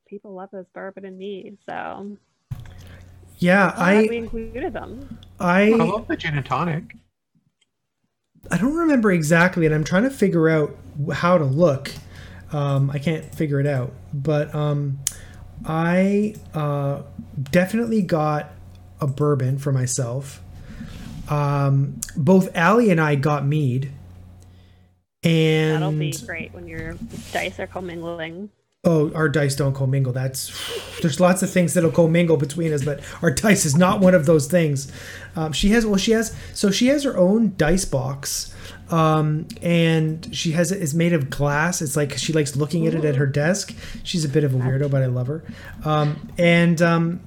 people 0.08 0.34
love 0.34 0.50
this 0.52 0.66
bourbon 0.74 1.04
and 1.04 1.18
mead, 1.18 1.58
so 1.66 2.18
Yeah, 3.38 3.74
I'm 3.76 4.06
we 4.08 4.16
included 4.18 4.72
them. 4.72 5.18
I 5.40 5.62
I 5.72 5.84
love 5.84 6.06
the 6.08 6.16
gin 6.16 6.36
and 6.36 6.46
tonic. 6.46 6.96
I 8.50 8.58
don't 8.58 8.74
remember 8.76 9.10
exactly, 9.12 9.66
and 9.66 9.74
I'm 9.74 9.84
trying 9.84 10.02
to 10.04 10.10
figure 10.10 10.48
out 10.48 10.76
how 11.12 11.38
to 11.38 11.44
look. 11.44 11.92
Um, 12.52 12.90
I 12.90 12.98
can't 12.98 13.34
figure 13.34 13.58
it 13.58 13.66
out, 13.66 13.92
but 14.12 14.54
um, 14.54 14.98
I 15.64 16.34
uh, 16.52 17.02
definitely 17.50 18.02
got 18.02 18.52
a 19.00 19.06
bourbon 19.06 19.58
for 19.58 19.72
myself. 19.72 20.42
Um, 21.28 22.00
both 22.16 22.54
Allie 22.54 22.90
and 22.90 23.00
I 23.00 23.14
got 23.14 23.46
mead, 23.46 23.90
and 25.22 25.82
That'll 25.82 25.92
be 25.92 26.12
great 26.26 26.52
when 26.52 26.66
your 26.66 26.96
dice 27.32 27.58
are 27.58 27.66
commingling. 27.66 28.50
Oh, 28.86 29.10
our 29.14 29.30
dice 29.30 29.56
don't 29.56 29.72
commingle. 29.72 30.12
That's 30.12 30.52
there's 31.00 31.18
lots 31.18 31.42
of 31.42 31.48
things 31.48 31.72
that'll 31.72 31.90
commingle 31.90 32.36
between 32.36 32.70
us, 32.72 32.84
but 32.84 33.00
our 33.22 33.30
dice 33.30 33.64
is 33.64 33.74
not 33.74 34.00
one 34.00 34.14
of 34.14 34.26
those 34.26 34.46
things. 34.46 34.92
Um, 35.36 35.52
she 35.52 35.70
has 35.70 35.86
well, 35.86 35.96
she 35.96 36.12
has 36.12 36.36
so 36.52 36.70
she 36.70 36.88
has 36.88 37.04
her 37.04 37.16
own 37.16 37.54
dice 37.56 37.86
box, 37.86 38.54
um, 38.90 39.48
and 39.62 40.28
she 40.36 40.52
has. 40.52 40.70
It's 40.70 40.92
made 40.92 41.14
of 41.14 41.30
glass. 41.30 41.80
It's 41.80 41.96
like 41.96 42.18
she 42.18 42.34
likes 42.34 42.56
looking 42.56 42.86
at 42.86 42.94
it 42.94 43.06
at 43.06 43.16
her 43.16 43.26
desk. 43.26 43.74
She's 44.02 44.26
a 44.26 44.28
bit 44.28 44.44
of 44.44 44.54
a 44.54 44.58
weirdo, 44.58 44.90
but 44.90 45.02
I 45.02 45.06
love 45.06 45.28
her. 45.28 45.42
Um, 45.86 46.28
and 46.36 46.82
um, 46.82 47.20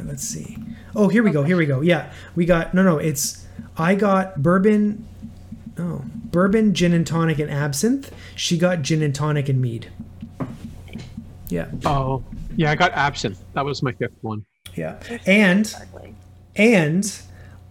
right, 0.00 0.08
let's 0.08 0.22
see. 0.22 0.56
Oh, 0.96 1.08
here 1.08 1.22
we 1.22 1.30
go. 1.30 1.42
Here 1.42 1.56
we 1.56 1.66
go. 1.66 1.80
Yeah, 1.80 2.12
we 2.34 2.46
got 2.46 2.74
no, 2.74 2.82
no. 2.82 2.98
It's 2.98 3.46
I 3.76 3.94
got 3.94 4.42
bourbon. 4.42 5.06
Oh, 5.78 6.02
bourbon, 6.14 6.74
gin 6.74 6.92
and 6.92 7.06
tonic, 7.06 7.38
and 7.38 7.50
absinthe. 7.50 8.12
She 8.36 8.58
got 8.58 8.82
gin 8.82 9.02
and 9.02 9.14
tonic 9.14 9.48
and 9.48 9.60
mead. 9.62 9.90
Yeah, 11.48 11.68
Oh, 11.84 12.22
yeah, 12.56 12.70
I 12.70 12.74
got 12.76 12.92
absinthe. 12.92 13.38
That 13.54 13.64
was 13.64 13.82
my 13.82 13.92
fifth 13.92 14.12
one. 14.20 14.44
yeah. 14.76 15.00
And 15.26 15.74
and 16.54 17.20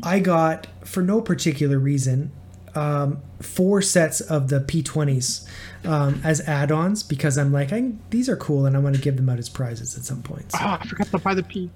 I 0.04 0.20
got 0.20 0.68
for 0.86 1.02
no 1.02 1.22
particular 1.22 1.80
reason 1.80 2.32
um, 2.76 3.22
four 3.42 3.82
sets 3.82 4.22
of 4.22 4.50
the 4.50 4.60
P20s 4.60 5.48
um, 5.86 6.22
as 6.24 6.42
add-ons 6.42 7.04
because 7.04 7.38
I'm 7.38 7.52
like, 7.52 7.72
I, 7.74 7.94
these 8.10 8.28
are 8.30 8.36
cool 8.38 8.66
and 8.66 8.76
I 8.76 8.80
want 8.80 8.96
to 8.96 9.02
give 9.02 9.16
them 9.18 9.30
out 9.30 9.40
as 9.40 9.50
prizes 9.50 9.98
at 9.98 10.04
some 10.04 10.22
point. 10.22 10.52
So, 10.52 10.60
Oh, 10.62 10.78
I 10.80 10.86
forgot 10.86 11.08
to 11.08 11.18
buy 11.20 11.34
the 11.34 11.44
P. 11.44 11.70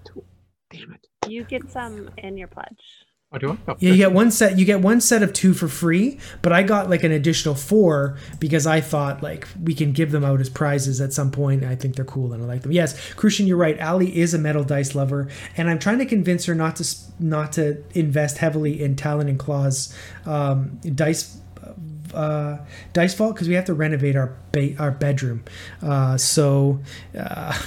Damn 0.73 0.93
it. 0.93 1.07
You 1.29 1.43
get 1.45 1.71
some 1.71 2.09
in 2.17 2.37
your 2.37 2.49
pledge. 2.49 2.81
Oh, 3.33 3.39
do 3.39 3.51
I? 3.51 3.57
Oh, 3.67 3.75
yeah, 3.79 3.91
you 3.91 3.97
get 3.97 4.11
one 4.11 4.29
set. 4.29 4.59
You 4.59 4.65
get 4.65 4.81
one 4.81 5.01
set 5.01 5.23
of 5.23 5.33
two 5.33 5.55
for 5.55 5.67
free, 5.67 6.19
but 6.43 6.53
I 6.53 6.61
got 6.61 6.87
like 6.87 7.03
an 7.03 7.11
additional 7.11 7.55
four 7.55 8.17
because 8.39 8.67
I 8.67 8.79
thought 8.79 9.23
like 9.23 9.47
we 9.61 9.73
can 9.73 9.91
give 9.91 10.11
them 10.11 10.23
out 10.23 10.39
as 10.39 10.49
prizes 10.49 11.01
at 11.01 11.13
some 11.13 11.31
point. 11.31 11.63
I 11.63 11.75
think 11.75 11.95
they're 11.95 12.05
cool 12.05 12.33
and 12.33 12.43
I 12.43 12.45
like 12.45 12.61
them. 12.61 12.71
Yes, 12.71 13.13
Crucian, 13.13 13.47
you're 13.47 13.57
right. 13.57 13.79
Ali 13.81 14.15
is 14.15 14.35
a 14.35 14.37
metal 14.37 14.63
dice 14.63 14.93
lover, 14.93 15.29
and 15.57 15.67
I'm 15.67 15.79
trying 15.79 15.97
to 15.97 16.05
convince 16.05 16.45
her 16.45 16.53
not 16.53 16.75
to 16.75 16.87
not 17.19 17.53
to 17.53 17.83
invest 17.97 18.37
heavily 18.37 18.83
in 18.83 18.95
Talon 18.95 19.27
and 19.27 19.39
Claw's 19.39 19.95
um, 20.25 20.79
dice. 20.93 21.37
Uh, 22.13 22.59
dice 22.91 23.15
vault 23.15 23.33
because 23.33 23.47
we 23.47 23.55
have 23.55 23.65
to 23.65 23.73
renovate 23.73 24.15
our 24.15 24.37
ba- 24.51 24.75
our 24.77 24.91
bedroom. 24.91 25.43
Uh, 25.81 26.15
so 26.15 26.79
uh, 27.17 27.59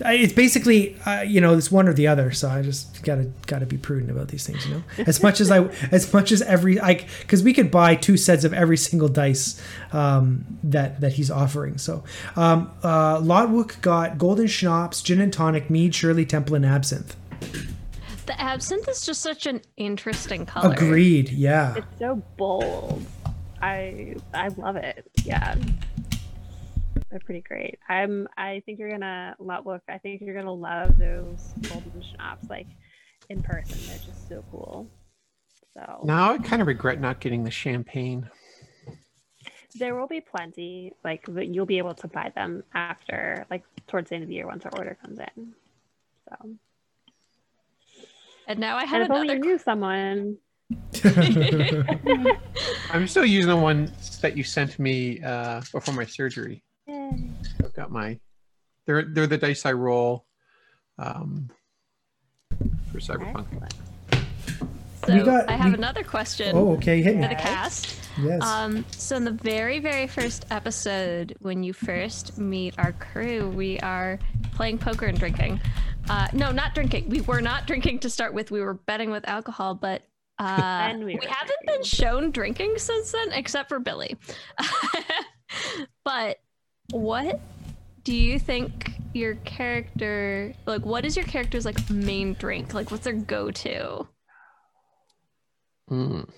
it's 0.00 0.32
basically 0.32 0.96
uh, 1.06 1.22
you 1.22 1.40
know 1.40 1.56
it's 1.56 1.70
one 1.70 1.88
or 1.88 1.92
the 1.92 2.06
other. 2.06 2.32
So 2.32 2.48
I 2.48 2.62
just 2.62 3.02
gotta 3.02 3.30
gotta 3.46 3.66
be 3.66 3.76
prudent 3.76 4.10
about 4.10 4.28
these 4.28 4.46
things. 4.46 4.66
You 4.66 4.74
know, 4.74 4.82
as 5.06 5.22
much 5.22 5.40
as 5.40 5.50
I 5.50 5.64
as 5.92 6.12
much 6.12 6.32
as 6.32 6.42
every 6.42 6.76
like 6.76 7.08
because 7.20 7.42
we 7.42 7.52
could 7.52 7.70
buy 7.70 7.94
two 7.94 8.16
sets 8.16 8.44
of 8.44 8.52
every 8.52 8.76
single 8.76 9.08
dice 9.08 9.60
um, 9.92 10.44
that 10.62 11.00
that 11.00 11.14
he's 11.14 11.30
offering. 11.30 11.78
So 11.78 12.04
um, 12.36 12.70
uh, 12.82 13.18
Lodwook 13.18 13.80
got 13.80 14.18
golden 14.18 14.46
schnapps, 14.46 15.02
gin 15.02 15.20
and 15.20 15.32
tonic, 15.32 15.70
mead, 15.70 15.94
Shirley 15.94 16.26
Temple, 16.26 16.56
and 16.56 16.66
absinthe. 16.66 17.16
The 18.26 18.40
absinthe 18.40 18.88
is 18.88 19.06
just 19.06 19.22
such 19.22 19.46
an 19.46 19.60
interesting 19.76 20.46
color. 20.46 20.72
Agreed. 20.72 21.30
Yeah. 21.30 21.76
It's 21.76 21.98
so 21.98 22.22
bold. 22.36 23.04
I 23.62 24.16
I 24.34 24.48
love 24.48 24.76
it. 24.76 25.08
Yeah. 25.24 25.54
They're 27.16 27.24
pretty 27.24 27.40
great. 27.40 27.78
I'm 27.88 28.28
I 28.36 28.62
think 28.66 28.78
you're 28.78 28.90
gonna 28.90 29.34
love. 29.38 29.64
look 29.64 29.80
I 29.88 29.96
think 29.96 30.20
you're 30.20 30.34
gonna 30.34 30.52
love 30.52 30.98
those 30.98 31.54
golden 31.66 32.02
schnapps 32.02 32.50
like 32.50 32.66
in 33.30 33.42
person. 33.42 33.78
They're 33.88 34.04
just 34.04 34.28
so 34.28 34.44
cool. 34.50 34.86
So 35.72 36.02
Now 36.04 36.32
I 36.34 36.36
kind 36.36 36.60
of 36.60 36.68
regret 36.68 37.00
not 37.00 37.20
getting 37.20 37.42
the 37.42 37.50
champagne. 37.50 38.28
there 39.76 39.94
will 39.94 40.06
be 40.08 40.20
plenty. 40.20 40.92
Like 41.04 41.24
you'll 41.26 41.64
be 41.64 41.78
able 41.78 41.94
to 41.94 42.06
buy 42.06 42.32
them 42.34 42.62
after 42.74 43.46
like 43.50 43.62
towards 43.86 44.10
the 44.10 44.16
end 44.16 44.24
of 44.24 44.28
the 44.28 44.34
year 44.34 44.46
once 44.46 44.66
our 44.66 44.76
order 44.76 44.98
comes 45.02 45.18
in. 45.18 45.54
So 46.28 46.50
And 48.46 48.58
now 48.58 48.76
I 48.76 48.82
and 48.82 48.90
have 48.90 49.02
if 49.04 49.10
only 49.10 49.28
you 49.28 49.34
another. 49.36 49.48
knew 49.48 49.58
someone. 49.58 50.36
I'm 52.90 53.06
still 53.06 53.24
using 53.24 53.48
the 53.48 53.56
ones 53.56 54.18
that 54.20 54.36
you 54.36 54.42
sent 54.44 54.78
me 54.78 55.22
uh, 55.22 55.62
before 55.72 55.94
my 55.94 56.04
surgery. 56.04 56.62
Yay. 56.86 57.30
I've 57.64 57.74
got 57.74 57.90
my. 57.90 58.18
They're 58.86 59.02
they're 59.04 59.26
the 59.26 59.38
dice 59.38 59.66
I 59.66 59.72
roll. 59.72 60.26
Um, 60.98 61.50
for 62.92 62.98
cyberpunk. 62.98 63.46
Excellent. 63.62 63.74
So 65.06 65.14
We 65.14 65.22
got- 65.22 65.48
I 65.48 65.52
have 65.52 65.72
we- 65.72 65.74
another 65.78 66.02
question 66.02 66.56
oh, 66.56 66.72
okay. 66.76 67.02
Hit 67.02 67.14
for 67.14 67.20
me. 67.20 67.26
the 67.28 67.34
cast. 67.34 67.96
Yes. 68.18 68.42
Um, 68.42 68.84
so 68.92 69.16
in 69.16 69.24
the 69.24 69.30
very, 69.30 69.78
very 69.78 70.06
first 70.06 70.46
episode, 70.50 71.36
when 71.40 71.62
you 71.62 71.72
first 71.74 72.38
meet 72.38 72.74
our 72.78 72.92
crew, 72.92 73.50
we 73.50 73.78
are 73.80 74.18
playing 74.54 74.78
poker 74.78 75.04
and 75.06 75.18
drinking. 75.18 75.60
Uh, 76.08 76.28
no, 76.32 76.50
not 76.50 76.74
drinking. 76.74 77.10
We 77.10 77.20
were 77.20 77.42
not 77.42 77.66
drinking 77.66 77.98
to 78.00 78.10
start 78.10 78.32
with. 78.32 78.50
We 78.50 78.62
were 78.62 78.74
betting 78.74 79.10
with 79.10 79.28
alcohol, 79.28 79.74
but 79.74 80.02
uh, 80.38 80.44
And 80.90 81.00
we 81.00 81.16
we, 81.16 81.26
haven't 81.26 81.28
drinking. 81.66 81.66
been 81.66 81.82
shown 81.84 82.30
drinking 82.30 82.78
since 82.78 83.12
then, 83.12 83.32
except 83.32 83.68
for 83.68 83.78
Billy. 83.78 84.16
but 86.04 86.38
what 86.90 87.40
do 88.04 88.14
you 88.14 88.38
think 88.38 88.92
your 89.12 89.34
character 89.36 90.54
like? 90.66 90.84
What 90.84 91.04
is 91.04 91.16
your 91.16 91.24
character's 91.24 91.64
like 91.64 91.90
main 91.90 92.34
drink? 92.34 92.74
Like, 92.74 92.90
what's 92.90 93.04
their 93.04 93.14
go-to? 93.14 94.06
Mm. 95.90 96.28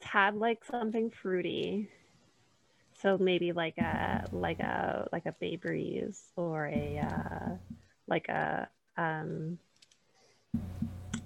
Tad 0.00 0.36
like 0.36 0.64
something 0.64 1.10
fruity. 1.10 1.88
So 3.02 3.18
maybe 3.18 3.52
like 3.52 3.76
a 3.78 4.26
like 4.32 4.60
a 4.60 5.08
like 5.12 5.26
a 5.26 5.32
Bay 5.32 5.56
Breeze 5.56 6.22
or 6.36 6.66
a 6.66 6.98
uh, 6.98 7.56
like 8.06 8.28
a 8.28 8.68
um 8.96 9.58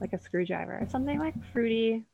like 0.00 0.12
a 0.12 0.20
screwdriver 0.20 0.78
or 0.80 0.88
something 0.88 1.18
like 1.18 1.34
fruity 1.52 2.04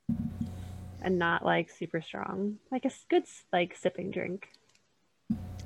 and 1.01 1.19
not 1.19 1.45
like 1.45 1.71
super 1.71 2.01
strong. 2.01 2.57
Like 2.71 2.85
a 2.85 2.91
good 3.09 3.25
like 3.53 3.77
sipping 3.77 4.11
drink. 4.11 4.49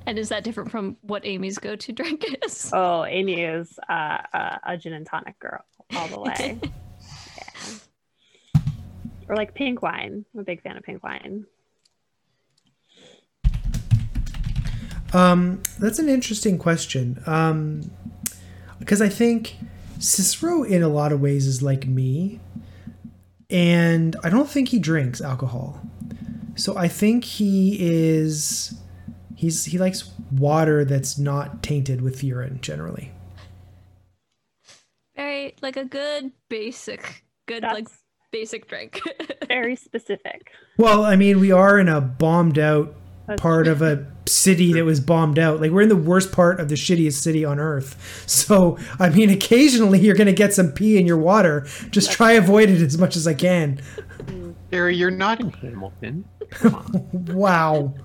And 0.07 0.17
is 0.17 0.29
that 0.29 0.43
different 0.43 0.71
from 0.71 0.97
what 1.01 1.25
Amy's 1.25 1.57
go-to 1.57 1.91
drink 1.93 2.25
is? 2.45 2.71
Oh, 2.73 3.05
Amy 3.05 3.41
is 3.41 3.79
uh, 3.89 4.17
a, 4.33 4.59
a 4.63 4.77
gin 4.77 4.93
and 4.93 5.05
tonic 5.05 5.39
girl 5.39 5.63
all 5.95 6.07
the 6.07 6.19
way. 6.19 6.59
yeah. 7.37 8.59
Or 9.29 9.35
like 9.35 9.53
pink 9.53 9.81
wine. 9.81 10.25
I'm 10.33 10.39
a 10.39 10.43
big 10.43 10.61
fan 10.61 10.77
of 10.77 10.83
pink 10.83 11.03
wine. 11.03 11.45
Um, 15.13 15.61
that's 15.79 15.99
an 15.99 16.09
interesting 16.09 16.57
question. 16.57 17.21
Um, 17.25 17.91
because 18.79 19.01
I 19.01 19.09
think 19.09 19.57
Cicero, 19.99 20.63
in 20.63 20.81
a 20.81 20.87
lot 20.87 21.11
of 21.11 21.21
ways, 21.21 21.45
is 21.45 21.61
like 21.61 21.85
me, 21.85 22.39
and 23.49 24.15
I 24.23 24.29
don't 24.29 24.49
think 24.49 24.69
he 24.69 24.79
drinks 24.79 25.21
alcohol. 25.21 25.81
So 26.55 26.77
I 26.77 26.87
think 26.87 27.23
he 27.23 27.77
is. 27.79 28.73
He's 29.41 29.65
he 29.65 29.79
likes 29.79 30.07
water 30.31 30.85
that's 30.85 31.17
not 31.17 31.63
tainted 31.63 32.01
with 32.01 32.23
urine 32.23 32.59
generally. 32.61 33.11
Very 35.15 35.55
like 35.63 35.77
a 35.77 35.85
good 35.85 36.31
basic, 36.47 37.25
good 37.47 37.63
like 37.63 37.87
basic 38.31 38.67
drink. 38.67 39.01
very 39.47 39.75
specific. 39.75 40.51
Well, 40.77 41.03
I 41.03 41.15
mean, 41.15 41.39
we 41.39 41.51
are 41.51 41.79
in 41.79 41.87
a 41.87 41.99
bombed 41.99 42.59
out 42.59 42.93
That's 43.25 43.41
part 43.41 43.67
of 43.67 43.81
a 43.81 44.05
city 44.27 44.73
that 44.73 44.85
was 44.85 44.99
bombed 44.99 45.39
out. 45.39 45.59
Like 45.59 45.71
we're 45.71 45.81
in 45.81 45.89
the 45.89 45.95
worst 45.95 46.31
part 46.31 46.59
of 46.59 46.69
the 46.69 46.75
shittiest 46.75 47.13
city 47.13 47.43
on 47.43 47.57
earth. 47.57 48.23
So, 48.27 48.77
I 48.99 49.09
mean, 49.09 49.31
occasionally 49.31 49.99
you're 49.99 50.15
going 50.15 50.27
to 50.27 50.33
get 50.33 50.53
some 50.53 50.71
pee 50.71 50.99
in 50.99 51.07
your 51.07 51.17
water. 51.17 51.65
Just 51.89 52.11
try 52.11 52.33
avoid 52.33 52.69
it 52.69 52.79
as 52.79 52.99
much 52.99 53.15
as 53.15 53.25
I 53.25 53.33
can. 53.33 53.81
Barry, 54.69 54.95
you're 54.95 55.09
not 55.09 55.39
in 55.39 55.49
Hamilton. 55.49 56.25
Come 56.51 56.75
on. 56.75 57.25
Wow. 57.35 57.95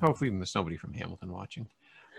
Hopefully, 0.00 0.30
there's 0.30 0.54
nobody 0.54 0.76
from 0.76 0.92
Hamilton 0.94 1.32
watching. 1.32 1.66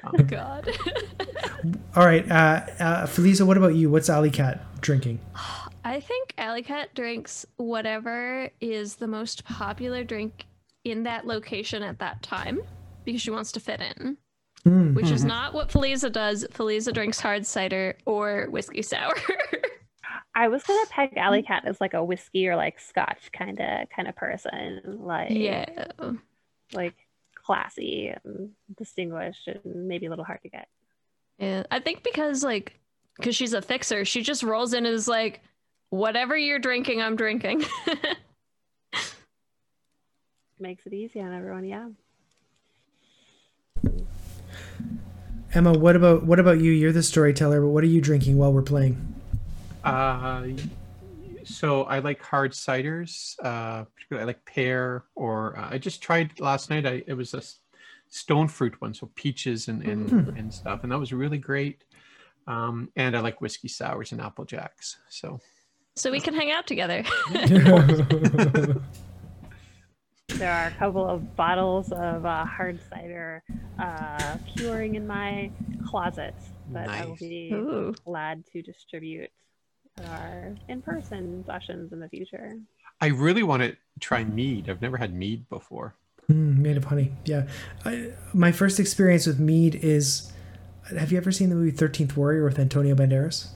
oh 0.03 0.23
God. 0.23 0.69
All 1.95 2.05
right, 2.05 2.29
uh, 2.31 2.61
uh, 2.79 3.05
Felisa, 3.05 3.45
what 3.45 3.57
about 3.57 3.75
you? 3.75 3.89
What's 3.89 4.09
Alley 4.09 4.29
Cat 4.31 4.63
drinking? 4.81 5.19
I 5.83 5.99
think 5.99 6.33
Alley 6.37 6.61
Cat 6.61 6.93
drinks 6.95 7.45
whatever 7.57 8.49
is 8.61 8.95
the 8.95 9.07
most 9.07 9.43
popular 9.45 10.03
drink 10.03 10.45
in 10.83 11.03
that 11.03 11.25
location 11.27 11.83
at 11.83 11.99
that 11.99 12.21
time 12.21 12.61
because 13.03 13.21
she 13.21 13.31
wants 13.31 13.51
to 13.53 13.59
fit 13.59 13.81
in, 13.81 14.17
Mm. 14.65 14.93
which 14.93 15.09
is 15.09 15.23
not 15.23 15.53
what 15.53 15.69
Feliza 15.69 16.11
does. 16.11 16.45
Feliza 16.51 16.93
drinks 16.93 17.19
hard 17.19 17.45
cider 17.45 17.95
or 18.05 18.47
whiskey 18.49 18.81
sour. 18.81 19.13
I 20.35 20.47
was 20.49 20.63
gonna 20.63 20.85
peg 20.89 21.13
Alley 21.17 21.43
Cat 21.43 21.63
as 21.65 21.79
like 21.81 21.93
a 21.93 22.03
whiskey 22.03 22.47
or 22.47 22.55
like 22.55 22.79
Scotch 22.79 23.31
kind 23.31 23.59
of 23.59 23.89
kind 23.89 24.07
of 24.07 24.15
person, 24.15 24.81
like 24.85 25.31
yeah. 25.31 25.87
like 26.73 26.95
classy 27.49 28.13
and 28.23 28.51
distinguished 28.77 29.47
and 29.47 29.87
maybe 29.87 30.05
a 30.05 30.09
little 30.09 30.23
hard 30.23 30.39
to 30.43 30.49
get. 30.49 30.67
Yeah. 31.39 31.63
I 31.71 31.79
think 31.79 32.03
because 32.03 32.43
like 32.43 32.79
because 33.17 33.35
she's 33.35 33.53
a 33.53 33.61
fixer, 33.61 34.05
she 34.05 34.21
just 34.21 34.43
rolls 34.43 34.73
in 34.73 34.85
and 34.85 34.93
is 34.93 35.07
like, 35.07 35.41
whatever 35.89 36.37
you're 36.37 36.59
drinking, 36.59 37.01
I'm 37.01 37.15
drinking. 37.15 37.65
Makes 40.59 40.85
it 40.85 40.93
easy 40.93 41.21
on 41.21 41.33
everyone, 41.33 41.65
yeah. 41.65 41.87
Emma, 45.51 45.73
what 45.73 45.95
about 45.95 46.25
what 46.25 46.39
about 46.39 46.59
you? 46.59 46.71
You're 46.71 46.91
the 46.91 47.01
storyteller, 47.01 47.61
but 47.61 47.69
what 47.69 47.83
are 47.83 47.87
you 47.87 47.99
drinking 47.99 48.37
while 48.37 48.53
we're 48.53 48.61
playing? 48.61 49.15
Uh, 49.83 50.43
so 51.49 51.83
I 51.83 51.99
like 51.99 52.21
hard 52.21 52.51
ciders. 52.51 53.35
Uh, 53.43 53.85
particularly 53.95 54.23
I 54.23 54.25
like 54.25 54.45
pear, 54.45 55.05
or 55.15 55.57
uh, 55.57 55.69
I 55.71 55.77
just 55.77 56.01
tried 56.01 56.39
last 56.39 56.69
night. 56.69 56.85
I 56.85 57.03
it 57.07 57.13
was 57.13 57.33
a 57.33 57.37
s- 57.37 57.59
stone 58.09 58.47
fruit 58.47 58.79
one, 58.81 58.93
so 58.93 59.09
peaches 59.15 59.67
and 59.67 59.81
and, 59.83 60.11
and 60.37 60.53
stuff, 60.53 60.83
and 60.83 60.91
that 60.91 60.99
was 60.99 61.11
really 61.11 61.37
great. 61.37 61.83
Um, 62.47 62.89
and 62.95 63.15
I 63.15 63.19
like 63.19 63.41
whiskey 63.41 63.67
sours 63.67 64.11
and 64.11 64.21
apple 64.21 64.45
jacks. 64.45 64.97
So 65.09 65.39
so 65.95 66.11
we 66.11 66.19
can 66.19 66.33
hang 66.33 66.51
out 66.51 66.67
together. 66.67 67.03
There 70.39 70.53
are 70.53 70.67
a 70.67 70.71
couple 70.71 71.05
of 71.05 71.35
bottles 71.35 71.91
of 71.91 72.25
uh, 72.25 72.45
hard 72.45 72.79
cider 72.89 73.43
uh, 73.77 74.37
curing 74.55 74.95
in 74.95 75.05
my 75.05 75.51
closet 75.85 76.33
that 76.71 76.87
I 76.87 77.05
will 77.05 77.17
be 77.17 77.51
Ooh. 77.51 77.93
glad 78.05 78.45
to 78.53 78.61
distribute 78.61 79.23
at 79.23 79.29
our 80.07 80.55
in-person 80.67 81.43
sessions 81.45 81.91
in 81.91 81.99
the 81.99 82.09
future. 82.09 82.53
I 83.01 83.07
really 83.07 83.43
want 83.43 83.63
to 83.63 83.75
try 83.99 84.23
mead. 84.23 84.69
I've 84.69 84.81
never 84.81 84.97
had 84.97 85.13
mead 85.13 85.47
before. 85.49 85.95
Mm, 86.29 86.57
made 86.57 86.77
of 86.77 86.85
honey. 86.85 87.11
Yeah. 87.25 87.47
I, 87.85 88.11
my 88.33 88.51
first 88.51 88.79
experience 88.79 89.25
with 89.25 89.39
mead 89.39 89.75
is 89.75 90.31
have 90.97 91.11
you 91.11 91.17
ever 91.17 91.31
seen 91.31 91.49
the 91.49 91.55
movie 91.55 91.71
13th 91.71 92.15
Warrior 92.15 92.43
with 92.43 92.59
Antonio 92.59 92.95
Banderas? 92.95 93.47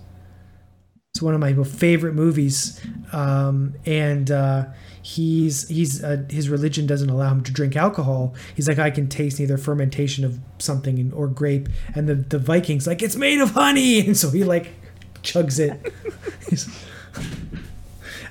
It's 1.14 1.22
one 1.22 1.36
of 1.36 1.40
my 1.40 1.54
favorite 1.64 2.14
movies. 2.14 2.82
Um, 3.12 3.76
and 3.86 4.32
uh, 4.32 4.66
he's 5.04 5.68
he's 5.68 6.04
uh, 6.04 6.24
his 6.30 6.50
religion 6.50 6.88
doesn't 6.88 7.10
allow 7.10 7.32
him 7.32 7.44
to 7.44 7.52
drink 7.52 7.76
alcohol. 7.76 8.34
He's 8.56 8.68
like 8.68 8.80
I 8.80 8.90
can 8.90 9.08
taste 9.08 9.40
neither 9.40 9.58
fermentation 9.58 10.26
of 10.26 10.40
something 10.58 11.14
or 11.14 11.28
grape 11.28 11.70
and 11.94 12.10
the 12.10 12.16
the 12.16 12.40
Vikings 12.40 12.88
like 12.88 13.04
it's 13.04 13.16
made 13.16 13.40
of 13.40 13.52
honey 13.52 14.00
and 14.08 14.18
so 14.18 14.32
he 14.32 14.44
like 14.44 14.74
chugs 15.24 15.60
it. 15.60 15.94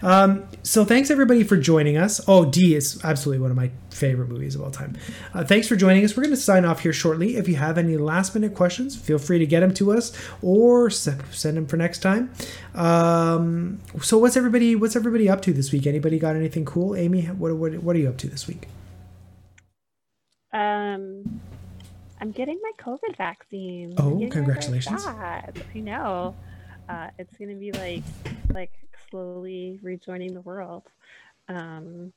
Um, 0.02 0.48
so 0.64 0.84
thanks 0.84 1.10
everybody 1.10 1.44
for 1.44 1.56
joining 1.56 1.96
us. 1.96 2.20
Oh, 2.26 2.44
D 2.44 2.74
is 2.74 3.00
absolutely 3.04 3.40
one 3.40 3.50
of 3.50 3.56
my 3.56 3.70
favorite 3.90 4.28
movies 4.28 4.56
of 4.56 4.62
all 4.62 4.70
time. 4.70 4.96
Uh, 5.32 5.44
thanks 5.44 5.68
for 5.68 5.76
joining 5.76 6.04
us. 6.04 6.16
We're 6.16 6.24
going 6.24 6.34
to 6.34 6.40
sign 6.40 6.64
off 6.64 6.80
here 6.80 6.92
shortly. 6.92 7.36
If 7.36 7.48
you 7.48 7.54
have 7.56 7.78
any 7.78 7.96
last 7.96 8.34
minute 8.34 8.54
questions, 8.54 8.96
feel 8.96 9.18
free 9.18 9.38
to 9.38 9.46
get 9.46 9.60
them 9.60 9.72
to 9.74 9.92
us 9.92 10.12
or 10.42 10.86
s- 10.86 11.08
send 11.30 11.56
them 11.56 11.66
for 11.66 11.76
next 11.76 12.00
time. 12.00 12.32
Um, 12.74 13.80
so 14.00 14.18
what's 14.18 14.36
everybody 14.36 14.74
what's 14.74 14.96
everybody 14.96 15.28
up 15.28 15.40
to 15.42 15.52
this 15.52 15.70
week? 15.70 15.86
Anybody 15.86 16.18
got 16.18 16.34
anything 16.34 16.64
cool? 16.64 16.96
Amy, 16.96 17.26
what 17.26 17.54
what, 17.54 17.74
what 17.74 17.94
are 17.94 18.00
you 18.00 18.08
up 18.08 18.18
to 18.18 18.28
this 18.28 18.48
week? 18.48 18.66
Um, 20.52 21.40
I'm 22.20 22.32
getting 22.32 22.58
my 22.60 22.72
COVID 22.84 23.16
vaccine. 23.16 23.94
Oh, 23.98 24.12
I'm 24.12 24.18
getting 24.18 24.28
my 24.48 24.54
first 24.54 24.68
congratulations. 24.68 25.06
I 25.06 25.78
know. 25.78 26.34
Uh, 26.88 27.08
it's 27.18 27.36
gonna 27.36 27.54
be 27.54 27.72
like 27.72 28.02
like 28.52 28.72
slowly 29.10 29.78
rejoining 29.82 30.34
the 30.34 30.40
world. 30.40 30.84
Um, 31.48 32.12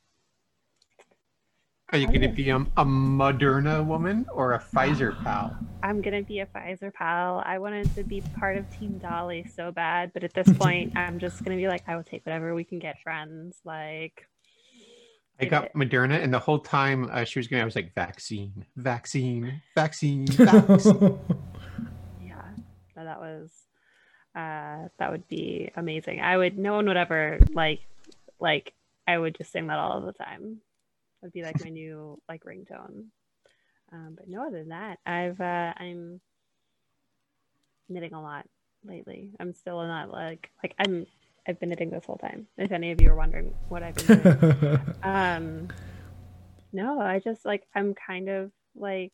Are 1.92 1.98
you 1.98 2.08
going 2.08 2.22
to 2.22 2.30
be 2.30 2.50
a, 2.50 2.58
a 2.58 2.86
Moderna 2.86 3.86
woman 3.86 4.26
or 4.34 4.54
a 4.54 4.60
Pfizer 4.60 5.22
pal? 5.24 5.56
I'm 5.84 6.02
gonna 6.02 6.24
be 6.24 6.40
a 6.40 6.46
Pfizer 6.48 6.94
pal. 6.94 7.44
I 7.46 7.60
wanted 7.60 7.94
to 7.96 8.04
be 8.04 8.22
part 8.40 8.58
of 8.58 8.66
Team 8.78 8.98
Dolly 8.98 9.46
so 9.54 9.72
bad, 9.72 10.12
but 10.14 10.24
at 10.24 10.34
this 10.34 10.52
point, 10.58 10.96
I'm 10.96 11.20
just 11.20 11.44
gonna 11.44 11.58
be 11.58 11.68
like, 11.68 11.84
I 11.88 11.96
will 11.96 12.04
take 12.04 12.26
whatever 12.26 12.56
we 12.56 12.64
can 12.64 12.80
get, 12.80 13.00
friends. 13.02 13.58
Like, 13.66 14.26
I 15.40 15.46
got. 15.46 15.74
Moderna, 15.74 16.24
and 16.24 16.34
the 16.34 16.40
whole 16.40 16.60
time 16.60 17.10
uh, 17.12 17.26
she 17.26 17.40
was 17.40 17.48
going, 17.48 17.62
I 17.62 17.66
was 17.66 17.76
like, 17.76 17.94
vaccine, 17.94 18.66
vaccine, 18.78 19.62
vaccine, 19.76 20.28
vaccine. 20.32 21.20
yeah, 22.24 22.42
no, 22.96 23.04
that 23.04 23.20
was 23.20 23.52
uh, 24.36 24.90
that 25.00 25.12
would 25.12 25.28
be 25.28 25.72
amazing. 25.76 26.20
I 26.22 26.36
would. 26.38 26.58
No 26.58 26.74
one 26.74 26.88
would 26.88 26.98
ever 26.98 27.40
like 27.54 27.80
like. 28.40 28.74
I 29.08 29.18
would 29.18 29.36
just 29.36 29.52
sing 29.52 29.68
that 29.68 29.78
all 29.78 30.02
the 30.02 30.14
time. 30.14 30.62
That'd 31.22 31.34
be 31.34 31.44
like 31.44 31.64
my 31.64 31.70
new 31.70 32.20
like 32.28 32.44
ringtone. 32.44 33.06
Um, 33.92 34.16
but 34.18 34.28
no, 34.28 34.48
other 34.48 34.60
than 34.60 34.70
that, 34.70 35.00
I've 35.06 35.40
uh, 35.40 35.74
I'm 35.78 36.20
knitting 37.90 38.14
a 38.14 38.22
lot 38.22 38.46
lately. 38.84 39.30
I'm 39.40 39.54
still 39.54 39.86
not 39.86 40.10
like 40.12 40.50
like 40.64 40.74
I'm 40.80 41.06
I've 41.48 41.60
been 41.60 41.70
knitting 41.70 41.92
this 41.92 42.06
whole 42.06 42.18
time. 42.18 42.48
If 42.58 42.72
any 42.72 42.92
of 42.92 43.02
you 43.02 43.12
are 43.12 43.16
wondering 43.16 43.54
what 43.70 43.84
I've 43.84 43.96
been 43.96 44.24
doing. 44.24 44.82
um 45.04 45.68
no 46.74 47.00
i 47.00 47.20
just 47.20 47.46
like 47.46 47.64
i'm 47.76 47.94
kind 47.94 48.28
of 48.28 48.52
like 48.76 49.14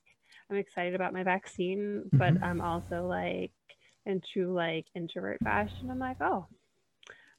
i'm 0.49 0.55
excited 0.57 0.95
about 0.95 1.13
my 1.13 1.21
vaccine 1.23 2.09
but 2.17 2.33
Mhm. 2.35 2.43
i'm 2.43 2.61
also 2.61 3.05
like 3.05 3.51
in 4.05 4.21
true 4.33 4.53
like 4.53 4.85
introvert 4.95 5.37
fashion 5.43 5.89
i'm 5.89 5.99
like 5.99 6.17
oh 6.21 6.45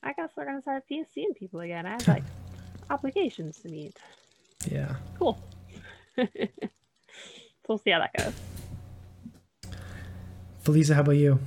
i 0.02 0.12
guess 0.12 0.30
we're 0.36 0.44
gonna 0.44 0.62
start 0.62 0.84
seeing 0.88 1.34
people 1.34 1.60
again 1.60 1.86
i 1.86 1.90
have 1.90 2.08
like 2.08 2.24
obligations 2.90 3.58
to 3.58 3.68
meet 3.68 3.96
yeah. 4.70 4.94
cool 5.18 5.42
so 6.16 6.26
we'll 7.68 7.78
see 7.78 7.90
how 7.90 7.98
that 7.98 8.12
goes 8.16 8.34
Felisa, 10.64 10.94
how 10.94 11.00
about 11.00 11.12
you? 11.12 11.40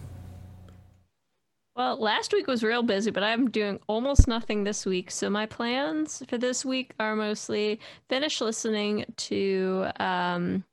Well, 1.76 1.98
last 1.98 2.32
week 2.32 2.48
was 2.48 2.64
real 2.64 2.84
busy, 2.84 3.12
but 3.12 3.24
I'm 3.24 3.50
doing 3.50 3.80
almost 3.88 4.28
nothing 4.28 4.64
this 4.64 4.86
week. 4.86 5.12
So 5.12 5.30
my 5.30 5.46
plans 5.46 6.24
for 6.30 6.38
this 6.38 6.64
week 6.64 6.94
are 7.00 7.16
mostly 7.16 7.80
finish 8.08 8.40
listening 8.40 9.06
to 9.18 9.88
um, 10.00 10.64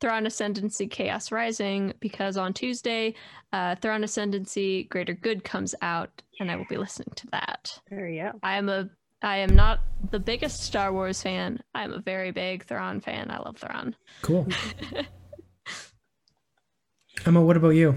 Thrawn 0.00 0.26
Ascendancy 0.26 0.86
Chaos 0.86 1.32
Rising 1.32 1.94
because 2.00 2.36
on 2.36 2.52
Tuesday, 2.52 3.14
uh, 3.52 3.76
Thrawn 3.76 4.04
Ascendancy 4.04 4.84
Greater 4.84 5.14
Good 5.14 5.44
comes 5.44 5.74
out, 5.82 6.22
and 6.38 6.50
I 6.50 6.56
will 6.56 6.66
be 6.68 6.76
listening 6.76 7.12
to 7.16 7.26
that. 7.32 7.80
there 7.90 8.08
you 8.08 8.24
go 8.24 8.32
I 8.42 8.56
am 8.56 8.68
a 8.68 8.88
I 9.22 9.38
am 9.38 9.56
not 9.56 9.80
the 10.10 10.20
biggest 10.20 10.60
Star 10.60 10.92
Wars 10.92 11.22
fan. 11.22 11.60
I 11.74 11.84
am 11.84 11.94
a 11.94 12.00
very 12.00 12.32
big 12.32 12.64
Thrawn 12.64 13.00
fan. 13.00 13.30
I 13.30 13.38
love 13.38 13.56
Thrawn. 13.56 13.96
Cool. 14.20 14.46
Emma, 17.26 17.40
what 17.40 17.56
about 17.56 17.70
you? 17.70 17.96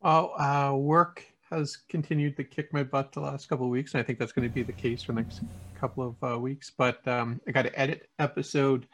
Well, 0.00 0.32
uh, 0.40 0.74
work 0.74 1.22
has 1.50 1.76
continued 1.76 2.38
to 2.38 2.44
kick 2.44 2.72
my 2.72 2.82
butt 2.82 3.12
the 3.12 3.20
last 3.20 3.48
couple 3.48 3.66
of 3.66 3.70
weeks, 3.70 3.92
and 3.92 4.00
I 4.00 4.04
think 4.04 4.18
that's 4.18 4.32
going 4.32 4.48
to 4.48 4.52
be 4.52 4.62
the 4.62 4.72
case 4.72 5.02
for 5.02 5.12
the 5.12 5.20
next 5.20 5.42
couple 5.78 6.08
of 6.08 6.32
uh, 6.32 6.38
weeks. 6.38 6.70
But 6.70 7.06
um, 7.06 7.38
I 7.46 7.50
got 7.50 7.62
to 7.62 7.78
edit 7.78 8.08
episode 8.18 8.86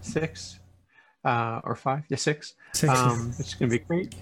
six 0.00 0.58
uh, 1.24 1.60
or 1.64 1.74
five, 1.74 2.04
yeah, 2.08 2.16
six. 2.16 2.54
Six. 2.72 2.92
Um, 2.92 3.32
it's 3.38 3.54
going 3.54 3.70
to 3.70 3.78
be 3.78 3.84
great. 3.84 4.14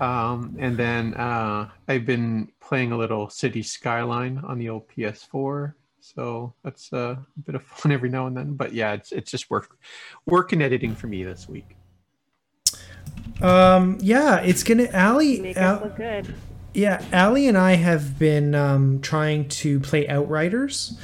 Um, 0.00 0.56
and 0.58 0.76
then 0.76 1.14
uh, 1.14 1.70
I've 1.88 2.06
been 2.06 2.50
playing 2.60 2.92
a 2.92 2.98
little 2.98 3.28
City 3.28 3.62
Skyline 3.62 4.38
on 4.38 4.58
the 4.58 4.68
old 4.68 4.88
PS4, 4.88 5.74
so 6.00 6.52
that's 6.64 6.92
uh, 6.92 7.16
a 7.16 7.40
bit 7.44 7.54
of 7.54 7.62
fun 7.62 7.92
every 7.92 8.08
now 8.08 8.26
and 8.26 8.36
then. 8.36 8.54
But 8.54 8.72
yeah, 8.72 8.92
it's 8.92 9.12
it's 9.12 9.30
just 9.30 9.50
work, 9.50 9.78
work 10.26 10.52
and 10.52 10.62
editing 10.62 10.94
for 10.94 11.06
me 11.06 11.22
this 11.22 11.48
week. 11.48 11.76
Um, 13.40 13.98
yeah, 14.00 14.40
it's 14.40 14.62
gonna 14.62 14.88
Allie. 14.92 15.40
Make 15.40 15.56
Al- 15.56 15.80
look 15.80 15.96
good. 15.96 16.34
Yeah, 16.72 17.04
Allie 17.12 17.46
and 17.46 17.56
I 17.56 17.74
have 17.74 18.18
been 18.18 18.56
um, 18.56 19.00
trying 19.00 19.48
to 19.48 19.78
play 19.78 20.08
Outriders, 20.08 20.98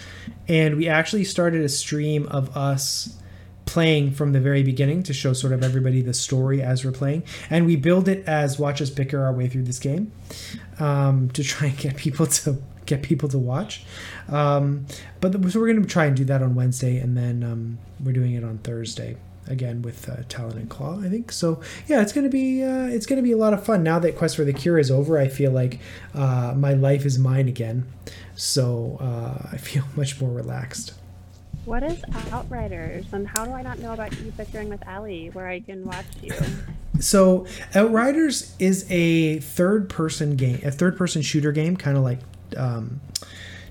and 0.48 0.76
we 0.76 0.88
actually 0.88 1.22
started 1.22 1.62
a 1.62 1.68
stream 1.68 2.26
of 2.26 2.56
us 2.56 3.19
playing 3.70 4.10
from 4.10 4.32
the 4.32 4.40
very 4.40 4.64
beginning 4.64 5.00
to 5.04 5.12
show 5.12 5.32
sort 5.32 5.52
of 5.52 5.62
everybody 5.62 6.02
the 6.02 6.12
story 6.12 6.60
as 6.60 6.84
we're 6.84 6.90
playing, 6.90 7.22
and 7.48 7.66
we 7.66 7.76
build 7.76 8.08
it 8.08 8.26
as 8.26 8.58
watch 8.58 8.82
us 8.82 8.90
bicker 8.90 9.22
our 9.22 9.32
way 9.32 9.48
through 9.48 9.62
this 9.62 9.78
game 9.78 10.10
um, 10.80 11.30
to 11.30 11.44
try 11.44 11.68
and 11.68 11.78
get 11.78 11.96
people 11.96 12.26
to 12.26 12.60
get 12.86 13.02
people 13.02 13.28
to 13.28 13.38
watch. 13.38 13.84
Um, 14.28 14.86
but 15.20 15.30
the, 15.30 15.50
so 15.50 15.60
we're 15.60 15.68
going 15.68 15.82
to 15.82 15.88
try 15.88 16.06
and 16.06 16.16
do 16.16 16.24
that 16.24 16.42
on 16.42 16.56
Wednesday, 16.56 16.98
and 16.98 17.16
then 17.16 17.44
um, 17.44 17.78
we're 18.04 18.12
doing 18.12 18.34
it 18.34 18.42
on 18.42 18.58
Thursday 18.58 19.16
again 19.46 19.82
with 19.82 20.08
uh, 20.08 20.22
Talon 20.28 20.58
and 20.58 20.68
Claw, 20.68 21.00
I 21.00 21.08
think. 21.08 21.30
So 21.30 21.60
yeah, 21.86 22.02
it's 22.02 22.12
gonna 22.12 22.28
be 22.28 22.64
uh, 22.64 22.86
it's 22.86 23.06
gonna 23.06 23.22
be 23.22 23.32
a 23.32 23.36
lot 23.36 23.52
of 23.52 23.64
fun. 23.64 23.84
Now 23.84 24.00
that 24.00 24.16
Quest 24.16 24.34
for 24.34 24.44
the 24.44 24.52
Cure 24.52 24.78
is 24.78 24.90
over, 24.90 25.16
I 25.16 25.28
feel 25.28 25.52
like 25.52 25.78
uh, 26.12 26.54
my 26.56 26.74
life 26.74 27.06
is 27.06 27.18
mine 27.20 27.46
again. 27.46 27.86
So 28.34 28.98
uh, 29.00 29.48
I 29.52 29.58
feel 29.58 29.84
much 29.96 30.20
more 30.20 30.30
relaxed. 30.30 30.94
What 31.64 31.82
is 31.82 32.02
Outriders, 32.32 33.06
and 33.12 33.28
how 33.28 33.44
do 33.44 33.52
I 33.52 33.62
not 33.62 33.78
know 33.78 33.92
about 33.92 34.18
you 34.18 34.32
bickering 34.32 34.68
with 34.68 34.82
Allie, 34.86 35.28
where 35.28 35.46
I 35.46 35.60
can 35.60 35.84
watch 35.84 36.06
you? 36.22 36.32
So 37.00 37.46
Outriders 37.74 38.54
is 38.58 38.86
a 38.90 39.38
third 39.40 39.88
person 39.88 40.36
game, 40.36 40.60
a 40.64 40.70
third 40.70 40.96
person 40.96 41.22
shooter 41.22 41.52
game, 41.52 41.76
kind 41.76 41.96
of 41.96 42.02
like 42.02 42.20
um, 42.56 43.00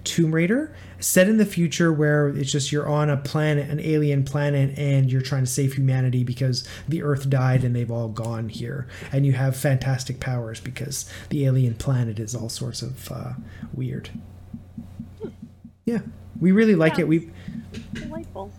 Tomb 0.03 0.33
Raider, 0.33 0.73
set 0.99 1.27
in 1.27 1.37
the 1.37 1.45
future 1.45 1.91
where 1.91 2.29
it's 2.29 2.51
just 2.51 2.71
you're 2.71 2.87
on 2.87 3.09
a 3.09 3.17
planet, 3.17 3.69
an 3.69 3.79
alien 3.79 4.23
planet, 4.23 4.77
and 4.77 5.11
you're 5.11 5.21
trying 5.21 5.43
to 5.43 5.49
save 5.49 5.73
humanity 5.73 6.23
because 6.23 6.67
the 6.87 7.03
Earth 7.03 7.29
died 7.29 7.63
and 7.63 7.75
they've 7.75 7.91
all 7.91 8.07
gone 8.07 8.49
here, 8.49 8.87
and 9.11 9.25
you 9.25 9.33
have 9.33 9.55
fantastic 9.55 10.19
powers 10.19 10.59
because 10.59 11.09
the 11.29 11.45
alien 11.45 11.75
planet 11.75 12.19
is 12.19 12.33
all 12.33 12.49
sorts 12.49 12.81
of 12.81 13.11
uh, 13.11 13.33
weird. 13.73 14.09
Yeah, 15.85 15.99
we 16.39 16.51
really 16.51 16.75
like 16.75 16.93
Yeah. 16.97 17.01
it. 17.01 17.07
We 17.07 17.29
Delightful. 17.93 18.51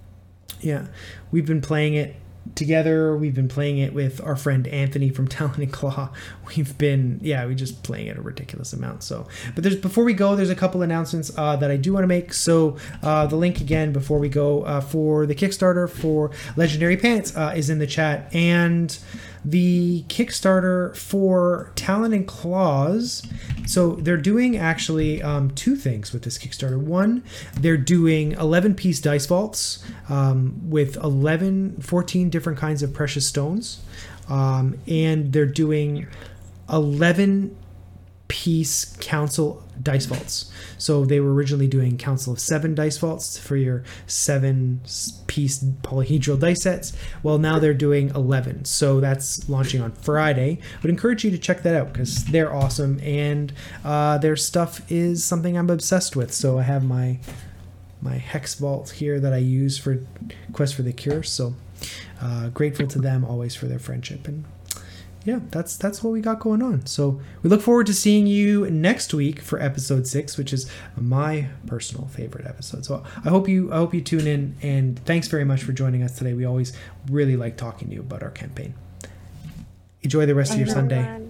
yeah, 0.61 0.87
we've 1.31 1.47
been 1.47 1.61
playing 1.61 1.95
it 1.95 2.17
together. 2.55 3.17
We've 3.17 3.35
been 3.35 3.49
playing 3.49 3.79
it 3.79 3.93
with 3.93 4.21
our 4.25 4.35
friend 4.35 4.67
Anthony 4.69 5.11
from 5.11 5.29
Talon 5.35 5.61
and 5.63 5.73
Claw. 5.73 6.11
We've 6.57 6.77
been 6.79 7.19
yeah, 7.23 7.47
we 7.47 7.55
just 7.55 7.83
playing 7.83 8.07
it 8.09 8.17
a 8.17 8.23
ridiculous 8.23 8.73
amount. 8.73 9.03
So, 9.03 9.29
but 9.55 9.63
there's 9.63 9.77
before 9.77 10.05
we 10.05 10.15
go, 10.15 10.37
there's 10.37 10.51
a 10.51 10.55
couple 10.57 10.83
announcements 10.83 11.31
uh, 11.37 11.57
that 11.57 11.71
I 11.71 11.77
do 11.77 11.93
want 11.93 12.03
to 12.05 12.09
make. 12.09 12.33
So 12.33 12.77
uh, 13.03 13.27
the 13.27 13.37
link 13.37 13.61
again 13.61 13.93
before 13.93 14.19
we 14.19 14.29
go 14.29 14.63
uh, 14.65 14.81
for 14.81 15.27
the 15.27 15.35
Kickstarter 15.35 15.89
for 15.89 16.31
Legendary 16.57 16.97
Pants 16.97 17.37
uh, 17.37 17.53
is 17.57 17.71
in 17.71 17.79
the 17.79 17.87
chat 17.87 18.35
and. 18.35 18.99
The 19.45 20.05
Kickstarter 20.09 20.97
for 20.97 21.73
Talon 21.75 22.13
and 22.13 22.27
Claws. 22.27 23.23
So 23.67 23.93
they're 23.93 24.17
doing 24.17 24.57
actually 24.57 25.23
um, 25.23 25.51
two 25.53 25.77
things 25.77 26.13
with 26.13 26.23
this 26.23 26.39
Kickstarter. 26.39 26.79
One, 26.79 27.23
they're 27.55 27.77
doing 27.77 28.33
11 28.33 28.75
piece 28.75 29.01
dice 29.01 29.27
vaults 29.27 29.85
um, 30.09 30.61
with 30.69 30.97
11, 30.97 31.81
14 31.81 32.31
different 32.31 32.59
kinds 32.59 32.83
of 32.83 32.93
precious 32.93 33.27
stones. 33.27 33.81
Um, 34.29 34.79
and 34.87 35.33
they're 35.33 35.47
doing 35.47 36.07
11 36.69 37.57
piece 38.29 38.97
council 39.01 39.65
dice 39.83 40.07
vaults. 40.07 40.51
So 40.79 41.05
they 41.05 41.21
were 41.21 41.33
originally 41.33 41.67
doing 41.67 41.97
council 41.97 42.33
of 42.33 42.41
seven 42.41 42.75
dice 42.75 42.99
vaults 42.99 43.39
for 43.39 43.57
your 43.57 43.85
seven 44.07 44.81
piece 45.27 45.63
polyhedral 45.63 46.39
dice 46.39 46.63
sets. 46.63 46.93
Well, 47.23 47.39
now 47.39 47.59
they're 47.59 47.75
doing 47.75 48.11
11. 48.11 48.65
So 48.65 49.01
that's 49.01 49.49
launching 49.49 49.81
on 49.81 49.93
Friday. 49.93 50.59
I 50.61 50.81
would 50.83 50.91
encourage 50.91 51.25
you 51.25 51.31
to 51.31 51.39
check 51.39 51.63
that 51.63 51.75
out 51.75 51.93
because 51.93 52.25
they're 52.27 52.55
awesome 52.55 53.01
and 53.03 53.53
uh, 53.85 54.19
their 54.19 54.37
stuff 54.37 54.81
is 54.91 55.25
something 55.25 55.57
I'm 55.57 55.71
obsessed 55.71 56.17
with. 56.17 56.33
So 56.33 56.59
I 56.59 56.63
have 56.63 56.85
my 56.85 57.19
my 58.03 58.17
hex 58.17 58.55
vault 58.55 58.91
here 58.91 59.21
that 59.21 59.35
I 59.35 59.39
use 59.39 59.77
for 59.77 59.99
Quest 60.55 60.75
for 60.75 60.83
the 60.83 60.93
Cure. 60.93 61.23
So 61.23 61.55
uh, 62.21 62.49
grateful 62.49 62.87
to 62.87 62.99
them 62.99 63.25
always 63.25 63.55
for 63.55 63.67
their 63.67 63.79
friendship 63.79 64.27
and 64.27 64.45
yeah, 65.25 65.41
that's 65.51 65.77
that's 65.77 66.03
what 66.03 66.13
we 66.13 66.21
got 66.21 66.41
going 66.41 66.63
on. 66.63 66.87
So 66.87 67.21
we 67.43 67.51
look 67.51 67.61
forward 67.61 67.87
to 67.87 67.95
seeing 67.95 68.27
you 68.27 68.71
next 68.71 69.13
week 69.13 69.41
for 69.41 69.61
episode 69.61 70.07
six, 70.07 70.39
which 70.39 70.53
is 70.53 70.71
my 70.97 71.49
personal 71.67 72.07
favorite 72.07 72.47
episode. 72.47 72.85
So 72.87 73.05
I 73.25 73.29
hope 73.29 73.49
you 73.49 73.73
I 73.73 73.77
hope 73.77 73.93
you 73.93 74.01
tune 74.01 74.27
in 74.27 74.57
and 74.63 74.99
thanks 75.05 75.29
very 75.29 75.45
much 75.45 75.63
for 75.63 75.73
joining 75.73 76.03
us 76.03 76.17
today. 76.17 76.33
We 76.33 76.47
always 76.47 76.73
really 77.11 77.37
like 77.37 77.57
talking 77.57 77.89
to 77.89 77.95
you 77.95 78.01
about 78.01 78.23
our 78.23 78.31
campaign. 78.31 78.75
Enjoy 80.03 80.25
the 80.25 80.35
rest 80.35 80.53
of 80.53 80.59
your 80.59 80.69
Sunday. 80.69 81.30